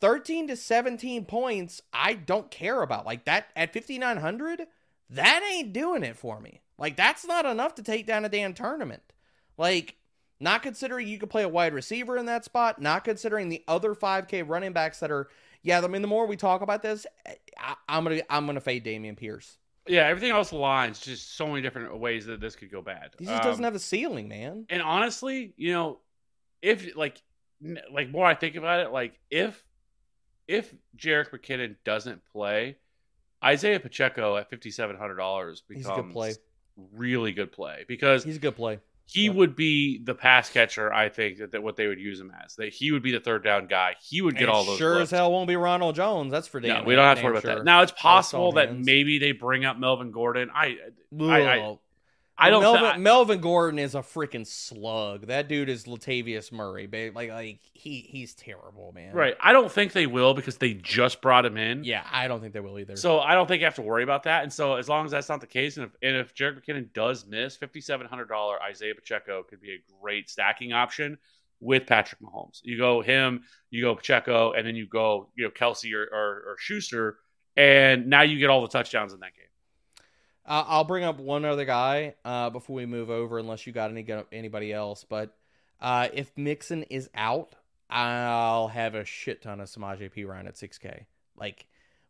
13 0.00 0.48
to 0.48 0.56
17 0.56 1.26
points, 1.26 1.82
I 1.92 2.14
don't 2.14 2.50
care 2.50 2.82
about. 2.82 3.06
Like 3.06 3.24
that 3.26 3.48
at 3.54 3.72
5,900, 3.72 4.66
that 5.10 5.42
ain't 5.52 5.72
doing 5.72 6.02
it 6.02 6.16
for 6.16 6.40
me. 6.40 6.62
Like 6.78 6.96
that's 6.96 7.26
not 7.26 7.44
enough 7.44 7.74
to 7.76 7.82
take 7.82 8.06
down 8.06 8.24
a 8.24 8.28
damn 8.28 8.54
tournament. 8.54 9.02
Like, 9.60 9.96
not 10.40 10.62
considering 10.62 11.06
you 11.06 11.18
could 11.18 11.28
play 11.28 11.42
a 11.42 11.48
wide 11.48 11.74
receiver 11.74 12.16
in 12.16 12.24
that 12.24 12.46
spot, 12.46 12.80
not 12.80 13.04
considering 13.04 13.50
the 13.50 13.62
other 13.68 13.94
5K 13.94 14.48
running 14.48 14.72
backs 14.72 15.00
that 15.00 15.10
are 15.10 15.28
yeah, 15.62 15.80
I 15.80 15.86
mean, 15.86 16.02
the 16.02 16.08
more 16.08 16.26
we 16.26 16.36
talk 16.36 16.62
about 16.62 16.82
this, 16.82 17.06
I, 17.58 17.74
I'm 17.88 18.04
gonna 18.04 18.22
I'm 18.30 18.46
gonna 18.46 18.60
fade 18.60 18.84
Dameon 18.84 19.16
Pierce. 19.16 19.56
Yeah, 19.86 20.06
everything 20.06 20.30
else 20.30 20.50
aligns. 20.52 21.02
Just 21.02 21.36
so 21.36 21.46
many 21.46 21.62
different 21.62 21.98
ways 21.98 22.26
that 22.26 22.40
this 22.40 22.54
could 22.54 22.70
go 22.70 22.82
bad. 22.82 23.10
He 23.18 23.24
just 23.24 23.42
doesn't 23.42 23.64
Um, 23.64 23.66
have 23.66 23.74
a 23.74 23.78
ceiling, 23.80 24.28
man. 24.28 24.66
And 24.68 24.82
honestly, 24.82 25.54
you 25.56 25.72
know, 25.72 25.98
if 26.62 26.94
like 26.96 27.20
like 27.90 28.10
more 28.10 28.26
I 28.26 28.34
think 28.34 28.56
about 28.56 28.80
it, 28.80 28.90
like 28.92 29.18
if 29.30 29.64
if 30.46 30.72
Jerick 30.96 31.30
McKinnon 31.30 31.76
doesn't 31.84 32.22
play, 32.32 32.76
Isaiah 33.44 33.80
Pacheco 33.80 34.36
at 34.36 34.50
fifty 34.50 34.70
seven 34.70 34.96
hundred 34.96 35.16
dollars 35.16 35.62
He's 35.68 35.78
becomes 35.78 35.98
a 35.98 36.02
good 36.02 36.12
play. 36.12 36.34
really 36.94 37.32
good 37.32 37.52
play 37.52 37.84
because 37.88 38.22
He's 38.24 38.36
a 38.36 38.40
good 38.40 38.56
play. 38.56 38.78
He 39.12 39.26
yeah. 39.26 39.32
would 39.32 39.56
be 39.56 39.98
the 40.02 40.14
pass 40.14 40.48
catcher. 40.50 40.92
I 40.92 41.08
think 41.08 41.38
that, 41.38 41.52
that 41.52 41.62
what 41.62 41.76
they 41.76 41.86
would 41.86 41.98
use 41.98 42.20
him 42.20 42.32
as. 42.44 42.54
That 42.56 42.72
he 42.72 42.92
would 42.92 43.02
be 43.02 43.12
the 43.12 43.20
third 43.20 43.42
down 43.42 43.66
guy. 43.66 43.96
He 44.00 44.22
would 44.22 44.34
get 44.34 44.42
And 44.44 44.50
all 44.52 44.64
those. 44.64 44.78
Sure 44.78 44.94
looks. 44.94 45.12
as 45.12 45.18
hell 45.18 45.32
won't 45.32 45.48
be 45.48 45.56
Ronald 45.56 45.96
Jones. 45.96 46.30
That's 46.30 46.46
for 46.48 46.60
No, 46.60 46.68
damn. 46.68 46.84
we 46.84 46.94
don't 46.94 47.04
have 47.04 47.18
to 47.18 47.24
worry 47.24 47.32
about 47.32 47.42
sure. 47.42 47.54
that. 47.56 47.64
Now 47.64 47.82
it's 47.82 47.92
possible 47.92 48.52
that 48.52 48.68
hands. 48.68 48.86
maybe 48.86 49.18
they 49.18 49.32
bring 49.32 49.64
up 49.64 49.78
Melvin 49.78 50.10
Gordon. 50.12 50.50
I 50.54 50.76
I- 51.18 51.24
I-. 51.58 51.78
I 52.40 52.50
don't. 52.50 52.62
Melvin, 52.62 52.84
I- 52.84 52.96
Melvin 52.96 53.40
Gordon 53.40 53.78
is 53.78 53.94
a 53.94 54.00
freaking 54.00 54.46
slug. 54.46 55.26
That 55.26 55.46
dude 55.48 55.68
is 55.68 55.84
Latavius 55.84 56.50
Murray. 56.50 56.86
ba- 56.86 57.10
Like 57.14 57.30
like 57.30 57.60
he 57.74 58.00
he's 58.00 58.34
terrible, 58.34 58.92
man. 58.92 59.14
right. 59.14 59.36
I 59.40 59.52
don't 59.52 59.70
think 59.70 59.92
they 59.92 60.06
will 60.06 60.34
because 60.34 60.56
they 60.56 60.74
just 60.74 61.20
brought 61.20 61.44
him 61.44 61.56
in. 61.56 61.84
Yeah, 61.84 62.04
I 62.10 62.28
don't 62.28 62.40
think 62.40 62.52
they 62.54 62.60
will 62.60 62.78
either. 62.78 62.96
So 62.96 63.20
I 63.20 63.34
don't 63.34 63.46
think 63.46 63.60
you 63.60 63.66
have 63.66 63.74
to 63.76 63.82
worry 63.82 64.02
about 64.02 64.22
that. 64.24 64.42
And 64.42 64.52
so 64.52 64.74
as 64.76 64.88
long 64.88 65.04
as 65.04 65.10
that's 65.12 65.28
not 65.28 65.40
the 65.40 65.46
case, 65.46 65.76
and 65.76 65.86
if, 65.86 65.92
and 66.02 66.16
if 66.16 66.34
Jerick 66.34 66.60
McKinnon 66.64 66.92
does 66.92 67.26
miss, 67.26 67.56
fifty 67.56 67.80
seven 67.80 68.06
hundred 68.06 68.28
dollar 68.28 68.60
Isaiah 68.62 68.94
Pacheco 68.94 69.42
could 69.42 69.60
be 69.60 69.72
a 69.74 69.82
great 70.00 70.30
stacking 70.30 70.72
option 70.72 71.18
with 71.60 71.86
Patrick 71.86 72.22
Mahomes. 72.22 72.60
You 72.62 72.78
go 72.78 73.02
him, 73.02 73.42
you 73.70 73.82
go 73.82 73.94
Pacheco, 73.94 74.52
and 74.52 74.66
then 74.66 74.76
you 74.76 74.86
go 74.86 75.28
you 75.36 75.44
know 75.44 75.50
Kelce 75.50 75.92
or, 75.92 76.04
or, 76.04 76.42
or 76.52 76.56
Schuster, 76.58 77.18
and 77.56 78.06
now 78.06 78.22
you 78.22 78.38
get 78.38 78.48
all 78.48 78.62
the 78.62 78.68
touchdowns 78.68 79.12
in 79.12 79.20
that 79.20 79.34
game. 79.34 79.44
Uh, 80.50 80.64
I'll 80.66 80.84
bring 80.84 81.04
up 81.04 81.20
one 81.20 81.44
other 81.44 81.64
guy 81.64 82.14
uh, 82.24 82.50
before 82.50 82.74
we 82.74 82.84
move 82.84 83.08
over, 83.08 83.38
unless 83.38 83.68
you 83.68 83.72
got 83.72 83.92
any 83.92 84.04
anybody 84.32 84.72
else. 84.72 85.04
But 85.08 85.32
uh, 85.80 86.08
if 86.12 86.36
Mixon 86.36 86.82
is 86.90 87.08
out, 87.14 87.54
I'll 87.88 88.66
have 88.66 88.96
a 88.96 89.04
shit 89.04 89.42
ton 89.42 89.60
of 89.60 89.68
Samaje 89.68 90.12
Perine 90.12 90.48
at 90.48 90.56
6K. 90.56 91.04
Like 91.36 91.66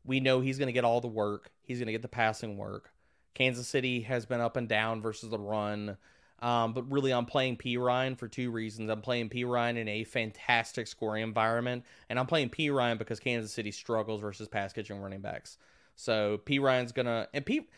we 0.07 0.21
know 0.21 0.41
he's 0.41 0.57
going 0.57 0.69
to 0.69 0.73
get 0.73 0.85
all 0.85 1.03
the 1.03 1.07
work. 1.07 1.51
He's 1.65 1.81
going 1.81 1.89
to 1.89 1.93
get 1.93 2.01
the 2.01 2.09
passing 2.09 2.57
work. 2.57 2.91
Kansas 3.35 3.69
City 3.69 4.01
has 4.01 4.25
been 4.25 4.41
up 4.41 4.57
and 4.57 4.67
down 4.67 5.03
versus 5.03 5.29
the 5.29 5.39
run. 5.39 5.99
Um, 6.39 6.73
but 6.73 6.91
really, 6.91 7.13
I'm 7.13 7.27
playing 7.27 7.59
Perine 7.59 8.17
for 8.17 8.27
two 8.27 8.51
reasons. 8.51 8.89
I'm 8.89 9.03
playing 9.03 9.29
Perine 9.29 9.77
in 9.77 9.87
a 9.87 10.05
fantastic 10.05 10.87
scoring 10.87 11.23
environment, 11.23 11.85
and 12.09 12.19
I'm 12.19 12.27
playing 12.27 12.49
Perine 12.49 12.97
because 12.97 13.21
Kansas 13.21 13.53
City 13.53 13.71
struggles 13.71 14.23
versus 14.23 14.49
pass 14.49 14.73
catching 14.73 14.99
running 14.99 15.21
backs. 15.21 15.59
So 15.95 16.41
Perine's 16.47 16.93
gonna 16.93 17.29
and 17.35 17.45
P. 17.45 17.69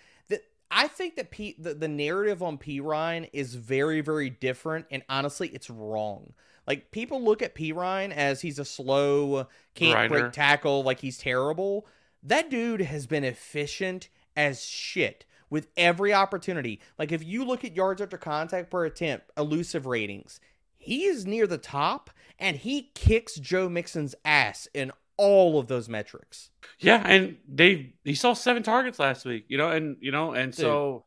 I 0.72 0.88
think 0.88 1.16
that 1.16 1.30
P 1.30 1.54
the, 1.58 1.74
the 1.74 1.88
narrative 1.88 2.42
on 2.42 2.58
Perine 2.58 3.28
is 3.32 3.54
very 3.54 4.00
very 4.00 4.30
different, 4.30 4.86
and 4.90 5.02
honestly, 5.08 5.48
it's 5.48 5.70
wrong. 5.70 6.32
Like 6.66 6.90
people 6.90 7.22
look 7.22 7.42
at 7.42 7.54
Perine 7.54 8.12
as 8.12 8.40
he's 8.40 8.58
a 8.58 8.64
slow, 8.64 9.46
can't 9.74 9.92
Grinder. 9.92 10.20
break 10.20 10.32
tackle, 10.32 10.82
like 10.82 11.00
he's 11.00 11.18
terrible. 11.18 11.86
That 12.22 12.50
dude 12.50 12.80
has 12.80 13.06
been 13.06 13.24
efficient 13.24 14.08
as 14.36 14.64
shit 14.64 15.26
with 15.50 15.68
every 15.76 16.14
opportunity. 16.14 16.80
Like 16.98 17.12
if 17.12 17.22
you 17.22 17.44
look 17.44 17.64
at 17.64 17.76
yards 17.76 18.00
after 18.00 18.16
contact 18.16 18.70
per 18.70 18.86
attempt, 18.86 19.30
elusive 19.36 19.86
ratings, 19.86 20.40
he 20.78 21.04
is 21.04 21.26
near 21.26 21.46
the 21.46 21.58
top 21.58 22.10
and 22.38 22.56
he 22.56 22.90
kicks 22.94 23.34
Joe 23.34 23.68
Mixon's 23.68 24.14
ass 24.24 24.66
in 24.72 24.92
all 25.22 25.58
of 25.58 25.68
those 25.68 25.88
metrics. 25.88 26.50
Yeah, 26.80 27.02
and 27.06 27.36
they 27.48 27.94
he 28.04 28.14
saw 28.14 28.32
seven 28.34 28.62
targets 28.62 28.98
last 28.98 29.24
week, 29.24 29.44
you 29.48 29.56
know, 29.58 29.70
and 29.70 29.96
you 30.00 30.10
know, 30.10 30.32
and 30.32 30.54
so 30.54 31.04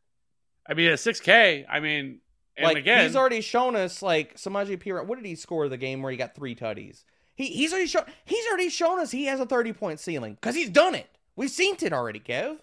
I 0.68 0.74
mean 0.74 0.90
at 0.92 1.00
six 1.00 1.20
K, 1.20 1.66
I 1.70 1.80
mean 1.82 2.20
and 2.58 2.66
like 2.66 2.78
again 2.78 3.04
he's 3.06 3.16
already 3.16 3.42
shown 3.42 3.76
us 3.76 4.02
like 4.02 4.36
Samaje 4.38 4.78
Perine. 4.78 5.06
What 5.06 5.18
did 5.18 5.26
he 5.26 5.36
score 5.36 5.68
the 5.68 5.78
game 5.78 6.02
where 6.02 6.12
he 6.12 6.18
got 6.18 6.34
three 6.36 6.56
tutties? 6.56 7.04
He 7.36 7.48
he's 7.48 7.74
already 7.74 7.88
shown 7.88 8.06
he's 8.24 8.48
already 8.48 8.70
shown 8.70 9.00
us 9.00 9.12
he 9.12 9.26
has 9.26 9.40
a 9.42 9.46
thirty 9.46 9.74
point 9.74 10.00
ceiling 10.00 10.36
because 10.36 10.56
he's 10.56 10.70
done 10.70 10.96
it. 10.96 11.10
We've 11.36 11.52
seen 11.52 11.76
it 11.82 11.92
already, 11.92 12.22
Kev. 12.22 12.60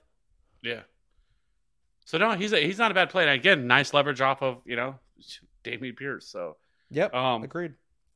Yeah. 0.62 0.80
So 2.06 2.18
no, 2.18 2.32
he's 2.32 2.52
a, 2.52 2.58
he's 2.60 2.78
not 2.78 2.90
a 2.90 2.94
bad 2.94 3.10
play. 3.10 3.22
And 3.24 3.32
again, 3.32 3.66
nice 3.66 3.92
leverage 3.94 4.20
off 4.20 4.42
of, 4.42 4.62
you 4.64 4.76
know, 4.76 4.96
Dameon 5.64 5.96
Pierce. 5.96 6.26
So 6.26 6.56
Yep, 6.90 7.14
Um, 7.14 7.42
agreed. 7.42 7.72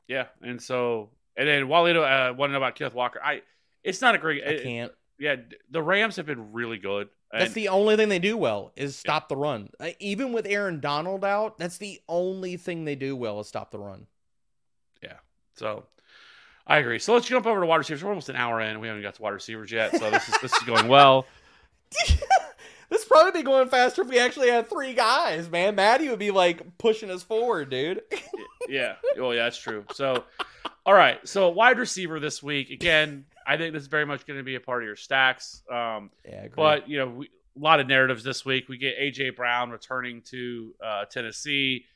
yeah. 0.09 0.26
And 0.43 0.61
so 0.61 1.11
and 1.37 1.49
then 1.49 1.64
Walito 1.64 2.03
uh 2.03 2.34
want 2.34 2.51
to 2.51 2.53
know 2.53 2.59
about 2.59 2.74
Kenneth 2.76 2.95
Walker. 2.95 3.20
I 3.22 3.43
it's 3.82 4.01
not 4.01 4.14
a 4.14 4.18
great 4.18 4.43
I 4.45 4.51
it- 4.51 4.62
can't. 4.62 4.93
yeah, 5.18 5.37
the 5.70 5.82
Rams 5.82 6.16
have 6.16 6.26
been 6.26 6.53
really 6.53 6.78
good. 6.78 7.09
That's 7.32 7.53
the 7.53 7.68
only 7.68 7.97
thing 7.97 8.09
they 8.09 8.18
do 8.20 8.37
well 8.37 8.72
is 8.76 8.97
stop 8.97 9.28
the 9.28 9.37
run. 9.37 9.68
Uh, 9.78 9.91
even 9.99 10.32
with 10.32 10.47
Aaron 10.47 10.80
Donald 10.80 11.22
out, 11.24 11.59
that's 11.59 11.76
the 11.76 12.01
only 12.09 12.57
thing 12.57 12.84
they 12.87 12.95
do 12.95 13.14
well 13.14 13.41
is 13.41 13.49
stop 13.49 13.70
the 13.70 13.78
run. 13.78 14.07
Yeah. 15.03 15.16
So 15.57 15.84
I 16.66 16.78
agree. 16.78 16.99
So 16.99 17.12
let's 17.12 17.26
jump 17.26 17.45
over 17.47 17.61
to 17.61 17.66
wide 17.66 17.76
receivers. 17.76 18.03
We're 18.03 18.11
almost 18.11 18.30
an 18.30 18.37
hour 18.37 18.61
in. 18.62 18.80
We 18.80 18.87
haven't 18.89 19.03
got 19.03 19.16
to 19.16 19.22
wide 19.22 19.30
receivers 19.34 19.70
yet. 19.70 19.95
So 19.99 20.11
this 20.11 20.26
is 20.28 20.34
this 20.41 20.53
is 20.55 20.62
going 20.62 20.89
well. 20.89 21.26
this 22.91 23.05
probably 23.05 23.32
be 23.41 23.43
going 23.45 23.68
faster 23.68 24.03
if 24.03 24.09
we 24.09 24.18
actually 24.18 24.49
had 24.49 24.68
three 24.70 24.95
guys, 24.95 25.51
man. 25.51 25.74
Maddie 25.74 26.09
would 26.09 26.18
be 26.18 26.30
like 26.30 26.78
pushing 26.78 27.11
us 27.11 27.22
forward, 27.22 27.68
dude. 27.70 28.03
Yeah. 28.68 28.95
Oh, 29.18 29.32
yeah, 29.32 29.45
that's 29.45 29.59
true. 29.59 29.84
So, 29.93 30.24
all 30.87 30.95
right. 30.95 31.18
So, 31.28 31.51
wide 31.51 31.78
receiver 31.78 32.20
this 32.20 32.43
week. 32.43 32.70
Again, 32.70 33.24
I 33.45 33.57
think 33.57 33.72
this 33.72 33.82
is 33.82 33.89
very 33.89 34.07
much 34.07 34.24
going 34.24 34.39
to 34.39 34.45
be 34.45 34.55
a 34.55 34.61
part 34.61 34.82
of 34.82 34.87
your 34.87 34.97
stacks. 34.97 35.62
Um, 35.70 36.11
yeah, 36.24 36.47
but, 36.55 36.89
you 36.89 36.99
know, 36.99 37.09
we, 37.09 37.26
a 37.26 37.61
lot 37.61 37.80
of 37.80 37.89
narratives 37.89 38.22
this 38.22 38.45
week. 38.45 38.68
We 38.68 38.78
get 38.78 38.95
A.J. 38.97 39.30
Brown 39.30 39.70
returning 39.70 40.22
to 40.30 40.74
uh, 40.84 41.05
Tennessee. 41.07 41.87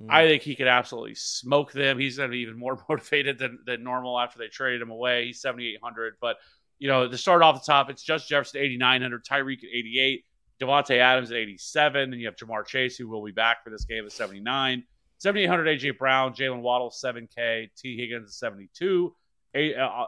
Mm. 0.00 0.06
I 0.08 0.26
think 0.26 0.42
he 0.42 0.54
could 0.54 0.66
absolutely 0.66 1.14
smoke 1.14 1.72
them. 1.72 1.98
He's 1.98 2.16
going 2.16 2.30
to 2.30 2.32
be 2.32 2.40
even 2.40 2.58
more 2.58 2.82
motivated 2.88 3.38
than, 3.38 3.58
than 3.66 3.84
normal 3.84 4.18
after 4.18 4.38
they 4.38 4.48
traded 4.48 4.80
him 4.80 4.90
away. 4.90 5.26
He's 5.26 5.42
7,800. 5.42 6.14
But, 6.18 6.36
you 6.78 6.88
know, 6.88 7.06
to 7.06 7.18
start 7.18 7.42
off 7.42 7.62
the 7.62 7.70
top, 7.70 7.90
it's 7.90 8.02
Justin 8.02 8.28
Jefferson, 8.36 8.60
8,900, 8.62 9.26
Tyreek 9.26 9.58
at 9.58 9.70
88, 9.74 10.24
Davante 10.58 10.98
Adams 10.98 11.30
at 11.30 11.36
87. 11.36 12.10
Then 12.10 12.18
you 12.18 12.26
have 12.26 12.36
Ja'Marr 12.36 12.66
Chase, 12.66 12.96
who 12.96 13.08
will 13.08 13.24
be 13.24 13.32
back 13.32 13.62
for 13.62 13.68
this 13.68 13.84
game 13.84 14.06
at 14.06 14.12
79. 14.12 14.84
7,800 15.18 15.78
AJ 15.78 15.98
Brown, 15.98 16.32
Jaylen 16.32 16.60
Waddle, 16.60 16.90
7K, 16.90 17.70
Tee 17.76 17.96
Higgins, 17.96 18.36
72. 18.36 19.14
A, 19.54 19.74
uh, 19.74 20.06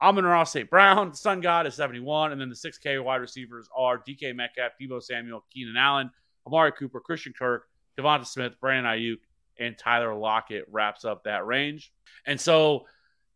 Amon-Ra 0.00 0.44
St. 0.44 0.70
Brown, 0.70 1.14
Sun 1.14 1.40
God 1.40 1.66
is 1.66 1.74
71. 1.74 2.32
And 2.32 2.40
then 2.40 2.48
the 2.48 2.54
6K 2.54 3.02
wide 3.02 3.16
receivers 3.16 3.68
are 3.76 3.98
DK 3.98 4.34
Metcalf, 4.34 4.72
Deebo 4.80 5.02
Samuel, 5.02 5.44
Keenan 5.52 5.76
Allen, 5.76 6.10
Amari 6.46 6.72
Cooper, 6.72 7.00
Christian 7.00 7.32
Kirk, 7.36 7.68
Devonta 7.98 8.26
Smith, 8.26 8.54
Brandon 8.60 8.92
Aiyuk, 8.92 9.18
and 9.58 9.76
Tyler 9.76 10.14
Lockett 10.14 10.66
wraps 10.70 11.04
up 11.04 11.24
that 11.24 11.46
range. 11.46 11.92
And 12.26 12.40
so 12.40 12.86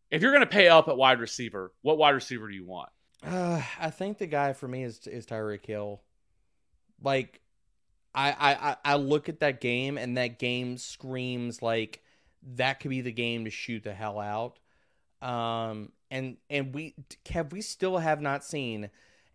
if 0.09 0.21
you're 0.21 0.31
going 0.31 0.41
to 0.41 0.47
pay 0.47 0.69
up 0.69 0.87
at 0.87 0.95
wide 0.95 1.19
receiver, 1.19 1.73
what 1.81 1.97
wide 1.97 2.11
receiver 2.11 2.47
do 2.47 2.55
you 2.55 2.65
want? 2.65 2.89
Uh, 3.25 3.61
I 3.79 3.89
think 3.89 4.17
the 4.17 4.27
guy 4.27 4.53
for 4.53 4.67
me 4.67 4.83
is 4.83 5.07
is 5.07 5.25
Tyreek 5.25 5.65
Hill. 5.65 6.01
Like, 7.01 7.41
I, 8.15 8.31
I 8.39 8.75
I 8.85 8.95
look 8.95 9.27
at 9.27 9.39
that 9.39 9.59
game 9.59 9.97
and 9.97 10.17
that 10.17 10.39
game 10.39 10.77
screams 10.77 11.61
like 11.61 12.01
that 12.55 12.79
could 12.79 12.89
be 12.89 13.01
the 13.01 13.11
game 13.11 13.45
to 13.45 13.51
shoot 13.51 13.83
the 13.83 13.93
hell 13.93 14.19
out. 14.19 14.59
Um, 15.21 15.91
and 16.11 16.37
and 16.49 16.73
we 16.73 16.95
Kev, 17.25 17.51
we 17.51 17.61
still 17.61 17.97
have 17.97 18.21
not 18.21 18.43
seen, 18.43 18.89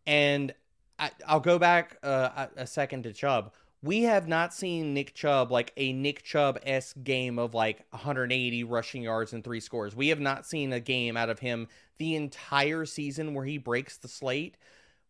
and 0.06 0.54
I, 0.98 1.10
I'll 1.26 1.40
go 1.40 1.58
back 1.58 1.98
uh, 2.02 2.48
a, 2.56 2.62
a 2.62 2.66
second 2.66 3.04
to 3.04 3.12
Chubb. 3.12 3.52
We 3.80 4.02
have 4.02 4.26
not 4.26 4.52
seen 4.52 4.92
Nick 4.92 5.14
Chubb 5.14 5.52
like 5.52 5.72
a 5.76 5.92
Nick 5.92 6.24
Chubb 6.24 6.58
s 6.64 6.92
game 6.92 7.38
of 7.38 7.54
like 7.54 7.84
180 7.90 8.64
rushing 8.64 9.02
yards 9.02 9.32
and 9.32 9.42
three 9.42 9.60
scores. 9.60 9.94
We 9.94 10.08
have 10.08 10.20
not 10.20 10.46
seen 10.46 10.72
a 10.72 10.80
game 10.80 11.16
out 11.16 11.30
of 11.30 11.38
him 11.38 11.68
the 11.98 12.16
entire 12.16 12.84
season 12.84 13.34
where 13.34 13.44
he 13.44 13.58
breaks 13.58 13.96
the 13.96 14.08
slate. 14.08 14.56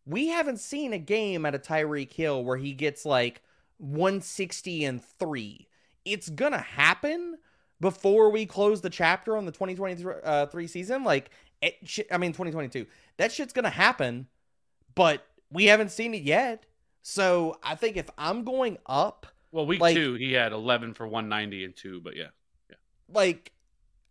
We 0.05 0.27
haven't 0.27 0.59
seen 0.59 0.93
a 0.93 0.99
game 0.99 1.45
out 1.45 1.55
of 1.55 1.63
Tyreek 1.63 2.13
Hill 2.13 2.43
where 2.43 2.57
he 2.57 2.73
gets 2.73 3.05
like 3.05 3.41
160 3.79 4.85
and 4.85 5.03
three. 5.03 5.67
It's 6.05 6.29
gonna 6.29 6.59
happen 6.61 7.37
before 7.81 8.29
we 8.29 8.45
close 8.45 8.81
the 8.81 8.89
chapter 8.89 9.35
on 9.35 9.45
the 9.45 9.51
2023 9.51 10.13
uh, 10.23 10.47
season. 10.67 11.03
Like, 11.03 11.31
it, 11.61 11.75
sh- 11.83 11.99
I 12.11 12.17
mean, 12.17 12.31
2022. 12.31 12.85
That 13.17 13.31
shit's 13.31 13.53
gonna 13.53 13.69
happen, 13.69 14.27
but 14.95 15.25
we 15.51 15.65
haven't 15.65 15.91
seen 15.91 16.13
it 16.13 16.23
yet. 16.23 16.65
So 17.01 17.57
I 17.63 17.75
think 17.75 17.97
if 17.97 18.09
I'm 18.17 18.43
going 18.43 18.77
up, 18.85 19.25
Well, 19.51 19.65
week 19.65 19.79
Like- 19.81 19.95
two, 19.95 20.13
he 20.15 20.33
had 20.33 20.51
11 20.51 20.93
for 20.93 21.07
190 21.07 21.65
and 21.65 21.75
two, 21.75 22.01
but 22.01 22.15
yeah, 22.15 22.27
yeah. 22.69 22.75
like 23.11 23.51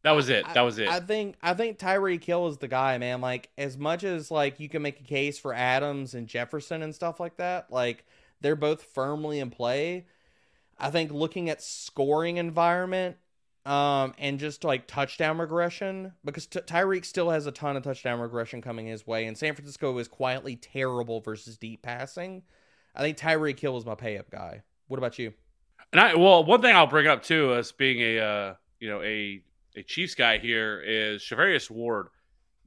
that 0.03 0.13
was 0.13 0.29
it. 0.29 0.47
That 0.55 0.63
was 0.63 0.79
it. 0.79 0.89
I 0.89 1.01
think 1.01 1.37
I 1.43 1.55
think 1.55 1.79
Tyreek 1.79 2.25
Hill 2.25 2.47
is 2.49 2.59
the 2.59 2.69
guy, 2.69 2.97
man. 2.99 3.21
Like 3.21 3.51
as 3.59 3.77
much 3.77 4.05
as 4.05 4.31
like 4.31 4.61
you 4.61 4.69
can 4.69 4.81
make 4.83 5.01
a 5.01 5.05
case 5.05 5.39
for 5.39 5.53
Adams 5.53 6.15
and 6.15 6.27
Jefferson 6.27 6.83
and 6.83 6.95
stuff 6.95 7.21
like 7.21 7.37
that, 7.37 7.71
like 7.71 8.05
they're 8.41 8.57
both 8.57 8.83
firmly 8.83 9.41
in 9.41 9.51
play. 9.51 10.07
I 10.79 10.91
think 10.91 11.11
looking 11.13 11.51
at 11.51 11.63
scoring 11.63 12.37
environment 12.37 13.17
um 13.67 14.15
and 14.19 14.39
just 14.39 14.63
like 14.63 14.87
touchdown 14.87 15.39
regression 15.39 16.13
because 16.25 16.47
t- 16.47 16.61
Tyreek 16.61 17.05
still 17.05 17.31
has 17.31 17.45
a 17.47 17.51
ton 17.51 17.77
of 17.77 17.83
touchdown 17.83 18.21
regression 18.21 18.63
coming 18.63 18.87
his 18.87 19.07
way 19.07 19.27
and 19.27 19.37
San 19.37 19.55
Francisco 19.55 19.99
is 19.99 20.07
quietly 20.07 20.55
terrible 20.55 21.21
versus 21.21 21.59
deep 21.59 21.83
passing. 21.83 22.43
I 22.95 23.03
think 23.03 23.19
Tyreek 23.19 23.59
Hill 23.59 23.77
is 23.77 23.85
my 23.85 23.97
pay 23.97 24.17
up 24.17 24.31
guy. 24.31 24.63
What 24.87 24.99
about 24.99 25.19
you? 25.19 25.33
And 25.93 26.01
I 26.01 26.15
well, 26.17 26.45
one 26.45 26.61
thing 26.61 26.75
I'll 26.75 26.87
bring 26.87 27.07
up 27.07 27.23
too, 27.23 27.55
as 27.55 27.73
being 27.73 28.01
a 28.01 28.19
uh, 28.19 28.55
you 28.81 28.89
know 28.89 29.03
a 29.03 29.43
a 29.77 29.83
Chiefs 29.83 30.15
guy 30.15 30.39
here, 30.39 30.81
is 30.81 31.23
Charvarius 31.23 31.71
Ward 31.71 32.09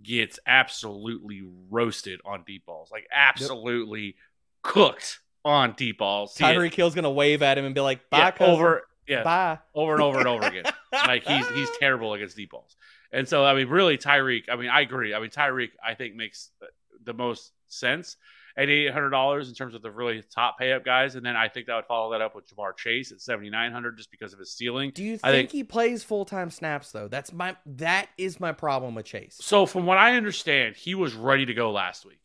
gets 0.02 0.40
absolutely 0.48 1.44
roasted 1.70 2.20
on 2.26 2.44
deep 2.46 2.66
balls, 2.66 2.90
like 2.92 3.08
absolutely 3.12 4.16
cooked 4.64 5.20
on 5.44 5.74
deep 5.74 5.98
balls. 6.00 6.36
He- 6.38 6.44
Tyreek 6.44 6.74
Hill's 6.74 6.96
gonna 6.96 7.12
wave 7.12 7.42
at 7.42 7.58
him 7.58 7.66
and 7.66 7.76
be 7.76 7.82
like, 7.82 8.10
"Bye, 8.10 8.18
yeah, 8.20 8.32
cousin. 8.32 8.54
over 8.54 8.84
yeah 9.08 9.24
bye." 9.24 9.60
over 9.74 9.94
and 9.94 10.02
over 10.02 10.20
and 10.20 10.28
over 10.28 10.46
again. 10.46 10.66
like 10.94 11.24
he's 11.24 11.48
he's 11.50 11.70
terrible 11.80 12.14
against 12.14 12.36
deep 12.36 12.52
balls. 12.52 12.76
And 13.12 13.28
so 13.28 13.44
I 13.44 13.54
mean, 13.56 13.68
really, 13.68 13.98
Tyreek. 13.98 14.44
I 14.50 14.56
mean, 14.56 14.70
I 14.70 14.82
agree. 14.82 15.14
I 15.14 15.20
mean, 15.20 15.30
Tyreek. 15.30 15.70
I 15.86 15.96
think 15.96 16.16
makes 16.16 16.50
the 17.04 17.14
most 17.14 17.52
sense 17.68 18.18
at 18.58 18.70
eight 18.70 18.92
hundred 18.92 19.10
dollars 19.10 19.48
in 19.50 19.56
terms 19.56 19.76
of 19.76 19.82
the 19.82 19.90
really 19.92 20.22
top 20.34 20.60
pay 20.60 20.74
up 20.74 20.84
guys. 20.86 21.16
And 21.16 21.26
then 21.26 21.36
I 21.36 21.48
think 21.48 21.68
that 21.68 21.76
would 21.76 21.86
follow 21.86 22.12
that 22.12 22.22
up 22.22 22.36
with 22.36 22.46
Ja'Marr 22.54 22.76
Chase 22.78 23.12
at 23.12 23.22
seventy 23.22 23.50
nine 23.50 23.72
hundred 23.72 23.98
just 23.98 24.12
because 24.12 24.34
of 24.34 24.40
his 24.40 24.54
ceiling. 24.54 24.92
Do 24.94 25.04
you 25.04 25.18
think, 25.18 25.26
I 25.26 25.32
think- 25.32 25.52
he 25.52 25.64
plays 25.64 26.04
full 26.04 26.26
time 26.26 26.50
snaps 26.50 26.92
though? 26.92 27.08
That's 27.08 27.34
my 27.34 27.56
that 27.66 28.10
is 28.18 28.40
my 28.40 28.52
problem 28.52 28.96
with 28.96 29.06
Chase. 29.06 29.38
So 29.42 29.66
from 29.66 29.86
what 29.86 29.98
I 29.98 30.16
understand, 30.16 30.76
he 30.76 30.96
was 30.96 31.14
ready 31.14 31.46
to 31.46 31.54
go 31.54 31.72
last 31.72 32.06
week, 32.06 32.21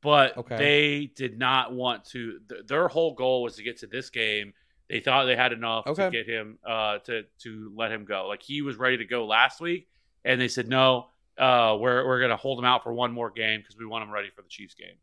but 0.00 0.36
Okay. 0.38 0.56
they 0.56 1.06
did 1.14 1.38
not 1.38 1.72
want 1.72 2.04
to. 2.06 2.40
Th- 2.48 2.66
their 2.66 2.88
whole 2.88 3.14
goal 3.14 3.42
was 3.42 3.56
to 3.56 3.62
get 3.62 3.78
to 3.78 3.86
this 3.86 4.10
game. 4.10 4.54
They 4.88 5.00
thought 5.00 5.24
they 5.24 5.36
had 5.36 5.52
enough 5.52 5.86
Okay. 5.86 6.04
to 6.06 6.10
get 6.10 6.26
him 6.28 6.58
uh, 6.66 6.98
to 6.98 7.24
to 7.40 7.72
let 7.74 7.90
him 7.92 8.04
go. 8.04 8.26
Like 8.28 8.42
he 8.42 8.62
was 8.62 8.76
ready 8.76 8.98
to 8.98 9.04
go 9.04 9.26
last 9.26 9.60
week, 9.60 9.88
and 10.24 10.40
they 10.40 10.48
said 10.48 10.68
no. 10.68 11.08
Uh, 11.38 11.76
we're 11.80 12.06
we're 12.06 12.20
gonna 12.20 12.36
hold 12.36 12.58
him 12.58 12.64
out 12.64 12.82
for 12.82 12.92
one 12.92 13.12
more 13.12 13.30
game 13.30 13.60
because 13.60 13.76
we 13.76 13.86
want 13.86 14.04
him 14.04 14.10
ready 14.10 14.28
for 14.34 14.42
the 14.42 14.48
Chiefs 14.48 14.74
game. 14.74 14.96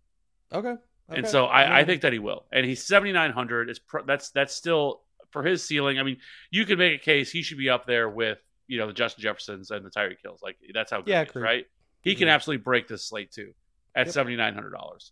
Okay. 0.54 0.76
And 1.12 1.28
so 1.28 1.46
I, 1.46 1.80
I 1.80 1.86
think 1.86 2.04
that 2.04 2.14
he 2.14 2.20
will. 2.20 2.46
And 2.52 2.64
he's 2.66 2.84
seventy 2.86 3.12
nine 3.12 3.32
hundred. 3.32 3.70
Is 3.70 3.80
pr- 3.80 4.02
that's 4.06 4.30
that's 4.30 4.54
still 4.54 5.02
for 5.32 5.42
his 5.44 5.64
ceiling. 5.64 5.98
I 5.98 6.04
mean, 6.04 6.18
you 6.52 6.66
could 6.66 6.78
make 6.78 7.02
a 7.02 7.04
case 7.04 7.32
he 7.32 7.42
should 7.42 7.58
be 7.58 7.68
up 7.70 7.88
there 7.88 8.08
with 8.10 8.38
you 8.68 8.78
know 8.78 8.86
the 8.86 8.94
Justin 8.94 9.24
Jeffersons 9.24 9.72
and 9.72 9.84
the 9.84 9.90
Tyreek 9.90 10.18
Hills. 10.22 10.42
Like 10.44 10.58
that's 10.72 10.92
how 10.92 10.98
good 11.02 11.10
Yeah, 11.10 11.24
he 11.24 11.30
is, 11.32 11.36
right? 11.36 11.66
He 12.02 12.14
can 12.14 12.28
absolutely 12.28 12.62
break 12.64 12.88
this 12.88 13.04
slate 13.06 13.32
too 13.32 13.54
at 13.96 14.08
Yep. 14.08 14.14
seventy 14.14 14.36
nine 14.36 14.54
hundred 14.54 14.72
dollars. 14.72 15.12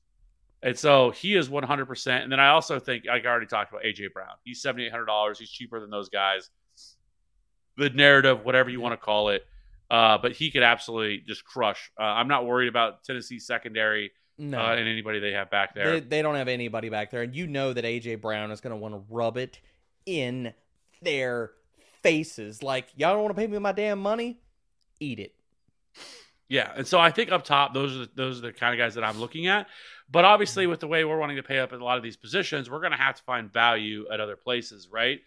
And 0.63 0.77
so 0.77 1.11
he 1.11 1.35
is 1.35 1.49
100%. 1.49 2.23
And 2.23 2.31
then 2.31 2.39
I 2.39 2.47
also 2.49 2.79
think, 2.79 3.05
like 3.05 3.23
I 3.25 3.29
already 3.29 3.45
talked 3.45 3.71
about 3.71 3.83
AJ 3.83 4.11
Brown. 4.11 4.33
He's 4.43 4.59
$7,800. 4.63 5.37
He's 5.37 5.51
cheaper 5.51 5.79
than 5.79 5.91
those 5.91 6.09
guys. 6.09 6.49
The 7.77 7.91
narrative, 7.91 8.43
whatever 8.43 8.71
you 8.71 8.81
want 8.81 8.93
to 8.93 8.97
call 8.97 9.29
it. 9.29 9.45
Uh, 9.91 10.17
but 10.17 10.31
he 10.31 10.49
could 10.49 10.63
absolutely 10.63 11.19
just 11.27 11.45
crush. 11.45 11.91
Uh, 11.99 12.03
I'm 12.03 12.27
not 12.27 12.45
worried 12.47 12.69
about 12.69 13.03
Tennessee 13.03 13.37
secondary 13.37 14.11
No, 14.39 14.59
uh, 14.59 14.71
and 14.75 14.87
anybody 14.87 15.19
they 15.19 15.31
have 15.33 15.51
back 15.51 15.75
there. 15.75 15.91
they, 15.91 15.99
they 15.99 16.21
don't 16.23 16.35
have 16.35 16.47
anybody 16.47 16.89
back 16.89 17.11
there, 17.11 17.21
and 17.21 17.35
you 17.35 17.45
know 17.47 17.71
that 17.71 17.85
AJ 17.85 18.19
Brown 18.19 18.49
is 18.51 18.59
going 18.59 18.71
to 18.71 18.77
want 18.77 18.95
to 18.95 19.03
rub 19.09 19.37
it 19.37 19.59
in 20.07 20.53
their 21.03 21.51
faces. 22.01 22.63
Like 22.63 22.87
y'all 22.97 23.13
don't 23.13 23.23
want 23.23 23.35
to 23.35 23.39
pay 23.41 23.47
me 23.47 23.59
my 23.59 23.71
damn 23.71 23.99
money, 23.99 24.39
eat 24.99 25.19
it. 25.19 25.35
Yeah, 26.49 26.71
and 26.75 26.87
so 26.87 26.97
I 26.97 27.11
think 27.11 27.31
up 27.31 27.43
top, 27.43 27.73
those 27.73 27.93
are 27.95 27.99
the, 27.99 28.09
those 28.15 28.39
are 28.39 28.41
the 28.41 28.53
kind 28.53 28.73
of 28.73 28.77
guys 28.77 28.95
that 28.95 29.03
I'm 29.03 29.19
looking 29.19 29.47
at. 29.47 29.67
But 30.09 30.23
obviously, 30.23 30.65
with 30.65 30.79
the 30.79 30.87
way 30.87 31.03
we're 31.03 31.17
wanting 31.17 31.35
to 31.35 31.43
pay 31.43 31.59
up 31.59 31.73
in 31.73 31.81
a 31.81 31.83
lot 31.83 31.97
of 31.97 32.03
these 32.03 32.15
positions, 32.15 32.69
we're 32.69 32.79
going 32.79 32.93
to 32.93 32.97
have 32.97 33.15
to 33.15 33.23
find 33.23 33.51
value 33.51 34.05
at 34.11 34.21
other 34.21 34.37
places, 34.37 34.87
right? 34.89 35.19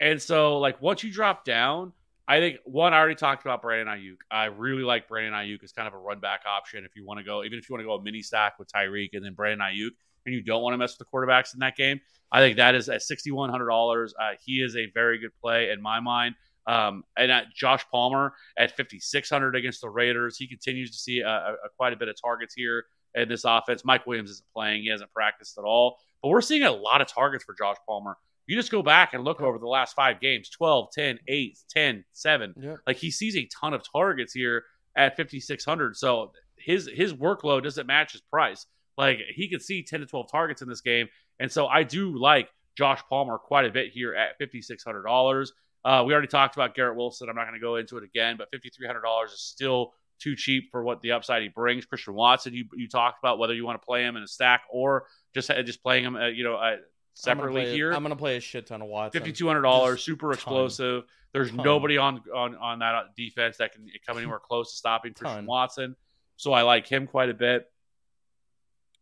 And 0.00 0.20
so, 0.20 0.58
like 0.58 0.82
once 0.82 1.02
you 1.02 1.10
drop 1.10 1.46
down, 1.46 1.92
I 2.28 2.40
think 2.40 2.58
one 2.64 2.92
I 2.92 2.98
already 2.98 3.14
talked 3.14 3.42
about 3.42 3.62
Brandon 3.62 3.86
Aiyuk. 3.96 4.16
I 4.30 4.46
really 4.46 4.82
like 4.82 5.08
Brandon 5.08 5.32
Aiyuk 5.32 5.62
as 5.64 5.72
kind 5.72 5.88
of 5.88 5.94
a 5.94 5.98
run 5.98 6.20
back 6.20 6.42
option 6.46 6.84
if 6.84 6.94
you 6.94 7.06
want 7.06 7.18
to 7.18 7.24
go, 7.24 7.44
even 7.44 7.58
if 7.58 7.68
you 7.68 7.72
want 7.72 7.80
to 7.80 7.86
go 7.86 7.94
a 7.94 8.02
mini 8.02 8.20
stack 8.20 8.58
with 8.58 8.70
Tyreek 8.70 9.10
and 9.14 9.24
then 9.24 9.32
Brandon 9.32 9.66
Aiyuk, 9.66 9.90
and 10.26 10.34
you 10.34 10.42
don't 10.42 10.60
want 10.60 10.74
to 10.74 10.78
mess 10.78 10.98
with 10.98 11.06
the 11.06 11.16
quarterbacks 11.16 11.54
in 11.54 11.60
that 11.60 11.76
game. 11.76 12.00
I 12.30 12.40
think 12.40 12.56
that 12.56 12.74
is 12.74 12.88
at 12.88 13.00
sixty 13.00 13.30
one 13.30 13.48
hundred 13.48 13.68
dollars. 13.68 14.12
Uh, 14.20 14.32
he 14.44 14.60
is 14.60 14.76
a 14.76 14.90
very 14.92 15.18
good 15.18 15.30
play 15.40 15.70
in 15.70 15.80
my 15.80 16.00
mind. 16.00 16.34
Um, 16.66 17.04
and 17.16 17.30
at 17.30 17.46
Josh 17.54 17.84
Palmer 17.90 18.32
at 18.58 18.76
5,600 18.76 19.54
against 19.54 19.80
the 19.80 19.88
Raiders, 19.88 20.36
he 20.36 20.48
continues 20.48 20.90
to 20.90 20.98
see 20.98 21.20
a, 21.20 21.28
a, 21.28 21.52
a 21.52 21.68
quite 21.76 21.92
a 21.92 21.96
bit 21.96 22.08
of 22.08 22.16
targets 22.20 22.54
here 22.54 22.84
in 23.14 23.28
this 23.28 23.44
offense. 23.44 23.84
Mike 23.84 24.06
Williams 24.06 24.30
isn't 24.30 24.48
playing; 24.54 24.82
he 24.82 24.88
hasn't 24.88 25.12
practiced 25.12 25.58
at 25.58 25.64
all. 25.64 25.98
But 26.22 26.30
we're 26.30 26.40
seeing 26.40 26.64
a 26.64 26.72
lot 26.72 27.00
of 27.00 27.08
targets 27.08 27.44
for 27.44 27.54
Josh 27.54 27.76
Palmer. 27.86 28.16
You 28.46 28.56
just 28.56 28.70
go 28.70 28.82
back 28.82 29.14
and 29.14 29.24
look 29.24 29.40
over 29.40 29.58
the 29.58 29.66
last 29.66 29.94
five 29.94 30.20
games 30.20 30.48
12, 30.50 30.90
10, 30.92 31.18
8, 31.26 31.58
10, 31.68 32.04
7. 32.12 32.54
Yep. 32.56 32.78
Like 32.86 32.96
he 32.96 33.10
sees 33.10 33.36
a 33.36 33.48
ton 33.60 33.74
of 33.74 33.82
targets 33.90 34.32
here 34.32 34.64
at 34.96 35.16
5,600. 35.16 35.96
So 35.96 36.32
his 36.56 36.88
his 36.92 37.12
workload 37.12 37.64
doesn't 37.64 37.86
match 37.86 38.12
his 38.12 38.20
price. 38.22 38.66
Like 38.96 39.18
he 39.34 39.48
could 39.48 39.62
see 39.62 39.82
10 39.82 40.00
to 40.00 40.06
12 40.06 40.30
targets 40.30 40.62
in 40.62 40.68
this 40.68 40.80
game. 40.80 41.08
And 41.38 41.50
so 41.50 41.66
I 41.66 41.82
do 41.82 42.16
like 42.16 42.48
Josh 42.76 43.02
Palmer 43.08 43.38
quite 43.38 43.66
a 43.66 43.70
bit 43.70 43.90
here 43.92 44.14
at 44.14 44.38
$5,600. 44.40 45.48
Uh, 45.86 46.02
we 46.02 46.12
already 46.12 46.26
talked 46.26 46.56
about 46.56 46.74
Garrett 46.74 46.96
Wilson. 46.96 47.28
I'm 47.28 47.36
not 47.36 47.44
going 47.44 47.54
to 47.54 47.60
go 47.60 47.76
into 47.76 47.96
it 47.96 48.02
again, 48.02 48.36
but 48.36 48.50
$5,300 48.50 49.26
is 49.26 49.40
still 49.40 49.94
too 50.18 50.34
cheap 50.34 50.72
for 50.72 50.82
what 50.82 51.00
the 51.00 51.12
upside 51.12 51.42
he 51.42 51.48
brings. 51.48 51.86
Christian 51.86 52.14
Watson, 52.14 52.54
you 52.54 52.64
you 52.74 52.88
talked 52.88 53.20
about 53.22 53.38
whether 53.38 53.54
you 53.54 53.64
want 53.64 53.80
to 53.80 53.86
play 53.86 54.02
him 54.02 54.16
in 54.16 54.22
a 54.24 54.26
stack 54.26 54.62
or 54.68 55.06
just 55.32 55.48
just 55.64 55.84
playing 55.84 56.04
him, 56.04 56.16
uh, 56.16 56.26
you 56.26 56.42
know, 56.42 56.56
uh, 56.56 56.76
I'm 56.76 56.78
separately 57.14 57.70
here. 57.70 57.92
I'm 57.92 58.02
gonna 58.02 58.16
play 58.16 58.36
a 58.36 58.40
shit 58.40 58.66
ton 58.66 58.82
of 58.82 58.88
Watson. 58.88 59.20
Fifty 59.20 59.32
two 59.32 59.46
hundred 59.46 59.62
dollars, 59.62 59.98
Just 59.98 60.06
super 60.06 60.26
ton. 60.28 60.34
explosive. 60.34 61.04
There's 61.32 61.50
Ton. 61.50 61.64
nobody 61.64 61.98
on 61.98 62.20
on 62.34 62.56
on 62.56 62.78
that 62.80 63.14
defense 63.16 63.58
that 63.58 63.72
can 63.72 63.86
come 64.06 64.18
anywhere 64.18 64.40
close 64.40 64.72
to 64.72 64.76
stopping 64.76 65.14
Christian 65.14 65.36
Ton. 65.36 65.46
Watson. 65.46 65.96
So 66.36 66.52
I 66.52 66.62
like 66.62 66.88
him 66.88 67.06
quite 67.06 67.30
a 67.30 67.34
bit. 67.34 67.70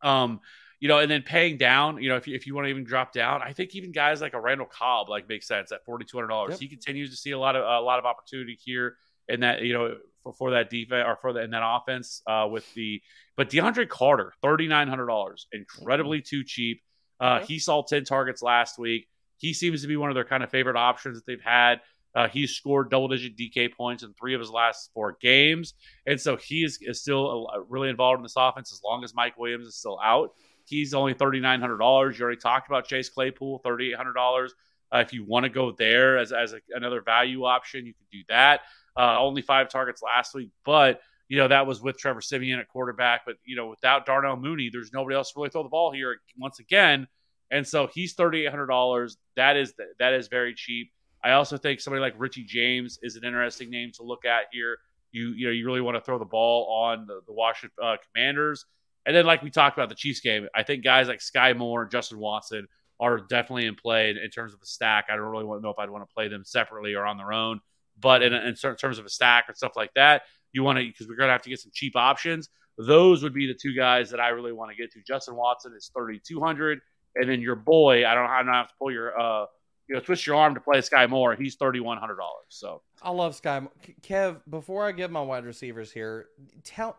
Um, 0.03 0.41
you 0.85 0.89
know, 0.89 0.99
and 0.99 1.11
then 1.11 1.23
paying 1.23 1.57
down, 1.57 2.03
you 2.03 2.11
know, 2.11 2.17
if 2.17 2.29
you, 2.29 2.35
if 2.35 2.47
you 2.47 2.55
want 2.55 2.67
to 2.67 2.69
even 2.69 2.85
drop 2.85 3.11
down, 3.11 3.41
I 3.41 3.55
think 3.55 3.75
even 3.75 3.91
guys 3.91 4.21
like 4.21 4.35
a 4.35 4.39
Randall 4.39 4.67
Cobb 4.67 5.09
like 5.09 5.27
makes 5.31 5.49
sense 5.49 5.73
at 5.73 5.83
forty 5.87 6.05
two 6.05 6.19
hundred 6.19 6.29
dollars. 6.29 6.51
Yep. 6.51 6.61
He 6.61 6.69
continues 6.69 7.09
to 7.09 7.17
see 7.17 7.31
a 7.31 7.39
lot 7.39 7.57
of 7.57 7.63
a 7.63 7.81
lot 7.83 7.99
of 7.99 8.05
opportunity 8.05 8.59
here 8.63 8.97
in 9.27 9.41
that 9.41 9.63
you 9.63 9.73
know 9.73 9.95
for, 10.23 10.35
for 10.35 10.51
that 10.51 10.69
defense 10.69 11.07
or 11.07 11.17
for 11.23 11.33
the, 11.33 11.41
in 11.41 11.53
that 11.53 11.63
offense 11.65 12.21
uh, 12.27 12.47
with 12.51 12.71
the 12.75 13.01
but 13.35 13.49
DeAndre 13.49 13.89
Carter 13.89 14.35
thirty 14.43 14.69
nine 14.69 14.87
hundred 14.87 15.07
dollars, 15.07 15.47
incredibly 15.53 16.21
too 16.21 16.45
cheap. 16.45 16.83
Uh, 17.19 17.39
Yep. 17.39 17.49
He 17.49 17.59
saw 17.61 17.83
ten 17.83 18.05
targets 18.05 18.43
last 18.43 18.79
week. 18.79 19.09
He 19.39 19.55
seems 19.55 19.81
to 19.81 19.89
be 19.89 19.97
one 19.97 20.11
of 20.11 20.15
their 20.15 20.27
kind 20.27 20.43
of 20.43 20.51
favorite 20.51 20.77
options 20.77 21.17
that 21.17 21.25
they've 21.27 21.41
had. 21.41 21.81
Uh, 22.15 22.29
he's 22.29 22.51
scored 22.51 22.91
double 22.91 23.09
digit 23.09 23.39
DK 23.39 23.73
points 23.73 24.03
in 24.03 24.13
three 24.13 24.35
of 24.35 24.41
his 24.41 24.51
last 24.51 24.91
four 24.93 25.17
games. 25.21 25.73
And 26.07 26.21
so 26.21 26.37
he 26.37 26.63
is, 26.63 26.79
is 26.81 27.01
still 27.01 27.49
really 27.69 27.89
involved 27.89 28.19
in 28.19 28.23
this 28.23 28.35
offense 28.37 28.73
as 28.73 28.81
long 28.85 29.03
as 29.03 29.15
Mike 29.15 29.37
Williams 29.37 29.67
is 29.67 29.77
still 29.77 29.99
out. 30.01 30.31
He's 30.65 30.95
only 30.95 31.15
$3,900. 31.15 32.19
You 32.19 32.25
already 32.25 32.41
talked 32.41 32.69
about 32.69 32.87
Chase 32.87 33.09
Claypool, 33.09 33.61
$3,800. 33.65 34.51
Uh, 34.93 34.99
if 34.99 35.13
you 35.13 35.25
want 35.25 35.45
to 35.45 35.51
go 35.51 35.73
there 35.73 36.19
as, 36.19 36.33
as 36.33 36.53
a, 36.53 36.61
another 36.71 37.01
value 37.01 37.45
option, 37.45 37.87
you 37.87 37.95
could 37.95 38.11
do 38.11 38.23
that. 38.29 38.63
Uh, 38.97 39.19
only 39.19 39.43
five 39.43 39.69
targets 39.69 40.03
last 40.03 40.35
week, 40.35 40.51
but 40.65 41.01
you 41.29 41.39
know 41.39 41.49
that 41.49 41.67
was 41.67 41.83
with 41.83 41.99
Trevor 41.99 42.21
Siemian 42.21 42.61
at 42.61 42.69
quarterback. 42.69 43.23
But 43.27 43.37
you 43.45 43.57
know 43.57 43.67
without 43.67 44.07
Darnell 44.07 44.37
Mooney, 44.37 44.71
there's 44.71 44.93
nobody 44.93 45.17
else 45.17 45.33
to 45.33 45.41
really 45.41 45.51
throw 45.51 45.65
the 45.65 45.69
ball 45.69 45.91
here 45.91 46.19
once 46.39 46.61
again. 46.61 47.09
And 47.51 47.67
so 47.67 47.89
he's 47.89 48.13
thirty 48.13 48.45
eight 48.45 48.51
hundred 48.51 48.67
dollars. 48.67 49.17
That 49.37 49.57
is 49.57 49.75
that 49.99 50.13
is 50.13 50.29
very 50.29 50.55
cheap. 50.55 50.93
I 51.25 51.33
also 51.33 51.57
think 51.57 51.81
somebody 51.81 52.03
like 52.03 52.15
Richie 52.19 52.45
James 52.45 52.99
is 53.03 53.17
an 53.17 53.25
interesting 53.25 53.71
name 53.71 53.91
to 53.95 54.03
look 54.03 54.25
at 54.25 54.45
here. 54.53 54.79
You 55.11 55.31
you 55.31 55.47
know 55.47 55.53
you 55.53 55.67
really 55.67 55.81
want 55.81 55.97
to 55.97 56.01
throw 56.01 56.19
the 56.19 56.25
ball 56.25 56.69
on 56.73 57.07
the, 57.07 57.21
the 57.27 57.33
Washington 57.33 57.77
uh, 57.83 57.97
Commanders, 58.13 58.67
and 59.07 59.15
then 59.15 59.27
like 59.27 59.43
we 59.43 59.51
talked 59.51 59.77
about 59.77 59.89
the 59.89 59.95
Chiefs 59.95 60.21
game, 60.21 60.49
I 60.55 60.63
think 60.63 60.85
guys 60.85 61.09
like 61.09 61.21
Skyy 61.21 61.57
Moore 61.57 61.83
and 61.83 61.91
Justin 61.91 62.19
Watson 62.19 62.67
are 63.01 63.19
definitely 63.19 63.67
in 63.67 63.75
play 63.75 64.11
in, 64.11 64.19
in 64.19 64.31
terms 64.31 64.55
of 64.55 64.61
a 64.63 64.67
stack. 64.67 65.07
I 65.11 65.17
don't 65.17 65.27
really 65.27 65.45
want 65.45 65.61
to 65.61 65.63
know 65.63 65.71
if 65.71 65.79
I'd 65.79 65.91
want 65.91 66.09
to 66.09 66.15
play 66.15 66.29
them 66.29 66.45
separately 66.45 66.95
or 66.95 67.05
on 67.07 67.17
their 67.17 67.33
own, 67.33 67.61
but 67.99 68.23
in, 68.23 68.33
in 68.33 68.57
certain 68.57 68.77
terms 68.77 68.99
of 68.99 69.07
a 69.07 69.11
stack 69.11 69.47
or 69.49 69.55
stuff 69.55 69.73
like 69.77 69.93
that, 69.95 70.23
you 70.53 70.63
want 70.63 70.79
to 70.79 70.85
because 70.85 71.09
we're 71.09 71.17
going 71.17 71.29
to 71.29 71.33
have 71.33 71.43
to 71.43 71.51
get 71.51 71.61
some 71.61 71.73
cheap 71.75 71.97
options. 71.97 72.49
Those 72.79 73.23
would 73.23 73.35
be 73.35 73.47
the 73.47 73.59
two 73.61 73.75
guys 73.75 74.11
that 74.11 74.21
I 74.21 74.29
really 74.29 74.53
want 74.53 74.71
to 74.71 74.77
get 74.77 74.93
to. 74.93 75.01
Justin 75.07 75.37
Watson 75.37 75.75
is 75.77 75.91
thirty 75.95 76.21
two 76.27 76.41
hundred, 76.41 76.81
and 77.15 77.29
then 77.29 77.41
your 77.41 77.57
boy. 77.57 78.07
I 78.07 78.15
don't. 78.15 78.29
I 78.29 78.43
don't 78.43 78.53
have 78.53 78.69
to 78.69 78.75
pull 78.79 78.91
your 78.91 79.19
uh, 79.19 79.47
you 79.89 79.95
know, 79.95 80.01
twist 80.01 80.27
your 80.27 80.37
arm 80.37 80.55
to 80.55 80.61
play 80.61 80.79
Skyy 80.79 81.09
Moore. 81.09 81.35
He's 81.35 81.57
thirty 81.57 81.81
one 81.81 81.99
hundred 81.99 82.17
dollars. 82.17 82.47
So 82.49 82.83
I 83.03 83.11
love 83.11 83.41
Skyy. 83.41 83.69
Kev, 84.03 84.41
before 84.49 84.87
I 84.87 84.93
give 84.93 85.11
my 85.11 85.21
wide 85.21 85.45
receivers 85.45 85.93
here, 85.93 86.27
tell 86.63 86.97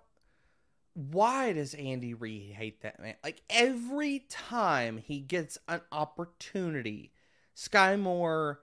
why 0.95 1.51
does 1.51 1.73
Andy 1.73 2.13
Reid 2.13 2.53
hate 2.53 2.81
that 2.81 2.99
man? 2.99 3.15
Like 3.23 3.41
every 3.49 4.25
time 4.29 4.97
he 4.97 5.19
gets 5.19 5.57
an 5.67 5.81
opportunity, 5.91 7.11
Skyy 7.55 7.99
Moore 7.99 8.61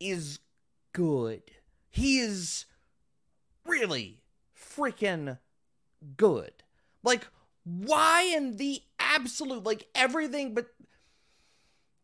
is 0.00 0.38
good. 0.92 1.42
He 1.90 2.20
is 2.20 2.66
really 3.66 4.22
freaking 4.56 5.38
good. 6.16 6.52
Like, 7.02 7.26
why 7.64 8.32
in 8.34 8.56
the 8.56 8.80
absolute, 8.98 9.64
like 9.64 9.88
everything 9.94 10.54
but 10.54 10.66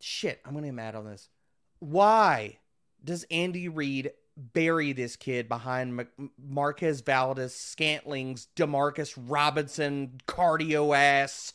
shit, 0.00 0.40
I'm 0.44 0.54
gonna 0.54 0.66
get 0.66 0.74
mad 0.74 0.94
on 0.96 1.04
this. 1.04 1.28
Why 1.78 2.58
does 3.04 3.24
Andy 3.30 3.68
Reid 3.68 4.10
bury 4.38 4.92
this 4.92 5.16
kid 5.16 5.48
behind 5.48 5.96
Ma- 5.96 6.28
Marquez 6.48 7.00
Valdez, 7.00 7.52
Scantlings, 7.52 8.46
Demarcus 8.56 9.14
Robinson, 9.16 10.20
cardio 10.26 10.96
ass, 10.96 11.52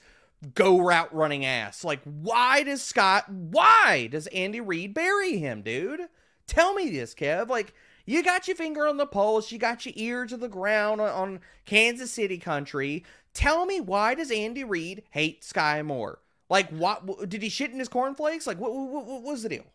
go 0.54 0.80
route 0.80 1.14
running 1.16 1.46
ass? 1.46 1.84
Like, 1.84 2.02
why 2.04 2.64
does 2.64 2.82
Scott, 2.82 3.30
why 3.30 4.08
does 4.12 4.28
Andy 4.28 4.62
Reid 4.62 4.94
bury 4.94 5.38
him, 5.38 5.62
dude? 5.62 6.02
Tell 6.48 6.74
me 6.74 6.90
this, 6.90 7.16
Kev. 7.16 7.48
Like, 7.48 7.74
you 8.06 8.22
got 8.22 8.48
your 8.48 8.58
finger 8.58 8.88
on 8.88 8.98
the 8.98 9.06
pulse, 9.06 9.52
you 9.52 9.58
got 9.58 9.86
your 9.86 9.94
ear 9.96 10.26
to 10.26 10.36
the 10.36 10.50
ground 10.50 11.00
on, 11.00 11.10
on 11.10 11.40
Kansas 11.66 12.12
City 12.12 12.38
country. 12.38 13.06
Tell 13.34 13.66
me 13.66 13.80
why 13.80 14.14
does 14.14 14.30
Andy 14.30 14.64
Reid 14.64 15.04
hate 15.12 15.42
Skyy 15.42 15.86
Moore? 15.86 16.20
Like, 16.50 16.70
what 16.70 17.30
did 17.30 17.42
he 17.42 17.50
shit 17.50 17.72
in 17.72 17.80
his 17.80 17.88
cornflakes? 17.88 18.46
Like, 18.46 18.60
what, 18.60 18.74
what, 18.74 19.06
what 19.06 19.24
was 19.24 19.44
the 19.44 19.50
deal? 19.50 19.66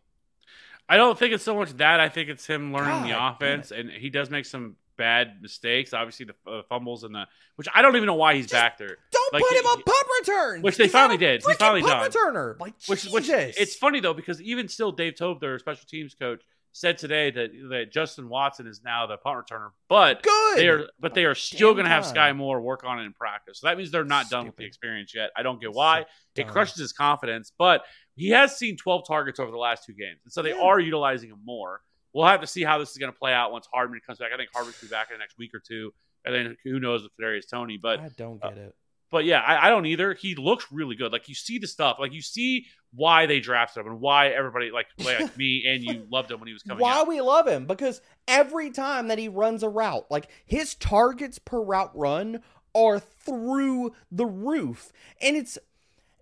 I 0.88 0.96
don't 0.96 1.18
think 1.18 1.34
it's 1.34 1.44
so 1.44 1.54
much 1.56 1.70
that. 1.76 2.00
I 2.00 2.08
think 2.08 2.28
it's 2.30 2.46
him 2.46 2.72
learning 2.72 3.02
the 3.02 3.08
God 3.10 3.36
damn 3.40 3.50
offense, 3.50 3.70
and 3.72 3.90
he 3.90 4.10
does 4.10 4.30
make 4.30 4.46
some 4.46 4.76
bad 4.96 5.40
mistakes. 5.42 5.92
Obviously, 5.92 6.26
the 6.26 6.50
uh, 6.50 6.62
fumbles 6.68 7.04
and 7.04 7.14
the 7.14 7.26
which 7.56 7.68
I 7.74 7.82
don't 7.82 7.94
even 7.96 8.06
know 8.06 8.14
why 8.14 8.34
he's 8.34 8.44
Just- 8.46 8.54
back 8.54 8.78
there. 8.78 8.96
Don't 9.12 9.32
Like, 9.32 9.42
put 9.42 9.52
him 9.56 9.62
he- 9.64 9.68
on 9.68 9.82
punt 9.82 10.06
return, 10.20 10.62
Which 10.62 10.76
they 10.76 10.84
He's 10.84 10.92
finally 10.92 11.18
did. 11.18 11.42
He's 11.46 11.56
finally 11.56 11.82
punt 11.82 12.12
done. 12.12 12.34
returner. 12.34 12.58
Like, 12.60 12.74
Which, 12.86 13.02
Jesus. 13.02 13.12
which 13.12 13.28
it's 13.28 13.76
funny 13.76 14.00
though 14.00 14.14
because 14.14 14.40
even 14.40 14.68
still, 14.68 14.92
Dave 14.92 15.14
Toub, 15.16 15.40
their 15.40 15.58
special 15.58 15.84
teams 15.88 16.14
coach, 16.14 16.42
said 16.72 16.96
today 16.98 17.30
that 17.32 17.50
that 17.70 17.92
Justin 17.92 18.28
Watson 18.28 18.66
is 18.66 18.80
now 18.84 19.06
the 19.06 19.16
punt 19.16 19.44
returner, 19.46 19.70
but 19.88 20.22
good. 20.22 20.58
they 20.58 20.68
are 20.68 20.88
but 21.00 21.14
they 21.14 21.24
are 21.24 21.34
still 21.34 21.72
going 21.74 21.84
to 21.84 21.90
have. 21.90 22.04
Skyy 22.04 22.34
Moore 22.36 22.60
work 22.60 22.84
on 22.84 22.98
it 23.00 23.04
in 23.04 23.12
practice. 23.12 23.60
So 23.60 23.66
that 23.66 23.76
means 23.76 23.90
they're 23.90 24.04
not 24.04 24.30
done 24.30 24.46
with 24.46 24.56
the 24.56 24.64
experience 24.64 25.14
yet. 25.14 25.30
I 25.36 25.42
don't 25.42 25.60
get 25.60 25.72
why. 25.72 26.06
So 26.36 26.42
It 26.42 26.48
crushes 26.48 26.78
his 26.78 26.92
confidence, 26.92 27.52
but 27.58 27.82
he 28.18 28.30
has 28.30 28.56
seen 28.56 28.76
12 28.76 29.06
targets 29.06 29.38
over 29.40 29.50
the 29.50 29.56
last 29.58 29.84
two 29.84 29.92
games, 29.94 30.20
and 30.24 30.32
so 30.32 30.42
they 30.42 30.50
Yeah. 30.50 30.60
are 30.62 30.80
utilizing 30.80 31.30
him 31.30 31.40
more. 31.44 31.80
We'll 32.12 32.26
have 32.26 32.40
to 32.40 32.46
see 32.46 32.64
how 32.64 32.78
this 32.78 32.90
is 32.90 32.96
going 32.96 33.12
to 33.12 33.18
play 33.18 33.32
out 33.32 33.52
once 33.52 33.68
Hardman 33.72 34.00
comes 34.06 34.18
back. 34.18 34.30
I 34.32 34.36
think 34.36 34.50
Hardman 34.52 34.74
will 34.80 34.88
be 34.88 34.90
back 34.90 35.08
in 35.10 35.14
the 35.14 35.18
next 35.18 35.38
week 35.38 35.54
or 35.54 35.60
two, 35.60 35.92
and 36.24 36.34
then 36.34 36.56
who 36.64 36.80
knows 36.80 37.02
with 37.02 37.12
Kadarius 37.20 37.48
Toney. 37.48 37.76
But 37.76 38.00
I 38.00 38.08
don't 38.16 38.42
uh, 38.42 38.48
get 38.48 38.58
it. 38.58 38.74
but 39.10 39.24
yeah, 39.24 39.40
I, 39.40 39.66
I 39.66 39.70
don't 39.70 39.86
either. 39.86 40.14
He 40.14 40.34
looks 40.34 40.66
really 40.72 40.96
good. 40.96 41.12
Like 41.12 41.28
you 41.28 41.34
see 41.34 41.58
the 41.58 41.66
stuff, 41.68 41.98
like 42.00 42.12
you 42.12 42.22
see 42.22 42.66
why 42.94 43.26
they 43.26 43.38
drafted 43.40 43.82
him 43.82 43.92
and 43.92 44.00
why 44.00 44.28
everybody 44.28 44.70
like, 44.70 44.86
like 44.98 45.36
me 45.36 45.64
and 45.68 45.84
you 45.84 46.06
loved 46.10 46.30
him 46.30 46.40
when 46.40 46.46
he 46.46 46.54
was 46.54 46.62
coming 46.62 46.80
Why 46.80 47.00
out. 47.00 47.08
we 47.08 47.20
love 47.20 47.46
him 47.46 47.66
because 47.66 48.00
every 48.26 48.70
time 48.70 49.08
that 49.08 49.18
he 49.18 49.28
runs 49.28 49.62
a 49.62 49.68
route, 49.68 50.06
like 50.10 50.28
his 50.46 50.74
targets 50.74 51.38
per 51.38 51.60
route 51.60 51.92
run 51.94 52.40
are 52.74 52.98
through 52.98 53.92
the 54.10 54.26
roof, 54.26 54.92
and 55.20 55.36
it's 55.36 55.58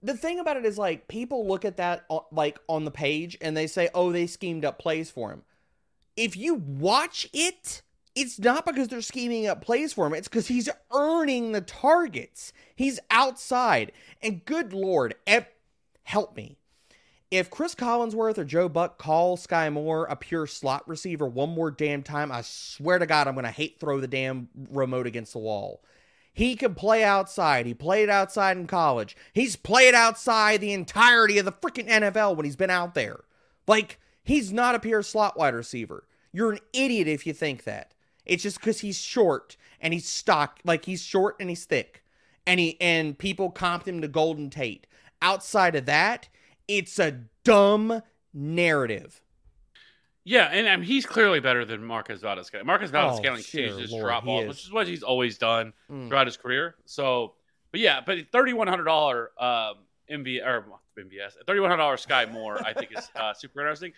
the 0.03 0.17
thing 0.17 0.39
about 0.39 0.57
it 0.57 0.65
is 0.65 0.79
like 0.79 1.09
people 1.09 1.47
look 1.47 1.65
at 1.65 1.79
that 1.79 2.07
like 2.31 2.59
on 2.69 2.85
the 2.85 2.91
page 2.91 3.37
and 3.41 3.57
they 3.57 3.67
say, 3.67 3.89
"Oh, 3.95 4.13
they 4.13 4.27
schemed 4.27 4.65
up 4.65 4.79
plays 4.79 5.11
for 5.11 5.31
him." 5.31 5.43
If 6.17 6.37
you 6.37 6.55
watch 6.55 7.29
it, 7.33 7.83
it's 8.15 8.39
not 8.39 8.65
because 8.65 8.89
they're 8.89 9.03
scheming 9.03 9.47
up 9.47 9.61
plays 9.61 9.93
for 9.93 10.07
him. 10.07 10.15
It's 10.15 10.29
because 10.29 10.49
he's 10.49 10.69
earning 10.93 11.53
the 11.53 11.61
targets. 11.61 12.53
He's 12.75 12.99
outside, 13.11 13.93
and 14.23 14.45
good 14.45 14.73
lord, 14.73 15.15
help 16.05 16.37
me. 16.37 16.57
If 17.31 17.51
Cris 17.51 17.75
Collinsworth 17.75 18.39
or 18.39 18.45
Joe 18.45 18.69
Buck 18.69 18.99
call 18.99 19.37
Skyy 19.37 19.73
Moore 19.73 20.07
a 20.07 20.15
pure 20.15 20.47
slot 20.47 20.89
receiver 20.89 21.27
one 21.27 21.51
more 21.51 21.73
damn 21.73 22.05
time, 22.05 22.31
I 22.31 22.43
swear 22.43 22.99
to 23.01 23.07
God, 23.07 23.27
I'm 23.27 23.35
gonna 23.35 23.51
hate 23.51 23.81
throw 23.81 24.01
the 24.01 24.07
damn 24.07 24.49
remote 24.71 25.07
against 25.07 25.33
the 25.33 25.41
wall. 25.41 25.83
He 26.37 26.55
can 26.55 26.75
play 26.75 27.03
outside. 27.03 27.65
He 27.65 27.73
played 27.73 28.11
outside 28.11 28.59
in 28.59 28.67
college. 28.67 29.17
He's 29.33 29.57
played 29.57 29.95
outside 29.95 30.61
the 30.61 30.75
entirety 30.75 31.39
of 31.39 31.47
the 31.47 31.53
freaking 31.53 31.89
NFL 31.89 32.37
when 32.37 32.45
he's 32.45 32.57
been 32.57 32.69
out 32.69 32.95
there. 32.95 33.21
Like, 33.67 33.99
he's 34.23 34.53
not 34.53 34.75
a 34.75 34.79
pure 34.79 35.03
slot 35.03 35.39
wide 35.39 35.55
receiver. 35.55 36.07
You're 36.35 36.53
an 36.53 36.59
idiot 36.75 37.09
if 37.09 37.27
you 37.27 37.33
think 37.33 37.65
that. 37.65 37.95
It's 38.27 38.43
just 38.43 38.61
because 38.61 38.81
he's 38.81 38.99
short 38.99 39.57
and 39.81 39.95
he's 39.95 40.07
stock. 40.07 40.61
Like, 40.63 40.85
he's 40.85 41.03
short 41.03 41.37
and 41.41 41.49
he's 41.49 41.65
thick. 41.65 42.05
And 42.47 42.61
he 42.61 42.79
and 42.83 43.17
people 43.17 43.51
comped 43.51 43.89
him 43.89 44.03
to 44.03 44.09
Golden 44.09 44.51
Tate. 44.51 44.87
Outside 45.23 45.75
of 45.75 45.87
that, 45.87 46.29
it's 46.69 46.99
a 46.99 47.21
dumb 47.45 48.03
narrative. 48.35 49.23
Yeah, 50.29 50.47
and 50.47 50.67
um, 50.67 50.83
he's 50.83 51.07
clearly 51.07 51.39
better 51.39 51.65
than 51.65 51.85
Marcus 51.85 52.21
Valdez. 52.21 52.51
Marcus 52.65 52.91
Valdez 52.91 53.21
Oh, 53.25 53.37
sure, 53.37 53.69
to 53.69 53.81
just 53.81 53.93
Lord, 53.93 54.03
drop 54.05 54.25
balls, 54.25 54.43
is. 54.43 54.49
which 54.49 54.65
is 54.65 54.73
what 54.73 54.87
he's 54.89 55.03
always 55.05 55.39
done 55.39 55.73
Mm. 55.89 56.09
throughout 56.09 56.27
his 56.27 56.37
career. 56.37 56.75
So, 56.85 57.35
but 57.71 57.79
yeah, 57.81 58.01
but 58.05 58.19
thirty 58.33 58.53
one 58.53 58.67
hundred 58.67 58.85
dollar 58.85 59.31
um, 59.41 59.75
MV 60.11 60.45
or 60.45 60.65
MVS 60.99 61.35
thirty 61.47 61.61
one 61.61 61.71
hundred 61.71 61.83
dollar 61.83 61.97
Skyy 61.97 62.31
Moore, 62.33 62.61
I 62.65 62.73
think 62.73 62.91
is 62.99 63.09
uh, 63.17 63.35
super 63.35 63.61
interesting. 63.61 63.93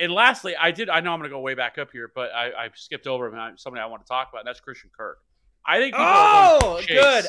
And 0.00 0.10
lastly, 0.12 0.56
I 0.56 0.72
did. 0.72 0.88
I 0.88 0.98
know 1.00 1.12
I'm 1.12 1.20
going 1.20 1.30
to 1.30 1.34
go 1.34 1.40
way 1.40 1.54
back 1.54 1.78
up 1.78 1.90
here, 1.92 2.10
but 2.12 2.32
I, 2.32 2.46
I 2.64 2.70
skipped 2.74 3.06
over 3.06 3.28
him. 3.32 3.56
Somebody 3.56 3.80
I 3.80 3.86
want 3.86 4.02
to 4.04 4.08
talk 4.08 4.30
about, 4.30 4.40
and 4.40 4.48
that's 4.48 4.58
Christian 4.60 4.90
Kirk. 4.96 5.18
I 5.64 5.78
think 5.78 5.94
Oh, 5.96 6.58
going 6.60 6.82
to 6.82 6.88
chase- 6.88 7.00
good. 7.02 7.26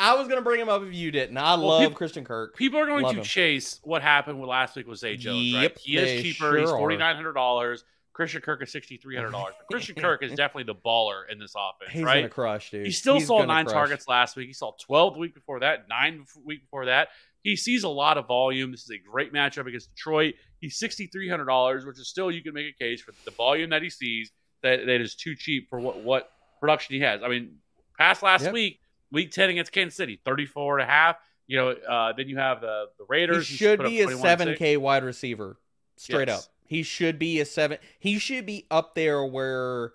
I 0.00 0.14
was 0.14 0.28
gonna 0.28 0.40
bring 0.40 0.60
him 0.60 0.68
up 0.68 0.82
if 0.82 0.94
you 0.94 1.10
didn't. 1.10 1.36
I 1.36 1.54
Well, 1.54 1.66
love 1.66 1.88
peop- 1.90 1.94
Christian 1.96 2.24
Kirk. 2.24 2.56
People 2.56 2.80
are 2.80 2.86
going 2.86 3.02
Love 3.04 3.12
to 3.14 3.18
him. 3.18 3.24
chase 3.24 3.80
what 3.82 4.00
happened 4.02 4.40
with 4.40 4.48
last 4.48 4.74
week 4.76 4.86
with 4.86 4.98
Zay 4.98 5.16
Jones, 5.16 5.52
right? 5.54 5.62
Yep, 5.62 5.78
He 5.78 5.96
is 5.96 6.22
cheaper. 6.22 6.56
He's 6.56 6.68
sure 6.68 6.74
are. 6.76 6.78
forty 6.78 6.96
nine 6.96 7.16
hundred 7.16 7.34
dollars. 7.34 7.84
Christian 8.12 8.40
Kirk 8.40 8.62
is 8.62 8.72
sixty 8.72 8.96
three 8.96 9.14
hundred 9.16 9.32
dollars. 9.32 9.54
Christian 9.70 9.94
Kirk 9.94 10.22
is 10.22 10.30
definitely 10.32 10.64
the 10.64 10.74
baller 10.74 11.22
in 11.30 11.38
this 11.38 11.54
offense, 11.56 11.92
He's 11.92 12.02
right? 12.02 12.20
gonna 12.20 12.28
crush, 12.30 12.70
dude. 12.70 12.86
He 12.86 12.92
still 12.92 13.14
He's 13.18 13.26
saw 13.26 13.44
nine 13.44 13.64
crush. 13.66 13.74
targets 13.74 14.08
last 14.08 14.36
week. 14.36 14.46
He 14.48 14.52
saw 14.54 14.72
12 14.80 15.14
the 15.14 15.20
week 15.20 15.34
before 15.34 15.60
that, 15.60 15.88
nine 15.88 16.24
the 16.34 16.40
week 16.44 16.62
before 16.62 16.86
that. 16.86 17.08
He 17.42 17.56
sees 17.56 17.84
a 17.84 17.88
lot 17.88 18.18
of 18.18 18.26
volume. 18.26 18.70
This 18.70 18.82
is 18.84 18.90
a 18.90 18.98
great 18.98 19.32
matchup 19.32 19.66
against 19.66 19.94
Detroit. 19.94 20.34
He's 20.60 20.78
$6,300, 20.78 21.86
which 21.86 21.98
is 21.98 22.06
still, 22.08 22.30
you 22.30 22.42
can 22.42 22.52
make 22.52 22.66
a 22.74 22.76
case 22.78 23.00
for 23.00 23.12
the 23.24 23.30
volume 23.30 23.70
that 23.70 23.82
he 23.82 23.88
sees 23.88 24.30
that, 24.62 24.84
that 24.84 25.00
is 25.00 25.14
too 25.14 25.34
cheap 25.34 25.68
for 25.70 25.80
what, 25.80 26.00
what 26.02 26.30
production 26.60 26.96
he 26.96 27.00
has. 27.00 27.22
I 27.22 27.28
mean, 27.28 27.56
past 27.98 28.22
last 28.22 28.44
Yep. 28.44 28.52
week, 28.52 28.80
week 29.12 29.30
10 29.32 29.50
against 29.50 29.72
Kansas 29.72 29.96
City, 29.96 30.20
34 30.24 30.78
and 30.78 30.88
a 30.88 30.92
half. 30.92 31.16
You 31.46 31.56
know, 31.56 31.70
uh, 31.70 32.12
then 32.12 32.28
you 32.28 32.38
have 32.38 32.60
the, 32.60 32.86
the 32.98 33.04
Raiders. 33.08 33.48
He 33.48 33.56
should 33.56 33.80
be 33.82 34.00
a 34.02 34.06
7K 34.06 34.78
wide 34.78 35.02
receiver. 35.04 35.58
Straight 35.96 36.28
Yes. 36.28 36.46
up. 36.46 36.52
He 36.66 36.84
should 36.84 37.18
be 37.18 37.40
a 37.40 37.44
seven. 37.44 37.78
He 37.98 38.18
should 38.20 38.46
be 38.46 38.66
up 38.70 38.94
there 38.94 39.24
where 39.24 39.92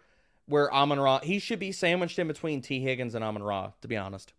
where 0.48 0.72
Amon-Ra. 0.72 1.20
He 1.22 1.40
should 1.40 1.58
be 1.58 1.72
sandwiched 1.72 2.20
in 2.20 2.28
between 2.28 2.62
Tee 2.62 2.82
Higgins 2.82 3.16
and 3.16 3.24
Amon-Ra. 3.24 3.72
To 3.82 3.88
be 3.88 3.96
honest. 3.96 4.34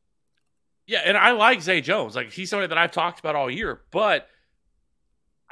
Yeah, 0.86 1.00
and 1.04 1.16
I 1.16 1.32
like 1.32 1.62
Zay 1.62 1.80
Jones. 1.80 2.14
Like 2.14 2.30
he's 2.30 2.50
somebody 2.50 2.68
that 2.68 2.78
I've 2.78 2.92
talked 2.92 3.18
about 3.18 3.34
all 3.34 3.50
year, 3.50 3.80
but 3.90 4.28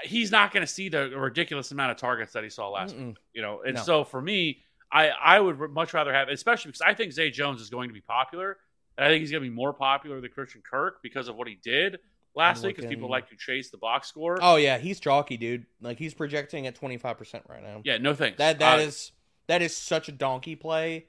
he's 0.02 0.30
not 0.30 0.52
going 0.52 0.60
to 0.60 0.66
see 0.66 0.88
the 0.88 1.08
ridiculous 1.18 1.70
amount 1.72 1.90
of 1.92 1.96
targets 1.96 2.32
that 2.34 2.44
he 2.44 2.50
saw 2.50 2.68
last 2.68 2.94
week. 2.94 3.04
Mm-mm. 3.04 3.16
You 3.32 3.42
know, 3.42 3.62
and 3.66 3.76
No. 3.76 3.82
so 3.82 4.04
for 4.04 4.20
me, 4.20 4.60
I 4.92 5.08
I 5.08 5.40
would 5.40 5.58
much 5.72 5.94
rather 5.94 6.12
have, 6.12 6.28
especially 6.28 6.70
because 6.70 6.82
I 6.82 6.94
think 6.94 7.12
Zay 7.12 7.30
Jones 7.30 7.60
is 7.60 7.70
going 7.70 7.88
to 7.88 7.94
be 7.94 8.00
popular, 8.02 8.58
I 8.98 9.08
think 9.08 9.20
he's 9.20 9.30
going 9.30 9.42
to 9.42 9.48
be 9.48 9.54
more 9.54 9.72
popular 9.72 10.20
than 10.20 10.30
Christian 10.30 10.62
Kirk 10.68 11.02
because 11.02 11.28
of 11.28 11.36
what 11.36 11.48
he 11.48 11.56
did 11.62 11.98
last 12.34 12.58
I'm 12.60 12.66
week. 12.68 12.76
Because 12.76 12.88
people 12.90 13.10
like 13.10 13.28
to 13.30 13.36
chase 13.36 13.70
the 13.70 13.78
box 13.78 14.08
score. 14.08 14.38
Oh 14.40 14.56
yeah, 14.56 14.78
he's 14.78 15.00
chalky, 15.00 15.36
dude. 15.36 15.66
Like 15.80 15.98
he's 15.98 16.14
projecting 16.14 16.66
at 16.66 16.74
twenty 16.74 16.96
five 16.96 17.18
percent 17.18 17.44
right 17.48 17.62
now. 17.62 17.80
yeah, 17.84 17.98
no 17.98 18.14
thanks. 18.14 18.38
That 18.38 18.58
that 18.60 18.78
Uh, 18.78 18.82
is 18.82 19.12
that 19.48 19.62
is 19.62 19.76
such 19.76 20.08
a 20.08 20.12
donkey 20.12 20.56
play. 20.56 21.06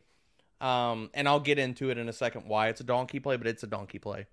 Um, 0.61 1.09
and 1.13 1.27
I'll 1.27 1.39
get 1.41 1.59
into 1.59 1.89
it 1.89 1.97
in 1.97 2.07
a 2.09 2.13
second 2.13 2.47
why 2.47 2.69
it's 2.69 2.79
a 2.81 2.85
donkey 2.85 3.19
play, 3.19 3.35
but 3.37 3.45
it's 3.45 3.63
a 3.63 3.67
donkey 3.67 3.99
play. 3.99 4.25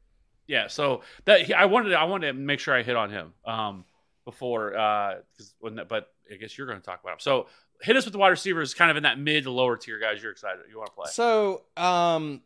Yeah, 0.47 0.69
so 0.69 1.03
that 1.25 1.43
he- 1.43 1.55
I 1.55 1.65
wanted 1.67 1.91
to, 1.91 1.99
I 1.99 2.05
wanted 2.05 2.29
to 2.29 2.33
make 2.35 2.61
sure 2.61 2.75
I 2.75 2.83
hit 2.83 2.97
on 2.97 3.11
him 3.11 3.33
um, 3.45 3.85
before 4.25 4.77
uh 4.77 5.17
'cause 5.37 5.55
when 5.61 5.75
that, 5.77 5.89
but 5.89 6.09
I 6.33 6.37
guess 6.37 6.57
you're 6.57 6.67
going 6.67 6.79
to 6.81 6.85
talk 6.85 7.01
about 7.03 7.15
him. 7.15 7.19
So 7.21 7.49
hit 7.81 7.97
us 7.97 8.05
with 8.05 8.13
the 8.13 8.19
wide 8.19 8.29
receivers, 8.29 8.73
kind 8.73 8.91
of 8.91 8.97
in 8.97 9.03
that 9.03 9.19
mid 9.19 9.45
to 9.45 9.51
lower 9.51 9.77
tier 9.77 9.99
guys. 9.99 10.23
You're 10.23 10.33
excited, 10.33 10.61
you 10.71 10.79
want 10.79 10.91
to 10.91 10.95
play? 10.95 11.11
So, 11.11 11.63
um, 11.77 12.43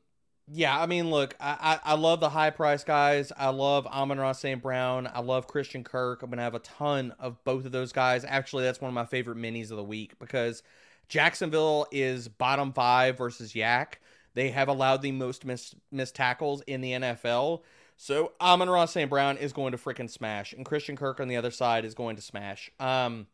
yeah, 0.49 0.81
I 0.81 0.87
mean, 0.87 1.11
look, 1.11 1.35
I, 1.41 1.79
I, 1.85 1.93
I 1.93 1.95
love 1.95 2.21
the 2.21 2.29
high 2.29 2.51
price 2.51 2.85
guys. 2.85 3.33
I 3.37 3.49
love 3.49 3.87
Amon-Ra 3.87 4.33
St. 4.33 4.63
Brown. 4.63 5.11
I 5.13 5.21
love 5.21 5.49
Christian 5.49 5.83
Kirk. 5.83 6.23
I'm 6.23 6.31
gonna 6.31 6.43
have 6.43 6.55
a 6.55 6.61
ton 6.61 7.15
of 7.19 7.43
both 7.45 7.67
of 7.67 7.73
those 7.73 7.93
guys. 7.93 8.25
Actually, 8.25 8.65
that's 8.65 8.81
one 8.81 8.89
of 8.89 8.95
my 8.95 9.07
favorite 9.07 9.39
minis 9.39 9.71
of 9.71 9.77
the 9.77 9.85
week 9.85 10.19
because 10.19 10.63
Jacksonville 11.09 11.87
is 11.91 12.29
bottom 12.29 12.73
five 12.73 13.19
versus 13.19 13.55
YAC. 13.55 13.95
They 14.35 14.51
have 14.51 14.69
allowed 14.69 15.03
the 15.03 15.13
most 15.13 15.45
missed, 15.45 15.75
missed 15.91 16.15
tackles 16.15 16.63
in 16.63 16.81
the 16.81 16.93
NFL. 16.93 17.63
So 17.97 18.33
Amon-Ra 18.41 18.85
St. 18.85 19.09
Brown 19.09 19.39
is 19.39 19.53
going 19.53 19.73
to 19.73 19.79
freaking 19.79 20.11
smash, 20.11 20.53
and 20.53 20.65
Christian 20.65 20.97
Kirk 20.97 21.19
on 21.19 21.29
the 21.29 21.37
other 21.37 21.51
side 21.51 21.85
is 21.85 21.95
going 21.95 22.17
to 22.17 22.23
smash. 22.23 22.71
Um, 22.79 23.27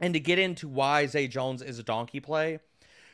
and 0.00 0.12
to 0.12 0.20
get 0.20 0.38
into 0.38 0.68
why 0.68 1.06
Zay 1.06 1.28
Jones 1.28 1.62
is 1.62 1.78
a 1.78 1.84
donkey 1.84 2.20
play. 2.20 2.58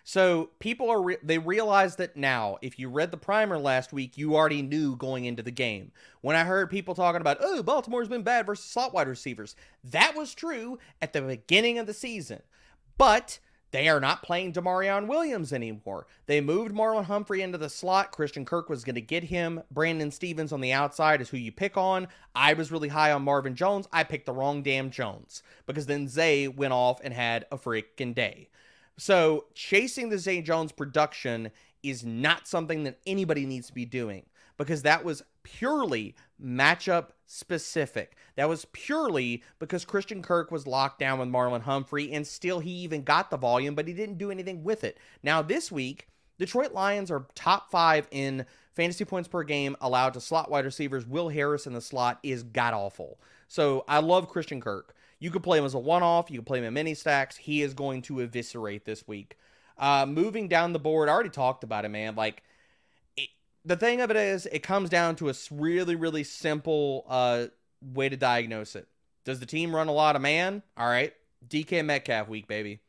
So 0.04 0.50
people 0.58 0.90
are 0.90 1.02
re- 1.02 1.16
they 1.22 1.38
realize 1.38 1.96
that 1.96 2.16
now. 2.16 2.58
If 2.62 2.78
you 2.78 2.88
read 2.88 3.10
the 3.10 3.16
primer 3.16 3.58
last 3.58 3.92
week, 3.92 4.16
you 4.16 4.34
already 4.34 4.62
knew 4.62 4.96
going 4.96 5.24
into 5.24 5.42
the 5.42 5.50
game. 5.50 5.92
When 6.20 6.36
I 6.36 6.44
heard 6.44 6.70
people 6.70 6.94
talking 6.94 7.20
about, 7.20 7.38
"Oh, 7.40 7.62
Baltimore's 7.62 8.08
been 8.08 8.22
bad 8.22 8.46
versus 8.46 8.64
slot 8.64 8.92
wide 8.92 9.08
receivers," 9.08 9.56
that 9.84 10.16
was 10.16 10.34
true 10.34 10.78
at 11.00 11.12
the 11.12 11.22
beginning 11.22 11.78
of 11.78 11.86
the 11.86 11.94
season, 11.94 12.42
but 12.98 13.38
they 13.72 13.88
are 13.88 14.00
not 14.00 14.24
playing 14.24 14.52
Damarion 14.52 15.06
Williams 15.06 15.52
anymore. 15.52 16.06
They 16.26 16.40
moved 16.40 16.74
Marlon 16.74 17.04
Humphrey 17.04 17.40
into 17.40 17.56
the 17.58 17.70
slot. 17.70 18.10
Christian 18.10 18.44
Kirk 18.44 18.68
was 18.68 18.82
going 18.82 18.96
to 18.96 19.00
get 19.00 19.24
him. 19.24 19.62
Brandon 19.70 20.10
Stephens 20.10 20.52
on 20.52 20.60
the 20.60 20.72
outside 20.72 21.20
is 21.20 21.28
who 21.30 21.36
you 21.36 21.52
pick 21.52 21.76
on. 21.76 22.08
I 22.34 22.54
was 22.54 22.72
really 22.72 22.88
high 22.88 23.12
on 23.12 23.22
Marvin 23.22 23.54
Jones. 23.54 23.86
I 23.92 24.02
picked 24.02 24.26
the 24.26 24.32
wrong 24.32 24.62
damn 24.62 24.90
Jones 24.90 25.44
because 25.66 25.86
then 25.86 26.08
Zay 26.08 26.48
went 26.48 26.72
off 26.72 27.00
and 27.04 27.14
had 27.14 27.46
a 27.52 27.58
freaking 27.58 28.12
day. 28.14 28.48
So 29.00 29.46
chasing 29.54 30.10
the 30.10 30.18
Zay 30.18 30.42
Jones 30.42 30.72
production 30.72 31.52
is 31.82 32.04
not 32.04 32.46
something 32.46 32.84
that 32.84 32.98
anybody 33.06 33.46
needs 33.46 33.68
to 33.68 33.72
be 33.72 33.86
doing 33.86 34.26
because 34.58 34.82
that 34.82 35.06
was 35.06 35.22
purely 35.42 36.14
matchup 36.38 37.06
specific. 37.24 38.14
That 38.36 38.50
was 38.50 38.66
purely 38.72 39.42
because 39.58 39.86
Christian 39.86 40.20
Kirk 40.20 40.50
was 40.50 40.66
locked 40.66 40.98
down 40.98 41.18
with 41.18 41.30
Marlon 41.30 41.62
Humphrey 41.62 42.12
and 42.12 42.26
still 42.26 42.60
he 42.60 42.72
even 42.72 43.02
got 43.02 43.30
the 43.30 43.38
volume, 43.38 43.74
but 43.74 43.88
he 43.88 43.94
didn't 43.94 44.18
do 44.18 44.30
anything 44.30 44.64
with 44.64 44.84
it. 44.84 44.98
Now 45.22 45.40
this 45.40 45.72
week, 45.72 46.08
Detroit 46.38 46.74
Lions 46.74 47.10
are 47.10 47.26
top 47.34 47.70
five 47.70 48.06
in 48.10 48.44
fantasy 48.74 49.06
points 49.06 49.30
per 49.30 49.44
game 49.44 49.76
allowed 49.80 50.12
to 50.12 50.20
slot 50.20 50.50
wide 50.50 50.66
receivers. 50.66 51.06
Will 51.06 51.30
Harris 51.30 51.66
in 51.66 51.72
the 51.72 51.80
slot 51.80 52.18
is 52.22 52.42
god 52.42 52.74
awful. 52.74 53.18
So 53.48 53.82
I 53.88 54.00
love 54.00 54.28
Christian 54.28 54.60
Kirk. 54.60 54.94
You 55.20 55.30
could 55.30 55.42
play 55.42 55.58
him 55.58 55.64
as 55.64 55.74
a 55.74 55.78
one 55.78 56.02
off, 56.02 56.30
you 56.30 56.38
can 56.38 56.44
play 56.44 56.58
him 56.58 56.64
in 56.64 56.74
mini 56.74 56.94
stacks. 56.94 57.36
He 57.36 57.62
is 57.62 57.74
going 57.74 58.02
to 58.02 58.20
eviscerate 58.20 58.84
this 58.84 59.06
week. 59.06 59.36
Uh, 59.78 60.06
moving 60.06 60.48
down 60.48 60.72
the 60.72 60.78
board, 60.78 61.08
I 61.08 61.12
already 61.12 61.30
talked 61.30 61.62
about 61.62 61.84
it, 61.84 61.90
man. 61.90 62.16
Like, 62.16 62.42
it, 63.16 63.28
the 63.64 63.76
thing 63.76 64.00
of 64.00 64.10
it 64.10 64.16
is, 64.16 64.46
it 64.46 64.62
comes 64.62 64.90
down 64.90 65.16
to 65.16 65.30
a 65.30 65.34
really, 65.50 65.94
really 65.94 66.24
simple 66.24 67.04
uh, 67.08 67.46
way 67.80 68.08
to 68.08 68.16
diagnose 68.16 68.74
it. 68.74 68.88
Does 69.24 69.40
the 69.40 69.46
team 69.46 69.74
run 69.74 69.88
a 69.88 69.92
lot 69.92 70.16
of 70.16 70.22
man? 70.22 70.62
All 70.76 70.88
right. 70.88 71.12
DK 71.46 71.84
Metcalf 71.84 72.28
week, 72.28 72.48
baby. 72.48 72.80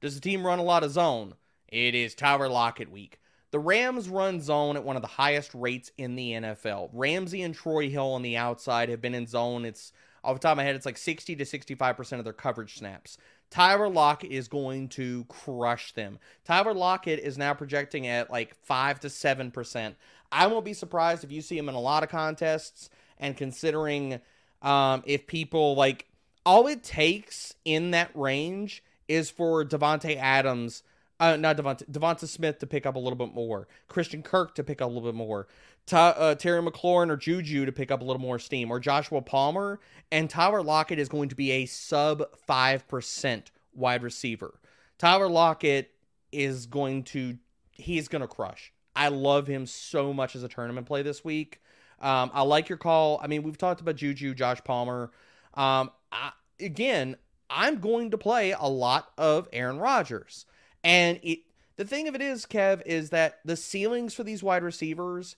Does 0.00 0.14
the 0.14 0.20
team 0.20 0.46
run 0.46 0.58
a 0.58 0.64
lot 0.64 0.84
of 0.84 0.90
zone? 0.90 1.34
It 1.68 1.94
is 1.94 2.14
Tyler 2.14 2.48
Lockett 2.48 2.90
week. 2.90 3.20
The 3.50 3.58
Rams 3.58 4.08
run 4.08 4.40
zone 4.40 4.76
at 4.76 4.84
one 4.84 4.96
of 4.96 5.02
the 5.02 5.08
highest 5.08 5.52
rates 5.54 5.92
in 5.98 6.16
the 6.16 6.32
NFL. 6.32 6.90
Ramsey 6.92 7.42
and 7.42 7.54
Troy 7.54 7.90
Hill 7.90 8.12
on 8.12 8.22
the 8.22 8.36
outside 8.36 8.88
have 8.88 9.02
been 9.02 9.14
in 9.14 9.26
zone. 9.26 9.64
It's 9.64 9.92
off 10.24 10.36
the 10.36 10.40
top 10.40 10.52
of 10.52 10.56
my 10.58 10.64
head, 10.64 10.76
it's 10.76 10.86
like 10.86 10.98
60 10.98 11.36
to 11.36 11.44
65% 11.44 12.18
of 12.18 12.24
their 12.24 12.32
coverage 12.32 12.78
snaps. 12.78 13.18
Tyler 13.50 13.88
Lockett 13.88 14.30
is 14.30 14.48
going 14.48 14.88
to 14.88 15.24
crush 15.24 15.92
them. 15.92 16.18
Tyler 16.44 16.72
Lockett 16.72 17.18
is 17.18 17.36
now 17.36 17.52
projecting 17.52 18.06
at 18.06 18.30
like 18.30 18.54
5 18.64 19.00
to 19.00 19.08
7%. 19.08 19.94
I 20.30 20.46
won't 20.46 20.64
be 20.64 20.72
surprised 20.72 21.24
if 21.24 21.30
you 21.32 21.42
see 21.42 21.58
him 21.58 21.68
in 21.68 21.74
a 21.74 21.80
lot 21.80 22.02
of 22.02 22.08
contests. 22.08 22.88
And 23.18 23.36
considering 23.36 24.20
um, 24.62 25.02
if 25.06 25.26
people 25.26 25.74
like, 25.74 26.06
all 26.46 26.66
it 26.66 26.82
takes 26.82 27.54
in 27.64 27.90
that 27.90 28.10
range 28.14 28.82
is 29.06 29.28
for 29.28 29.64
Davante 29.64 30.16
Adams, 30.16 30.82
uh, 31.20 31.36
not 31.36 31.56
Devonte 31.56 31.88
DeVonta 31.90 32.26
Smith 32.26 32.58
to 32.58 32.66
pick 32.66 32.86
up 32.86 32.96
a 32.96 32.98
little 32.98 33.16
bit 33.16 33.34
more, 33.34 33.68
Christian 33.86 34.22
Kirk 34.22 34.54
to 34.56 34.64
pick 34.64 34.80
up 34.80 34.86
a 34.86 34.92
little 34.92 35.08
bit 35.08 35.14
more, 35.14 35.46
Uh, 35.90 36.34
Terry 36.34 36.62
McLaurin 36.62 37.10
or 37.10 37.16
Juju 37.16 37.66
to 37.66 37.72
pick 37.72 37.90
up 37.90 38.00
a 38.00 38.04
little 38.04 38.20
more 38.20 38.38
steam, 38.38 38.70
or 38.70 38.78
Joshua 38.80 39.20
Palmer, 39.20 39.80
and 40.10 40.30
Tyler 40.30 40.62
Lockett 40.62 40.98
is 40.98 41.08
going 41.08 41.28
to 41.28 41.34
be 41.34 41.50
a 41.50 41.66
sub 41.66 42.22
5% 42.48 43.42
wide 43.74 44.02
receiver. 44.02 44.60
Tyler 44.98 45.28
Lockett 45.28 45.90
is 46.30 46.66
going 46.66 47.02
to, 47.04 47.36
he's 47.72 48.08
going 48.08 48.22
to 48.22 48.28
crush. 48.28 48.72
I 48.94 49.08
love 49.08 49.46
him 49.46 49.66
so 49.66 50.12
much 50.12 50.36
as 50.36 50.42
a 50.42 50.48
tournament 50.48 50.86
play 50.86 51.02
this 51.02 51.24
week. 51.24 51.60
Um, 52.00 52.30
I 52.34 52.42
like 52.42 52.68
your 52.68 52.78
call. 52.78 53.20
I 53.22 53.26
mean, 53.26 53.42
we've 53.42 53.58
talked 53.58 53.80
about 53.80 53.96
Juju, 53.96 54.34
Josh 54.34 54.62
Palmer. 54.64 55.10
Um, 55.54 55.90
I, 56.10 56.32
again, 56.60 57.16
I'm 57.48 57.78
going 57.78 58.10
to 58.10 58.18
play 58.18 58.52
a 58.58 58.68
lot 58.68 59.12
of 59.16 59.48
Aaron 59.52 59.78
Rodgers. 59.78 60.46
And 60.82 61.20
it, 61.22 61.40
the 61.76 61.84
thing 61.84 62.08
of 62.08 62.14
it 62.14 62.20
is, 62.20 62.44
Kev, 62.44 62.82
is 62.84 63.10
that 63.10 63.40
the 63.44 63.56
ceilings 63.56 64.14
for 64.14 64.24
these 64.24 64.42
wide 64.42 64.62
receivers, 64.62 65.36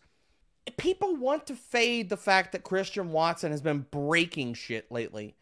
people 0.76 1.16
want 1.16 1.46
to 1.46 1.54
fade 1.54 2.08
the 2.08 2.16
fact 2.16 2.52
that 2.52 2.64
Christian 2.64 3.12
Watson 3.12 3.50
has 3.50 3.60
been 3.60 3.86
breaking 3.90 4.54
shit 4.54 4.90
lately. 4.90 5.36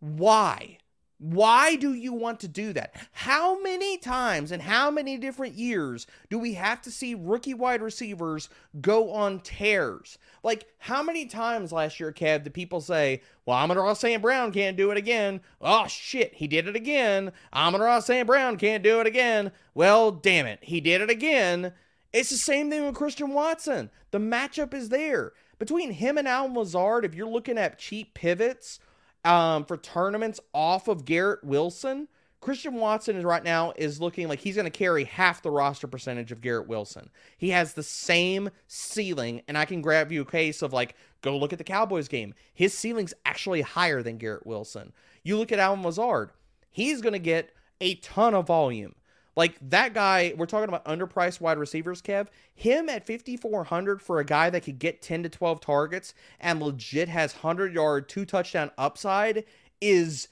Why? 0.00 0.78
Why 1.18 1.76
do 1.76 1.94
you 1.94 2.12
want 2.12 2.40
to 2.40 2.48
do 2.48 2.72
that? 2.72 2.94
How 3.12 3.62
many 3.62 3.96
times 3.98 4.50
and 4.52 4.60
how 4.60 4.90
many 4.90 5.16
different 5.16 5.54
years 5.54 6.06
do 6.28 6.38
we 6.38 6.54
have 6.54 6.82
to 6.82 6.90
see 6.90 7.14
rookie 7.14 7.54
wide 7.54 7.80
receivers 7.80 8.48
go 8.80 9.12
on 9.12 9.40
tears? 9.40 10.18
Like, 10.42 10.66
how 10.78 11.02
many 11.02 11.24
times 11.26 11.72
last 11.72 12.00
year, 12.00 12.12
Kev, 12.12 12.42
did 12.42 12.52
people 12.52 12.80
say, 12.80 13.22
well, 13.46 13.56
Amon 13.56 13.94
St. 13.94 14.20
Brown 14.20 14.52
can't 14.52 14.76
do 14.76 14.90
it 14.90 14.98
again? 14.98 15.40
Oh, 15.60 15.86
shit, 15.86 16.34
he 16.34 16.48
did 16.48 16.68
it 16.68 16.76
again. 16.76 17.32
Amon 17.54 18.02
St. 18.02 18.26
Brown 18.26 18.58
can't 18.58 18.82
do 18.82 19.00
it 19.00 19.06
again. 19.06 19.52
Well, 19.72 20.10
damn 20.10 20.46
it, 20.46 20.58
he 20.62 20.80
did 20.80 21.00
it 21.00 21.10
again. 21.10 21.72
It's 22.14 22.30
the 22.30 22.36
same 22.36 22.70
thing 22.70 22.86
with 22.86 22.94
Christian 22.94 23.34
Watson. 23.34 23.90
The 24.10 24.18
matchup 24.18 24.72
is 24.72 24.88
there. 24.88 25.32
Between 25.58 25.90
him 25.90 26.16
and 26.16 26.26
Allen 26.26 26.54
Lazard, 26.54 27.04
if 27.04 27.14
you're 27.14 27.28
looking 27.28 27.58
at 27.58 27.78
cheap 27.78 28.14
pivots, 28.14 28.78
um, 29.24 29.64
for 29.64 29.76
tournaments 29.76 30.38
off 30.52 30.88
of 30.88 31.04
Garrett 31.04 31.42
Wilson. 31.42 32.08
Christian 32.40 32.74
Watson 32.74 33.16
is 33.16 33.24
right 33.24 33.42
now 33.42 33.72
is 33.76 34.02
looking 34.02 34.28
like 34.28 34.38
he's 34.38 34.56
going 34.56 34.70
to 34.70 34.70
carry 34.70 35.04
half 35.04 35.40
the 35.40 35.50
roster 35.50 35.86
percentage 35.86 36.30
of 36.30 36.42
Garrett 36.42 36.68
Wilson. 36.68 37.08
He 37.38 37.50
has 37.50 37.72
the 37.72 37.82
same 37.82 38.50
ceiling, 38.66 39.40
and 39.48 39.56
I 39.56 39.64
can 39.64 39.80
grab 39.80 40.12
you 40.12 40.22
a 40.22 40.26
case 40.26 40.60
of 40.60 40.74
like 40.74 40.94
go 41.22 41.38
look 41.38 41.54
at 41.54 41.58
the 41.58 41.64
Cowboys 41.64 42.06
game. 42.06 42.34
His 42.52 42.76
ceiling's 42.76 43.14
actually 43.24 43.62
higher 43.62 44.02
than 44.02 44.18
Garrett 44.18 44.46
Wilson. 44.46 44.92
You 45.22 45.38
look 45.38 45.52
at 45.52 45.58
Allen 45.58 45.82
Lazard, 45.82 46.30
he's 46.70 47.00
going 47.00 47.14
to 47.14 47.18
get 47.18 47.50
a 47.80 47.94
ton 47.96 48.34
of 48.34 48.46
volume. 48.46 48.94
Like 49.36 49.56
that 49.70 49.94
guy, 49.94 50.32
we're 50.36 50.46
talking 50.46 50.68
about 50.68 50.84
underpriced 50.84 51.40
wide 51.40 51.58
receivers, 51.58 52.00
Kev. 52.00 52.28
Him 52.54 52.88
at 52.88 53.06
5,400 53.06 54.00
for 54.00 54.20
a 54.20 54.24
guy 54.24 54.50
that 54.50 54.62
could 54.62 54.78
get 54.78 55.02
10 55.02 55.24
to 55.24 55.28
12 55.28 55.60
targets 55.60 56.14
and 56.40 56.62
legit 56.62 57.08
has 57.08 57.34
100 57.34 57.74
yard, 57.74 58.08
two 58.08 58.24
touchdown 58.24 58.70
upside 58.78 59.44
is 59.80 60.28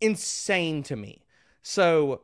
insane 0.00 0.82
to 0.84 0.96
me. 0.96 1.24
So 1.62 2.22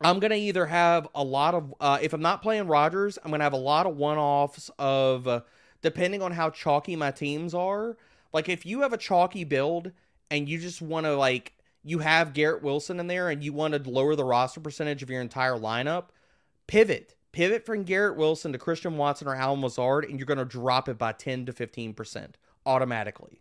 I'm 0.00 0.18
going 0.18 0.32
to 0.32 0.36
either 0.36 0.66
have 0.66 1.06
a 1.14 1.22
lot 1.22 1.54
of, 1.54 1.74
uh, 1.80 1.98
if 2.02 2.12
I'm 2.12 2.22
not 2.22 2.42
playing 2.42 2.66
Rodgers, 2.66 3.18
I'm 3.22 3.30
going 3.30 3.40
to 3.40 3.44
have 3.44 3.52
a 3.52 3.58
lot 3.58 3.86
of 3.86 3.96
one 3.96 4.18
offs 4.18 4.70
of, 4.78 5.28
uh, 5.28 5.42
depending 5.82 6.20
on 6.20 6.32
how 6.32 6.50
chalky 6.50 6.96
my 6.96 7.12
teams 7.12 7.54
are. 7.54 7.96
Like 8.32 8.48
if 8.48 8.66
you 8.66 8.80
have 8.80 8.92
a 8.92 8.98
chalky 8.98 9.44
build 9.44 9.92
and 10.30 10.48
you 10.48 10.58
just 10.58 10.82
want 10.82 11.06
to 11.06 11.14
like 11.16 11.52
you 11.82 12.00
have 12.00 12.32
Garrett 12.32 12.62
Wilson 12.62 13.00
in 13.00 13.06
there 13.06 13.28
and 13.30 13.42
you 13.42 13.52
want 13.52 13.74
to 13.74 13.90
lower 13.90 14.14
the 14.14 14.24
roster 14.24 14.60
percentage 14.60 15.02
of 15.02 15.10
your 15.10 15.20
entire 15.20 15.56
lineup, 15.56 16.06
pivot. 16.66 17.14
Pivot 17.32 17.64
from 17.64 17.84
Garrett 17.84 18.16
Wilson 18.16 18.52
to 18.52 18.58
Christian 18.58 18.96
Watson 18.96 19.28
or 19.28 19.36
Allen 19.36 19.60
Lazard, 19.60 20.04
and 20.04 20.18
you're 20.18 20.26
going 20.26 20.38
to 20.38 20.44
drop 20.44 20.88
it 20.88 20.98
by 20.98 21.12
10 21.12 21.46
to 21.46 21.52
15% 21.52 22.32
automatically. 22.66 23.40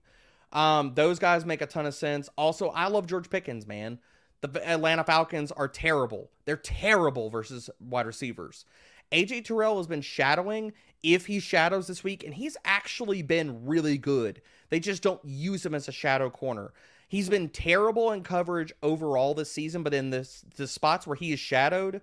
Um, 0.52 0.94
those 0.94 1.18
guys 1.20 1.46
make 1.46 1.62
a 1.62 1.66
ton 1.66 1.88
of 1.88 1.96
sense. 1.96 2.30
Also, 2.38 2.70
I 2.70 2.88
love 2.88 3.08
George 3.08 3.30
Pickens, 3.30 3.66
man. 3.66 4.00
The 4.42 4.68
Atlanta 4.68 5.04
Falcons 5.04 5.52
are 5.52 5.68
terrible. 5.68 6.30
They're 6.46 6.56
terrible 6.56 7.30
versus 7.30 7.70
wide 7.80 8.06
receivers. 8.06 8.66
AJ 9.12 9.46
Terrell 9.46 9.78
has 9.78 9.88
been 9.88 10.02
shadowing 10.02 10.74
if 11.02 11.26
he 11.26 11.40
shadows 11.40 11.88
this 11.88 12.04
week, 12.04 12.24
and 12.24 12.34
he's 12.34 12.58
actually 12.64 13.22
been 13.22 13.66
really 13.66 13.98
good. 13.98 14.42
They 14.70 14.80
just 14.80 15.02
don't 15.02 15.24
use 15.26 15.66
him 15.66 15.74
as 15.74 15.88
a 15.88 15.92
shadow 15.92 16.30
corner. 16.30 16.74
He's 17.10 17.28
been 17.28 17.50
terrible 17.50 18.12
in 18.12 18.22
coverage 18.22 18.72
overall 18.84 19.34
this 19.34 19.52
season, 19.52 19.82
but 19.82 19.96
in 19.96 20.12
this 20.12 20.46
the 20.56 20.68
spots 20.68 21.08
where 21.08 21.16
he 21.16 21.34
is 21.34 21.40
shadowed 21.40 22.02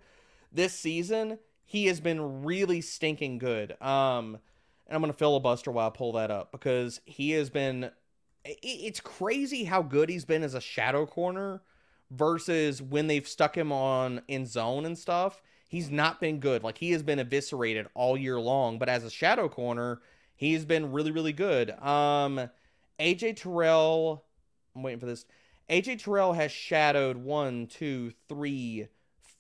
this 0.53 0.73
season, 0.73 1.39
he 1.65 1.87
has 1.87 2.01
been 2.01 2.43
really 2.43 2.81
stinking 2.81 3.39
good. 3.39 3.81
Um, 3.81 4.39
and 4.87 4.97
I'm 4.97 5.01
gonna 5.01 5.13
filibuster 5.13 5.71
while 5.71 5.87
I 5.87 5.91
pull 5.91 6.13
that 6.13 6.33
up 6.33 6.51
because 6.51 7.01
he 7.05 7.31
has 7.31 7.51
been. 7.51 7.91
It's 8.45 9.01
crazy 9.01 9.65
how 9.65 9.83
good 9.83 10.09
he's 10.09 10.25
been 10.25 10.43
as 10.43 10.55
a 10.55 10.61
shadow 10.61 11.07
corner 11.07 11.63
versus 12.11 12.83
when 12.83 13.07
they've 13.07 13.27
stuck 13.27 13.57
him 13.57 13.73
on 13.73 14.23
in 14.29 14.47
zone 14.47 14.85
and 14.87 14.99
stuff. 14.99 15.41
He's 15.69 15.91
not 15.91 16.21
been 16.21 16.39
good. 16.39 16.63
Like 16.63 16.79
he 16.79 16.93
has 16.93 17.03
been 17.03 17.19
eviscerated 17.19 17.87
all 17.95 18.17
year 18.17 18.41
long. 18.41 18.79
But 18.79 18.89
as 18.89 19.05
a 19.05 19.11
shadow 19.11 19.49
corner, 19.49 20.01
he's 20.37 20.65
been 20.65 20.93
really, 20.93 21.11
really 21.11 21.33
good. 21.33 21.71
Um, 21.81 22.51
AJ 23.01 23.37
Terrell 23.37 24.26
I'm 24.77 24.83
waiting 24.83 25.01
for 25.01 25.07
this. 25.07 25.25
AJ 25.71 26.05
Terrell 26.05 26.35
has 26.35 26.53
shadowed 26.53 27.17
one, 27.17 27.67
two, 27.67 28.13
three, 28.29 28.89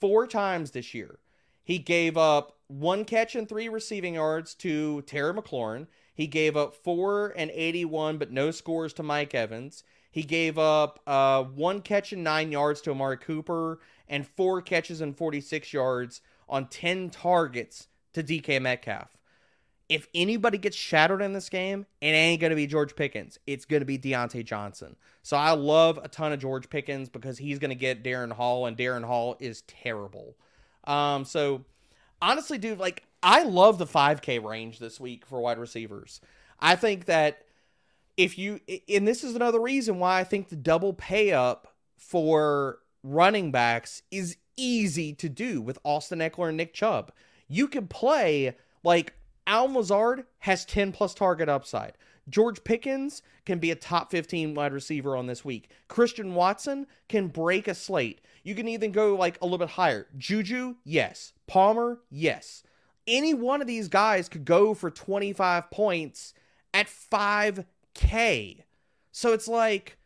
four 0.00 0.26
times 0.26 0.70
this 0.72 0.94
year. 0.94 1.18
He 1.62 1.78
gave 1.78 2.16
up 2.16 2.58
one 2.68 3.04
catch 3.04 3.36
and 3.36 3.48
three 3.48 3.68
receiving 3.68 4.14
yards 4.14 4.54
to 4.54 5.02
Terry 5.02 5.34
McLaurin. 5.34 5.86
He 6.14 6.26
gave 6.26 6.56
up 6.56 6.74
four 6.74 7.32
and 7.36 7.50
81, 7.52 8.18
but 8.18 8.32
no 8.32 8.50
scores 8.50 8.92
to 8.94 9.02
Mike 9.02 9.34
Evans. 9.34 9.84
He 10.10 10.22
gave 10.22 10.58
up 10.58 11.00
uh, 11.06 11.44
one 11.44 11.82
catch 11.82 12.12
and 12.12 12.24
nine 12.24 12.50
yards 12.50 12.80
to 12.82 12.90
Amari 12.90 13.18
Cooper 13.18 13.80
and 14.08 14.26
four 14.26 14.62
catches 14.62 15.00
and 15.00 15.16
46 15.16 15.72
yards 15.72 16.22
on 16.48 16.68
10 16.68 17.10
targets 17.10 17.88
to 18.14 18.22
DK 18.22 18.62
Metcalf 18.62 19.15
if 19.88 20.08
anybody 20.14 20.58
gets 20.58 20.76
shadowed 20.76 21.22
in 21.22 21.32
this 21.32 21.48
game, 21.48 21.86
it 22.00 22.08
ain't 22.08 22.40
going 22.40 22.50
to 22.50 22.56
be 22.56 22.66
George 22.66 22.96
Pickens. 22.96 23.38
It's 23.46 23.64
going 23.64 23.80
to 23.80 23.86
be 23.86 23.98
Diontae 23.98 24.44
Johnson. 24.44 24.96
So 25.22 25.36
I 25.36 25.52
love 25.52 25.98
a 26.02 26.08
ton 26.08 26.32
of 26.32 26.40
George 26.40 26.68
Pickens 26.68 27.08
because 27.08 27.38
he's 27.38 27.58
going 27.58 27.70
to 27.70 27.76
get 27.76 28.02
Darren 28.02 28.32
Hall, 28.32 28.66
and 28.66 28.76
Darren 28.76 29.04
Hall 29.04 29.36
is 29.38 29.62
terrible. 29.62 30.36
Um, 30.84 31.24
so 31.24 31.64
honestly, 32.20 32.58
dude, 32.58 32.78
like 32.78 33.04
I 33.22 33.44
love 33.44 33.78
the 33.78 33.86
5K 33.86 34.42
range 34.44 34.78
this 34.78 35.00
week 35.00 35.24
for 35.26 35.40
wide 35.40 35.58
receivers. 35.58 36.20
I 36.58 36.76
think 36.76 37.04
that 37.06 37.42
if 38.16 38.38
you, 38.38 38.60
and 38.88 39.06
this 39.06 39.22
is 39.22 39.34
another 39.34 39.60
reason 39.60 39.98
why 39.98 40.20
I 40.20 40.24
think 40.24 40.48
the 40.48 40.56
double 40.56 40.94
pay 40.94 41.32
up 41.32 41.74
for 41.96 42.78
running 43.02 43.52
backs 43.52 44.02
is 44.10 44.36
easy 44.56 45.12
to 45.14 45.28
do 45.28 45.60
with 45.60 45.78
Austin 45.84 46.20
Ekeler 46.20 46.48
and 46.48 46.56
Nick 46.56 46.72
Chubb. 46.72 47.12
You 47.46 47.68
can 47.68 47.86
play 47.86 48.56
like 48.82 49.14
Al 49.46 49.72
Lazard 49.72 50.24
has 50.40 50.64
10 50.64 50.92
plus 50.92 51.14
target 51.14 51.48
upside. 51.48 51.92
George 52.28 52.64
Pickens 52.64 53.22
can 53.44 53.58
be 53.58 53.70
a 53.70 53.76
top 53.76 54.10
15 54.10 54.54
wide 54.54 54.72
receiver 54.72 55.16
on 55.16 55.26
this 55.26 55.44
week. 55.44 55.70
Christian 55.88 56.34
Watson 56.34 56.86
can 57.08 57.28
break 57.28 57.68
a 57.68 57.74
slate. 57.74 58.20
You 58.42 58.54
can 58.54 58.66
even 58.68 58.90
go 58.90 59.14
like 59.14 59.38
a 59.40 59.44
little 59.44 59.58
bit 59.58 59.70
higher. 59.70 60.08
Juju, 60.16 60.76
yes. 60.84 61.32
Palmer, 61.46 62.00
yes. 62.10 62.64
Any 63.06 63.34
one 63.34 63.60
of 63.60 63.68
these 63.68 63.88
guys 63.88 64.28
could 64.28 64.44
go 64.44 64.74
for 64.74 64.90
25 64.90 65.70
points 65.70 66.34
at 66.74 66.88
5K. 66.88 68.62
So 69.12 69.32
it's 69.32 69.46
like, 69.46 69.96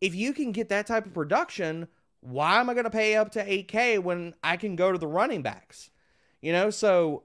if 0.00 0.14
you 0.14 0.32
can 0.32 0.52
get 0.52 0.68
that 0.68 0.86
type 0.86 1.06
of 1.06 1.14
production, 1.14 1.88
why 2.20 2.60
am 2.60 2.70
I 2.70 2.74
going 2.74 2.84
to 2.84 2.90
pay 2.90 3.16
up 3.16 3.32
to 3.32 3.44
8K 3.44 3.98
when 3.98 4.34
I 4.42 4.56
can 4.56 4.76
go 4.76 4.92
to 4.92 4.98
the 4.98 5.08
running 5.08 5.42
backs? 5.42 5.90
You 6.40 6.52
know, 6.52 6.70
so 6.70 7.24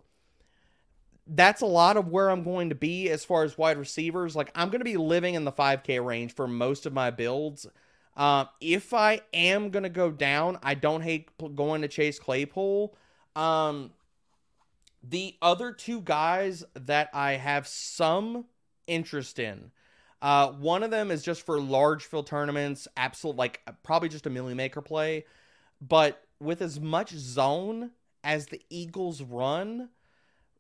that's 1.30 1.61
a 1.61 1.68
lot 1.68 1.97
of 1.97 2.07
where 2.07 2.30
I'm 2.30 2.43
going 2.43 2.69
to 2.69 2.76
be 2.76 3.10
as 3.10 3.23
far 3.23 3.43
as 3.43 3.57
wide 3.57 3.77
receivers. 3.77 4.35
Like 4.35 4.51
I'm 4.56 4.69
going 4.69 4.80
to 4.80 4.85
be 4.85 4.97
living 4.97 5.35
in 5.35 5.45
the 5.45 5.51
5K 5.51 6.03
range 6.03 6.34
for 6.34 6.47
most 6.47 6.85
of 6.85 6.93
my 6.93 7.11
builds. 7.11 7.68
Uh, 8.18 8.45
if 8.60 8.93
I 8.93 9.22
am 9.34 9.69
going 9.69 9.84
to 9.84 9.89
go 9.89 10.11
down, 10.11 10.57
I 10.64 10.73
don't 10.73 11.01
hate 11.01 11.30
going 11.56 11.84
to 11.84 11.88
Chase 11.88 12.19
Claypool. 12.19 12.95
Um, 13.35 13.91
the 15.03 15.35
other 15.41 15.72
two 15.72 16.01
guys 16.01 16.65
that 16.73 17.10
I 17.14 17.34
have 17.34 17.68
some 17.68 18.45
interest 18.88 19.39
in, 19.39 19.72
uh, 20.22 20.49
one 20.49 20.84
of 20.84 20.91
them 20.91 21.11
is 21.11 21.23
just 21.23 21.45
for 21.45 21.61
large 21.61 22.03
field 22.03 22.27
tournaments, 22.27 22.88
absolute 22.97 23.38
like 23.38 23.61
probably 23.84 24.10
just 24.10 24.26
a 24.26 24.30
milli 24.30 24.56
maker 24.56 24.81
play. 24.81 25.26
But 25.80 26.22
with 26.41 26.61
as 26.61 26.80
much 26.80 27.11
zone 27.11 27.91
as 28.23 28.47
the 28.47 28.61
Eagles 28.69 29.22
run, 29.22 29.89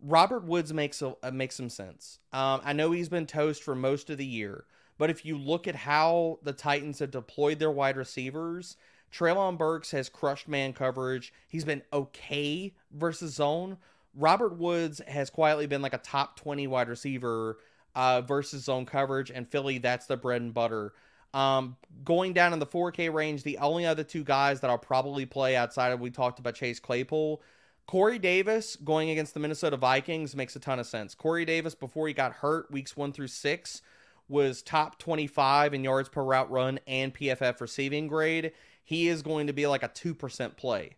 Robert 0.01 0.45
Woods 0.45 0.73
makes 0.73 1.01
a, 1.01 1.15
uh, 1.23 1.31
makes 1.31 1.55
some 1.55 1.69
sense. 1.69 2.19
Um, 2.31 2.61
I 2.63 2.73
know 2.73 2.91
he's 2.91 3.09
been 3.09 3.25
toast 3.25 3.63
for 3.63 3.75
most 3.75 4.09
of 4.09 4.17
the 4.17 4.25
year, 4.25 4.65
but 4.97 5.09
if 5.09 5.25
you 5.25 5.37
look 5.37 5.67
at 5.67 5.75
how 5.75 6.39
the 6.43 6.53
Titans 6.53 6.99
have 6.99 7.11
deployed 7.11 7.59
their 7.59 7.71
wide 7.71 7.97
receivers, 7.97 8.77
Treylon 9.11 9.57
Burks 9.57 9.91
has 9.91 10.07
crushed 10.07 10.47
man 10.47 10.73
coverage. 10.73 11.33
He's 11.47 11.65
been 11.65 11.81
okay 11.91 12.73
versus 12.91 13.33
zone. 13.33 13.77
Robert 14.15 14.57
Woods 14.57 15.01
has 15.07 15.29
quietly 15.29 15.67
been 15.67 15.81
like 15.81 15.93
a 15.93 15.99
top 15.99 16.37
20 16.39 16.67
wide 16.67 16.89
receiver 16.89 17.57
uh, 17.95 18.21
versus 18.21 18.63
zone 18.63 18.85
coverage, 18.85 19.31
and 19.31 19.47
Philly, 19.47 19.77
that's 19.79 20.05
the 20.05 20.17
bread 20.17 20.41
and 20.41 20.53
butter. 20.53 20.93
Um, 21.33 21.77
going 22.03 22.33
down 22.33 22.53
in 22.53 22.59
the 22.59 22.65
4K 22.65 23.13
range, 23.13 23.43
the 23.43 23.59
only 23.59 23.85
other 23.85 24.03
two 24.03 24.23
guys 24.23 24.61
that 24.61 24.69
I'll 24.69 24.77
probably 24.77 25.25
play 25.25 25.55
outside 25.55 25.91
of 25.91 25.99
we 25.99 26.09
talked 26.09 26.39
about 26.39 26.55
Chase 26.55 26.79
Claypool. 26.79 27.41
Corey 27.89 28.19
Davis 28.19 28.75
going 28.75 29.09
against 29.09 29.33
the 29.33 29.39
Minnesota 29.39 29.75
Vikings 29.75 30.35
makes 30.35 30.55
a 30.55 30.59
ton 30.59 30.77
of 30.77 30.85
sense. 30.85 31.15
Corey 31.15 31.43
Davis, 31.43 31.73
before 31.73 32.07
he 32.07 32.13
got 32.13 32.33
hurt, 32.33 32.69
weeks 32.69 32.95
one 32.95 33.11
through 33.11 33.29
six, 33.29 33.81
was 34.27 34.61
top 34.61 34.99
25 34.99 35.73
in 35.73 35.83
yards 35.83 36.07
per 36.07 36.21
route 36.21 36.51
run 36.51 36.79
and 36.85 37.15
PFF 37.15 37.59
receiving 37.59 38.07
grade. 38.07 38.51
He 38.83 39.07
is 39.07 39.23
going 39.23 39.47
to 39.47 39.53
be 39.53 39.65
like 39.65 39.81
a 39.81 39.89
2% 39.89 40.55
play. 40.55 40.97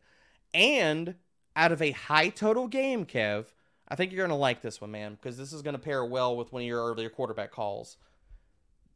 And 0.53 1.15
out 1.55 1.71
of 1.71 1.81
a 1.81 1.91
high 1.91 2.27
total 2.27 2.67
game, 2.67 3.05
Kev, 3.05 3.45
I 3.87 3.95
think 3.95 4.11
you're 4.11 4.27
going 4.27 4.37
to 4.37 4.41
like 4.41 4.61
this 4.61 4.81
one, 4.81 4.91
man, 4.91 5.13
because 5.13 5.37
this 5.37 5.53
is 5.53 5.61
going 5.61 5.75
to 5.75 5.79
pair 5.79 6.03
well 6.03 6.35
with 6.35 6.51
one 6.51 6.63
of 6.63 6.67
your 6.67 6.85
earlier 6.85 7.09
quarterback 7.09 7.51
calls. 7.51 7.95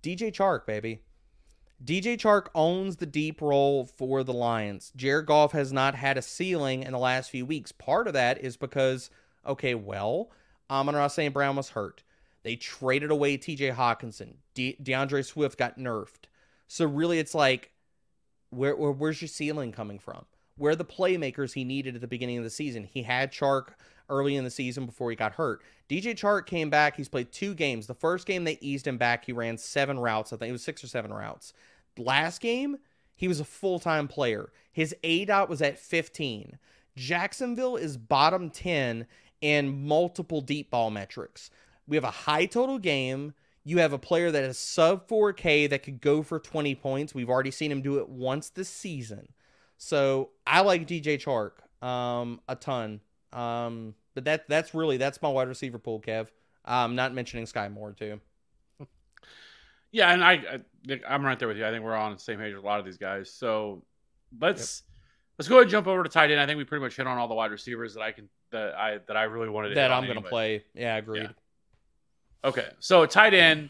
DJ 0.03 0.33
Chark, 0.33 0.65
baby. 0.65 0.99
DJ 1.83 2.17
Chark 2.17 2.47
owns 2.55 2.97
the 2.97 3.05
deep 3.05 3.41
role 3.41 3.85
for 3.85 4.23
the 4.23 4.33
Lions. 4.33 4.91
Jared 4.95 5.25
Goff 5.25 5.51
has 5.51 5.73
not 5.73 5.95
had 5.95 6.17
a 6.17 6.21
ceiling 6.21 6.83
in 6.83 6.93
the 6.93 6.99
last 6.99 7.29
few 7.29 7.45
weeks. 7.45 7.71
Part 7.71 8.07
of 8.07 8.13
that 8.13 8.41
is 8.41 8.57
because, 8.57 9.09
okay, 9.45 9.75
well, 9.75 10.31
Amon 10.69 11.09
St. 11.09 11.33
Brown 11.33 11.55
was 11.55 11.69
hurt. 11.69 12.03
They 12.43 12.55
traded 12.55 13.11
away 13.11 13.37
TJ 13.37 13.75
Hockenson. 13.75 14.35
De- 14.53 14.77
D'Andre 14.81 15.21
Swift 15.21 15.57
got 15.57 15.77
nerfed. 15.77 16.25
So 16.67 16.85
really, 16.85 17.19
it's 17.19 17.35
like, 17.35 17.71
where, 18.51 18.75
where 18.75 18.91
where's 18.91 19.21
your 19.21 19.27
ceiling 19.27 19.71
coming 19.71 19.99
from? 19.99 20.25
Where 20.57 20.71
are 20.71 20.75
the 20.75 20.85
playmakers 20.85 21.53
he 21.53 21.63
needed 21.63 21.95
at 21.95 22.01
the 22.01 22.07
beginning 22.07 22.37
of 22.37 22.43
the 22.43 22.49
season? 22.49 22.85
He 22.85 23.03
had 23.03 23.31
Chark 23.31 23.69
early 24.09 24.35
in 24.35 24.43
the 24.43 24.49
season 24.49 24.85
before 24.85 25.09
he 25.09 25.15
got 25.15 25.33
hurt. 25.33 25.61
DJ 25.89 26.13
Chark 26.13 26.45
came 26.45 26.69
back. 26.69 26.95
He's 26.95 27.09
played 27.09 27.31
two 27.31 27.53
games. 27.53 27.87
The 27.87 27.93
first 27.93 28.25
game 28.25 28.43
they 28.43 28.57
eased 28.61 28.87
him 28.87 28.97
back. 28.97 29.25
He 29.25 29.31
ran 29.31 29.57
seven 29.57 29.99
routes. 29.99 30.33
I 30.33 30.37
think 30.37 30.49
it 30.49 30.53
was 30.53 30.63
six 30.63 30.83
or 30.83 30.87
seven 30.87 31.13
routes. 31.13 31.53
Last 31.97 32.41
game, 32.41 32.77
he 33.15 33.27
was 33.27 33.39
a 33.39 33.45
full 33.45 33.79
time 33.79 34.07
player. 34.07 34.51
His 34.71 34.95
A 35.03 35.25
dot 35.25 35.49
was 35.49 35.61
at 35.61 35.79
15. 35.79 36.57
Jacksonville 36.95 37.75
is 37.75 37.97
bottom 37.97 38.49
10 38.49 39.05
in 39.41 39.87
multiple 39.87 40.41
deep 40.41 40.71
ball 40.71 40.89
metrics. 40.89 41.49
We 41.87 41.97
have 41.97 42.03
a 42.03 42.11
high 42.11 42.45
total 42.45 42.79
game. 42.79 43.33
You 43.63 43.79
have 43.79 43.93
a 43.93 43.99
player 43.99 44.31
that 44.31 44.43
is 44.43 44.57
sub 44.57 45.07
4K 45.07 45.69
that 45.69 45.83
could 45.83 45.99
go 45.99 46.21
for 46.21 46.39
20 46.39 46.75
points. 46.75 47.15
We've 47.15 47.29
already 47.29 47.51
seen 47.51 47.71
him 47.71 47.81
do 47.81 47.97
it 47.97 48.09
once 48.09 48.49
this 48.49 48.69
season. 48.69 49.29
So 49.77 50.29
I 50.45 50.61
like 50.61 50.87
DJ 50.87 51.17
Chark 51.21 51.51
um, 51.85 52.41
a 52.47 52.55
ton. 52.55 53.01
Um, 53.35 53.93
but 54.13 54.23
that 54.25 54.47
that's 54.47 54.73
really 54.73 54.97
that's 54.97 55.21
my 55.21 55.29
wide 55.29 55.47
receiver 55.47 55.77
pool, 55.77 56.01
Kev. 56.01 56.27
Um, 56.63 56.95
not 56.95 57.13
mentioning 57.13 57.45
Skyy 57.45 57.71
Moore 57.71 57.91
too. 57.91 58.19
Yeah, 59.91 60.11
and 60.11 60.23
I, 60.23 60.33
I 60.89 60.99
I'm 61.07 61.25
right 61.25 61.37
there 61.39 61.47
with 61.47 61.57
you. 61.57 61.65
I 61.65 61.71
think 61.71 61.83
we're 61.83 61.95
on 61.95 62.13
the 62.13 62.19
same 62.19 62.39
page 62.39 62.53
with 62.53 62.63
a 62.63 62.67
lot 62.67 62.79
of 62.79 62.85
these 62.85 62.97
guys. 62.97 63.31
So 63.31 63.83
let's 64.39 64.83
let's 65.37 65.47
go 65.47 65.55
ahead 65.55 65.63
and 65.63 65.71
jump 65.71 65.87
over 65.87 66.03
to 66.03 66.09
tight 66.09 66.31
end. 66.31 66.39
I 66.39 66.45
think 66.45 66.57
we 66.57 66.63
pretty 66.65 66.83
much 66.83 66.97
hit 66.97 67.07
on 67.07 67.17
all 67.17 67.27
the 67.27 67.35
wide 67.35 67.51
receivers 67.51 67.93
that 67.93 68.01
I 68.01 68.11
can 68.11 68.27
that 68.51 68.75
I 68.75 68.99
that 69.07 69.15
I 69.15 69.23
really 69.23 69.49
wanted 69.49 69.69
to 69.69 69.75
That 69.75 69.91
I'm 69.91 70.01
gonna 70.03 70.15
anyway. 70.15 70.29
play. 70.29 70.63
Yeah, 70.73 70.97
agreed. 70.97 71.23
Yeah. 71.23 71.29
Okay, 72.49 72.67
so 72.79 73.05
tight 73.05 73.33
end, 73.33 73.69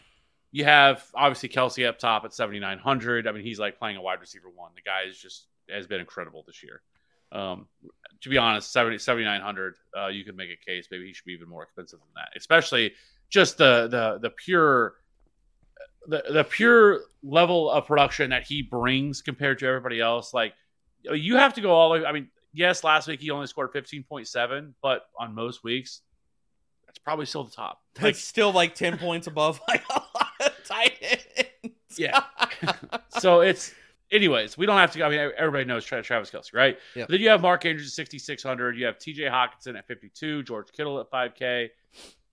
you 0.52 0.64
have 0.64 1.04
obviously 1.14 1.48
Kelce 1.48 1.88
up 1.88 1.98
top 1.98 2.24
at 2.24 2.34
7,900. 2.34 3.26
I 3.26 3.32
mean, 3.32 3.42
he's 3.42 3.58
like 3.58 3.78
playing 3.78 3.96
a 3.96 4.02
wide 4.02 4.20
receiver 4.20 4.48
one. 4.54 4.72
The 4.74 4.82
guy 4.82 5.02
is 5.08 5.16
just 5.16 5.46
has 5.70 5.86
been 5.86 6.00
incredible 6.00 6.44
this 6.46 6.62
year. 6.62 6.82
Um, 7.32 7.66
to 8.22 8.28
be 8.28 8.38
honest, 8.38 8.72
70, 8.72 8.98
7,900, 8.98 9.74
uh, 9.96 10.06
you 10.08 10.24
could 10.24 10.36
make 10.36 10.50
a 10.50 10.64
case. 10.64 10.88
Maybe 10.90 11.06
he 11.06 11.12
should 11.12 11.26
be 11.26 11.32
even 11.32 11.48
more 11.48 11.62
expensive 11.62 11.98
than 12.00 12.08
that, 12.16 12.28
especially 12.36 12.92
just 13.28 13.58
the 13.58 13.88
the 13.88 14.18
the 14.20 14.30
pure 14.30 14.94
the 16.06 16.22
the 16.30 16.44
pure 16.44 17.02
level 17.22 17.70
of 17.70 17.86
production 17.86 18.30
that 18.30 18.44
he 18.44 18.62
brings 18.62 19.22
compared 19.22 19.58
to 19.58 19.66
everybody 19.66 20.00
else. 20.00 20.32
Like 20.32 20.54
you 21.02 21.36
have 21.36 21.54
to 21.54 21.60
go 21.60 21.72
all 21.72 21.92
the 21.92 22.00
way. 22.00 22.06
I 22.06 22.12
mean, 22.12 22.28
yes, 22.52 22.84
last 22.84 23.08
week 23.08 23.20
he 23.20 23.30
only 23.30 23.46
scored 23.46 23.72
15.7, 23.72 24.72
but 24.82 25.02
on 25.18 25.34
most 25.34 25.62
weeks, 25.62 26.02
that's 26.86 26.98
probably 26.98 27.26
still 27.26 27.44
the 27.44 27.50
top. 27.50 27.82
That's 27.94 28.04
Like 28.04 28.14
still 28.16 28.52
like 28.52 28.74
10 28.74 28.98
points 28.98 29.26
above 29.26 29.60
like 29.68 29.84
a 29.90 30.02
lot 30.14 30.32
of 30.40 30.52
tight 30.64 30.92
ends. 31.00 31.98
Yeah. 31.98 32.22
so 33.20 33.40
it's 33.40 33.74
anyways, 34.10 34.56
we 34.58 34.66
don't 34.66 34.78
have 34.78 34.92
to 34.92 35.04
I 35.04 35.08
mean 35.08 35.30
everybody 35.36 35.64
knows 35.64 35.84
Tra- 35.84 36.02
Travis 36.02 36.30
Kelce, 36.30 36.54
right? 36.54 36.78
Yep. 36.94 37.08
Then 37.08 37.20
you 37.20 37.28
have 37.28 37.40
Mark 37.42 37.64
Andrews 37.66 37.88
at 37.88 37.92
6600, 37.92 38.76
you 38.78 38.86
have 38.86 38.98
TJ 38.98 39.30
Hockenson 39.30 39.76
at 39.78 39.86
52, 39.86 40.42
George 40.44 40.68
Kittle 40.72 41.00
at 41.00 41.10
5k, 41.10 41.68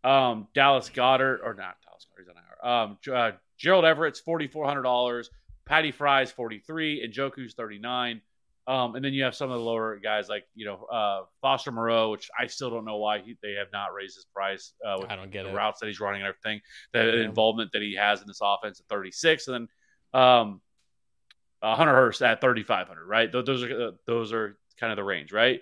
um 0.04 0.48
Dallas 0.54 0.90
Goedert 0.90 1.40
or 1.44 1.54
not 1.54 1.76
Dallas 1.86 2.06
Goedert, 2.12 2.26
he's 2.26 2.30
on 2.30 2.36
IR. 2.36 2.66
Um 2.70 2.98
uh, 3.14 3.32
Gerald 3.58 3.86
Everett's 3.86 4.22
$4400, 4.22 5.26
Patty 5.66 5.92
Fry's 5.92 6.32
43 6.32 7.04
and 7.04 7.14
Njoku's 7.14 7.54
39. 7.54 8.22
Um, 8.66 8.96
and 8.96 9.04
then 9.04 9.12
you 9.14 9.24
have 9.26 9.36
some 9.36 9.52
of 9.52 9.60
the 9.60 9.64
lower 9.66 9.98
guys 10.02 10.30
like 10.30 10.46
you 10.56 10.66
know 10.66 10.86
uh, 10.86 11.24
Foster 11.42 11.70
Moreau, 11.72 12.12
which 12.12 12.30
I 12.40 12.48
still 12.48 12.70
don't 12.70 12.86
know 12.86 12.96
why 12.96 13.20
he, 13.20 13.36
they 13.44 13.54
have 13.56 13.68
not 13.74 13.94
raised 13.94 14.16
his 14.16 14.24
price 14.34 14.72
uh, 14.86 14.96
with 15.02 15.12
I 15.12 15.18
don't 15.18 15.32
get 15.32 15.44
the 15.44 15.50
it. 15.50 15.54
routes 15.54 15.82
that 15.82 15.88
he's 15.88 16.00
running 16.00 16.22
and 16.22 16.30
everything, 16.30 16.62
the 16.94 17.18
Yeah. 17.20 17.26
involvement 17.26 17.72
that 17.74 17.82
he 17.82 17.96
has 17.96 18.22
in 18.22 18.28
this 18.28 18.40
offense 18.42 18.80
at 18.80 18.86
36, 18.88 19.50
and 19.50 19.68
then 20.14 20.22
um, 20.22 20.62
uh, 21.64 21.76
Hunter 21.76 21.94
Hurst 21.94 22.22
at 22.22 22.42
3,500. 22.42 23.06
Right, 23.08 23.32
Th- 23.32 23.44
those 23.46 23.64
are 23.64 23.88
uh, 23.88 23.92
those 24.06 24.32
are 24.34 24.58
kind 24.80 24.92
of 24.92 24.98
the 24.98 25.04
range, 25.04 25.32
right? 25.32 25.62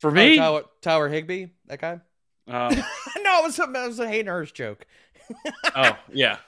For 0.00 0.10
Oh, 0.10 0.14
me, 0.14 0.36
Tower, 0.36 0.62
Tower 0.80 1.08
Higby, 1.08 1.50
that 1.66 1.80
guy? 1.80 2.00
um, 2.48 2.74
no, 3.22 3.38
it 3.40 3.44
was, 3.44 3.58
a, 3.60 3.62
it 3.64 3.86
was 3.88 4.00
a 4.00 4.08
Hayden 4.08 4.26
Hurst 4.26 4.54
joke. 4.54 4.84
oh 5.76 5.96
yeah, 6.12 6.38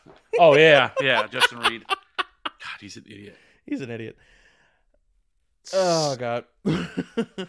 oh 0.41 0.57
yeah, 0.57 0.91
yeah, 1.01 1.27
Justin 1.28 1.59
Reed. 1.61 1.85
God, 1.86 2.81
he's 2.81 2.97
an 2.97 3.05
idiot. 3.07 3.36
He's 3.66 3.81
an 3.81 3.91
idiot. 3.91 4.16
Oh, 5.73 6.16
God. 6.16 6.45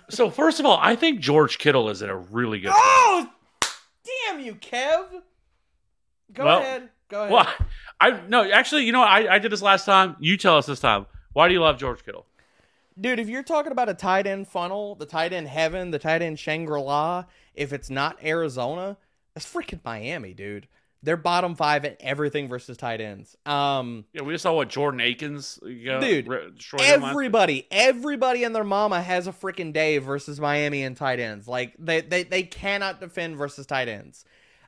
So 0.09 0.29
first 0.29 0.59
of 0.59 0.65
all, 0.65 0.77
I 0.81 0.95
think 0.95 1.19
George 1.19 1.57
Kittle 1.57 1.89
is 1.89 2.01
in 2.01 2.09
a 2.09 2.15
really 2.17 2.59
good. 2.59 2.71
oh, 2.73 3.27
damn 4.27 4.39
you, 4.39 4.55
Kev. 4.55 5.05
Go 6.33 6.45
Well, 6.45 6.59
ahead. 6.59 6.89
Go 7.09 7.21
ahead. 7.21 7.31
Well, 7.31 7.47
I 7.99 8.19
no, 8.27 8.49
actually, 8.49 8.85
you 8.85 8.91
know. 8.91 9.01
I 9.01 9.35
I 9.35 9.39
did 9.39 9.51
this 9.51 9.61
last 9.61 9.85
time. 9.85 10.15
You 10.19 10.37
tell 10.37 10.57
us 10.57 10.65
this 10.65 10.79
time. 10.79 11.05
Why 11.33 11.47
do 11.47 11.53
you 11.53 11.61
love 11.61 11.77
George 11.77 12.03
Kittle? 12.05 12.25
Dude, 12.99 13.19
if 13.19 13.27
you're 13.27 13.43
talking 13.43 13.71
about 13.73 13.89
a 13.89 13.93
tight 13.93 14.25
end 14.25 14.47
funnel, 14.47 14.95
the 14.95 15.05
tight 15.05 15.33
end 15.33 15.47
heaven, 15.47 15.91
the 15.91 15.99
tight 15.99 16.21
end 16.21 16.39
Shangri 16.39 16.79
La, 16.79 17.25
if 17.53 17.73
it's 17.73 17.89
not 17.89 18.23
Arizona, 18.23 18.97
it's 19.35 19.45
freaking 19.51 19.79
Miami, 19.83 20.33
dude. 20.33 20.67
They're 21.03 21.17
bottom 21.17 21.55
five 21.55 21.85
at 21.85 21.97
everything 21.99 22.47
versus 22.47 22.77
tight 22.77 22.99
ends. 23.01 23.37
Um, 23.45 24.05
Yeah, 24.13 24.21
we 24.23 24.33
just 24.33 24.41
saw 24.43 24.53
what 24.55 24.69
Jordan 24.69 25.01
Akins, 25.01 25.59
you 25.63 25.99
Dude, 25.99 26.27
re- 26.27 26.49
destroyed 26.55 26.81
him 26.81 27.01
last- 27.01 27.11
everybody, 27.11 27.67
everybody 27.69 28.43
and 28.43 28.55
their 28.55 28.63
mama 28.63 29.01
has 29.01 29.27
a 29.27 29.31
freaking 29.31 29.71
day 29.71 29.99
versus 29.99 30.39
Miami 30.39 30.81
and 30.83 30.97
tight 30.97 31.19
ends. 31.19 31.47
Like 31.47 31.73
they, 31.77 32.01
they, 32.01 32.23
they 32.23 32.41
cannot 32.43 32.99
defend 33.01 33.35
versus 33.35 33.67
tight 33.67 33.87
ends. 33.87 34.25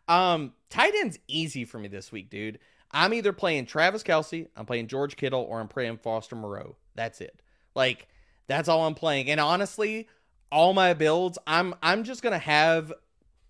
Um, 0.07 0.53
tight 0.69 0.93
ends 0.95 1.19
easy 1.27 1.65
for 1.65 1.79
me 1.79 1.87
this 1.87 2.11
week, 2.11 2.29
dude. 2.29 2.59
I'm 2.91 3.13
either 3.13 3.33
playing 3.33 3.65
Travis 3.65 4.03
Kelce, 4.03 4.47
I'm 4.55 4.65
playing 4.65 4.87
George 4.87 5.17
Kittle, 5.17 5.41
or 5.41 5.59
I'm 5.59 5.67
playing 5.67 5.97
Foster 5.97 6.35
Moreau. 6.35 6.77
That's 6.95 7.21
it. 7.21 7.41
Like 7.75 8.07
that's 8.47 8.69
all 8.69 8.85
I'm 8.85 8.95
playing. 8.95 9.29
And 9.29 9.39
honestly, 9.39 10.07
all 10.51 10.73
my 10.73 10.93
builds, 10.93 11.37
I'm 11.45 11.75
I'm 11.83 12.03
just 12.03 12.21
gonna 12.21 12.39
have 12.39 12.93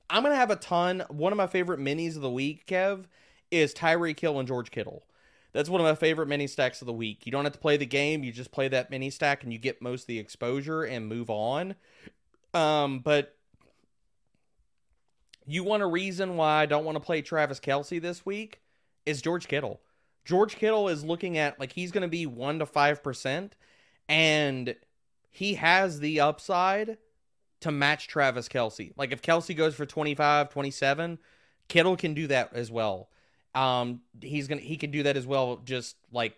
I'm 0.09 0.23
gonna 0.23 0.35
have 0.35 0.51
a 0.51 0.55
ton. 0.55 1.03
One 1.09 1.31
of 1.31 1.37
my 1.37 1.47
favorite 1.47 1.79
minis 1.79 2.15
of 2.15 2.21
the 2.21 2.29
week, 2.29 2.65
Kev, 2.65 3.05
is 3.51 3.73
Tyreek 3.73 4.19
Hill 4.19 4.39
and 4.39 4.47
George 4.47 4.71
Kittle. 4.71 5.03
That's 5.53 5.69
one 5.69 5.81
of 5.81 5.87
my 5.87 5.95
favorite 5.95 6.27
mini 6.27 6.47
stacks 6.47 6.81
of 6.81 6.87
the 6.87 6.93
week. 6.93 7.25
You 7.25 7.31
don't 7.31 7.45
have 7.45 7.53
to 7.53 7.59
play 7.59 7.77
the 7.77 7.85
game; 7.85 8.23
you 8.23 8.31
just 8.31 8.51
play 8.51 8.67
that 8.67 8.89
mini 8.89 9.09
stack, 9.09 9.43
and 9.43 9.53
you 9.53 9.59
get 9.59 9.81
most 9.81 10.01
of 10.03 10.07
the 10.07 10.19
exposure 10.19 10.83
and 10.83 11.07
move 11.07 11.29
on. 11.29 11.75
Um, 12.53 12.99
but 12.99 13.36
you 15.47 15.63
want 15.63 15.81
a 15.81 15.87
reason 15.87 16.35
why 16.35 16.61
I 16.61 16.65
don't 16.65 16.85
want 16.85 16.97
to 16.97 16.99
play 16.99 17.21
Travis 17.21 17.59
Kelce 17.59 18.01
this 18.01 18.25
week 18.25 18.61
is 19.05 19.21
George 19.21 19.47
Kittle. 19.47 19.81
George 20.25 20.57
Kittle 20.57 20.89
is 20.89 21.05
looking 21.05 21.37
at 21.37 21.59
like 21.59 21.71
he's 21.71 21.91
going 21.91 22.01
to 22.01 22.09
be 22.09 22.25
one 22.25 22.59
to 22.59 22.65
five 22.65 23.01
percent, 23.01 23.55
and 24.09 24.75
he 25.31 25.55
has 25.55 26.01
the 26.01 26.19
upside 26.19 26.97
to 27.61 27.71
match 27.71 28.07
Travis 28.07 28.49
Kelce. 28.49 28.91
Like 28.97 29.11
if 29.11 29.21
Kelce 29.21 29.55
goes 29.55 29.73
for 29.73 29.85
25, 29.85 30.49
27, 30.49 31.17
Kittle 31.69 31.95
can 31.95 32.13
do 32.13 32.27
that 32.27 32.53
as 32.53 32.69
well. 32.69 33.09
Um, 33.55 34.01
he's 34.21 34.47
gonna 34.47 34.61
he 34.61 34.77
can 34.77 34.91
do 34.91 35.03
that 35.03 35.17
as 35.17 35.25
well, 35.25 35.61
just 35.63 35.95
like 36.11 36.35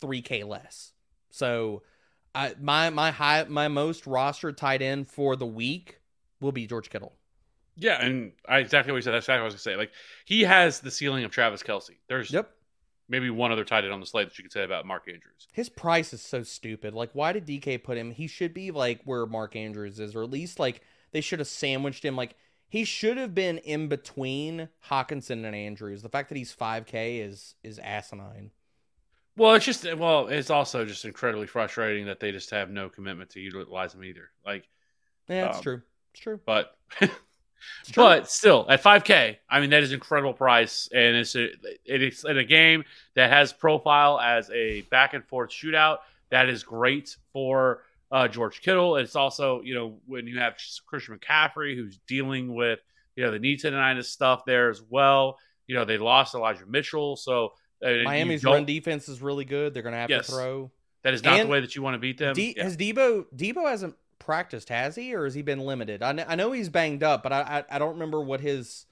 3k 0.00 0.46
less. 0.46 0.92
So, 1.30 1.82
I 2.34 2.54
my 2.60 2.90
my 2.90 3.10
high 3.10 3.44
my 3.48 3.68
most 3.68 4.04
rostered 4.04 4.56
tight 4.56 4.82
end 4.82 5.08
for 5.08 5.34
the 5.34 5.46
week 5.46 5.98
will 6.40 6.52
be 6.52 6.66
George 6.66 6.88
Kittle. 6.88 7.12
Yeah, 7.82 8.04
and 8.04 8.32
I 8.48 8.58
exactly 8.58 8.92
what 8.92 8.98
you 8.98 9.02
said. 9.02 9.12
That's 9.12 9.24
exactly 9.26 9.40
what 9.40 9.52
I 9.52 9.54
was 9.54 9.54
gonna 9.54 9.74
say. 9.74 9.76
Like 9.76 9.92
he 10.24 10.42
has 10.42 10.80
the 10.80 10.90
ceiling 10.90 11.24
of 11.24 11.30
Travis 11.30 11.62
Kelce. 11.62 11.96
There's 12.08 12.30
Yep. 12.30 12.50
maybe 13.08 13.28
one 13.30 13.50
other 13.52 13.64
tight 13.64 13.84
end 13.84 13.92
on 13.92 14.00
the 14.00 14.06
slate 14.06 14.28
that 14.28 14.38
you 14.38 14.44
could 14.44 14.52
say 14.52 14.64
about 14.64 14.86
Mark 14.86 15.08
Andrews. 15.08 15.48
His 15.52 15.68
price 15.68 16.12
is 16.12 16.22
so 16.22 16.42
stupid. 16.42 16.94
Like, 16.94 17.10
why 17.12 17.32
did 17.32 17.44
DK 17.46 17.78
put 17.82 17.98
him? 17.98 18.10
He 18.12 18.26
should 18.26 18.54
be 18.54 18.70
like 18.70 19.00
where 19.04 19.26
Mark 19.26 19.56
Andrews 19.56 19.98
is, 20.00 20.14
or 20.14 20.22
at 20.22 20.30
least 20.30 20.58
like 20.58 20.80
they 21.10 21.20
should 21.20 21.40
have 21.40 21.48
sandwiched 21.48 22.04
him. 22.04 22.16
Like 22.16 22.36
he 22.68 22.84
should 22.84 23.16
have 23.18 23.34
been 23.34 23.58
in 23.58 23.88
between 23.88 24.68
Hockenson 24.88 25.44
and 25.44 25.54
Andrews. 25.54 26.02
The 26.02 26.08
fact 26.08 26.28
that 26.30 26.38
he's 26.38 26.54
5K 26.54 27.18
is 27.18 27.54
is 27.64 27.78
asinine. 27.80 28.52
Well, 29.36 29.54
it's 29.54 29.64
just 29.64 29.84
well, 29.96 30.28
it's 30.28 30.50
also 30.50 30.84
just 30.84 31.04
incredibly 31.04 31.46
frustrating 31.46 32.06
that 32.06 32.20
they 32.20 32.32
just 32.32 32.50
have 32.50 32.70
no 32.70 32.88
commitment 32.88 33.30
to 33.30 33.40
utilize 33.40 33.94
him 33.94 34.04
either. 34.04 34.30
Like, 34.46 34.68
Yeah, 35.28 35.48
it's 35.48 35.56
Um, 35.58 35.62
true. 35.62 35.82
It's 36.12 36.20
true. 36.20 36.40
but. 36.46 36.76
but 37.96 38.30
still 38.30 38.66
at 38.68 38.82
5K, 38.82 39.36
I 39.50 39.60
mean 39.60 39.70
that 39.70 39.82
is 39.82 39.92
incredible 39.92 40.32
price, 40.34 40.88
and 40.92 41.16
it's 41.16 41.34
a, 41.36 41.48
it 41.84 42.02
is 42.02 42.24
in 42.24 42.38
a 42.38 42.44
game 42.44 42.84
that 43.14 43.30
has 43.30 43.52
profile 43.52 44.18
as 44.20 44.50
a 44.50 44.82
back 44.82 45.14
and 45.14 45.24
forth 45.24 45.50
shootout. 45.50 45.98
That 46.30 46.48
is 46.48 46.62
great 46.62 47.16
for 47.32 47.82
uh, 48.10 48.28
George 48.28 48.60
Kittle. 48.62 48.96
It's 48.96 49.16
also 49.16 49.60
you 49.62 49.74
know 49.74 49.98
when 50.06 50.26
you 50.26 50.38
have 50.38 50.56
Christian 50.86 51.18
McCaffrey 51.18 51.74
who's 51.76 51.98
dealing 52.06 52.54
with 52.54 52.78
you 53.16 53.24
know 53.24 53.30
the 53.30 53.38
knee 53.38 53.56
tendonitis 53.56 54.04
stuff 54.06 54.44
there 54.46 54.70
as 54.70 54.82
well. 54.88 55.38
You 55.66 55.74
know 55.76 55.84
they 55.84 55.98
lost 55.98 56.34
Elijah 56.34 56.66
Mitchell, 56.66 57.16
so 57.16 57.52
uh, 57.84 57.90
Miami's 58.04 58.44
run 58.44 58.64
defense 58.64 59.08
is 59.08 59.20
really 59.22 59.44
good. 59.44 59.74
They're 59.74 59.82
gonna 59.82 59.96
have 59.96 60.10
Yes. 60.10 60.26
to 60.26 60.32
throw. 60.32 60.70
That 61.02 61.14
is 61.14 61.24
not 61.24 61.40
and 61.40 61.48
the 61.48 61.52
way 61.52 61.60
that 61.60 61.74
you 61.74 61.82
want 61.82 61.94
to 61.94 61.98
beat 61.98 62.16
them. 62.18 62.32
D- 62.34 62.54
Yeah. 62.56 62.62
Has 62.64 62.76
Deebo 62.76 63.24
Deebo 63.34 63.68
hasn't 63.68 63.96
practiced, 64.22 64.68
has 64.70 64.96
he, 64.96 65.14
or 65.14 65.24
has 65.24 65.34
he 65.34 65.42
been 65.42 65.60
limited? 65.60 66.02
I, 66.02 66.14
kn- 66.14 66.26
I 66.28 66.34
know 66.36 66.52
he's 66.52 66.68
banged 66.68 67.02
up, 67.02 67.22
but 67.22 67.32
I, 67.32 67.40
I 67.70 67.76
I 67.76 67.78
don't 67.78 67.94
remember 67.94 68.20
what 68.20 68.40
his 68.40 68.86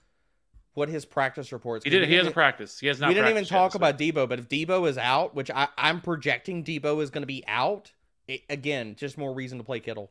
what 0.74 0.88
his 0.88 1.04
practice 1.04 1.52
reports. 1.52 1.84
He 1.84 1.90
did. 1.90 2.06
He 2.08 2.14
hasn't 2.14 2.26
even- 2.26 2.32
practiced. 2.34 2.80
He 2.80 2.86
has 2.88 3.00
not. 3.00 3.08
we 3.08 3.14
didn't 3.14 3.30
even 3.30 3.44
practiced 3.46 3.50
yet, 3.52 3.58
talk 3.58 3.72
so- 3.72 3.76
about 3.78 3.98
Deebo, 3.98 4.28
but 4.28 4.38
if 4.38 4.48
Deebo 4.48 4.88
is 4.88 4.98
out, 4.98 5.34
which 5.34 5.50
I, 5.50 5.68
I'm 5.78 6.00
projecting 6.00 6.62
Deebo 6.64 7.02
is 7.02 7.10
going 7.10 7.22
to 7.22 7.26
be 7.26 7.42
out, 7.48 7.92
it, 8.28 8.42
again, 8.50 8.94
just 8.96 9.16
more 9.18 9.32
reason 9.34 9.58
to 9.58 9.64
play 9.64 9.80
Kittle. 9.80 10.10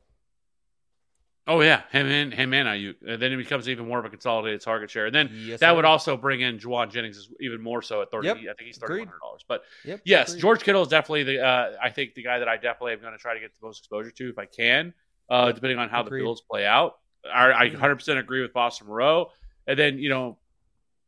Oh 1.47 1.61
yeah, 1.61 1.81
him 1.91 2.05
and 2.05 2.31
him 2.31 2.53
and 2.53 2.67
Aiyuk. 2.67 2.95
And 3.07 3.19
then 3.19 3.31
it 3.31 3.37
becomes 3.37 3.67
even 3.67 3.87
more 3.87 3.97
of 3.97 4.05
a 4.05 4.09
consolidated 4.09 4.61
target 4.61 4.91
share. 4.91 5.07
And 5.07 5.15
then 5.15 5.31
Yes, 5.33 5.59
that 5.61 5.71
sir. 5.71 5.75
would 5.75 5.85
also 5.85 6.15
bring 6.15 6.41
in 6.41 6.59
Jauan 6.59 6.91
Jennings 6.91 7.27
even 7.39 7.59
more 7.59 7.81
so 7.81 8.03
at 8.03 8.11
thirty. 8.11 8.27
Yep. 8.27 8.37
I 8.37 8.39
think 8.41 8.55
he's 8.65 8.77
thirty 8.77 8.99
one 8.99 9.07
hundred 9.07 9.19
dollars. 9.19 9.45
But 9.47 9.63
Yep, 9.83 10.01
yes, 10.03 10.29
agreed. 10.29 10.41
George 10.41 10.63
Kittle 10.63 10.83
is 10.83 10.89
definitely 10.89 11.23
the. 11.23 11.43
Uh, 11.43 11.71
I 11.81 11.89
think 11.89 12.13
the 12.13 12.21
guy 12.21 12.37
that 12.37 12.47
I 12.47 12.57
definitely 12.57 12.93
am 12.93 12.99
going 13.01 13.13
to 13.13 13.17
try 13.17 13.33
to 13.33 13.39
get 13.39 13.51
the 13.59 13.65
most 13.65 13.79
exposure 13.79 14.11
to 14.11 14.29
if 14.29 14.37
I 14.37 14.45
can, 14.45 14.93
uh, 15.29 15.51
depending 15.51 15.77
on 15.77 15.89
how 15.89 16.01
Agreed. 16.01 16.21
the 16.21 16.25
Bills 16.25 16.41
play 16.49 16.65
out. 16.65 16.97
I, 17.31 17.51
I 17.51 17.69
100% 17.69 18.17
agree 18.17 18.41
with 18.41 18.51
Foster 18.53 18.85
Moreau. 18.85 19.31
And 19.67 19.77
then 19.77 19.99
you 19.99 20.09
know, 20.09 20.37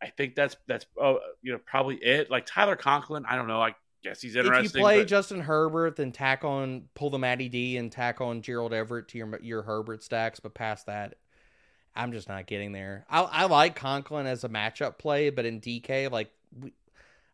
I 0.02 0.08
think 0.08 0.36
that's 0.36 0.56
that's 0.68 0.86
uh, 1.02 1.16
you 1.42 1.52
know 1.52 1.60
probably 1.66 1.96
it. 1.96 2.30
Like 2.30 2.46
Tyler 2.46 2.76
Conklin, 2.76 3.26
I 3.26 3.36
don't 3.36 3.48
know. 3.48 3.62
I 3.62 3.76
guess 4.04 4.22
he's 4.22 4.36
interesting. 4.36 4.66
If 4.66 4.76
you 4.76 4.82
play 4.82 5.00
but- 5.00 5.08
Justin 5.08 5.42
Herbert, 5.42 5.96
then 5.96 6.12
tack 6.12 6.44
on 6.44 6.84
pull 6.96 7.10
the 7.10 7.20
Matty 7.20 7.50
D 7.50 7.78
and 7.78 7.92
tack 7.92 8.22
on 8.22 8.42
Gerald 8.42 8.74
Everett 8.74 9.08
to 9.10 9.18
your 9.18 9.40
your 9.42 9.62
Herbert 9.64 10.04
stacks. 10.04 10.40
But 10.40 10.54
past 10.54 10.88
that, 10.88 11.16
I'm 11.96 12.12
just 12.12 12.30
not 12.30 12.48
getting 12.48 12.72
there. 12.72 13.06
I, 13.10 13.22
I 13.22 13.46
like 13.46 13.76
Conklin 13.76 14.28
as 14.28 14.44
a 14.44 14.50
matchup 14.50 14.98
play, 14.98 15.30
but 15.30 15.46
in 15.46 15.60
DK, 15.62 16.12
like 16.12 16.32
we, 16.60 16.74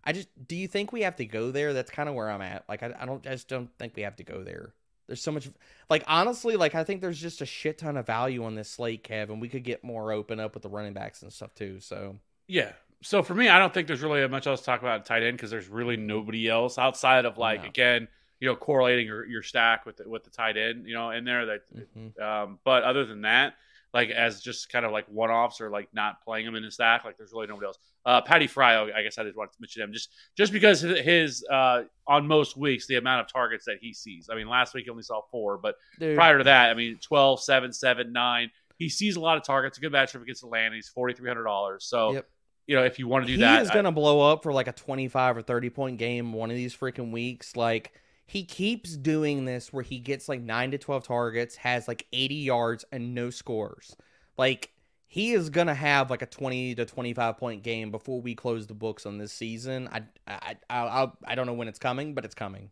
I 0.03 0.14
just 0.14 0.30
do 0.47 0.55
you 0.55 0.68
think 0.68 0.91
we 0.91 1.01
have 1.01 1.18
to 1.18 1.26
go 1.26 1.51
there? 1.51 1.73
That's 1.73 1.91
kind 1.91 2.09
of 2.09 2.15
where 2.15 2.30
I'm 2.30 2.41
at. 2.41 2.64
Like 2.68 2.84
I, 2.84 2.93
I 2.99 3.05
don't 3.05 3.26
I 3.26 3.31
just 3.31 3.47
don't 3.47 3.69
think 3.77 3.95
we 3.95 4.03
have 4.03 4.15
to 4.18 4.23
go 4.23 4.43
there. 4.43 4.73
There's 5.08 5.22
so 5.22 5.32
much 5.32 5.50
like 5.90 6.04
honestly, 6.08 6.56
like 6.56 6.76
I 6.76 6.84
think 6.84 7.02
there's 7.02 7.20
just 7.20 7.42
a 7.42 7.46
shit 7.46 7.78
ton 7.78 7.98
of 7.98 8.06
value 8.06 8.44
on 8.44 8.56
this 8.56 8.70
slate, 8.70 9.04
Kev, 9.04 9.30
and 9.30 9.42
we 9.42 9.50
could 9.50 9.64
get 9.64 9.84
more 9.84 10.12
open 10.12 10.40
up 10.40 10.54
with 10.54 10.64
the 10.64 10.70
running 10.70 10.94
backs 10.94 11.22
and 11.22 11.32
stuff 11.32 11.54
too. 11.56 11.80
So 11.80 12.18
Yeah. 12.48 12.74
So 13.02 13.24
for 13.24 13.36
me, 13.36 13.48
I 13.48 13.60
don't 13.60 13.74
think 13.74 13.88
there's 13.88 14.02
really 14.02 14.28
much 14.28 14.48
else 14.48 14.62
to 14.62 14.66
talk 14.66 14.82
about 14.82 15.00
in 15.02 15.04
tight 15.06 15.24
end 15.24 15.38
because 15.38 15.52
there's 15.52 15.70
really 15.70 15.98
nobody 15.98 16.50
else 16.50 16.78
outside 16.78 17.26
of 17.26 17.38
like 17.38 17.62
No. 17.62 17.70
again, 17.70 18.08
you 18.40 18.48
know, 18.48 18.56
correlating 18.56 19.06
your, 19.06 19.26
your 19.26 19.44
stack 19.44 19.86
with 19.86 19.98
the, 19.98 20.10
with 20.10 20.24
the 20.24 20.30
tight 20.30 20.58
end, 20.58 20.88
you 20.88 20.94
know, 20.94 21.12
in 21.12 21.24
there. 21.24 21.46
That, 21.46 21.62
mhm. 21.96 22.20
um, 22.22 22.60
but 22.64 22.84
other 22.84 23.06
than 23.06 23.22
that, 23.22 23.54
like 23.93 24.09
as 24.09 24.41
just 24.41 24.69
kind 24.72 24.85
of 24.85 24.91
like 24.91 25.05
one 25.07 25.30
offs 25.31 25.61
or 25.61 25.69
like 25.69 25.88
not 25.93 26.22
playing 26.23 26.45
him 26.45 26.55
in 26.55 26.64
the 26.64 26.72
stack, 26.72 27.05
like 27.05 27.18
there's 27.18 27.31
really 27.31 27.47
nobody 27.47 27.68
else. 27.68 27.77
Uh, 28.05 28.22
Patty 28.22 28.47
Fry, 28.47 28.81
I 28.91 29.01
guess 29.03 29.18
I 29.18 29.23
just 29.23 29.35
wanted 29.35 29.53
to 29.53 29.57
mention 29.61 29.81
him 29.81 29.91
just 29.93 30.09
just 30.35 30.51
because 30.53 30.81
his 30.81 31.45
uh, 31.51 31.84
on 32.07 32.27
most 32.27 32.57
weeks 32.57 32.88
the 32.88 32.95
amount 32.95 33.22
of 33.26 33.31
targets 33.31 33.65
that 33.65 33.77
he 33.81 33.93
sees. 33.93 34.30
I 34.31 34.35
mean, 34.35 34.47
last 34.47 34.73
week 34.73 34.85
he 34.85 34.89
only 34.89 35.03
saw 35.03 35.22
four, 35.31 35.57
but 35.57 35.76
Dude, 35.99 36.15
prior 36.15 36.38
to 36.38 36.43
that, 36.45 36.69
I 36.69 36.73
mean, 36.73 36.99
12, 37.01 37.41
7, 37.41 37.73
7, 37.73 38.11
9. 38.14 38.51
He 38.77 38.89
sees 38.89 39.15
a 39.15 39.19
lot 39.19 39.38
of 39.38 39.43
targets. 39.43 39.77
A 39.77 39.81
good 39.81 39.91
matchup 39.91 40.22
against 40.22 40.43
Atlanta. 40.43 40.76
He's 40.76 40.88
forty 40.88 41.14
three 41.15 41.27
hundred 41.27 41.45
dollars. 41.45 41.84
So 41.85 42.14
Yep. 42.14 42.30
you 42.68 42.76
know, 42.76 42.84
if 42.84 42.99
you 42.99 43.07
want 43.07 43.26
to 43.26 43.31
do 43.34 43.38
that, 43.39 43.49
he 43.49 43.55
that, 43.55 43.61
is 43.64 43.69
I- 43.72 43.73
going 43.73 43.85
to 43.85 43.91
blow 43.91 44.31
up 44.31 44.43
for 44.43 44.53
like 44.53 44.68
a 44.68 44.72
25 44.73 45.38
or 45.38 45.41
30 45.41 45.69
point 45.72 45.97
game 45.97 46.31
one 46.31 46.51
of 46.51 46.55
these 46.55 46.76
freaking 46.76 47.11
weeks. 47.11 47.55
Like 47.55 47.91
he 48.28 48.44
keeps 48.44 48.98
doing 48.98 49.45
this 49.45 49.72
where 49.72 49.84
he 49.84 49.99
gets 49.99 50.28
like 50.28 50.41
9 50.41 50.72
to 50.72 50.78
12 50.78 51.04
targets, 51.06 51.56
has 51.56 51.88
like 51.88 52.06
80 52.12 52.36
yards 52.36 52.86
and 52.91 53.16
no 53.16 53.30
scores. 53.30 53.95
Like 54.38 54.72
he 55.08 55.32
is 55.32 55.49
going 55.49 55.68
to 55.68 55.74
have 55.74 56.10
like 56.10 56.22
a 56.22 56.26
20 56.26 56.76
to 56.76 56.86
25 56.86 57.38
point 57.38 57.64
game 57.64 57.90
before 57.90 58.22
we 58.22 58.36
close 58.36 58.68
the 58.68 58.74
books 58.74 59.06
on 59.06 59.18
this 59.18 59.32
season. 59.32 59.90
I 59.91 60.04
I 60.28 60.58
I 60.70 60.78
I, 60.80 61.12
I 61.26 61.36
don't 61.36 61.48
know 61.48 61.54
when 61.54 61.70
it's 61.70 61.80
coming, 61.80 62.14
but 62.14 62.26
it's 62.26 62.36
coming. 62.36 62.70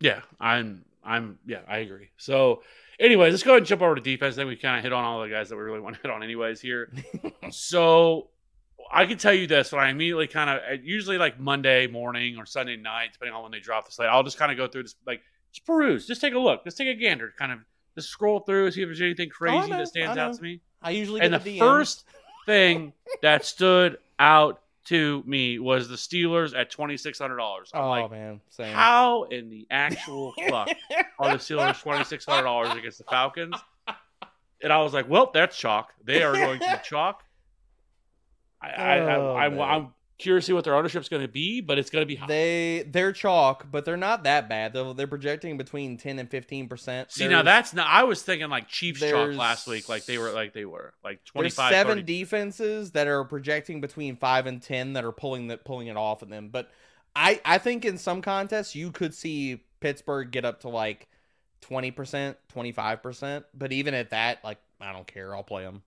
Yeah, 0.00 0.22
I'm 0.40 0.86
I'm 1.04 1.38
yeah, 1.46 1.60
I 1.68 1.78
agree. 1.78 2.08
So 2.16 2.62
anyways, 2.98 3.32
let's 3.32 3.42
go 3.42 3.52
ahead 3.52 3.58
and 3.58 3.66
jump 3.66 3.82
over 3.82 3.94
to 3.94 4.00
defense. 4.00 4.34
Then 4.34 4.46
we 4.46 4.56
kind 4.56 4.78
of 4.78 4.82
hit 4.82 4.94
on 4.94 5.04
all 5.04 5.20
the 5.20 5.28
guys 5.28 5.50
that 5.50 5.56
we 5.56 5.62
really 5.62 5.80
want 5.80 5.96
to 5.96 6.02
hit 6.02 6.10
on 6.10 6.22
anyways 6.22 6.62
here. 6.62 6.90
so 7.50 8.30
I 8.92 9.06
can 9.06 9.18
tell 9.18 9.34
you 9.34 9.46
this 9.46 9.72
when 9.72 9.82
I 9.82 9.90
immediately 9.90 10.26
kind 10.26 10.50
of 10.50 10.56
uh, 10.58 10.82
usually 10.82 11.18
like 11.18 11.38
Monday 11.38 11.86
morning 11.86 12.36
or 12.38 12.46
Sunday 12.46 12.76
night, 12.76 13.10
depending 13.12 13.34
on 13.34 13.42
when 13.42 13.52
they 13.52 13.60
drop 13.60 13.86
the 13.86 13.92
slate, 13.92 14.08
I'll 14.08 14.22
just 14.22 14.38
kind 14.38 14.50
of 14.52 14.58
go 14.58 14.66
through 14.66 14.84
this 14.84 14.94
like 15.06 15.22
just 15.52 15.66
peruse, 15.66 16.06
just 16.06 16.20
take 16.20 16.34
a 16.34 16.38
look, 16.38 16.64
just 16.64 16.76
take 16.76 16.88
a 16.88 16.94
gander, 16.98 17.32
kind 17.38 17.52
of 17.52 17.60
just 17.94 18.08
scroll 18.08 18.40
through, 18.40 18.70
see 18.70 18.82
if 18.82 18.88
there's 18.88 19.00
anything 19.00 19.30
oh, 19.32 19.36
crazy 19.36 19.70
know, 19.70 19.78
that 19.78 19.88
stands 19.88 20.18
out 20.18 20.34
to 20.34 20.42
me. 20.42 20.60
I 20.82 20.90
usually 20.90 21.20
And 21.20 21.34
the 21.34 21.56
a 21.56 21.58
first 21.58 22.04
thing 22.46 22.92
that 23.22 23.44
stood 23.44 23.98
out 24.18 24.60
to 24.86 25.22
me 25.26 25.58
was 25.58 25.88
the 25.88 25.96
Steelers 25.96 26.54
at 26.54 26.70
twenty 26.70 26.96
six 26.96 27.18
hundred 27.18 27.36
dollars. 27.36 27.70
Oh 27.72 27.88
like, 27.88 28.10
man, 28.10 28.40
same. 28.50 28.74
how 28.74 29.24
in 29.24 29.48
the 29.48 29.66
actual 29.70 30.34
fuck 30.48 30.68
are 31.18 31.32
the 31.32 31.38
Steelers 31.38 31.80
twenty 31.80 32.04
six 32.04 32.24
hundred 32.26 32.44
dollars 32.44 32.74
against 32.74 32.98
the 32.98 33.04
Falcons? 33.04 33.56
And 34.62 34.72
I 34.72 34.82
was 34.82 34.94
like, 34.94 35.08
well, 35.08 35.30
that's 35.32 35.58
chalk. 35.58 35.92
They 36.04 36.22
are 36.22 36.32
going 36.32 36.58
to 36.58 36.66
be 36.66 36.88
chalk. 36.88 37.23
I, 38.68 38.98
I, 38.98 39.16
Oh, 39.16 39.34
I, 39.34 39.44
I'm. 39.46 39.60
I'm 39.60 39.94
curious 40.16 40.44
to 40.44 40.50
see 40.50 40.52
what 40.52 40.64
their 40.64 40.76
ownership's 40.76 41.08
going 41.08 41.22
to 41.22 41.28
be, 41.28 41.60
but 41.60 41.76
it's 41.76 41.90
going 41.90 42.02
to 42.02 42.06
be 42.06 42.14
high. 42.14 42.26
They 42.26 42.84
they're 42.88 43.12
chalk, 43.12 43.66
but 43.70 43.84
they're 43.84 43.96
not 43.96 44.24
that 44.24 44.48
bad. 44.48 44.72
They're, 44.72 44.94
they're 44.94 45.06
projecting 45.06 45.56
between 45.56 45.96
10 45.96 46.18
and 46.18 46.30
15 46.30 46.68
percent. 46.68 47.12
See, 47.12 47.26
now 47.28 47.42
that's 47.42 47.74
not. 47.74 47.86
I 47.88 48.04
was 48.04 48.22
thinking 48.22 48.48
like 48.48 48.68
Chiefs 48.68 49.00
chalk 49.00 49.34
last 49.34 49.66
week, 49.66 49.88
like 49.88 50.06
they 50.06 50.18
were, 50.18 50.30
like 50.30 50.52
they 50.52 50.64
were, 50.64 50.94
like 51.02 51.24
twenty 51.24 51.46
There's 51.46 51.54
five. 51.56 51.72
seven 51.72 52.04
defenses 52.04 52.92
that 52.92 53.06
are 53.06 53.24
projecting 53.24 53.80
between 53.80 54.16
five 54.16 54.46
and 54.46 54.62
ten 54.62 54.94
that 54.94 55.04
are 55.04 55.12
pulling 55.12 55.48
that 55.48 55.64
pulling 55.64 55.88
it 55.88 55.96
off 55.96 56.22
of 56.22 56.28
them. 56.28 56.48
But 56.48 56.70
I 57.16 57.40
I 57.44 57.58
think 57.58 57.84
in 57.84 57.98
some 57.98 58.22
contests 58.22 58.74
you 58.74 58.92
could 58.92 59.14
see 59.14 59.64
Pittsburgh 59.80 60.30
get 60.30 60.44
up 60.44 60.60
to 60.60 60.68
like 60.68 61.08
twenty 61.60 61.90
percent, 61.90 62.36
twenty 62.48 62.72
five 62.72 63.02
percent. 63.02 63.44
But 63.52 63.72
even 63.72 63.94
at 63.94 64.10
that, 64.10 64.42
like 64.44 64.58
I 64.80 64.92
don't 64.92 65.06
care. 65.06 65.34
I'll 65.34 65.42
play 65.42 65.64
them. 65.64 65.82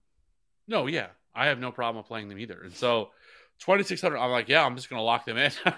No, 0.68 0.86
yeah, 0.86 1.08
I 1.38 1.48
have 1.48 1.60
no 1.60 1.72
problem 1.72 2.04
playing 2.04 2.30
them 2.30 2.40
either. 2.40 2.62
And 2.64 2.74
so 2.74 3.12
twenty 3.60 3.84
six 3.84 4.02
hundred, 4.02 4.18
I'm 4.18 4.32
like, 4.32 4.50
yeah, 4.50 4.66
I'm 4.66 4.76
just 4.76 4.90
going 4.90 5.00
to 5.00 5.04
lock 5.04 5.26
them 5.26 5.38
in. 5.38 5.52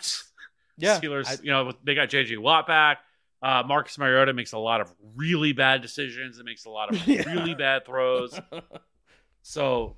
Yeah, 0.81 0.97
Steelers, 0.97 1.27
I- 1.27 1.43
you 1.43 1.51
know, 1.51 1.73
they 1.83 1.93
got 1.93 2.07
JJ 2.07 2.37
Watt 2.37 2.65
back. 2.65 2.99
Uh, 3.43 3.63
Marcus 3.67 3.97
Mariota 3.97 4.31
makes 4.31 4.53
a 4.53 4.57
lot 4.57 4.79
of 4.79 4.89
really 5.13 5.51
bad 5.51 5.81
decisions 5.81 6.37
and 6.37 6.45
makes 6.45 6.63
a 6.63 6.69
lot 6.69 6.89
of 6.95 7.05
Yeah. 7.07 7.29
really 7.33 7.53
bad 7.53 7.85
throws. 7.85 8.39
So, 9.41 9.97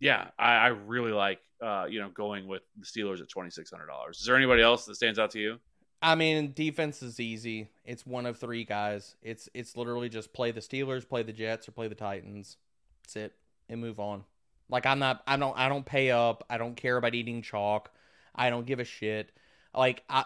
yeah, 0.00 0.28
I, 0.38 0.54
I 0.54 0.66
really 0.68 1.12
like, 1.12 1.40
uh, 1.60 1.86
you 1.88 2.00
know, 2.00 2.08
going 2.08 2.46
with 2.48 2.62
the 2.78 2.84
Steelers 2.86 3.20
at 3.20 3.28
twenty 3.28 3.50
six 3.50 3.70
hundred 3.70 3.86
dollars. 3.86 4.18
Is 4.20 4.26
there 4.26 4.36
anybody 4.36 4.62
else 4.62 4.84
that 4.86 4.94
stands 4.96 5.18
out 5.18 5.30
to 5.32 5.40
you? 5.40 5.58
I 6.02 6.16
mean, 6.16 6.52
defense 6.52 7.02
is 7.02 7.20
easy. 7.20 7.68
It's 7.84 8.04
one 8.04 8.26
of 8.26 8.38
three 8.38 8.64
guys. 8.64 9.14
It's 9.22 9.48
it's 9.54 9.76
literally 9.76 10.08
just 10.08 10.32
play 10.32 10.50
the 10.50 10.60
Steelers, 10.60 11.08
play 11.08 11.22
the 11.22 11.32
Jets, 11.32 11.68
or 11.68 11.72
play 11.72 11.86
the 11.88 11.94
Titans. 11.94 12.56
That's 13.04 13.16
it, 13.16 13.32
and 13.68 13.80
move 13.80 14.00
on. 14.00 14.24
Like 14.72 14.86
I'm 14.86 14.98
not, 14.98 15.22
I 15.26 15.36
don't, 15.36 15.56
I 15.56 15.68
don't 15.68 15.84
pay 15.84 16.10
up. 16.10 16.44
I 16.48 16.56
don't 16.56 16.74
care 16.74 16.96
about 16.96 17.14
eating 17.14 17.42
chalk. 17.42 17.92
I 18.34 18.48
don't 18.48 18.64
give 18.64 18.80
a 18.80 18.84
shit. 18.84 19.30
Like 19.74 20.02
I, 20.08 20.24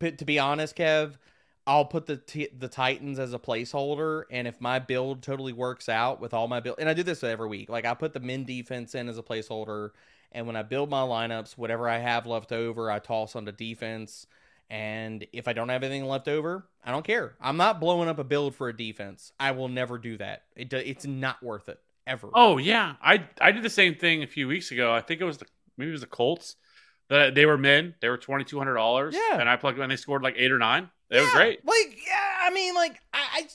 to 0.00 0.24
be 0.24 0.38
honest, 0.38 0.76
Kev, 0.76 1.14
I'll 1.66 1.86
put 1.86 2.06
the 2.06 2.18
t- 2.18 2.50
the 2.56 2.68
Titans 2.68 3.18
as 3.18 3.32
a 3.32 3.38
placeholder, 3.38 4.24
and 4.30 4.46
if 4.46 4.60
my 4.60 4.78
build 4.78 5.22
totally 5.22 5.54
works 5.54 5.88
out 5.88 6.20
with 6.20 6.34
all 6.34 6.46
my 6.46 6.60
build, 6.60 6.76
and 6.78 6.88
I 6.88 6.94
do 6.94 7.02
this 7.02 7.24
every 7.24 7.48
week. 7.48 7.70
Like 7.70 7.86
I 7.86 7.94
put 7.94 8.12
the 8.12 8.20
min 8.20 8.44
defense 8.44 8.94
in 8.94 9.08
as 9.08 9.18
a 9.18 9.22
placeholder, 9.22 9.90
and 10.30 10.46
when 10.46 10.56
I 10.56 10.62
build 10.62 10.90
my 10.90 11.00
lineups, 11.00 11.56
whatever 11.58 11.88
I 11.88 11.98
have 11.98 12.26
left 12.26 12.52
over, 12.52 12.90
I 12.90 12.98
toss 12.98 13.34
onto 13.34 13.50
defense. 13.50 14.26
And 14.68 15.26
if 15.32 15.48
I 15.48 15.52
don't 15.52 15.68
have 15.68 15.84
anything 15.84 16.06
left 16.06 16.28
over, 16.28 16.66
I 16.84 16.90
don't 16.90 17.06
care. 17.06 17.34
I'm 17.40 17.56
not 17.56 17.80
blowing 17.80 18.08
up 18.08 18.18
a 18.18 18.24
build 18.24 18.54
for 18.54 18.68
a 18.68 18.76
defense. 18.76 19.32
I 19.38 19.52
will 19.52 19.68
never 19.68 19.96
do 19.96 20.18
that. 20.18 20.42
It 20.54 20.68
do, 20.68 20.76
it's 20.76 21.06
not 21.06 21.42
worth 21.42 21.68
it 21.68 21.80
ever. 22.06 22.28
Oh 22.34 22.58
yeah, 22.58 22.94
I 23.02 23.24
I 23.40 23.52
did 23.52 23.62
the 23.62 23.70
same 23.70 23.94
thing 23.94 24.22
a 24.22 24.26
few 24.26 24.48
weeks 24.48 24.70
ago. 24.70 24.92
I 24.92 25.00
think 25.00 25.20
it 25.20 25.24
was 25.24 25.38
the 25.38 25.46
maybe 25.76 25.90
it 25.90 25.92
was 25.92 26.00
the 26.00 26.06
Colts. 26.06 26.56
That 27.08 27.36
they 27.36 27.46
were 27.46 27.56
men. 27.58 27.94
They 28.00 28.08
were 28.08 28.16
twenty 28.18 28.44
two 28.44 28.58
hundred 28.58 28.74
dollars. 28.74 29.14
Yeah. 29.14 29.38
and 29.38 29.48
I 29.48 29.56
plugged 29.56 29.76
them 29.76 29.82
and 29.84 29.92
they 29.92 29.96
scored 29.96 30.22
like 30.22 30.34
eight 30.36 30.50
or 30.50 30.58
nine. 30.58 30.90
It 31.08 31.20
was 31.20 31.30
great. 31.30 31.64
Like, 31.64 31.98
yeah, 32.04 32.38
I 32.42 32.50
mean, 32.50 32.74
like, 32.74 33.00
I, 33.14 33.46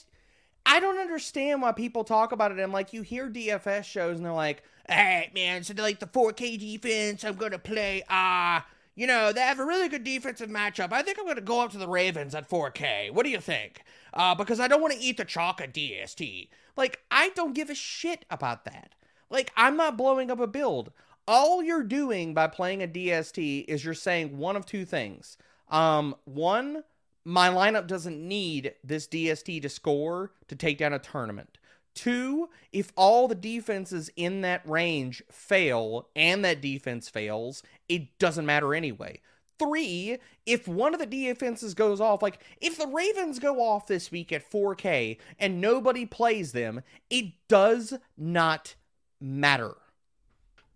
I 0.64 0.80
don't 0.80 0.96
understand 0.98 1.60
why 1.60 1.72
people 1.72 2.02
talk 2.02 2.32
about 2.32 2.50
it. 2.50 2.58
And 2.58 2.72
like 2.72 2.94
you 2.94 3.02
hear 3.02 3.28
DFS 3.28 3.84
shows 3.84 4.16
and 4.16 4.24
they're 4.24 4.32
like, 4.32 4.62
"Hey 4.88 5.30
man, 5.34 5.64
so 5.64 5.74
like 5.76 6.00
the 6.00 6.06
4K 6.06 6.58
defense, 6.58 7.24
I'm 7.24 7.34
gonna 7.34 7.58
play. 7.58 8.02
Uh, 8.08 8.60
you 8.94 9.06
know, 9.06 9.32
they 9.32 9.40
have 9.40 9.58
a 9.58 9.64
really 9.64 9.88
good 9.88 10.04
defensive 10.04 10.50
matchup. 10.50 10.92
I 10.92 11.02
think 11.02 11.18
I'm 11.18 11.26
gonna 11.26 11.40
go 11.40 11.60
up 11.60 11.72
to 11.72 11.78
the 11.78 11.88
Ravens 11.88 12.34
at 12.34 12.48
4K. 12.48 13.10
What 13.12 13.24
do 13.24 13.30
you 13.30 13.40
think? 13.40 13.82
Uh, 14.12 14.34
because 14.34 14.60
I 14.60 14.68
don't 14.68 14.82
want 14.82 14.92
to 14.94 15.00
eat 15.00 15.16
the 15.16 15.24
chalk 15.24 15.60
at 15.60 15.72
DST. 15.72 16.48
Like 16.76 17.00
I 17.10 17.30
don't 17.30 17.54
give 17.54 17.70
a 17.70 17.74
shit 17.74 18.24
about 18.30 18.64
that. 18.66 18.94
Like 19.30 19.52
I'm 19.56 19.76
not 19.76 19.96
blowing 19.96 20.30
up 20.30 20.40
a 20.40 20.46
build. 20.46 20.92
All 21.26 21.62
you're 21.62 21.84
doing 21.84 22.34
by 22.34 22.48
playing 22.48 22.82
a 22.82 22.88
DST 22.88 23.64
is 23.68 23.84
you're 23.84 23.94
saying 23.94 24.36
one 24.38 24.56
of 24.56 24.66
two 24.66 24.84
things. 24.84 25.38
Um, 25.70 26.16
one, 26.24 26.82
my 27.24 27.48
lineup 27.48 27.86
doesn't 27.86 28.20
need 28.20 28.74
this 28.82 29.06
DST 29.06 29.62
to 29.62 29.68
score 29.68 30.32
to 30.48 30.56
take 30.56 30.78
down 30.78 30.92
a 30.92 30.98
tournament. 30.98 31.58
Two, 31.94 32.48
if 32.72 32.92
all 32.96 33.28
the 33.28 33.34
defenses 33.34 34.10
in 34.16 34.40
that 34.40 34.66
range 34.68 35.22
fail 35.30 36.08
and 36.16 36.44
that 36.44 36.62
defense 36.62 37.08
fails, 37.08 37.62
it 37.88 38.18
doesn't 38.18 38.46
matter 38.46 38.74
anyway. 38.74 39.20
Three, 39.58 40.18
if 40.46 40.66
one 40.66 40.94
of 40.94 41.00
the 41.00 41.06
defenses 41.06 41.74
goes 41.74 42.00
off, 42.00 42.22
like 42.22 42.40
if 42.60 42.78
the 42.78 42.86
Ravens 42.86 43.38
go 43.38 43.60
off 43.60 43.86
this 43.86 44.10
week 44.10 44.32
at 44.32 44.50
4K 44.50 45.18
and 45.38 45.60
nobody 45.60 46.06
plays 46.06 46.52
them, 46.52 46.80
it 47.10 47.32
does 47.48 47.94
not 48.16 48.74
matter. 49.20 49.76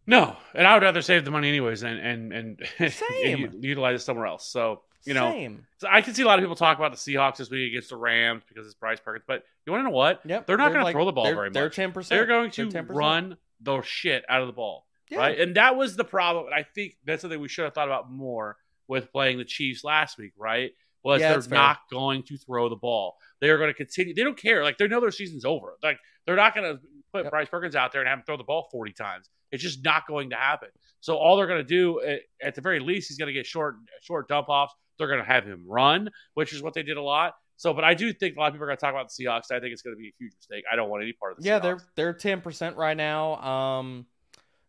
No, 0.06 0.36
and 0.54 0.66
I 0.66 0.74
would 0.74 0.84
rather 0.84 1.02
save 1.02 1.24
the 1.24 1.32
money 1.32 1.48
anyways 1.48 1.82
and 1.82 1.98
and 1.98 2.32
and, 2.78 2.94
and 3.24 3.64
utilize 3.64 4.00
it 4.00 4.04
somewhere 4.04 4.26
else. 4.26 4.46
So 4.46 4.82
you 5.04 5.14
know, 5.14 5.30
Same. 5.32 5.66
so 5.78 5.88
I 5.90 6.00
can 6.02 6.14
see 6.14 6.22
a 6.22 6.26
lot 6.26 6.38
of 6.38 6.42
people 6.42 6.56
talk 6.56 6.78
about 6.78 6.92
the 6.92 6.96
Seahawks 6.96 7.36
this 7.36 7.50
week 7.50 7.70
against 7.72 7.90
the 7.90 7.96
Rams 7.96 8.42
because 8.48 8.66
it's 8.66 8.74
Bryce 8.74 9.00
Perkins. 9.00 9.24
But 9.26 9.44
you 9.66 9.72
want 9.72 9.80
to 9.84 9.90
know 9.90 9.94
what? 9.96 10.20
Yep. 10.24 10.46
They're 10.46 10.56
not 10.56 10.72
going 10.72 10.86
to 10.86 10.92
throw 10.92 11.04
the 11.04 11.12
ball 11.12 11.24
they're- 11.24 11.34
very 11.34 11.50
They're 11.50 11.70
ten 11.70 11.92
percent. 11.92 12.16
They're 12.18 12.26
going 12.26 12.50
to 12.52 12.66
10%. 12.68 12.86
run 12.88 13.36
the 13.60 13.82
shit 13.82 14.24
out 14.28 14.40
of 14.42 14.46
the 14.46 14.52
ball, 14.52 14.86
Yeah. 15.10 15.18
right? 15.18 15.38
And 15.40 15.56
that 15.56 15.76
was 15.76 15.96
the 15.96 16.04
problem. 16.04 16.46
And 16.46 16.54
I 16.54 16.62
think 16.74 16.96
that's 17.04 17.22
something 17.22 17.40
we 17.40 17.48
should 17.48 17.64
have 17.64 17.74
thought 17.74 17.88
about 17.88 18.10
more 18.10 18.56
with 18.88 19.10
playing 19.12 19.38
the 19.38 19.44
Chiefs 19.44 19.82
last 19.84 20.18
week, 20.18 20.32
right? 20.36 20.72
Was 21.02 21.20
Yeah, 21.20 21.28
they're 21.28 21.36
that's 21.38 21.46
fair. 21.46 21.58
not 21.58 21.78
going 21.90 22.22
to 22.24 22.36
throw 22.36 22.68
the 22.68 22.76
ball. 22.76 23.16
They 23.40 23.48
are 23.50 23.58
going 23.58 23.70
to 23.70 23.74
continue. 23.74 24.14
They 24.14 24.22
don't 24.24 24.36
care. 24.36 24.62
Like 24.64 24.76
they 24.78 24.88
know 24.88 25.00
their 25.00 25.10
season's 25.10 25.44
over. 25.44 25.76
Like 25.82 25.98
they're 26.26 26.36
not 26.36 26.54
going 26.54 26.74
to 26.76 26.80
put 27.12 27.24
Yep. 27.24 27.30
Bryce 27.30 27.48
Perkins 27.48 27.76
out 27.76 27.92
there 27.92 28.00
and 28.00 28.08
have 28.08 28.18
him 28.18 28.24
throw 28.26 28.36
the 28.36 28.44
ball 28.44 28.68
forty 28.72 28.92
times. 28.92 29.28
It's 29.52 29.62
just 29.62 29.84
not 29.84 30.06
going 30.08 30.30
to 30.30 30.36
happen. 30.36 30.68
So 31.00 31.16
all 31.16 31.36
they're 31.36 31.46
going 31.46 31.60
to 31.60 31.64
do, 31.64 32.00
at, 32.02 32.20
at 32.42 32.54
the 32.56 32.60
very 32.60 32.80
least, 32.80 33.08
he's 33.08 33.16
going 33.16 33.28
to 33.28 33.32
get 33.32 33.46
short 33.46 33.76
short 34.02 34.26
dump 34.28 34.48
offs. 34.48 34.74
They're 34.98 35.08
going 35.08 35.20
to 35.20 35.24
have 35.26 35.44
him 35.44 35.64
run, 35.66 36.10
which 36.34 36.52
is 36.52 36.62
what 36.62 36.74
they 36.74 36.82
did 36.82 36.96
a 36.96 37.02
lot. 37.02 37.34
So, 37.58 37.72
but 37.72 37.84
I 37.84 37.94
do 37.94 38.12
think 38.12 38.36
a 38.36 38.40
lot 38.40 38.48
of 38.48 38.52
people 38.54 38.64
are 38.64 38.68
going 38.68 38.76
to 38.76 38.80
talk 38.80 38.92
about 38.92 39.08
the 39.10 39.24
Seahawks. 39.24 39.50
I 39.50 39.60
think 39.60 39.72
it's 39.72 39.82
going 39.82 39.96
to 39.96 39.98
be 39.98 40.08
a 40.08 40.12
huge 40.18 40.32
mistake. 40.38 40.64
I 40.70 40.76
don't 40.76 40.90
want 40.90 41.02
any 41.02 41.12
part 41.14 41.32
of 41.32 41.38
the 41.38 41.44
Yeah, 41.48 41.58
Seahawks. 41.58 41.62
they're 41.62 41.80
they're 41.96 42.12
ten 42.12 42.40
percent 42.42 42.76
right 42.76 42.96
now. 42.96 43.36
Um, 43.36 44.06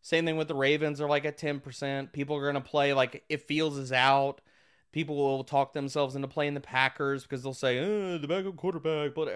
same 0.02 0.26
thing 0.26 0.38
with 0.38 0.48
the 0.48 0.56
Ravens. 0.56 1.00
They're 1.00 1.08
like 1.10 1.26
at 1.26 1.38
ten 1.38 1.60
percent. 1.60 2.14
People 2.14 2.38
are 2.38 2.46
gonna 2.46 2.62
play 2.62 2.94
like 2.94 3.24
if 3.30 3.44
Fields 3.44 3.78
is 3.78 3.92
out. 3.92 4.42
People 4.94 5.18
will 5.18 5.44
talk 5.44 5.74
themselves 5.74 6.16
into 6.16 6.30
playing 6.30 6.54
the 6.54 6.62
Packers 6.62 7.24
because 7.24 7.44
they'll 7.44 7.54
say, 7.54 7.80
"Oh, 7.80 8.18
the 8.18 8.28
backup 8.28 8.56
quarterback." 8.56 9.14
But 9.14 9.28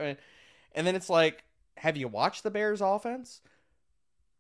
and 0.73 0.88
then 0.88 0.95
it's 0.95 1.09
like, 1.09 1.43
have 1.76 1.97
you 1.97 2.07
watched 2.07 2.43
the 2.43 2.51
Bears' 2.51 2.80
offense? 2.80 3.41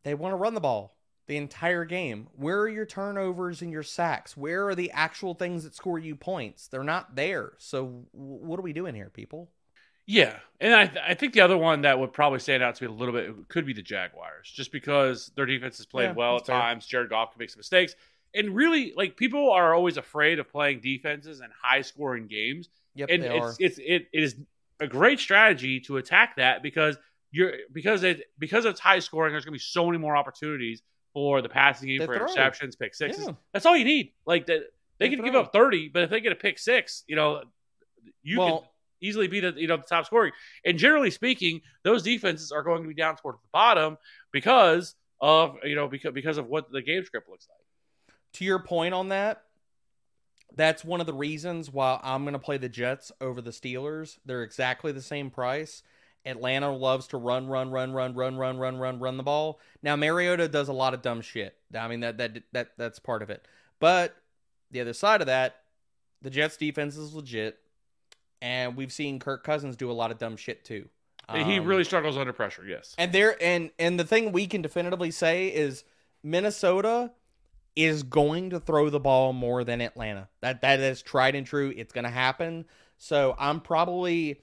They 0.03 0.13
want 0.13 0.31
to 0.31 0.37
run 0.37 0.53
the 0.53 0.61
ball 0.61 0.95
the 1.27 1.37
entire 1.37 1.85
game. 1.85 2.27
Where 2.33 2.59
are 2.61 2.69
your 2.69 2.85
turnovers 2.85 3.61
and 3.61 3.71
your 3.71 3.83
sacks? 3.83 4.35
Where 4.35 4.67
are 4.67 4.75
the 4.75 4.91
actual 4.91 5.33
things 5.33 5.63
that 5.63 5.75
score 5.75 5.99
you 5.99 6.15
points? 6.15 6.67
They're 6.67 6.83
not 6.83 7.15
there. 7.15 7.53
So 7.57 8.05
w- 8.13 8.45
what 8.45 8.59
are 8.59 8.63
we 8.63 8.73
doing 8.73 8.95
here, 8.95 9.09
people? 9.09 9.51
Yeah, 10.07 10.39
and 10.59 10.73
I, 10.73 10.91
I 11.09 11.13
think 11.13 11.33
the 11.33 11.41
other 11.41 11.57
one 11.57 11.81
that 11.83 11.97
would 11.99 12.11
probably 12.11 12.39
stand 12.39 12.63
out 12.63 12.75
to 12.75 12.83
me 12.83 12.89
a 12.89 12.93
little 12.93 13.13
bit 13.13 13.47
could 13.49 13.65
be 13.65 13.73
the 13.73 13.83
Jaguars, 13.83 14.51
just 14.51 14.71
because 14.71 15.31
their 15.35 15.45
defense 15.45 15.77
has 15.77 15.85
played 15.85 16.09
Yeah, 16.09 16.15
well 16.15 16.37
at 16.37 16.45
fair. 16.45 16.55
times. 16.59 16.85
Jared 16.85 17.09
Goff 17.09 17.31
can 17.31 17.39
make 17.39 17.49
some 17.49 17.59
mistakes, 17.59 17.95
and 18.33 18.55
really, 18.55 18.93
like 18.97 19.15
people 19.15 19.51
are 19.51 19.73
always 19.73 19.97
afraid 19.97 20.39
of 20.39 20.49
playing 20.49 20.81
defenses 20.81 21.39
and 21.39 21.51
high 21.61 21.81
scoring 21.81 22.27
games, 22.27 22.67
Yep, 22.95 23.09
and 23.09 23.23
they 23.23 23.29
are. 23.29 23.47
it's 23.47 23.57
it's 23.59 23.77
it, 23.77 24.07
it 24.11 24.23
is 24.23 24.35
a 24.79 24.87
great 24.87 25.19
strategy 25.19 25.79
to 25.81 25.97
attack 25.97 26.35
that 26.37 26.63
because 26.63 26.97
you're 27.31 27.53
because 27.71 28.03
it 28.03 28.23
because 28.39 28.65
it's 28.65 28.79
high 28.79 28.99
scoring. 28.99 29.31
There's 29.33 29.45
going 29.45 29.53
to 29.53 29.59
be 29.59 29.63
so 29.63 29.85
many 29.85 29.99
more 29.99 30.17
opportunities 30.17 30.81
for 31.13 31.41
the 31.41 31.49
passing 31.49 31.89
game 31.89 31.99
They 31.99 32.05
for 32.05 32.17
throw. 32.17 32.27
interceptions, 32.27 32.77
pick 32.79 32.95
sixes. 32.95 33.25
Yeah. 33.27 33.33
That's 33.53 33.65
all 33.65 33.75
you 33.75 33.85
need. 33.85 34.13
Like 34.25 34.45
that, 34.47 34.61
they, 34.99 35.09
They 35.09 35.15
can 35.15 35.23
give 35.25 35.35
up 35.35 35.51
thirty, 35.51 35.89
but 35.89 36.03
if 36.03 36.09
they 36.09 36.21
get 36.21 36.31
a 36.31 36.35
pick 36.35 36.57
six, 36.59 37.03
you 37.07 37.15
know, 37.15 37.41
you 38.23 38.37
can 38.37 38.59
easily 39.01 39.27
be 39.27 39.39
the 39.39 39.53
you 39.57 39.67
know 39.67 39.77
the 39.77 39.83
top 39.83 40.05
scoring. 40.05 40.31
And 40.63 40.77
generally 40.77 41.11
speaking, 41.11 41.61
those 41.83 42.03
defenses 42.03 42.51
are 42.51 42.63
going 42.63 42.83
to 42.83 42.87
be 42.87 42.93
down 42.93 43.15
towards 43.15 43.39
the 43.41 43.47
bottom 43.51 43.97
because 44.31 44.95
of 45.19 45.57
you 45.63 45.75
know 45.75 45.87
because 45.87 46.13
because 46.13 46.37
of 46.37 46.47
what 46.47 46.71
the 46.71 46.81
game 46.81 47.03
script 47.03 47.29
looks 47.29 47.47
like. 47.49 48.15
to 48.33 48.45
your 48.45 48.59
point 48.59 48.93
on 48.93 49.09
that, 49.09 49.43
that's 50.55 50.83
one 50.83 50.99
of 50.99 51.07
the 51.07 51.13
reasons 51.13 51.71
why 51.71 51.99
I'm 52.03 52.23
going 52.23 52.33
to 52.33 52.39
play 52.39 52.57
the 52.57 52.69
Jets 52.69 53.11
over 53.21 53.41
the 53.41 53.51
Steelers. 53.51 54.17
They're 54.25 54.43
exactly 54.43 54.91
the 54.91 55.01
same 55.01 55.29
price. 55.29 55.81
Atlanta 56.25 56.71
loves 56.75 57.07
to 57.07 57.17
run, 57.17 57.47
run, 57.47 57.71
run, 57.71 57.93
run, 57.93 58.13
run, 58.15 58.37
run, 58.37 58.57
run, 58.57 58.77
run, 58.77 58.99
run 58.99 59.17
the 59.17 59.23
ball. 59.23 59.59
Now 59.81 59.95
Mariota 59.95 60.47
does 60.47 60.67
a 60.69 60.73
lot 60.73 60.93
of 60.93 61.01
dumb 61.01 61.21
shit. 61.21 61.55
I 61.77 61.87
mean 61.87 62.01
that 62.01 62.17
that 62.19 62.37
that 62.51 62.71
that's 62.77 62.99
part 62.99 63.21
of 63.21 63.29
it. 63.29 63.47
But 63.79 64.15
the 64.69 64.81
other 64.81 64.93
side 64.93 65.21
of 65.21 65.27
that, 65.27 65.57
the 66.21 66.29
Jets 66.29 66.57
defense 66.57 66.95
is 66.97 67.13
legit, 67.13 67.57
and 68.41 68.75
we've 68.77 68.91
seen 68.93 69.19
Kirk 69.19 69.43
Cousins 69.43 69.75
do 69.75 69.89
a 69.89 69.93
lot 69.93 70.11
of 70.11 70.17
dumb 70.19 70.37
shit 70.37 70.63
too. 70.63 70.87
he 71.33 71.57
Um, 71.57 71.65
really 71.65 71.83
struggles 71.83 72.17
under 72.17 72.33
pressure. 72.33 72.63
Yes. 72.67 72.93
and 72.97 73.11
there 73.11 73.35
and 73.41 73.71
and 73.79 73.99
the 73.99 74.05
thing 74.05 74.31
we 74.31 74.45
can 74.47 74.61
definitively 74.61 75.11
say 75.11 75.47
is 75.47 75.83
Minnesota 76.23 77.11
is 77.75 78.03
going 78.03 78.49
to 78.49 78.59
throw 78.59 78.89
the 78.89 78.99
ball 78.99 79.33
more 79.33 79.63
than 79.63 79.81
Atlanta. 79.81 80.27
That 80.41 80.61
that 80.61 80.79
is 80.79 81.01
tried 81.01 81.35
and 81.35 81.47
true. 81.47 81.73
It's 81.75 81.93
going 81.93 82.03
to 82.03 82.09
happen. 82.11 82.65
So 82.97 83.35
I'm 83.39 83.61
probably 83.61 84.41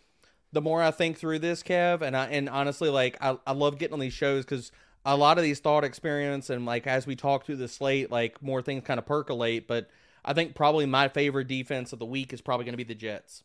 the 0.52 0.60
more 0.60 0.82
I 0.82 0.90
think 0.90 1.18
through 1.18 1.40
this, 1.40 1.62
Kev, 1.62 2.02
and 2.02 2.16
I 2.16 2.26
and 2.26 2.48
honestly, 2.48 2.88
like 2.88 3.16
I, 3.20 3.38
I 3.46 3.52
love 3.52 3.78
getting 3.78 3.94
on 3.94 4.00
these 4.00 4.12
shows 4.12 4.44
because 4.44 4.72
a 5.04 5.16
lot 5.16 5.38
of 5.38 5.44
these 5.44 5.60
thought 5.60 5.84
experience 5.84 6.50
and 6.50 6.66
like 6.66 6.86
as 6.86 7.06
we 7.06 7.16
talk 7.16 7.44
through 7.44 7.56
the 7.56 7.68
slate, 7.68 8.10
like 8.10 8.42
more 8.42 8.62
things 8.62 8.84
kind 8.84 8.98
of 8.98 9.06
percolate. 9.06 9.66
But 9.66 9.88
I 10.24 10.32
think 10.32 10.54
probably 10.54 10.86
my 10.86 11.08
favorite 11.08 11.48
defense 11.48 11.92
of 11.92 11.98
the 11.98 12.06
week 12.06 12.32
is 12.32 12.40
probably 12.40 12.64
going 12.64 12.74
to 12.74 12.78
be 12.78 12.84
the 12.84 12.94
Jets. 12.94 13.42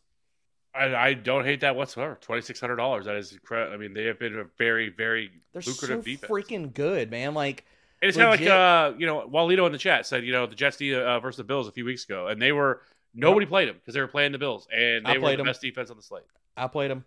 I, 0.74 0.94
I 0.94 1.14
don't 1.14 1.44
hate 1.44 1.60
that 1.60 1.76
whatsoever. 1.76 2.18
Twenty 2.20 2.42
six 2.42 2.60
hundred 2.60 2.76
dollars. 2.76 3.04
That 3.04 3.16
is 3.16 3.32
incredible. 3.32 3.74
I 3.74 3.76
mean, 3.76 3.94
they 3.94 4.04
have 4.06 4.18
been 4.18 4.38
a 4.38 4.44
very 4.58 4.88
very 4.88 5.30
They're 5.52 5.62
lucrative 5.64 5.98
so 5.98 6.02
defense. 6.02 6.30
freaking 6.30 6.74
good, 6.74 7.10
man. 7.10 7.34
Like 7.34 7.64
it's 8.02 8.16
kind 8.16 8.34
of 8.34 8.40
like 8.40 8.48
uh, 8.48 8.92
you 8.98 9.06
know, 9.06 9.28
Walito 9.28 9.66
in 9.66 9.72
the 9.72 9.78
chat 9.78 10.06
said, 10.06 10.24
you 10.24 10.32
know, 10.32 10.46
the 10.46 10.56
Jets 10.56 10.80
uh, 10.80 11.20
versus 11.20 11.36
the 11.36 11.44
Bills 11.44 11.68
a 11.68 11.72
few 11.72 11.84
weeks 11.84 12.04
ago, 12.04 12.26
and 12.26 12.42
they 12.42 12.52
were 12.52 12.82
nobody 13.14 13.46
played 13.46 13.68
them 13.68 13.76
because 13.76 13.94
they 13.94 14.00
were 14.00 14.08
playing 14.08 14.32
the 14.32 14.38
Bills, 14.38 14.66
and 14.72 15.06
they 15.06 15.14
were 15.18 15.20
played 15.20 15.38
the 15.38 15.42
'em. 15.42 15.46
best 15.46 15.60
defense 15.60 15.90
on 15.90 15.96
the 15.96 16.02
slate. 16.02 16.24
I 16.56 16.66
played 16.66 16.90
them. 16.90 17.04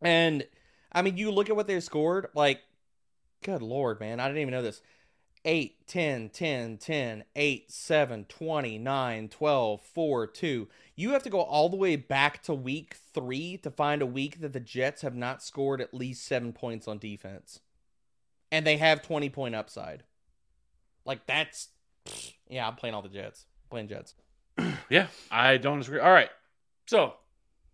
And 0.00 0.46
I 0.92 1.02
mean, 1.02 1.16
you 1.16 1.30
look 1.30 1.50
at 1.50 1.56
what 1.56 1.66
they 1.66 1.78
scored, 1.80 2.28
like, 2.34 2.62
good 3.42 3.62
lord, 3.62 4.00
man. 4.00 4.20
I 4.20 4.26
didn't 4.28 4.42
even 4.42 4.52
know 4.52 4.62
this. 4.62 4.80
8, 5.44 5.86
10, 5.86 6.30
10, 6.30 6.78
10, 6.78 7.24
8, 7.36 7.70
7, 7.70 8.24
20, 8.24 8.78
9, 8.78 9.28
12, 9.28 9.80
4, 9.80 10.26
2. 10.26 10.68
You 10.96 11.10
have 11.10 11.22
to 11.22 11.30
go 11.30 11.40
all 11.40 11.68
the 11.68 11.76
way 11.76 11.96
back 11.96 12.42
to 12.44 12.54
week 12.54 12.96
three 13.14 13.56
to 13.58 13.70
find 13.70 14.02
a 14.02 14.06
week 14.06 14.40
that 14.40 14.52
the 14.52 14.60
Jets 14.60 15.02
have 15.02 15.14
not 15.14 15.42
scored 15.42 15.80
at 15.80 15.94
least 15.94 16.24
seven 16.24 16.52
points 16.52 16.88
on 16.88 16.98
defense. 16.98 17.60
And 18.50 18.66
they 18.66 18.78
have 18.78 19.02
20 19.02 19.30
point 19.30 19.54
upside. 19.54 20.02
Like, 21.04 21.26
that's. 21.26 21.68
Yeah, 22.48 22.66
I'm 22.66 22.74
playing 22.74 22.94
all 22.94 23.02
the 23.02 23.08
Jets. 23.08 23.46
playing 23.70 23.88
Jets. 23.88 24.14
Yeah, 24.90 25.08
I 25.30 25.56
don't 25.58 25.78
disagree. 25.78 26.00
All 26.00 26.10
right, 26.10 26.30
so 26.86 27.14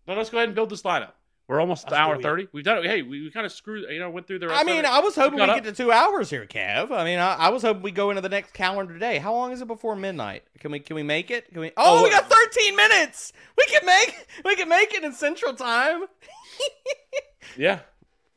let 0.07 0.17
us 0.17 0.29
go 0.29 0.37
ahead 0.37 0.49
and 0.49 0.55
build 0.55 0.69
this 0.69 0.81
lineup. 0.81 1.11
We're 1.47 1.59
almost 1.61 1.87
an 1.87 1.93
hour 1.93 2.19
thirty. 2.19 2.47
We've 2.51 2.63
done 2.63 2.79
it. 2.79 2.85
Hey, 2.85 3.03
we, 3.03 3.21
we 3.21 3.29
kind 3.31 3.45
of 3.45 3.51
screwed. 3.51 3.89
You 3.89 3.99
know, 3.99 4.09
went 4.09 4.25
through 4.25 4.39
the. 4.39 4.47
I 4.51 4.63
mean. 4.63 4.83
I 4.83 4.99
was 4.99 5.15
hoping 5.15 5.39
we 5.39 5.45
get 5.45 5.63
to 5.65 5.71
two 5.71 5.91
hours 5.91 6.29
here, 6.29 6.45
Kev. 6.47 6.91
I 6.91 7.03
mean, 7.03 7.19
I, 7.19 7.35
I 7.35 7.49
was 7.49 7.61
hoping 7.61 7.83
we 7.83 7.91
go 7.91 8.09
into 8.09 8.21
the 8.21 8.29
next 8.29 8.53
calendar 8.53 8.97
day. 8.97 9.19
How 9.19 9.31
long 9.33 9.51
is 9.51 9.61
it 9.61 9.67
before 9.67 9.95
midnight? 9.95 10.43
Can 10.59 10.71
we 10.71 10.79
can 10.79 10.95
we 10.95 11.03
make 11.03 11.29
it? 11.29 11.51
Can 11.53 11.61
we? 11.61 11.71
Oh, 11.77 11.99
Oh, 11.99 12.03
we 12.03 12.09
got 12.09 12.29
thirteen 12.29 12.75
minutes. 12.75 13.31
We 13.57 13.65
can 13.67 13.85
make 13.85 14.27
we 14.43 14.55
can 14.55 14.67
make 14.67 14.93
it 14.93 15.03
in 15.03 15.13
Central 15.13 15.53
Time. 15.53 16.05
yeah. 17.57 17.79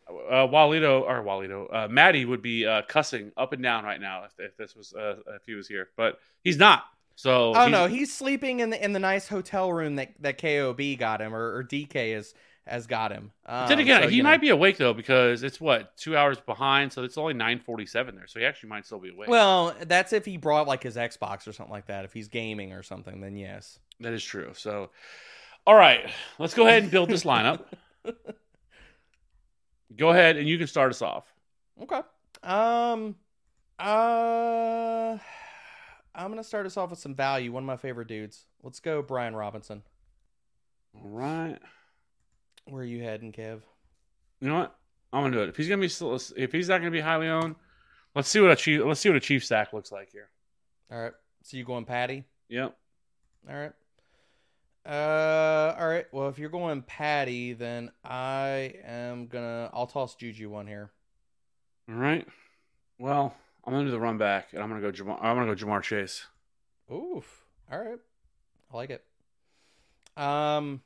Uh, 0.08 0.46
Walito 0.46 1.02
or 1.02 1.22
Walito, 1.22 1.66
uh, 1.74 1.88
Maddie 1.88 2.24
would 2.24 2.40
be 2.40 2.64
uh, 2.66 2.80
cussing 2.88 3.30
up 3.36 3.52
and 3.52 3.62
down 3.62 3.84
right 3.84 4.00
now 4.00 4.24
if, 4.24 4.32
if 4.38 4.56
this 4.56 4.74
was 4.74 4.94
uh, 4.94 5.16
if 5.34 5.42
he 5.46 5.54
was 5.54 5.66
here, 5.68 5.88
but 5.96 6.18
he's 6.44 6.56
not. 6.58 6.84
So 7.18 7.52
Oh 7.52 7.62
he's- 7.62 7.70
no, 7.72 7.88
he's 7.88 8.14
sleeping 8.14 8.60
in 8.60 8.70
the 8.70 8.82
in 8.82 8.92
the 8.92 9.00
nice 9.00 9.26
hotel 9.26 9.72
room 9.72 9.96
that 9.96 10.12
that 10.20 10.40
Kob 10.40 10.80
got 11.00 11.20
him 11.20 11.34
or, 11.34 11.56
or 11.56 11.64
DK 11.64 12.14
has 12.14 12.32
has 12.64 12.86
got 12.86 13.10
him. 13.10 13.32
Um, 13.44 13.68
Then 13.68 13.80
again, 13.80 14.02
so, 14.02 14.08
he 14.08 14.18
you 14.18 14.22
know. 14.22 14.28
might 14.28 14.40
be 14.40 14.50
awake 14.50 14.76
though 14.76 14.94
because 14.94 15.42
it's 15.42 15.60
what 15.60 15.96
two 15.96 16.16
hours 16.16 16.38
behind, 16.38 16.92
so 16.92 17.02
it's 17.02 17.18
only 17.18 17.34
nine 17.34 17.58
forty-seven 17.58 18.14
there. 18.14 18.28
So 18.28 18.38
he 18.38 18.46
actually 18.46 18.68
might 18.68 18.86
still 18.86 19.00
be 19.00 19.08
awake. 19.08 19.28
Well, 19.28 19.74
that's 19.84 20.12
if 20.12 20.26
he 20.26 20.36
brought 20.36 20.68
like 20.68 20.84
his 20.84 20.94
Xbox 20.94 21.48
or 21.48 21.52
something 21.52 21.72
like 21.72 21.86
that. 21.86 22.04
If 22.04 22.12
he's 22.12 22.28
gaming 22.28 22.72
or 22.72 22.84
something, 22.84 23.20
then 23.20 23.34
yes. 23.34 23.80
that 23.98 24.12
is 24.12 24.22
true. 24.22 24.52
So, 24.54 24.90
all 25.66 25.74
right, 25.74 26.08
let's 26.38 26.54
go 26.54 26.68
ahead 26.68 26.84
and 26.84 26.92
build 26.92 27.08
this 27.08 27.24
lineup. 27.24 27.64
Go 29.96 30.10
ahead 30.10 30.36
and 30.36 30.46
you 30.48 30.56
can 30.58 30.68
start 30.68 30.92
us 30.92 31.02
off. 31.02 31.24
Okay. 31.82 32.00
Um. 32.44 33.16
Uh. 33.76 35.18
I'm 36.18 36.30
gonna 36.30 36.42
start 36.42 36.66
us 36.66 36.76
off 36.76 36.90
with 36.90 36.98
some 36.98 37.14
value. 37.14 37.52
One 37.52 37.62
of 37.62 37.66
my 37.66 37.76
favorite 37.76 38.08
dudes. 38.08 38.44
Let's 38.62 38.80
go, 38.80 39.02
Brian 39.02 39.36
Robinson. 39.36 39.82
All 40.94 41.08
right. 41.08 41.58
Where 42.64 42.82
are 42.82 42.86
you 42.86 43.02
heading, 43.02 43.32
Kev? 43.32 43.60
You 44.40 44.48
know 44.48 44.58
what? 44.58 44.76
I'm 45.12 45.22
gonna 45.22 45.36
do 45.36 45.42
it. 45.42 45.48
If 45.48 45.56
he's 45.56 45.68
gonna 45.68 45.80
be 45.80 45.88
still- 45.88 46.18
if 46.36 46.52
he's 46.52 46.68
not 46.68 46.78
gonna 46.78 46.90
be 46.90 47.00
highly 47.00 47.28
owned, 47.28 47.54
let's 48.14 48.28
see 48.28 48.40
what 48.40 48.50
a 48.50 48.56
chief 48.56 48.82
let's 48.84 49.00
see 49.00 49.08
what 49.08 49.16
a 49.16 49.20
chief 49.20 49.44
stack 49.44 49.72
looks 49.72 49.92
like 49.92 50.10
here. 50.10 50.28
All 50.90 51.00
right. 51.00 51.12
So 51.42 51.56
you 51.56 51.64
going 51.64 51.84
Patty? 51.84 52.24
Yep. 52.48 52.76
All 53.48 53.54
right. 53.56 53.72
Uh. 54.84 55.76
All 55.78 55.88
right. 55.88 56.06
Well, 56.12 56.28
if 56.28 56.38
you're 56.38 56.50
going 56.50 56.82
Patty, 56.82 57.52
then 57.52 57.92
I 58.04 58.74
am 58.84 59.28
gonna. 59.28 59.70
I'll 59.72 59.86
toss 59.86 60.16
Juju 60.16 60.50
one 60.50 60.66
here. 60.66 60.90
All 61.88 61.94
right. 61.94 62.26
Well, 62.98 63.34
I'm 63.68 63.74
gonna 63.74 63.84
do 63.84 63.90
the 63.90 64.00
run 64.00 64.16
back, 64.16 64.48
and 64.54 64.62
I'm 64.62 64.68
gonna 64.70 64.80
go. 64.80 64.90
Ja'Marr, 64.90 65.18
I'm 65.22 65.36
gonna 65.36 65.54
go 65.54 65.66
Ja'Marr 65.66 65.82
Chase. 65.82 66.26
Oof. 66.90 67.44
All 67.70 67.78
right. 67.78 67.98
I 68.72 68.76
like 68.76 68.90
it. 68.90 69.04
Um. 70.16 70.80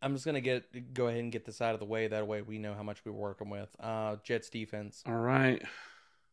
I'm 0.00 0.12
just 0.12 0.24
gonna 0.26 0.40
get 0.40 0.94
go 0.94 1.08
ahead 1.08 1.20
and 1.20 1.32
get 1.32 1.44
this 1.44 1.60
out 1.60 1.74
of 1.74 1.80
the 1.80 1.86
way. 1.86 2.06
That 2.06 2.26
way 2.26 2.42
we 2.42 2.58
know 2.58 2.74
how 2.74 2.82
much 2.82 2.98
we're 3.04 3.12
working 3.12 3.50
with. 3.50 3.68
Uh, 3.80 4.16
Jets 4.22 4.48
defense. 4.50 5.02
All 5.06 5.14
right. 5.14 5.60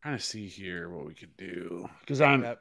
Trying 0.04 0.18
to 0.18 0.24
see 0.24 0.48
here 0.48 0.90
what 0.90 1.06
we 1.06 1.14
could 1.14 1.36
do 1.38 1.90
because 2.02 2.22
I'm 2.22 2.44
Yep. 2.44 2.60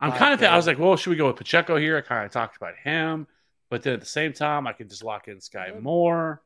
I'm 0.00 0.12
kind 0.12 0.32
of. 0.32 0.40
Th- 0.40 0.50
I 0.50 0.56
was 0.56 0.66
like, 0.66 0.78
well, 0.78 0.96
should 0.96 1.10
we 1.10 1.16
go 1.16 1.26
with 1.26 1.36
Pacheco 1.36 1.76
here? 1.76 1.96
I 1.98 2.00
kind 2.02 2.24
of 2.24 2.30
talked 2.32 2.56
about 2.56 2.76
him, 2.76 3.26
but 3.68 3.82
then 3.82 3.94
at 3.94 4.00
the 4.00 4.06
same 4.06 4.32
time, 4.32 4.66
I 4.66 4.72
could 4.72 4.88
just 4.88 5.02
lock 5.04 5.28
in 5.28 5.40
Sky 5.40 5.70
Good. 5.72 5.82
Moore. 5.82 6.42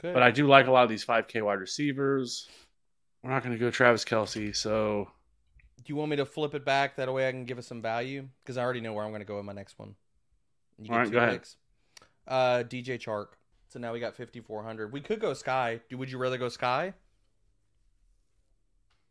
Good. 0.00 0.14
But 0.14 0.22
I 0.22 0.30
do 0.30 0.46
like 0.46 0.66
a 0.66 0.70
lot 0.72 0.84
of 0.84 0.90
these 0.90 1.04
5K 1.04 1.42
wide 1.42 1.58
receivers. 1.60 2.48
We're 3.22 3.30
not 3.30 3.42
going 3.42 3.52
to 3.52 3.58
go 3.58 3.70
Travis 3.70 4.04
Kelce, 4.04 4.54
so 4.54 5.08
Do 5.78 5.84
you 5.86 5.96
want 5.96 6.10
me 6.10 6.16
to 6.16 6.24
flip 6.26 6.54
it 6.54 6.64
back? 6.64 6.96
That 6.96 7.12
way 7.12 7.28
I 7.28 7.32
can 7.32 7.44
give 7.44 7.58
us 7.58 7.66
some 7.66 7.82
value 7.82 8.28
because 8.42 8.56
I 8.56 8.62
already 8.62 8.80
know 8.80 8.92
where 8.92 9.04
I'm 9.04 9.10
going 9.10 9.20
to 9.20 9.26
go 9.26 9.38
in 9.40 9.46
my 9.46 9.52
next 9.52 9.78
one. 9.78 9.94
You 10.80 10.92
All 10.92 10.98
right, 10.98 11.10
go 11.10 11.18
ahead. 11.18 11.40
Uh, 12.26 12.62
DJ 12.62 12.98
Chark. 13.00 13.28
So 13.68 13.78
now 13.78 13.92
we 13.92 14.00
got 14.00 14.14
5400. 14.14 14.92
We 14.92 15.00
could 15.00 15.20
go 15.20 15.32
Skyy. 15.32 15.80
Do 15.90 15.98
would 15.98 16.10
you 16.10 16.18
rather 16.18 16.38
go 16.38 16.46
Skyy? 16.46 16.94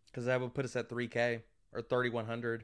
Because 0.07 0.25
that 0.25 0.39
would 0.41 0.53
put 0.53 0.65
us 0.65 0.75
at 0.75 0.89
3K 0.89 1.41
or 1.73 1.81
3100. 1.81 2.63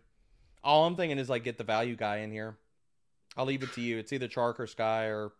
All 0.63 0.85
I'm 0.85 0.95
thinking 0.95 1.19
is 1.19 1.29
like 1.29 1.43
get 1.43 1.57
the 1.57 1.63
value 1.63 1.95
guy 1.95 2.17
in 2.17 2.31
here. 2.31 2.57
I'll 3.35 3.45
leave 3.45 3.63
it 3.63 3.73
to 3.73 3.81
you. 3.81 3.97
It's 3.97 4.13
either 4.13 4.27
Chark 4.27 4.59
or 4.59 4.65
Skyy 4.65 5.09
or 5.09 5.33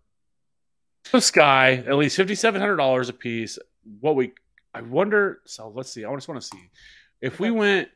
So 1.06 1.20
Skyy, 1.20 1.88
at 1.88 1.96
least 1.96 2.16
fifty 2.16 2.36
seven 2.36 2.60
hundred 2.60 2.78
dollars 2.78 3.10
a 3.10 3.14
piece. 3.14 3.58
What 4.00 4.16
we 4.16 4.34
I 4.74 4.82
wonder 4.82 5.40
so 5.46 5.72
let's 5.74 5.92
see. 5.92 6.06
I 6.06 6.14
just 6.16 6.28
want 6.28 6.42
to 6.42 6.48
see. 6.48 6.70
If 7.22 7.40
we 7.40 7.52
went 7.52 7.90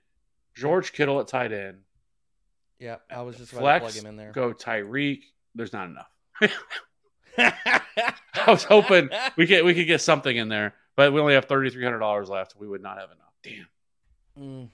George 0.56 0.94
Kittle 0.94 1.20
at 1.20 1.28
tight 1.28 1.52
end, 1.52 1.80
yeah. 2.80 2.98
I 3.10 3.22
was 3.22 3.38
just 3.38 3.52
about 3.52 3.62
flex, 3.62 3.86
to 3.86 3.92
plug 3.92 4.04
him 4.04 4.10
in 4.10 4.16
there. 4.18 4.32
go 4.32 4.54
Tyreek, 4.54 5.22
there's 5.56 5.74
not 5.74 5.90
enough. 5.90 6.10
I 7.38 8.52
was 8.52 8.64
hoping 8.64 9.10
we 9.36 9.48
could 9.48 9.64
we 9.66 9.74
could 9.74 9.88
get 9.88 10.02
something 10.02 10.36
in 10.36 10.50
there, 10.50 10.74
but 10.96 11.14
we 11.14 11.20
only 11.20 11.34
have 11.34 11.46
thirty 11.46 11.70
three 11.70 11.84
hundred 11.84 12.00
dollars 12.00 12.30
left. 12.30 12.56
We 12.58 12.68
would 12.68 12.82
not 12.82 12.98
have 13.00 13.10
enough. 13.12 13.34
Damn. 13.44 13.68
Mm. 14.40 14.70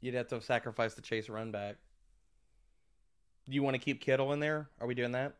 You'd 0.00 0.14
have 0.14 0.28
to 0.28 0.40
sacrifice 0.40 0.94
the 0.94 1.02
chase 1.02 1.28
run 1.28 1.50
back. 1.50 1.76
Do 3.48 3.54
you 3.54 3.62
want 3.62 3.74
to 3.74 3.78
keep 3.78 4.00
Kittle 4.00 4.32
in 4.32 4.40
there? 4.40 4.68
Are 4.80 4.86
we 4.86 4.94
doing 4.94 5.12
that? 5.12 5.34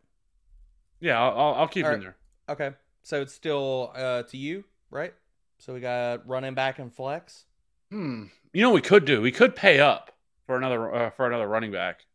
Yeah, 1.01 1.21
I'll, 1.23 1.39
I'll- 1.39 1.55
I'll 1.55 1.69
keep 1.69 1.85
All 1.85 1.93
him 1.93 2.01
right. 2.01 2.15
there. 2.49 2.55
Okay. 2.71 2.77
So 3.03 3.21
it's 3.23 3.35
still 3.35 3.93
uh, 3.95 4.23
to 4.25 4.37
you, 4.37 4.65
right? 4.91 5.15
So 5.59 5.75
we 5.75 5.81
got 5.81 6.27
running 6.29 6.55
back 6.55 6.79
and 6.79 6.93
flex. 6.93 7.45
Hmm. 7.91 8.25
You 8.53 8.63
know 8.63 8.71
what 8.71 8.83
we 8.83 8.89
could 8.89 9.05
do? 9.05 9.21
We 9.21 9.33
could 9.33 9.57
pay 9.57 9.81
up 9.81 10.13
for 10.47 10.57
another 10.57 10.95
uh, 10.95 11.11
for 11.11 11.27
another 11.27 11.47
running 11.47 11.73
back 11.73 12.07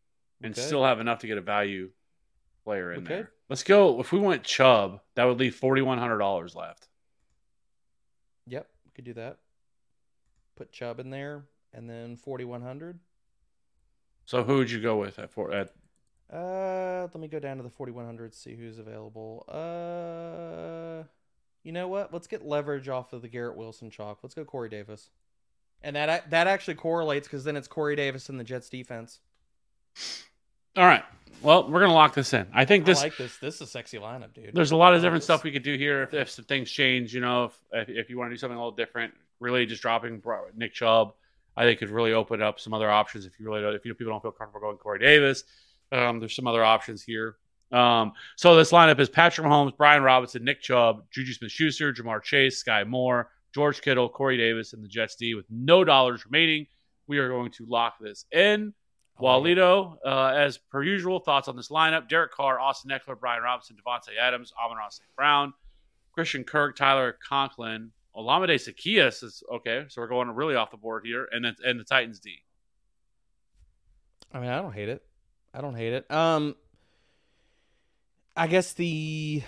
and 0.41 0.53
could. 0.53 0.63
still 0.63 0.83
have 0.83 0.99
enough 0.99 1.19
to 1.19 1.27
get 1.27 1.37
a 1.37 1.41
value 1.41 1.89
player 2.63 2.93
in 2.93 3.03
We 3.03 3.07
there. 3.07 3.31
Let's 3.49 3.63
go. 3.63 3.99
If 3.99 4.11
we 4.11 4.19
went 4.19 4.43
Chubb, 4.43 5.01
that 5.15 5.25
would 5.25 5.39
leave 5.39 5.55
forty 5.55 5.81
one 5.81 5.97
hundred 5.97 6.19
dollars 6.19 6.55
left. 6.55 6.87
Yep, 8.47 8.67
we 8.85 8.91
could 8.91 9.05
do 9.05 9.13
that. 9.13 9.37
Put 10.55 10.71
Chubb 10.71 10.99
in 10.99 11.09
there, 11.09 11.45
and 11.73 11.89
then 11.89 12.17
forty 12.17 12.45
one 12.45 12.61
hundred. 12.61 12.99
So 14.25 14.43
who 14.43 14.57
would 14.57 14.71
you 14.71 14.81
go 14.81 14.97
with 14.97 15.19
at 15.19 15.31
for 15.31 15.53
at? 15.53 15.73
Uh, 16.31 17.01
let 17.13 17.19
me 17.19 17.27
go 17.27 17.39
down 17.39 17.57
to 17.57 17.63
the 17.63 17.69
forty 17.69 17.91
one 17.91 18.05
hundred. 18.05 18.33
See 18.33 18.55
who's 18.55 18.79
available. 18.79 19.45
Uh, 19.47 21.03
you 21.64 21.72
know 21.72 21.88
what? 21.88 22.14
Let's 22.14 22.27
get 22.27 22.45
leverage 22.45 22.90
off 22.90 23.14
of 23.14 23.22
the 23.22 23.27
Garrett 23.27 23.56
Wilson 23.56 23.90
chalk. 23.90 24.19
Let's 24.22 24.35
go 24.35 24.44
Corey 24.45 24.69
Davis, 24.69 25.10
and 25.81 25.95
that 25.95 26.30
that 26.30 26.48
actually 26.48 26.76
correlates 26.76 27.27
because 27.27 27.44
then 27.44 27.56
it's 27.56 27.68
Corey 27.68 27.95
Davis 27.95 28.30
and 28.30 28.40
the 28.40 28.44
Jets 28.44 28.69
defense. 28.69 29.19
All 30.76 30.85
right. 30.85 31.03
Well, 31.41 31.69
we're 31.69 31.81
gonna 31.81 31.94
lock 31.94 32.14
this 32.14 32.34
in. 32.34 32.48
I 32.53 32.65
think 32.65 32.85
this. 32.85 32.99
I 32.99 33.03
like 33.03 33.18
this. 33.18 33.38
This 33.38 33.56
is 33.56 33.61
a 33.61 33.68
sexy 33.68 33.98
lineup, 33.98 34.34
dude. 34.34 34.52
there's 34.53 34.72
a 34.72 34.76
lot 34.76 34.94
of 34.94 35.02
different 35.02 35.22
this. 35.22 35.26
stuff 35.26 35.44
we 35.44 35.52
could 35.52 35.64
do 35.64 35.76
here 35.76 36.03
if, 36.03 36.14
if 36.14 36.30
some 36.30 36.45
things 36.45 36.69
change. 36.69 37.14
You 37.14 37.22
know, 37.22 37.45
if 37.45 37.53
if, 37.72 37.90
if 37.90 38.10
you 38.10 38.18
want 38.18 38.31
to 38.31 38.35
do 38.35 38.40
something 38.40 38.57
a 38.57 38.60
little 38.60 38.76
different, 38.76 39.14
really 39.40 39.65
just 39.65 39.81
dropping 39.81 40.22
Nick 40.56 40.73
Chubb, 40.73 41.14
I 41.56 41.64
think 41.64 41.80
could 41.80 41.90
really 41.90 42.14
open 42.14 42.41
up 42.41 42.60
some 42.60 42.73
other 42.73 42.90
options. 42.90 43.26
If 43.26 43.40
you 43.40 43.45
really 43.45 43.61
don't, 43.61 43.76
if 43.76 43.85
you 43.85 43.94
people 43.94 44.14
don't 44.14 44.22
feel 44.22 44.31
comfortable 44.31 44.68
going 44.68 44.77
Corey 44.77 44.99
Davis, 44.99 45.44
um, 45.91 46.19
there's 46.19 46.35
some 46.35 46.48
other 46.48 46.64
options 46.64 47.03
here. 47.03 47.35
Um, 47.72 48.14
so 48.35 48.56
this 48.56 48.72
lineup 48.72 48.99
is 48.99 49.10
Patrick 49.10 49.48
Mahomes, 49.48 49.76
Brian 49.76 50.03
Robinson, 50.03 50.44
Nick 50.44 50.61
Chubb, 50.61 51.06
Juju 51.11 51.34
Smith-Schuster, 51.34 51.94
Ja'Marr 51.94 52.22
Chase, 52.22 52.64
Skyy 52.64 52.88
Moore, 52.88 53.31
George 53.53 53.81
Kittle, 53.81 54.10
Corey 54.10 54.38
Davis, 54.38 54.73
and 54.73 54.84
the 54.84 54.88
Jets 54.88 55.15
D 55.15 55.34
with 55.35 55.45
no 55.49 55.84
dollars 55.84 56.26
remaining. 56.26 56.68
We 57.07 57.18
are 57.18 57.30
going 57.30 57.52
to 57.52 57.65
lock 57.65 57.95
this 57.99 58.26
in. 58.31 58.73
I 59.18 59.22
like 59.22 59.45
it. 59.45 59.57
Walito, 59.57 59.98
uh, 60.06 60.34
as 60.35 60.57
per 60.57 60.84
usual, 60.84 61.19
thoughts 61.19 61.48
on 61.48 61.56
this 61.56 61.69
lineup: 61.69 62.10
Derek 62.10 62.31
Carr, 62.31 62.60
Austin 62.60 62.91
Ekeler, 62.91 63.19
Brian 63.19 63.44
Robinson, 63.44 63.76
Davante 63.76 64.18
Adams, 64.19 64.53
Amon-Ra 64.64 64.90
St. 64.90 65.07
Brown, 65.15 65.53
Christian 66.14 66.44
Kirk, 66.44 66.76
Tyler 66.76 67.18
Conklin, 67.27 67.91
Olamide 68.15 68.56
Zaccheaus 68.56 69.23
is 69.23 69.44
okay. 69.52 69.85
So 69.88 70.02
we're 70.02 70.07
going 70.07 70.30
really 70.31 70.56
off 70.56 70.72
the 70.72 70.77
board 70.77 71.03
here, 71.06 71.27
and 71.31 71.44
then 71.44 71.56
and 71.65 71.80
the 71.80 71.84
Titans 71.84 72.19
D. 72.19 72.38
I 74.31 74.40
mean, 74.40 74.49
I 74.49 74.61
don't 74.61 74.73
hate 74.73 74.90
it. 74.90 75.03
I 75.53 75.61
don't 75.61 75.76
hate 75.76 75.94
it. 75.94 76.10
Um, 76.11 76.56
I 78.35 78.47
guess 78.47 78.73
the 78.73 79.43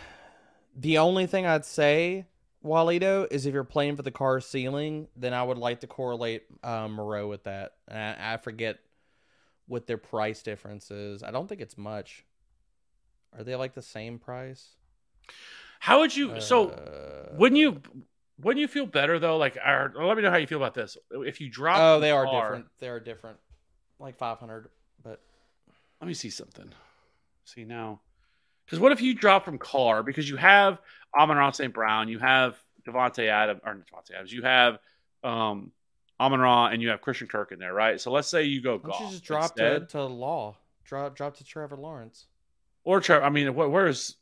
the 0.76 0.98
only 0.98 1.26
thing 1.26 1.45
I'd 1.45 1.66
say, 1.66 2.26
Walito, 2.64 3.28
is 3.32 3.45
if 3.45 3.53
you're 3.53 3.64
playing 3.64 3.95
for 3.95 4.03
the 4.03 4.12
car 4.12 4.40
ceiling, 4.40 5.07
then 5.16 5.34
I 5.34 5.44
would 5.44 5.57
like 5.57 5.80
to 5.82 5.88
correlate 5.88 6.44
um, 6.64 6.94
Moreau 6.94 7.28
with 7.28 7.44
that. 7.45 7.74
I, 7.90 8.16
I 8.34 8.38
forget 8.38 8.80
what 9.68 9.88
their 9.88 9.98
price 9.98 10.44
difference 10.44 10.91
is. 10.91 11.24
I 11.24 11.32
don't 11.32 11.48
think 11.48 11.62
it's 11.62 11.78
much. 11.78 12.26
Are 13.38 13.44
they 13.44 13.56
like 13.56 13.74
the 13.74 13.82
same 13.82 14.20
price? 14.20 14.76
How 15.80 15.99
would 15.99 16.16
you? 16.16 16.40
so 16.40 16.70
Uh, 16.70 17.36
wouldn't 17.38 17.60
you? 17.60 17.82
Wouldn't 18.38 18.60
you 18.60 18.68
feel 18.68 18.86
better 18.86 19.18
though? 19.18 19.38
Like, 19.38 19.57
or, 19.57 19.94
let 19.95 20.18
me 20.18 20.24
know 20.24 20.30
how 20.30 20.38
you 20.38 20.48
feel 20.48 20.57
about 20.57 20.74
this. 20.74 20.98
If 21.12 21.40
you 21.40 21.49
drop, 21.49 21.80
Oh, 21.80 21.99
they 21.99 22.12
are 22.12 22.26
Carr- 22.26 22.41
different. 22.41 22.66
They 22.80 22.90
are 22.90 22.99
different. 22.99 23.38
Like 23.98 24.18
five 24.18 24.40
hundred, 24.40 24.70
but 25.02 25.22
Let 26.02 26.07
me 26.07 26.14
see 26.14 26.30
something. 26.30 26.70
See 27.45 27.64
now, 27.64 28.02
because 28.66 28.80
what 28.80 28.92
if 28.92 29.02
you 29.02 29.14
drop 29.14 29.46
from 29.46 29.58
Carr 29.58 30.04
because 30.04 30.30
you 30.30 30.38
have 30.38 30.80
Amon-Ra 31.18 31.52
St. 31.52 31.74
Brown, 31.74 32.08
you 32.10 32.20
have 32.20 32.56
Davante 32.88 33.28
Adams 33.28 33.62
or 33.66 33.74
not 33.76 33.86
Davante 33.88 34.16
Adams, 34.16 34.32
you 34.34 34.42
have 34.44 34.80
um 35.24 35.72
Amon-Ra 36.20 36.68
and 36.68 36.82
you 36.82 36.90
have 36.90 37.02
Christian 37.02 37.28
Kirk 37.28 37.52
in 37.52 37.60
there, 37.60 37.74
right? 37.74 38.00
So 38.00 38.12
let's 38.12 38.28
say 38.28 38.44
you 38.44 38.62
go 38.62 38.78
why 38.78 38.90
don't 38.92 39.02
you 39.06 39.12
just 39.12 39.24
drop 39.24 39.56
to, 39.56 39.86
to 39.88 40.04
Law? 40.06 40.58
Drop 40.86 41.16
drop 41.16 41.38
to 41.38 41.44
Trevor 41.44 41.76
Lawrence. 41.78 42.26
or 42.84 43.02
Trevor. 43.02 43.26
I 43.26 43.30
mean, 43.30 43.48
wh- 43.48 43.72
where's 43.72 44.16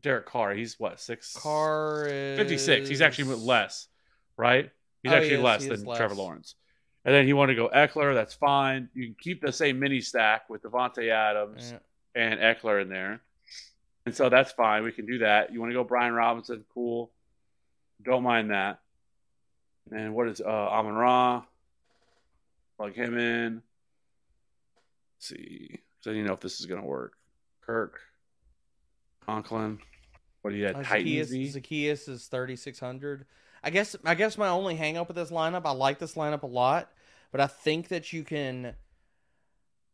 Derek 0.00 0.26
Carr? 0.26 0.54
He's 0.54 0.78
what 0.78 1.00
six? 1.00 1.34
Carr 1.36 2.06
is 2.06 2.38
fifty 2.38 2.56
six. 2.58 2.88
He's 2.88 3.00
actually 3.00 3.34
less, 3.34 3.88
right? 4.36 4.70
He's 5.02 5.12
Oh, 5.12 5.16
he 5.16 5.20
actually 5.22 5.36
is, 5.36 5.42
less 5.42 5.62
he 5.62 5.68
than 5.70 5.88
is 5.88 5.96
Trevor. 5.96 6.14
Lawrence. 6.14 6.54
And 7.04 7.14
then 7.14 7.26
you 7.26 7.34
want 7.34 7.48
to 7.48 7.54
go 7.54 7.68
Ekeler, 7.74 8.14
that's 8.14 8.34
fine. 8.34 8.88
You 8.94 9.06
can 9.06 9.16
keep 9.18 9.40
the 9.40 9.50
same 9.52 9.78
mini 9.80 10.00
stack 10.02 10.48
with 10.50 10.62
Davante 10.62 11.08
Adams. 11.10 11.72
Yeah. 11.72 11.78
and 12.22 12.38
Ekeler 12.40 12.82
in 12.82 12.88
there. 12.90 13.22
And 14.06 14.14
so 14.14 14.28
that's 14.28 14.52
fine. 14.52 14.82
We 14.82 14.92
can 14.92 15.06
do 15.06 15.18
that. 15.18 15.52
You 15.52 15.60
want 15.60 15.70
to 15.70 15.74
go 15.74 15.84
Brian 15.84 16.14
Robinson? 16.14 16.64
Cool. 16.72 17.10
Don't 18.02 18.22
mind 18.22 18.50
that. 18.50 18.80
And 19.92 20.14
what 20.14 20.28
is 20.28 20.40
uh 20.40 20.46
Amon-Ra? 20.48 21.42
Plug 22.76 22.94
him 22.94 23.18
in. 23.18 23.62
Let's 25.16 25.28
see. 25.28 25.80
So 26.00 26.10
you 26.10 26.22
know 26.22 26.32
if 26.32 26.40
this 26.40 26.60
is 26.60 26.66
gonna 26.66 26.84
work. 26.84 27.12
Kirk. 27.60 28.00
Conklin. 29.26 29.78
What 30.42 30.52
do 30.52 30.56
you 30.56 30.66
Uh, 30.68 30.82
have? 30.82 30.86
Zaccheaus, 30.86 31.54
Zaccheaus 31.54 32.08
is 32.08 32.26
thirty 32.26 32.56
six 32.56 32.80
hundred. 32.80 33.26
I 33.62 33.68
guess 33.68 33.94
I 34.04 34.14
guess 34.14 34.38
my 34.38 34.48
only 34.48 34.76
hang 34.76 34.96
up 34.96 35.08
with 35.08 35.16
this 35.16 35.30
lineup, 35.30 35.62
I 35.66 35.72
like 35.72 35.98
this 35.98 36.14
lineup 36.14 36.42
a 36.42 36.46
lot, 36.46 36.90
but 37.30 37.40
I 37.42 37.46
think 37.46 37.88
that 37.88 38.12
you 38.12 38.24
can 38.24 38.74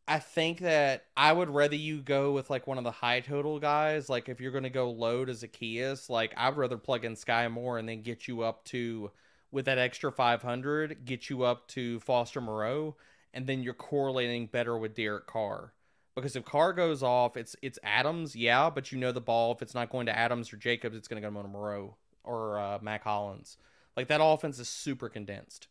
I 0.08 0.20
think 0.20 0.60
that 0.60 1.04
I 1.16 1.32
would 1.32 1.50
rather 1.50 1.74
you 1.74 2.00
go 2.00 2.32
with 2.32 2.48
like 2.48 2.66
one 2.66 2.78
of 2.78 2.84
the 2.84 2.92
high 2.92 3.20
total 3.20 3.58
guys. 3.58 4.08
Like 4.08 4.28
if 4.28 4.40
you're 4.40 4.52
going 4.52 4.64
to 4.64 4.70
go 4.70 4.90
low 4.90 5.24
to 5.24 5.32
Zaccheaus, 5.32 6.08
like 6.08 6.32
I'd 6.36 6.56
rather 6.56 6.78
plug 6.78 7.04
in 7.04 7.14
Skyy 7.14 7.50
Moore 7.50 7.78
and 7.78 7.88
then 7.88 8.02
get 8.02 8.28
you 8.28 8.42
up 8.42 8.64
to 8.66 9.10
with 9.50 9.64
that 9.64 9.78
extra 9.78 10.12
500, 10.12 11.04
get 11.04 11.28
you 11.28 11.42
up 11.42 11.66
to 11.68 11.98
Foster 12.00 12.40
Moreau, 12.40 12.96
and 13.34 13.46
then 13.46 13.62
you're 13.62 13.74
correlating 13.74 14.46
better 14.46 14.78
with 14.78 14.94
Derek 14.94 15.26
Carr. 15.26 15.72
Because 16.14 16.36
if 16.36 16.44
Carr 16.44 16.72
goes 16.72 17.02
off, 17.02 17.36
it's 17.36 17.56
it's 17.60 17.78
Adams, 17.82 18.34
yeah, 18.34 18.70
but 18.70 18.90
you 18.90 18.98
know 18.98 19.12
the 19.12 19.20
ball. 19.20 19.52
If 19.52 19.60
it's 19.60 19.74
not 19.74 19.90
going 19.90 20.06
to 20.06 20.16
Adams 20.16 20.52
or 20.52 20.56
Jacobs, 20.56 20.96
it's 20.96 21.08
going 21.08 21.22
to 21.22 21.28
go 21.28 21.42
to 21.42 21.48
Moreau 21.48 21.96
or 22.24 22.58
uh, 22.58 22.78
Mack 22.80 23.04
Hollins. 23.04 23.58
Like 23.96 24.08
that 24.08 24.22
offense 24.22 24.58
is 24.58 24.68
super 24.68 25.08
condensed. 25.08 25.68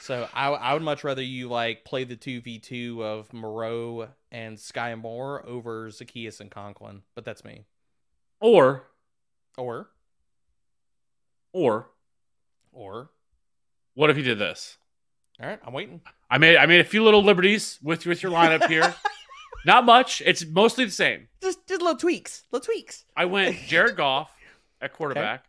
So 0.00 0.28
I, 0.32 0.48
I 0.48 0.72
would 0.74 0.82
much 0.82 1.02
rather 1.04 1.22
you 1.22 1.48
like 1.48 1.84
play 1.84 2.04
the 2.04 2.16
two 2.16 2.40
v 2.40 2.58
two 2.58 3.04
of 3.04 3.32
Moreau 3.32 4.08
and 4.30 4.56
Skyy 4.56 4.98
Moore 5.00 5.44
over 5.46 5.88
Zaccheaus 5.90 6.40
and 6.40 6.50
Conklin. 6.50 7.02
But 7.14 7.24
that's 7.24 7.44
me. 7.44 7.64
Or 8.40 8.84
Or 9.56 9.88
or 11.52 11.88
or 12.72 13.10
what 13.94 14.10
if 14.10 14.16
you 14.16 14.22
did 14.22 14.38
this? 14.38 14.76
all 15.40 15.48
right, 15.48 15.58
I'm 15.64 15.72
waiting. 15.72 16.00
I 16.30 16.38
made 16.38 16.56
I 16.56 16.66
made 16.66 16.80
a 16.80 16.84
few 16.84 17.02
little 17.02 17.22
liberties 17.22 17.78
with 17.82 18.06
with 18.06 18.22
your 18.22 18.32
lineup 18.32 18.68
here. 18.68 18.94
Not 19.66 19.84
much. 19.84 20.22
It's 20.24 20.46
mostly 20.46 20.84
the 20.84 20.90
same. 20.92 21.28
Just 21.42 21.66
just 21.66 21.80
little 21.82 21.96
tweaks, 21.98 22.44
little 22.52 22.64
tweaks. 22.64 23.04
I 23.16 23.24
went 23.24 23.56
Jared 23.66 23.96
Goff 23.96 24.30
at 24.80 24.92
quarterback. 24.92 25.40
Okay. 25.40 25.48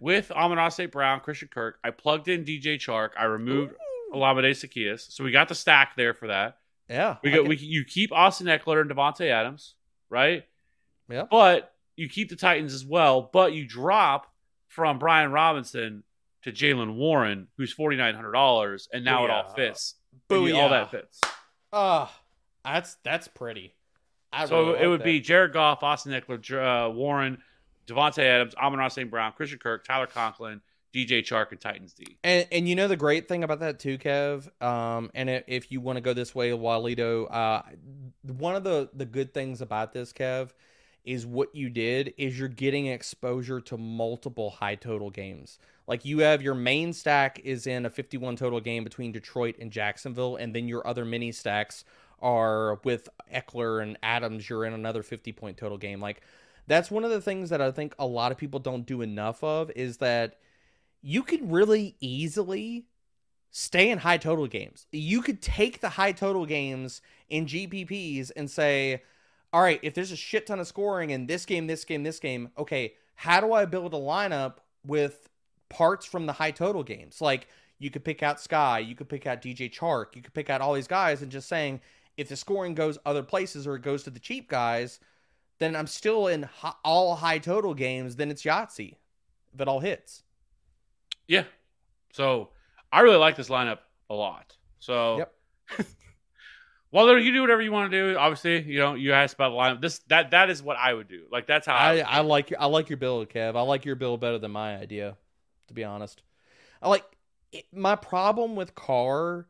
With 0.00 0.30
Amon 0.32 0.70
St. 0.70 0.90
Brown, 0.90 1.20
Christian 1.20 1.48
Kirk. 1.48 1.78
I 1.84 1.90
plugged 1.90 2.28
in 2.28 2.44
DJ 2.44 2.76
Chark. 2.76 3.10
I 3.18 3.24
removed 3.24 3.74
Olamide 4.12 4.50
Zaccheaus. 4.50 5.10
So 5.12 5.22
we 5.24 5.30
got 5.30 5.48
the 5.48 5.54
stack 5.54 5.94
there 5.96 6.14
for 6.14 6.28
that. 6.28 6.58
Yeah, 6.88 7.16
We 7.22 7.30
I 7.30 7.34
go. 7.34 7.42
can- 7.42 7.48
We 7.50 7.56
you 7.56 7.84
keep 7.84 8.12
Austin 8.12 8.46
Ekeler 8.46 8.80
and 8.80 8.90
Davante 8.90 9.26
Adams, 9.28 9.74
right? 10.08 10.44
Yeah. 11.08 11.24
But 11.30 11.72
you 11.96 12.08
keep 12.08 12.28
the 12.30 12.36
Titans 12.36 12.74
as 12.74 12.84
well. 12.84 13.28
But 13.32 13.52
you 13.52 13.66
drop 13.66 14.32
from 14.68 14.98
Brian 14.98 15.32
Robinson 15.32 16.04
to 16.42 16.52
Jaylen 16.52 16.94
Warren, 16.94 17.48
who's 17.56 17.72
forty 17.72 17.96
nine 17.96 18.14
hundred 18.14 18.32
dollars, 18.32 18.88
and 18.92 19.04
now 19.04 19.24
it 19.24 19.30
all 19.30 19.48
fits. 19.54 19.94
And 20.30 20.52
All 20.54 20.68
that 20.70 20.90
fits. 20.90 21.20
Ah, 21.72 22.12
that's 22.64 22.96
that's 23.04 23.28
pretty. 23.28 23.74
I 24.32 24.46
So 24.46 24.68
really 24.72 24.84
it 24.84 24.86
would 24.88 25.00
that. 25.00 25.04
be 25.04 25.20
Jared 25.20 25.52
Goff, 25.52 25.82
Austin 25.82 26.12
Ekeler, 26.12 26.86
uh, 26.86 26.90
Warren, 26.90 27.42
Davante 27.86 28.18
Adams, 28.18 28.54
Amon-Ra 28.56 28.88
St. 28.88 29.10
Brown, 29.10 29.32
Christian 29.32 29.58
Kirk, 29.58 29.84
Tyler 29.84 30.06
Conklin, 30.06 30.60
DJ 30.92 31.20
Chark, 31.22 31.50
and 31.52 31.60
Titans 31.60 31.92
D. 31.92 32.16
And 32.24 32.46
and 32.50 32.68
you 32.68 32.74
know 32.74 32.88
the 32.88 32.96
great 32.96 33.28
thing 33.28 33.44
about 33.44 33.60
that 33.60 33.78
too, 33.78 33.98
Kev. 33.98 34.48
Um, 34.62 35.10
and 35.14 35.28
i- 35.28 35.44
if 35.46 35.70
you 35.70 35.80
want 35.80 35.96
to 35.96 36.00
go 36.00 36.14
this 36.14 36.34
way, 36.34 36.50
Walito, 36.50 37.30
uh, 37.32 37.62
one 38.22 38.56
of 38.56 38.64
the 38.64 38.88
the 38.94 39.04
good 39.04 39.34
things 39.34 39.60
about 39.60 39.92
this, 39.92 40.12
Kev, 40.12 40.50
is 41.04 41.24
what 41.26 41.54
you 41.54 41.68
did 41.70 42.14
is 42.16 42.38
you're 42.38 42.48
getting 42.48 42.86
exposure 42.86 43.60
to 43.60 43.76
multiple 43.76 44.50
high 44.50 44.74
total 44.74 45.10
games. 45.10 45.58
Like 45.86 46.04
you 46.04 46.20
have 46.20 46.42
your 46.42 46.54
main 46.54 46.92
stack 46.92 47.38
is 47.44 47.66
in 47.66 47.86
a 47.86 47.90
51 47.90 48.36
total 48.36 48.60
game 48.60 48.82
between 48.82 49.12
Detroit 49.12 49.56
and 49.60 49.70
Jacksonville, 49.70 50.36
and 50.36 50.54
then 50.54 50.66
your 50.66 50.86
other 50.86 51.04
mini 51.04 51.30
stacks 51.30 51.84
are 52.20 52.80
with 52.84 53.08
Ekeler 53.32 53.82
and 53.82 53.98
Adams. 54.02 54.48
You're 54.48 54.64
in 54.64 54.72
another 54.72 55.02
50 55.02 55.32
point 55.32 55.56
total 55.58 55.78
game. 55.78 56.00
Like 56.00 56.22
that's 56.66 56.90
one 56.90 57.04
of 57.04 57.10
the 57.10 57.20
things 57.20 57.50
that 57.50 57.60
I 57.60 57.70
think 57.70 57.94
a 57.98 58.06
lot 58.06 58.32
of 58.32 58.38
people 58.38 58.60
don't 58.60 58.86
do 58.86 59.02
enough 59.02 59.42
of 59.44 59.70
is 59.76 59.98
that 59.98 60.38
you 61.02 61.22
can 61.22 61.50
really 61.50 61.96
easily 62.00 62.86
stay 63.50 63.90
in 63.90 63.98
high 63.98 64.18
total 64.18 64.46
games. 64.46 64.86
You 64.92 65.22
could 65.22 65.40
take 65.40 65.80
the 65.80 65.90
high 65.90 66.12
total 66.12 66.44
games 66.44 67.00
in 67.28 67.46
GPPs 67.46 68.30
and 68.36 68.50
say, 68.50 69.02
all 69.52 69.62
right, 69.62 69.80
if 69.82 69.94
there's 69.94 70.12
a 70.12 70.16
shit 70.16 70.46
ton 70.46 70.60
of 70.60 70.66
scoring 70.66 71.10
in 71.10 71.26
this 71.26 71.46
game, 71.46 71.66
this 71.66 71.84
game, 71.84 72.02
this 72.02 72.18
game, 72.18 72.50
okay, 72.58 72.94
how 73.14 73.40
do 73.40 73.52
I 73.52 73.64
build 73.64 73.94
a 73.94 73.98
lineup 73.98 74.56
with 74.84 75.28
parts 75.68 76.04
from 76.04 76.26
the 76.26 76.34
high 76.34 76.50
total 76.50 76.82
games? 76.82 77.20
Like 77.20 77.48
you 77.78 77.90
could 77.90 78.04
pick 78.04 78.22
out 78.22 78.38
Skyy, 78.38 78.86
you 78.86 78.94
could 78.94 79.08
pick 79.08 79.26
out 79.26 79.40
DJ 79.40 79.72
Chark, 79.72 80.14
you 80.14 80.22
could 80.22 80.34
pick 80.34 80.50
out 80.50 80.60
all 80.60 80.74
these 80.74 80.88
guys 80.88 81.22
and 81.22 81.30
just 81.30 81.48
saying, 81.48 81.80
if 82.16 82.28
the 82.28 82.36
scoring 82.36 82.74
goes 82.74 82.98
other 83.06 83.22
places 83.22 83.66
or 83.66 83.76
it 83.76 83.82
goes 83.82 84.02
to 84.02 84.10
the 84.10 84.18
cheap 84.18 84.48
guys, 84.48 85.00
then 85.58 85.76
I'm 85.76 85.86
still 85.86 86.26
in 86.26 86.44
hi- 86.44 86.74
all 86.84 87.16
high 87.16 87.38
total 87.38 87.74
games, 87.74 88.16
then 88.16 88.30
it's 88.30 88.42
Yahtzee 88.42 88.96
if 89.54 89.60
it 89.60 89.68
all 89.68 89.80
hits. 89.80 90.22
Yeah. 91.26 91.44
So 92.12 92.50
I 92.92 93.00
really 93.00 93.16
like 93.16 93.36
this 93.36 93.48
lineup 93.48 93.78
a 94.10 94.14
lot. 94.14 94.56
So 94.78 95.18
Yep. 95.18 95.32
Well, 96.92 97.18
you 97.18 97.30
do 97.30 97.42
whatever 97.42 97.60
you 97.60 97.72
want 97.72 97.90
to 97.90 98.12
do. 98.12 98.16
Obviously, 98.16 98.62
you 98.62 98.78
know 98.78 98.94
you 98.94 99.12
asked 99.12 99.34
about 99.34 99.50
the 99.50 99.56
lineup. 99.56 99.82
This 99.82 99.98
that 100.08 100.30
that 100.30 100.48
is 100.48 100.62
what 100.62 100.78
I 100.78 100.94
would 100.94 101.08
do. 101.08 101.24
Like 101.30 101.46
that's 101.46 101.66
how 101.66 101.74
I, 101.74 101.98
I, 101.98 102.18
I 102.18 102.20
like 102.20 102.48
your 102.50 102.62
I 102.62 102.66
like 102.66 102.88
your 102.88 102.96
build, 102.96 103.28
Kev. 103.28 103.54
I 103.56 103.60
like 103.60 103.84
your 103.84 103.96
build 103.96 104.20
better 104.20 104.38
than 104.38 104.52
my 104.52 104.76
idea, 104.78 105.16
to 105.68 105.74
be 105.74 105.84
honest. 105.84 106.22
I 106.80 106.88
like 106.88 107.04
it, 107.52 107.66
my 107.70 107.96
problem 107.96 108.56
with 108.56 108.74
Carr 108.74 109.46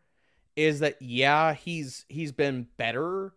is 0.56 0.80
that 0.80 1.00
yeah, 1.00 1.54
he's 1.54 2.04
he's 2.08 2.32
been 2.32 2.66
better, 2.78 3.32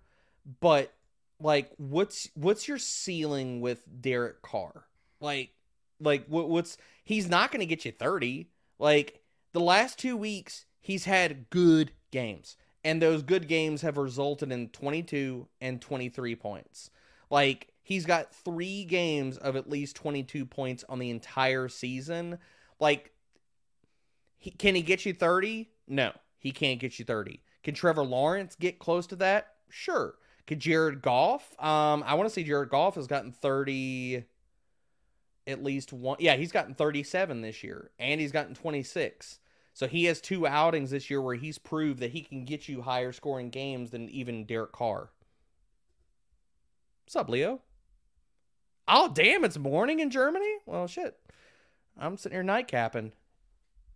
but 0.60 0.92
like 1.40 1.72
what's 1.78 2.30
what's 2.36 2.68
your 2.68 2.78
ceiling 2.78 3.62
with 3.62 3.82
Derek 4.02 4.42
Carr? 4.42 4.86
Like 5.20 5.52
like 6.00 6.26
what, 6.28 6.50
what's 6.50 6.78
he's 7.04 7.30
not 7.30 7.52
going 7.52 7.62
to 7.62 7.66
get 7.66 7.86
you 7.86 7.92
30. 7.92 8.50
Like 8.78 9.22
the 9.54 9.60
last 9.60 10.00
2 10.00 10.16
weeks 10.16 10.66
he's 10.80 11.06
had 11.06 11.50
good 11.50 11.92
games 12.12 12.58
and 12.84 13.02
those 13.02 13.24
good 13.24 13.48
games 13.48 13.82
have 13.82 13.98
resulted 13.98 14.52
in 14.52 14.70
22 14.70 15.48
and 15.62 15.82
23 15.82 16.36
points. 16.36 16.90
Like 17.30 17.74
he's 17.82 18.06
got 18.06 18.34
3 18.34 18.86
games 18.86 19.38
of 19.38 19.56
at 19.56 19.70
least 19.70 19.96
22 19.96 20.46
points 20.46 20.84
on 20.88 21.00
the 21.00 21.10
entire 21.10 21.68
season. 21.68 22.40
Like 22.80 23.12
he, 24.38 24.52
can 24.52 24.76
he 24.76 24.82
get 24.82 25.06
you 25.06 25.14
30? 25.14 25.70
No, 25.88 26.12
he 26.38 26.52
can't 26.52 26.80
get 26.80 27.00
you 27.00 27.06
30. 27.06 27.42
Can 27.64 27.74
Trevor 27.74 28.04
Lawrence 28.04 28.56
get 28.56 28.80
close 28.80 29.08
to 29.08 29.18
that? 29.18 29.48
Sure. 29.70 30.16
Jared 30.56 31.02
Goff? 31.02 31.56
Um, 31.60 32.04
I 32.06 32.16
want 32.16 32.28
to 32.28 32.34
see 32.34 32.44
Jared 32.44 32.70
Goff 32.70 32.96
has 32.96 33.08
gotten 33.08 33.32
30 33.32 34.24
at 35.48 35.64
least 35.64 35.92
one. 35.92 36.18
Yeah, 36.20 36.36
he's 36.36 36.52
gotten 36.52 36.76
37 36.76 37.42
this 37.42 37.64
year, 37.64 37.92
and 38.00 38.22
he's 38.22 38.32
gotten 38.32 38.54
26. 38.56 39.40
So 39.74 39.88
he 39.88 40.06
has 40.06 40.22
two 40.22 40.46
outings 40.46 40.92
this 40.92 41.10
year 41.10 41.22
where 41.22 41.36
he's 41.36 41.58
proved 41.58 42.00
that 42.00 42.12
he 42.12 42.22
can 42.22 42.46
get 42.46 42.68
you 42.68 42.82
higher 42.82 43.12
scoring 43.12 43.50
games 43.50 43.92
than 43.92 44.10
even 44.10 44.46
Derek 44.46 44.72
Carr. 44.72 45.10
What's 47.06 47.16
up, 47.16 47.30
Leo? 47.30 47.62
Oh, 48.88 49.10
damn, 49.14 49.44
it's 49.44 49.58
morning 49.58 50.00
in 50.00 50.10
Germany? 50.10 50.52
Well, 50.66 50.88
shit. 50.88 51.18
I'm 51.98 52.18
sitting 52.18 52.36
here 52.36 52.44
nightcapping. 52.44 53.12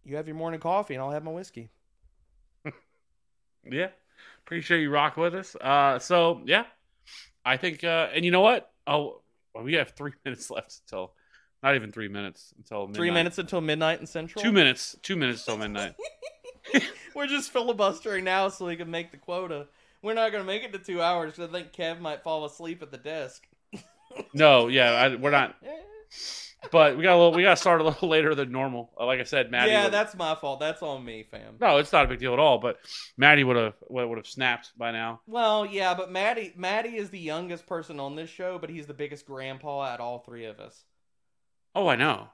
You 0.04 0.16
have 0.18 0.28
your 0.28 0.36
morning 0.36 0.60
coffee, 0.60 0.94
and 0.94 1.04
I'll 1.04 1.12
have 1.12 1.24
my 1.24 1.32
whiskey. 1.32 1.70
Yeah. 3.66 3.92
Appreciate 4.46 4.82
you 4.82 4.90
rock 4.90 5.18
with 5.18 5.36
us. 5.36 5.56
Uh, 5.56 6.00
so 6.00 6.42
yeah, 6.46 6.66
I 7.46 7.58
think, 7.58 7.84
uh, 7.84 8.10
and 8.14 8.26
you 8.26 8.32
know 8.32 8.42
what? 8.42 8.72
Oh, 8.86 9.22
well, 9.54 9.64
we 9.64 9.74
have 9.74 9.92
three 9.92 10.12
minutes 10.26 10.50
left 10.50 10.82
until, 10.86 11.14
not 11.62 11.76
even 11.76 11.92
three 11.92 12.10
minutes 12.10 12.54
until 12.58 12.82
midnight. 12.82 12.96
Three 12.96 13.12
minutes 13.12 13.38
until 13.38 13.62
midnight 13.62 14.00
in 14.02 14.08
Central. 14.08 14.44
Two 14.44 14.52
minutes. 14.52 14.96
Two 15.02 15.16
minutes 15.16 15.46
till 15.46 15.58
midnight. 15.58 15.96
We're 17.16 17.28
just 17.28 17.52
filibustering 17.52 18.24
now 18.24 18.50
so 18.50 18.66
we 18.66 18.76
can 18.76 18.90
make 18.92 19.12
the 19.12 19.18
quota. 19.18 19.68
We're 20.02 20.14
not 20.14 20.32
going 20.32 20.44
to 20.44 20.48
make 20.48 20.64
it 20.64 20.74
to 20.74 20.80
two 20.80 21.02
hours 21.02 21.34
because 21.34 21.50
I 21.50 21.52
think 21.52 21.72
Kev 21.72 22.02
might 22.02 22.24
fall 22.24 22.44
asleep 22.44 22.82
at 22.82 22.92
the 22.92 22.98
desk. 22.98 23.48
No, 24.34 24.68
yeah, 24.68 24.92
I, 24.92 25.16
we're 25.16 25.32
not. 25.32 25.56
But 26.72 26.98
we 26.98 27.04
got 27.04 27.14
a 27.16 27.18
little. 27.18 27.34
We 27.34 27.44
got 27.44 27.52
to 27.52 27.56
start 27.58 27.82
a 27.82 27.84
little 27.84 28.08
later 28.16 28.34
than 28.36 28.52
normal. 28.52 28.92
Uh, 29.00 29.06
Like 29.06 29.20
I 29.20 29.24
said, 29.24 29.52
Maddie. 29.52 29.72
yeah, 29.72 29.90
that's 29.90 30.16
my 30.16 30.34
fault. 30.36 30.60
That's 30.60 30.82
on 30.82 31.04
me, 31.04 31.24
fam. 31.30 31.56
no, 31.60 31.78
it's 31.78 31.92
not 31.92 32.06
a 32.06 32.08
big 32.08 32.20
deal 32.20 32.34
at 32.34 32.40
all. 32.40 32.58
But 32.60 32.78
Maddie 33.18 33.44
would 33.44 33.58
have 33.58 33.74
would 33.90 34.18
have 34.18 34.28
snapped 34.28 34.72
by 34.78 34.92
now. 34.92 35.22
Well, 35.28 35.66
yeah, 35.66 35.94
but 35.94 36.12
Maddie, 36.12 36.54
Maddie 36.56 36.96
is 36.96 37.10
the 37.10 37.20
youngest 37.20 37.66
person 37.68 38.00
on 38.00 38.16
this 38.16 38.30
show, 38.30 38.58
but 38.60 38.70
he's 38.70 38.86
the 38.88 38.94
biggest 38.94 39.26
grandpa 39.26 39.94
at 39.94 40.00
all 40.00 40.20
three 40.20 40.46
of 40.46 40.60
us. 40.60 40.84
Oh, 41.76 41.88
I 41.88 41.96
know. 41.96 42.28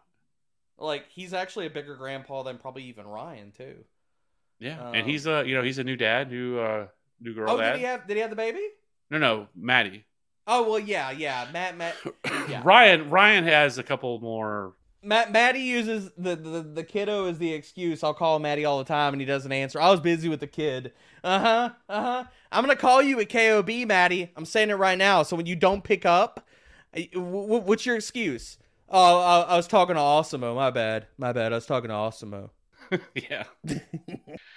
Like 0.78 1.06
he's 1.10 1.34
actually 1.34 1.66
a 1.66 1.70
bigger 1.70 1.96
grandpa 1.96 2.44
than 2.44 2.58
probably 2.58 2.84
even 2.84 3.06
Ryan 3.08 3.52
too. 3.52 3.84
Yeah, 4.60 4.90
Um, 4.90 4.94
and 4.96 5.08
he's 5.10 5.26
a 5.26 5.44
you 5.46 5.56
know 5.56 5.64
he's 5.64 5.78
a 5.80 5.84
new 5.84 5.96
dad, 5.96 6.30
new 6.30 6.60
uh 6.60 6.88
new 7.20 7.34
girl 7.34 7.52
oh, 7.52 7.58
dad. 7.58 7.72
did 7.74 7.80
he 7.80 7.86
have? 7.86 8.08
Did 8.08 8.16
he 8.16 8.22
have 8.22 8.30
the 8.30 8.36
baby? 8.36 8.62
No, 9.10 9.18
no, 9.18 9.48
Maddie. 9.56 10.06
Oh 10.52 10.68
well, 10.68 10.80
yeah, 10.80 11.12
yeah. 11.12 11.48
Matt, 11.54 11.78
Matt, 11.78 11.96
yeah. 12.50 12.62
Ryan 12.64 13.10
Ryan 13.12 13.44
has 13.44 13.78
a 13.78 13.84
couple 13.84 14.20
more. 14.20 14.74
Matt, 15.04 15.32
Maddie 15.32 15.60
uses 15.62 16.10
the, 16.18 16.36
the 16.36 16.62
the 16.62 16.84
kiddo 16.84 17.26
as 17.28 17.38
the 17.38 17.54
excuse. 17.54 18.04
I'll 18.04 18.16
call 18.16 18.40
Maddie 18.40 18.66
all 18.66 18.80
the 18.80 18.84
time, 18.84 19.14
and 19.14 19.22
he 19.22 19.26
doesn't 19.26 19.52
answer. 19.52 19.80
I 19.80 19.92
was 19.92 20.00
busy 20.00 20.28
with 20.28 20.40
the 20.40 20.48
kid. 20.48 20.92
Uh 21.24 21.40
huh. 21.40 21.70
Uh 21.88 22.02
huh. 22.02 22.24
I'm 22.52 22.64
gonna 22.64 22.76
call 22.76 23.02
you 23.02 23.20
at 23.20 23.30
KOB, 23.30 23.70
Maddie. 23.88 24.32
I'm 24.36 24.44
saying 24.46 24.72
it 24.72 24.74
right 24.74 24.98
now. 24.98 25.22
So 25.24 25.36
when 25.36 25.46
you 25.46 25.56
don't 25.56 25.84
pick 25.84 26.04
up, 26.06 26.46
w- 26.94 27.12
w- 27.14 27.62
what's 27.62 27.86
your 27.86 27.96
excuse? 27.96 28.58
Oh, 28.90 29.20
I, 29.20 29.42
I 29.42 29.56
was 29.56 29.68
talking 29.68 29.94
to 29.96 30.02
Osimo. 30.02 30.56
My 30.56 30.72
bad. 30.72 31.06
My 31.20 31.32
bad. 31.32 31.52
I 31.54 31.56
was 31.58 31.68
talking 31.68 31.90
to 31.90 31.96
Osimo. 31.96 32.50
yeah. 33.14 33.44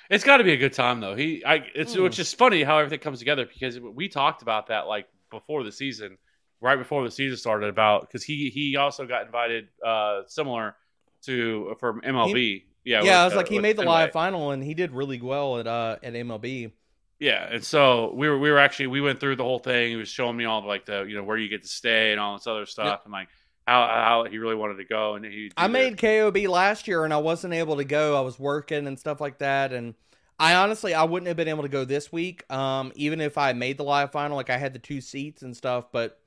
it's 0.09 0.25
got 0.25 0.39
to 0.39 0.45
be 0.45 0.53
a 0.53 0.57
good 0.57 0.73
time 0.73 1.01
though. 1.01 1.15
He, 1.15 1.45
I, 1.45 1.67
it's 1.75 1.95
Mm. 1.95 2.05
which 2.05 2.19
is 2.19 2.33
funny 2.33 2.63
how 2.63 2.79
everything 2.79 3.01
comes 3.01 3.19
together 3.19 3.45
because 3.47 3.79
we 3.79 4.09
talked 4.09 4.41
about 4.41 4.69
that 4.69 4.87
like 4.87 5.07
before 5.33 5.65
the 5.65 5.73
season, 5.73 6.17
right 6.61 6.77
before 6.77 7.03
the 7.03 7.11
season 7.11 7.37
started 7.37 7.69
about 7.69 8.03
because 8.03 8.23
he 8.23 8.51
he 8.51 8.77
also 8.77 9.07
got 9.07 9.27
invited 9.27 9.69
uh 9.85 10.23
similar 10.29 10.77
to 11.23 11.75
from 11.81 12.01
MLB. 12.03 12.63
yeah, 12.85 13.03
yeah, 13.03 13.21
I 13.21 13.25
with, 13.25 13.33
was 13.33 13.37
like, 13.37 13.47
uh, 13.47 13.51
he 13.51 13.59
made 13.59 13.77
the 13.77 13.83
live 13.83 14.13
final, 14.13 14.53
and 14.53 14.63
he 14.63 14.75
did 14.75 14.93
really 14.93 15.21
well 15.21 15.59
at 15.59 15.67
uh 15.67 15.97
at 16.03 16.13
MLB. 16.13 16.71
Yeah, 17.19 17.47
and 17.51 17.65
so 17.65 18.13
we 18.15 18.29
were 18.29 18.39
we 18.39 18.51
were 18.51 18.59
actually 18.59 18.89
we 18.89 19.01
went 19.01 19.21
through 19.21 19.37
the 19.37 19.45
whole 19.45 19.61
thing. 19.61 19.91
He 19.91 19.97
was 19.97 20.09
showing 20.09 20.37
me 20.37 20.45
all 20.45 20.67
like 20.67 20.87
the 20.87 21.05
you 21.05 21.17
know 21.17 21.23
where 21.23 21.37
you 21.37 21.49
get 21.49 21.63
to 21.63 21.69
stay 21.69 22.13
and 22.13 22.21
all 22.21 22.37
this 22.37 22.47
other 22.47 22.67
stuff, 22.67 23.03
and 23.05 23.13
like 23.13 23.29
how 23.67 23.87
how 23.87 24.25
he 24.29 24.39
really 24.39 24.57
wanted 24.57 24.79
to 24.79 24.85
go. 24.85 25.15
And 25.15 25.25
he 25.25 25.53
I 25.57 25.69
made. 25.69 25.99
KOB 25.99 26.37
last 26.49 26.89
year, 26.89 27.05
and 27.05 27.15
I 27.15 27.19
wasn't 27.19 27.55
able 27.55 27.77
to 27.77 27.85
go. 27.85 28.17
I 28.17 28.23
was 28.23 28.39
working 28.39 28.89
and 28.89 28.99
stuff 28.99 29.21
like 29.21 29.39
that, 29.39 29.73
and 29.73 29.95
I 30.39 30.55
honestly 30.57 30.95
I 30.95 31.05
wouldn't 31.05 31.29
have 31.29 31.37
been 31.37 31.49
able 31.49 31.63
to 31.63 31.69
go 31.69 31.85
this 31.85 32.13
week, 32.13 32.51
um, 32.53 32.93
even 32.97 33.21
if 33.21 33.39
I 33.39 33.53
made 33.53 33.77
the 33.79 33.85
live 33.85 34.13
final. 34.13 34.37
Like 34.37 34.51
I 34.51 34.59
had 34.59 34.73
the 34.73 34.79
two 34.81 35.01
seats 35.01 35.43
and 35.43 35.57
stuff, 35.57 35.93
but 35.93 36.21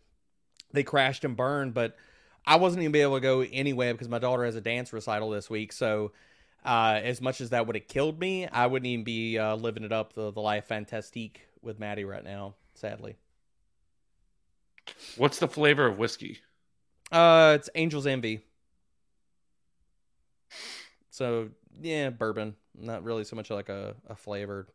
they 0.72 0.84
crashed 0.84 1.26
and 1.26 1.36
burned. 1.36 1.73
But 1.73 1.95
I 2.45 2.56
wasn't 2.57 2.84
even 2.84 2.91
be 2.91 3.02
able 3.02 3.15
to 3.15 3.22
go 3.22 3.41
anyway 3.41 3.91
because 3.91 4.10
my 4.10 4.19
daughter 4.19 4.45
has 4.45 4.56
a 4.56 4.61
dance 4.61 4.94
recital 4.94 5.30
this 5.32 5.49
week. 5.49 5.73
So 5.73 6.11
uh, 6.64 6.99
as 7.03 7.22
much 7.22 7.41
as 7.41 7.49
that 7.52 7.68
would 7.68 7.76
have 7.76 7.88
killed 7.88 8.19
me, 8.19 8.48
I 8.48 8.68
wouldn't 8.68 8.88
even 8.88 9.03
be 9.03 9.38
uh, 9.38 9.56
living 9.56 9.84
it 9.84 9.91
up 9.91 10.14
the 10.14 10.32
the 10.32 10.41
life 10.41 10.65
fantastique 10.65 11.41
with 11.61 11.80
Maddie 11.80 12.06
right 12.06 12.23
now. 12.23 12.56
Sadly, 12.76 13.15
What's 15.15 15.40
the 15.40 15.48
flavor 15.48 15.88
of 15.88 15.98
whiskey? 15.98 16.41
uh, 17.11 17.53
it's 17.56 17.68
Angel's 17.69 18.07
Envy. 18.07 18.41
So 21.10 21.49
yeah, 21.82 22.10
bourbon. 22.10 22.56
Not 22.77 23.03
really 23.03 23.23
so 23.23 23.35
much 23.35 23.49
like 23.49 23.69
a, 23.69 23.95
a 24.07 24.15
flavored. 24.15 24.69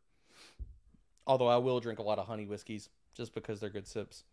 Although 1.26 1.48
I 1.48 1.58
will 1.58 1.80
drink 1.80 1.98
a 1.98 2.02
lot 2.02 2.18
of 2.18 2.26
honey 2.26 2.46
whiskeys 2.46 2.88
just 3.14 3.34
because 3.34 3.60
they're 3.60 3.70
good 3.70 3.86
sips. 3.86 4.24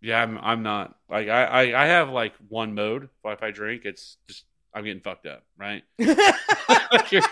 Yeah, 0.00 0.22
I'm 0.22 0.38
I'm 0.38 0.62
not 0.62 0.94
like 1.10 1.28
I 1.28 1.44
I, 1.44 1.84
I 1.84 1.86
have 1.86 2.10
like 2.10 2.34
one 2.48 2.74
mode. 2.74 3.08
If 3.24 3.42
I 3.42 3.50
drink, 3.50 3.82
it's 3.84 4.18
just 4.28 4.44
I'm 4.74 4.84
getting 4.84 5.02
fucked 5.02 5.26
up, 5.26 5.42
right? 5.58 5.82
your, 5.98 7.22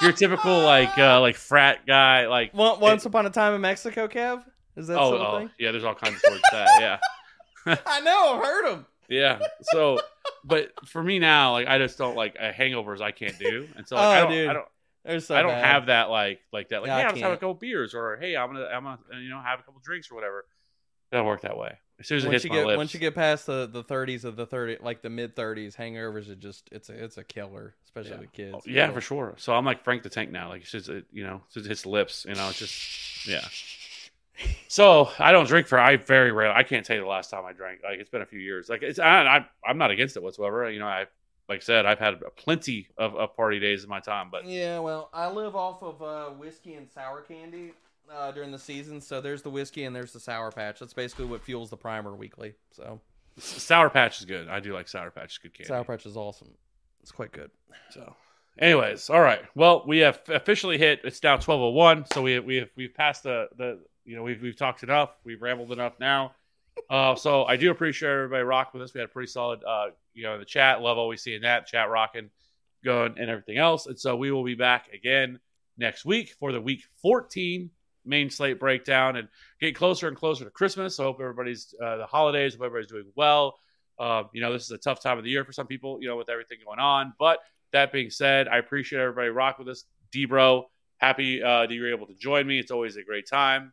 your 0.00 0.12
typical 0.12 0.62
like 0.62 0.96
uh 0.96 1.20
like 1.20 1.36
frat 1.36 1.86
guy, 1.86 2.26
like 2.26 2.54
Once 2.54 2.80
once 2.80 3.06
upon 3.06 3.26
a 3.26 3.30
time 3.30 3.54
in 3.54 3.60
Mexico, 3.60 4.08
Kev. 4.08 4.44
Is 4.76 4.88
that 4.88 4.98
oh, 4.98 5.14
oh 5.16 5.48
yeah, 5.58 5.70
there's 5.70 5.84
all 5.84 5.94
kinds 5.94 6.16
of 6.16 6.32
words 6.32 6.42
that, 6.50 6.68
yeah. 6.80 7.76
I 7.86 8.00
know. 8.00 8.34
I've 8.34 8.44
heard 8.44 8.66
them. 8.66 8.86
Yeah. 9.08 9.38
So, 9.72 10.00
but 10.44 10.72
for 10.88 11.02
me 11.02 11.18
now, 11.18 11.52
like 11.52 11.66
I 11.68 11.78
just 11.78 11.98
don't 11.98 12.16
like 12.16 12.36
uh, 12.40 12.52
hangovers. 12.52 13.00
I 13.00 13.10
can't 13.12 13.38
do, 13.38 13.68
and 13.76 13.86
so 13.86 13.96
like, 13.96 14.04
Oh, 14.04 14.08
I 14.10 14.20
don't, 14.20 14.30
dude. 14.30 14.48
I 14.50 14.52
don't, 15.12 15.20
so 15.20 15.36
I 15.36 15.42
don't 15.42 15.50
bad. 15.52 15.64
have 15.64 15.86
that 15.86 16.10
like 16.10 16.40
like 16.52 16.70
that. 16.70 16.80
Like, 16.82 16.88
Yeah, 16.88 16.96
I 16.96 17.00
hey, 17.00 17.04
I'm 17.06 17.10
just 17.10 17.22
have 17.22 17.32
a 17.32 17.36
couple 17.36 17.54
beers, 17.54 17.94
or 17.94 18.16
hey, 18.16 18.36
I'm 18.36 18.52
gonna 18.52 18.66
I'm 18.66 18.84
gonna 18.84 18.98
you 19.20 19.28
know 19.30 19.40
have 19.40 19.60
a 19.60 19.62
couple 19.62 19.80
drinks 19.84 20.10
or 20.10 20.14
whatever. 20.14 20.40
It 20.40 21.16
doesn't 21.16 21.26
work 21.26 21.42
that 21.42 21.56
way. 21.58 21.78
As 22.00 22.08
soon 22.08 22.18
as 22.18 22.24
it 22.24 22.28
Once 22.28 22.34
hits 22.42 22.44
you 22.46 22.50
my 22.50 22.56
get 22.56 22.66
lips, 22.66 22.76
once 22.78 22.94
you 22.94 22.98
get 23.00 23.14
past 23.14 23.46
the 23.46 23.68
the 23.70 23.82
thirties 23.84 24.24
of 24.24 24.34
the 24.34 24.46
thirty 24.46 24.78
like 24.80 25.02
the 25.02 25.10
mid 25.10 25.36
thirties, 25.36 25.76
hangovers 25.76 26.28
are 26.28 26.34
just 26.34 26.68
it's 26.72 26.88
a 26.88 27.04
it's 27.04 27.18
a 27.18 27.22
killer, 27.24 27.74
especially 27.84 28.10
Yeah. 28.12 28.18
with 28.20 28.32
kids. 28.32 28.54
Oh, 28.56 28.60
yeah, 28.66 28.90
for 28.90 29.00
sure. 29.00 29.34
So 29.36 29.52
I'm 29.54 29.64
like 29.64 29.84
Frank 29.84 30.02
the 30.02 30.08
Tank 30.10 30.32
now. 30.32 30.48
Like 30.48 30.62
it's 30.62 30.70
just 30.72 30.88
it, 30.88 31.04
you 31.12 31.22
know, 31.24 31.42
just 31.52 31.66
hits 31.66 31.86
lips. 31.86 32.24
You 32.28 32.34
know, 32.34 32.48
it's 32.48 32.58
just 32.58 33.28
yeah. 33.28 33.44
So 34.68 35.10
I 35.18 35.30
don't 35.30 35.46
drink 35.46 35.68
for 35.68 35.78
I 35.78 35.96
very 35.96 36.32
rarely. 36.32 36.54
I 36.56 36.64
can't 36.64 36.84
tell 36.84 36.96
you 36.96 37.02
the 37.02 37.08
last 37.08 37.30
time 37.30 37.44
I 37.44 37.52
drank. 37.52 37.80
Like 37.84 38.00
it's 38.00 38.10
been 38.10 38.22
a 38.22 38.26
few 38.26 38.40
years. 38.40 38.68
Like 38.68 38.82
it's 38.82 38.98
I, 38.98 39.22
I 39.22 39.46
I'm 39.66 39.78
not 39.78 39.90
against 39.90 40.16
it 40.16 40.22
whatsoever. 40.22 40.68
You 40.68 40.80
know, 40.80 40.86
I 40.86 41.06
like 41.48 41.58
I 41.58 41.60
said 41.60 41.86
I've 41.86 42.00
had 42.00 42.14
plenty 42.36 42.88
of, 42.98 43.14
of 43.14 43.36
party 43.36 43.60
days 43.60 43.84
in 43.84 43.90
my 43.90 44.00
time, 44.00 44.28
but 44.32 44.44
Yeah, 44.46 44.80
well, 44.80 45.10
I 45.12 45.30
live 45.30 45.54
off 45.54 45.82
of 45.82 46.02
uh, 46.02 46.30
whiskey 46.30 46.74
and 46.74 46.90
sour 46.90 47.20
candy 47.20 47.72
uh, 48.12 48.32
during 48.32 48.50
the 48.50 48.58
season. 48.58 49.00
So 49.00 49.20
there's 49.20 49.42
the 49.42 49.50
whiskey 49.50 49.84
and 49.84 49.94
there's 49.94 50.12
the 50.12 50.20
sour 50.20 50.50
patch. 50.50 50.80
That's 50.80 50.94
basically 50.94 51.26
what 51.26 51.42
fuels 51.42 51.70
the 51.70 51.76
primer 51.76 52.14
weekly. 52.14 52.54
So 52.72 53.00
Sour 53.38 53.90
Patch 53.90 54.20
is 54.20 54.26
good. 54.26 54.48
I 54.48 54.60
do 54.60 54.72
like 54.72 54.88
Sour 54.88 55.10
Patch. 55.10 55.24
It's 55.24 55.38
good 55.38 55.54
candy. 55.54 55.68
sour 55.68 55.84
patch 55.84 56.06
is 56.06 56.16
awesome. 56.16 56.50
It's 57.02 57.12
quite 57.12 57.32
good. 57.32 57.50
So, 57.90 58.14
anyways, 58.58 59.10
all 59.10 59.20
right. 59.20 59.42
Well, 59.54 59.84
we 59.86 59.98
have 59.98 60.20
officially 60.28 60.78
hit. 60.78 61.00
It's 61.04 61.22
now 61.22 61.36
twelve 61.36 61.60
oh 61.60 61.70
one. 61.70 62.06
So 62.12 62.22
we 62.22 62.38
we 62.38 62.56
have 62.56 62.70
we've 62.76 62.94
passed 62.94 63.24
the 63.24 63.48
the 63.56 63.80
you 64.04 64.16
know 64.16 64.22
we've 64.22 64.42
we've 64.42 64.56
talked 64.56 64.82
enough. 64.82 65.10
We've 65.24 65.40
rambled 65.40 65.72
enough 65.72 65.94
now. 66.00 66.32
Uh, 66.90 67.14
so 67.14 67.44
I 67.44 67.56
do 67.56 67.70
appreciate 67.70 68.10
everybody 68.10 68.42
rocking 68.42 68.80
with 68.80 68.88
us. 68.88 68.94
We 68.94 69.00
had 69.00 69.08
a 69.08 69.12
pretty 69.12 69.30
solid 69.30 69.60
uh 69.64 69.86
you 70.12 70.24
know 70.24 70.34
in 70.34 70.40
the 70.40 70.46
chat. 70.46 70.80
Love 70.80 70.98
always 70.98 71.22
seeing 71.22 71.42
that 71.42 71.66
chat 71.66 71.88
rocking, 71.88 72.30
going 72.84 73.16
and 73.18 73.30
everything 73.30 73.58
else. 73.58 73.86
And 73.86 73.98
so 73.98 74.16
we 74.16 74.30
will 74.30 74.44
be 74.44 74.54
back 74.54 74.88
again 74.92 75.38
next 75.78 76.04
week 76.04 76.34
for 76.38 76.52
the 76.52 76.60
week 76.60 76.84
fourteen 77.00 77.70
main 78.06 78.28
slate 78.28 78.60
breakdown 78.60 79.16
and 79.16 79.28
get 79.60 79.74
closer 79.74 80.08
and 80.08 80.16
closer 80.16 80.44
to 80.44 80.50
Christmas. 80.50 80.96
So 80.96 81.04
I 81.04 81.06
hope 81.06 81.20
everybody's 81.20 81.74
uh, 81.82 81.96
the 81.96 82.06
holidays. 82.06 82.54
Hope 82.54 82.66
everybody's 82.66 82.90
doing 82.90 83.10
well. 83.16 83.58
Um, 83.98 84.28
you 84.32 84.42
know, 84.42 84.52
this 84.52 84.64
is 84.64 84.70
a 84.72 84.78
tough 84.78 85.00
time 85.00 85.16
of 85.16 85.24
the 85.24 85.30
year 85.30 85.44
for 85.44 85.52
some 85.52 85.66
people, 85.66 85.98
you 86.02 86.08
know, 86.08 86.16
with 86.16 86.28
everything 86.28 86.58
going 86.64 86.80
on. 86.80 87.14
But 87.18 87.38
that 87.72 87.92
being 87.92 88.10
said, 88.10 88.46
I 88.48 88.58
appreciate 88.58 89.00
everybody 89.00 89.28
rock 89.28 89.58
with 89.58 89.68
us. 89.68 89.84
D-Bro, 90.12 90.66
happy 90.98 91.42
uh, 91.42 91.66
that 91.66 91.72
you're 91.72 91.92
able 91.92 92.06
to 92.08 92.14
join 92.14 92.46
me. 92.46 92.58
It's 92.58 92.70
always 92.70 92.96
a 92.96 93.02
great 93.02 93.26
time. 93.26 93.72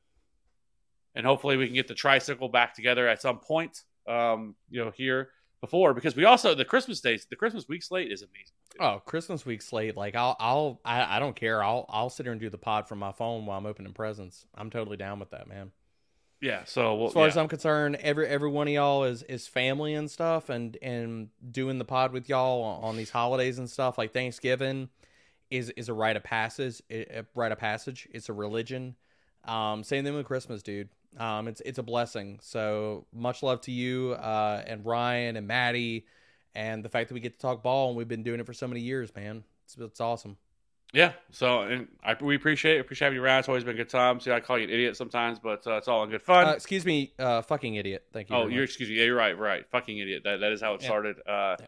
And 1.16 1.26
hopefully 1.26 1.58
we 1.58 1.66
can 1.66 1.76
get 1.76 1.88
the 1.88 1.94
tricycle 1.94 2.50
back 2.50 2.74
together 2.74 3.08
at 3.08 3.22
some 3.22 3.40
point, 3.40 3.82
um, 4.08 4.56
you 4.70 4.84
know, 4.84 4.92
here 4.92 5.30
before 5.60 5.94
because 5.94 6.16
we 6.16 6.26
also 6.26 6.56
the 6.56 6.66
Christmas 6.66 7.02
days, 7.02 7.28
the 7.30 7.36
Christmas 7.36 7.68
week 7.68 7.84
slate 7.84 8.12
is 8.12 8.22
amazing. 8.22 8.56
Oh, 8.80 9.02
Christmas 9.06 9.46
week 9.46 9.62
slate. 9.62 9.96
Like 9.96 10.16
I'll, 10.16 10.36
I'll, 10.40 10.82
I, 10.84 11.18
I 11.18 11.20
don't 11.20 11.36
care. 11.36 11.64
I'll, 11.64 11.86
I'll 11.90 12.10
sit 12.10 12.26
here 12.26 12.32
and 12.32 12.42
do 12.42 12.50
the 12.50 12.58
pod 12.58 12.88
from 12.88 13.00
my 13.00 13.12
phone 13.12 13.46
while 13.46 13.58
I'm 13.58 13.66
opening 13.66 13.94
presents. 13.94 14.46
I'm 14.56 14.70
totally 14.70 14.98
down 14.98 15.20
with 15.20 15.32
that, 15.32 15.48
man. 15.48 15.72
Yeah. 16.42 16.64
So 16.66 16.96
we'll, 16.96 17.08
as 17.08 17.14
far 17.14 17.24
yeah. 17.24 17.30
as 17.30 17.38
I'm 17.38 17.48
concerned, 17.48 17.98
every 17.98 18.28
every 18.28 18.50
one 18.50 18.68
of 18.68 18.74
y'all 18.74 19.04
is 19.04 19.22
is 19.24 19.48
family 19.48 19.94
and 19.94 20.10
stuff, 20.10 20.50
and 20.50 20.76
and 20.82 21.30
doing 21.52 21.78
the 21.78 21.86
pod 21.86 22.12
with 22.12 22.28
y'all 22.28 22.64
on, 22.64 22.84
on 22.84 22.98
these 22.98 23.12
holidays 23.12 23.60
and 23.60 23.70
stuff 23.70 23.98
like 23.98 24.12
Thanksgiving 24.12 24.90
is 25.52 25.70
is 25.72 25.88
a 25.88 25.94
rite 25.94 26.18
of 26.18 26.24
passage. 26.24 26.82
A 26.90 27.26
rite 27.36 27.52
of 27.52 27.60
passage. 27.60 28.08
It's 28.12 28.28
a 28.28 28.34
religion. 28.34 28.96
Um, 29.46 29.84
same 29.84 30.04
thing 30.04 30.16
with 30.16 30.26
Christmas, 30.26 30.64
dude. 30.64 30.90
Um, 31.18 31.48
it's 31.48 31.62
it's 31.62 31.78
a 31.80 31.84
blessing. 31.84 32.40
So 32.42 33.06
much 33.14 33.44
love 33.44 33.62
to 33.62 33.72
you 33.72 34.14
uh, 34.14 34.64
and 34.66 34.86
Ryan 34.86 35.36
and 35.36 35.48
Maddie, 35.48 36.06
and 36.56 36.84
the 36.86 36.90
fact 36.90 37.10
that 37.10 37.14
we 37.14 37.20
get 37.20 37.34
to 37.34 37.40
talk 37.40 37.64
ball 37.64 37.90
and 37.90 37.98
we've 37.98 38.08
been 38.08 38.24
doing 38.24 38.40
it 38.40 38.46
for 38.46 38.54
so 38.54 38.68
many 38.68 38.80
years, 38.82 39.14
man. 39.16 39.44
It's, 39.66 39.78
it's 39.78 40.00
awesome. 40.02 40.38
Yeah. 40.94 41.14
So 41.32 41.62
and 41.62 41.88
I, 42.04 42.16
we 42.22 42.36
appreciate 42.36 42.78
it. 42.78 42.80
Appreciate 42.82 43.06
having 43.08 43.18
you 43.18 43.24
around. 43.24 43.40
It's 43.40 43.48
always 43.50 43.64
been 43.64 43.76
a 43.76 43.78
good 43.78 43.90
time. 43.90 44.20
See, 44.20 44.32
I 44.32 44.40
call 44.42 44.58
you 44.58 44.66
an 44.66 44.70
idiot 44.70 44.98
sometimes, 44.98 45.40
but 45.40 45.66
uh, 45.68 45.78
it's 45.78 45.88
all 45.88 46.04
in 46.04 46.10
good 46.10 46.22
fun. 46.22 46.48
Uh, 46.48 46.52
excuse 46.52 46.86
me, 46.86 47.14
uh, 47.20 47.42
fucking 47.42 47.76
idiot. 47.76 48.06
Thank 48.14 48.30
you. 48.30 48.36
Oh, 48.36 48.48
you're 48.48 48.62
much. 48.62 48.70
excuse 48.70 48.90
me. 48.90 48.96
Yeah, 48.96 49.06
you're 49.06 49.16
right. 49.16 49.38
Right. 49.38 49.66
Fucking 49.70 49.98
idiot. 49.98 50.24
That 50.26 50.42
that 50.42 50.52
is 50.52 50.62
how 50.62 50.74
it 50.76 50.82
Yeah. 50.82 50.88
started. 50.88 51.18
Uh, 51.28 51.56
Yeah. 51.60 51.66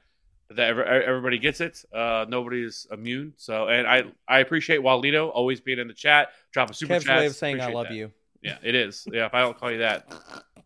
That 0.49 0.67
every, 0.69 0.83
everybody 0.85 1.39
gets 1.39 1.61
it. 1.61 1.83
Uh, 1.91 2.25
nobody's 2.27 2.85
immune. 2.91 3.33
So, 3.37 3.69
and 3.69 3.87
I 3.87 4.03
I 4.27 4.39
appreciate 4.39 4.81
Walito 4.81 5.31
always 5.33 5.61
being 5.61 5.79
in 5.79 5.87
the 5.87 5.93
chat, 5.93 6.29
dropping 6.51 6.73
super 6.73 6.93
Kev's 6.95 7.05
chats. 7.05 7.19
way 7.19 7.25
of 7.27 7.35
saying 7.35 7.61
I 7.61 7.67
love 7.71 7.87
that. 7.87 7.93
you. 7.95 8.11
Yeah, 8.43 8.57
it 8.61 8.75
is. 8.75 9.07
Yeah, 9.11 9.25
if 9.25 9.33
I 9.33 9.41
don't 9.41 9.57
call 9.57 9.71
you 9.71 9.79
that, 9.79 10.05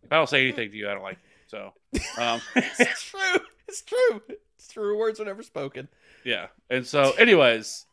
if 0.03 0.11
I 0.11 0.15
don't 0.15 0.29
say 0.29 0.41
anything 0.41 0.71
to 0.71 0.75
you, 0.77 0.89
I 0.89 0.93
don't 0.93 1.03
like 1.03 1.17
you. 1.17 1.29
So, 1.47 1.73
um, 2.19 2.41
it's 2.55 3.03
true. 3.03 3.39
It's 3.67 3.81
true. 3.83 4.21
It's 4.57 4.67
true. 4.67 4.97
Words 4.97 5.19
are 5.19 5.25
never 5.25 5.43
spoken. 5.43 5.87
yeah. 6.25 6.47
And 6.69 6.85
so, 6.85 7.11
anyways, 7.11 7.85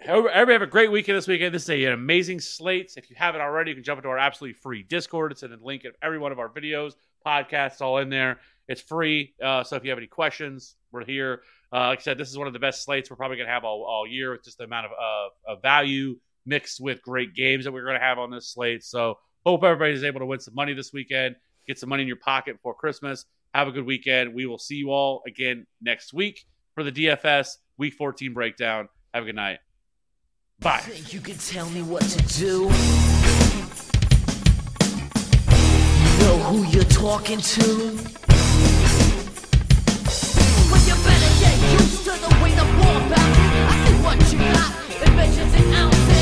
everybody 0.00 0.52
have 0.52 0.62
a 0.62 0.66
great 0.66 0.90
weekend 0.90 1.16
this 1.18 1.28
weekend. 1.28 1.54
This 1.54 1.64
is 1.64 1.70
a, 1.70 1.84
an 1.84 1.92
amazing 1.92 2.40
slate. 2.40 2.94
If 2.96 3.10
you 3.10 3.16
haven't 3.16 3.40
already, 3.40 3.70
you 3.70 3.74
can 3.76 3.84
jump 3.84 3.98
into 3.98 4.08
our 4.08 4.18
absolutely 4.18 4.54
free 4.54 4.82
Discord. 4.82 5.32
It's 5.32 5.42
in 5.42 5.50
the 5.50 5.58
link 5.62 5.84
of 5.84 5.94
every 6.02 6.18
one 6.18 6.32
of 6.32 6.38
our 6.38 6.48
videos, 6.48 6.94
podcasts, 7.26 7.80
all 7.80 7.98
in 7.98 8.08
there. 8.08 8.40
It's 8.68 8.80
free. 8.80 9.34
Uh, 9.42 9.62
so 9.62 9.76
if 9.76 9.84
you 9.84 9.90
have 9.90 9.98
any 9.98 10.06
questions, 10.06 10.76
we're 10.90 11.04
here. 11.04 11.42
Uh, 11.72 11.88
like 11.88 12.00
I 12.00 12.02
said, 12.02 12.18
this 12.18 12.28
is 12.30 12.38
one 12.38 12.46
of 12.46 12.52
the 12.52 12.58
best 12.58 12.84
slates 12.84 13.10
we're 13.10 13.16
probably 13.16 13.36
going 13.36 13.46
to 13.46 13.52
have 13.52 13.64
all, 13.64 13.84
all 13.84 14.06
year 14.06 14.32
with 14.32 14.44
just 14.44 14.58
the 14.58 14.64
amount 14.64 14.86
of, 14.86 14.92
uh, 14.92 15.52
of 15.52 15.62
value 15.62 16.18
mixed 16.46 16.80
with 16.80 17.02
great 17.02 17.34
games 17.34 17.64
that 17.64 17.72
we're 17.72 17.84
going 17.84 17.98
to 17.98 18.04
have 18.04 18.18
on 18.18 18.30
this 18.30 18.48
slate. 18.48 18.84
So 18.84 19.18
hope 19.44 19.62
everybody's 19.64 20.04
able 20.04 20.20
to 20.20 20.26
win 20.26 20.40
some 20.40 20.54
money 20.54 20.74
this 20.74 20.92
weekend, 20.92 21.36
get 21.66 21.78
some 21.78 21.88
money 21.88 22.02
in 22.02 22.08
your 22.08 22.16
pocket 22.16 22.56
before 22.56 22.74
Christmas. 22.74 23.24
Have 23.54 23.68
a 23.68 23.72
good 23.72 23.84
weekend. 23.84 24.34
We 24.34 24.46
will 24.46 24.58
see 24.58 24.76
you 24.76 24.90
all 24.90 25.22
again 25.26 25.66
next 25.82 26.14
week 26.14 26.44
for 26.74 26.82
the 26.82 26.92
DFS 26.92 27.56
Week 27.76 27.94
14 27.94 28.32
breakdown. 28.32 28.88
Have 29.12 29.24
a 29.24 29.26
good 29.26 29.36
night. 29.36 29.58
Bye. 30.58 30.78
Think 30.78 31.12
you 31.12 31.20
can 31.20 31.36
tell 31.36 31.68
me 31.70 31.82
what 31.82 32.02
to 32.02 32.22
do? 32.38 32.68
Know 36.20 36.38
who 36.44 36.64
you're 36.68 36.84
talking 36.84 37.40
to? 37.40 37.62
You 40.82 40.94
better 41.04 41.32
get 41.40 41.56
used 41.80 42.04
to 42.04 42.10
the 42.10 42.28
way 42.42 42.50
the 42.54 42.64
bounces. 42.78 43.18
I 43.18 43.74
see 43.86 43.96
what 44.02 44.16
you 44.32 44.38
got. 44.38 44.70
In 45.02 45.74
ounces, 45.74 46.21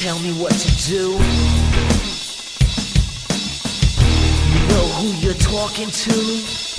tell 0.00 0.18
me 0.20 0.32
what 0.32 0.52
to 0.52 0.88
do. 0.88 1.10
You 4.48 4.68
know 4.68 4.86
who 4.96 5.08
you're 5.20 5.34
talking 5.34 5.90
to? 5.90 6.69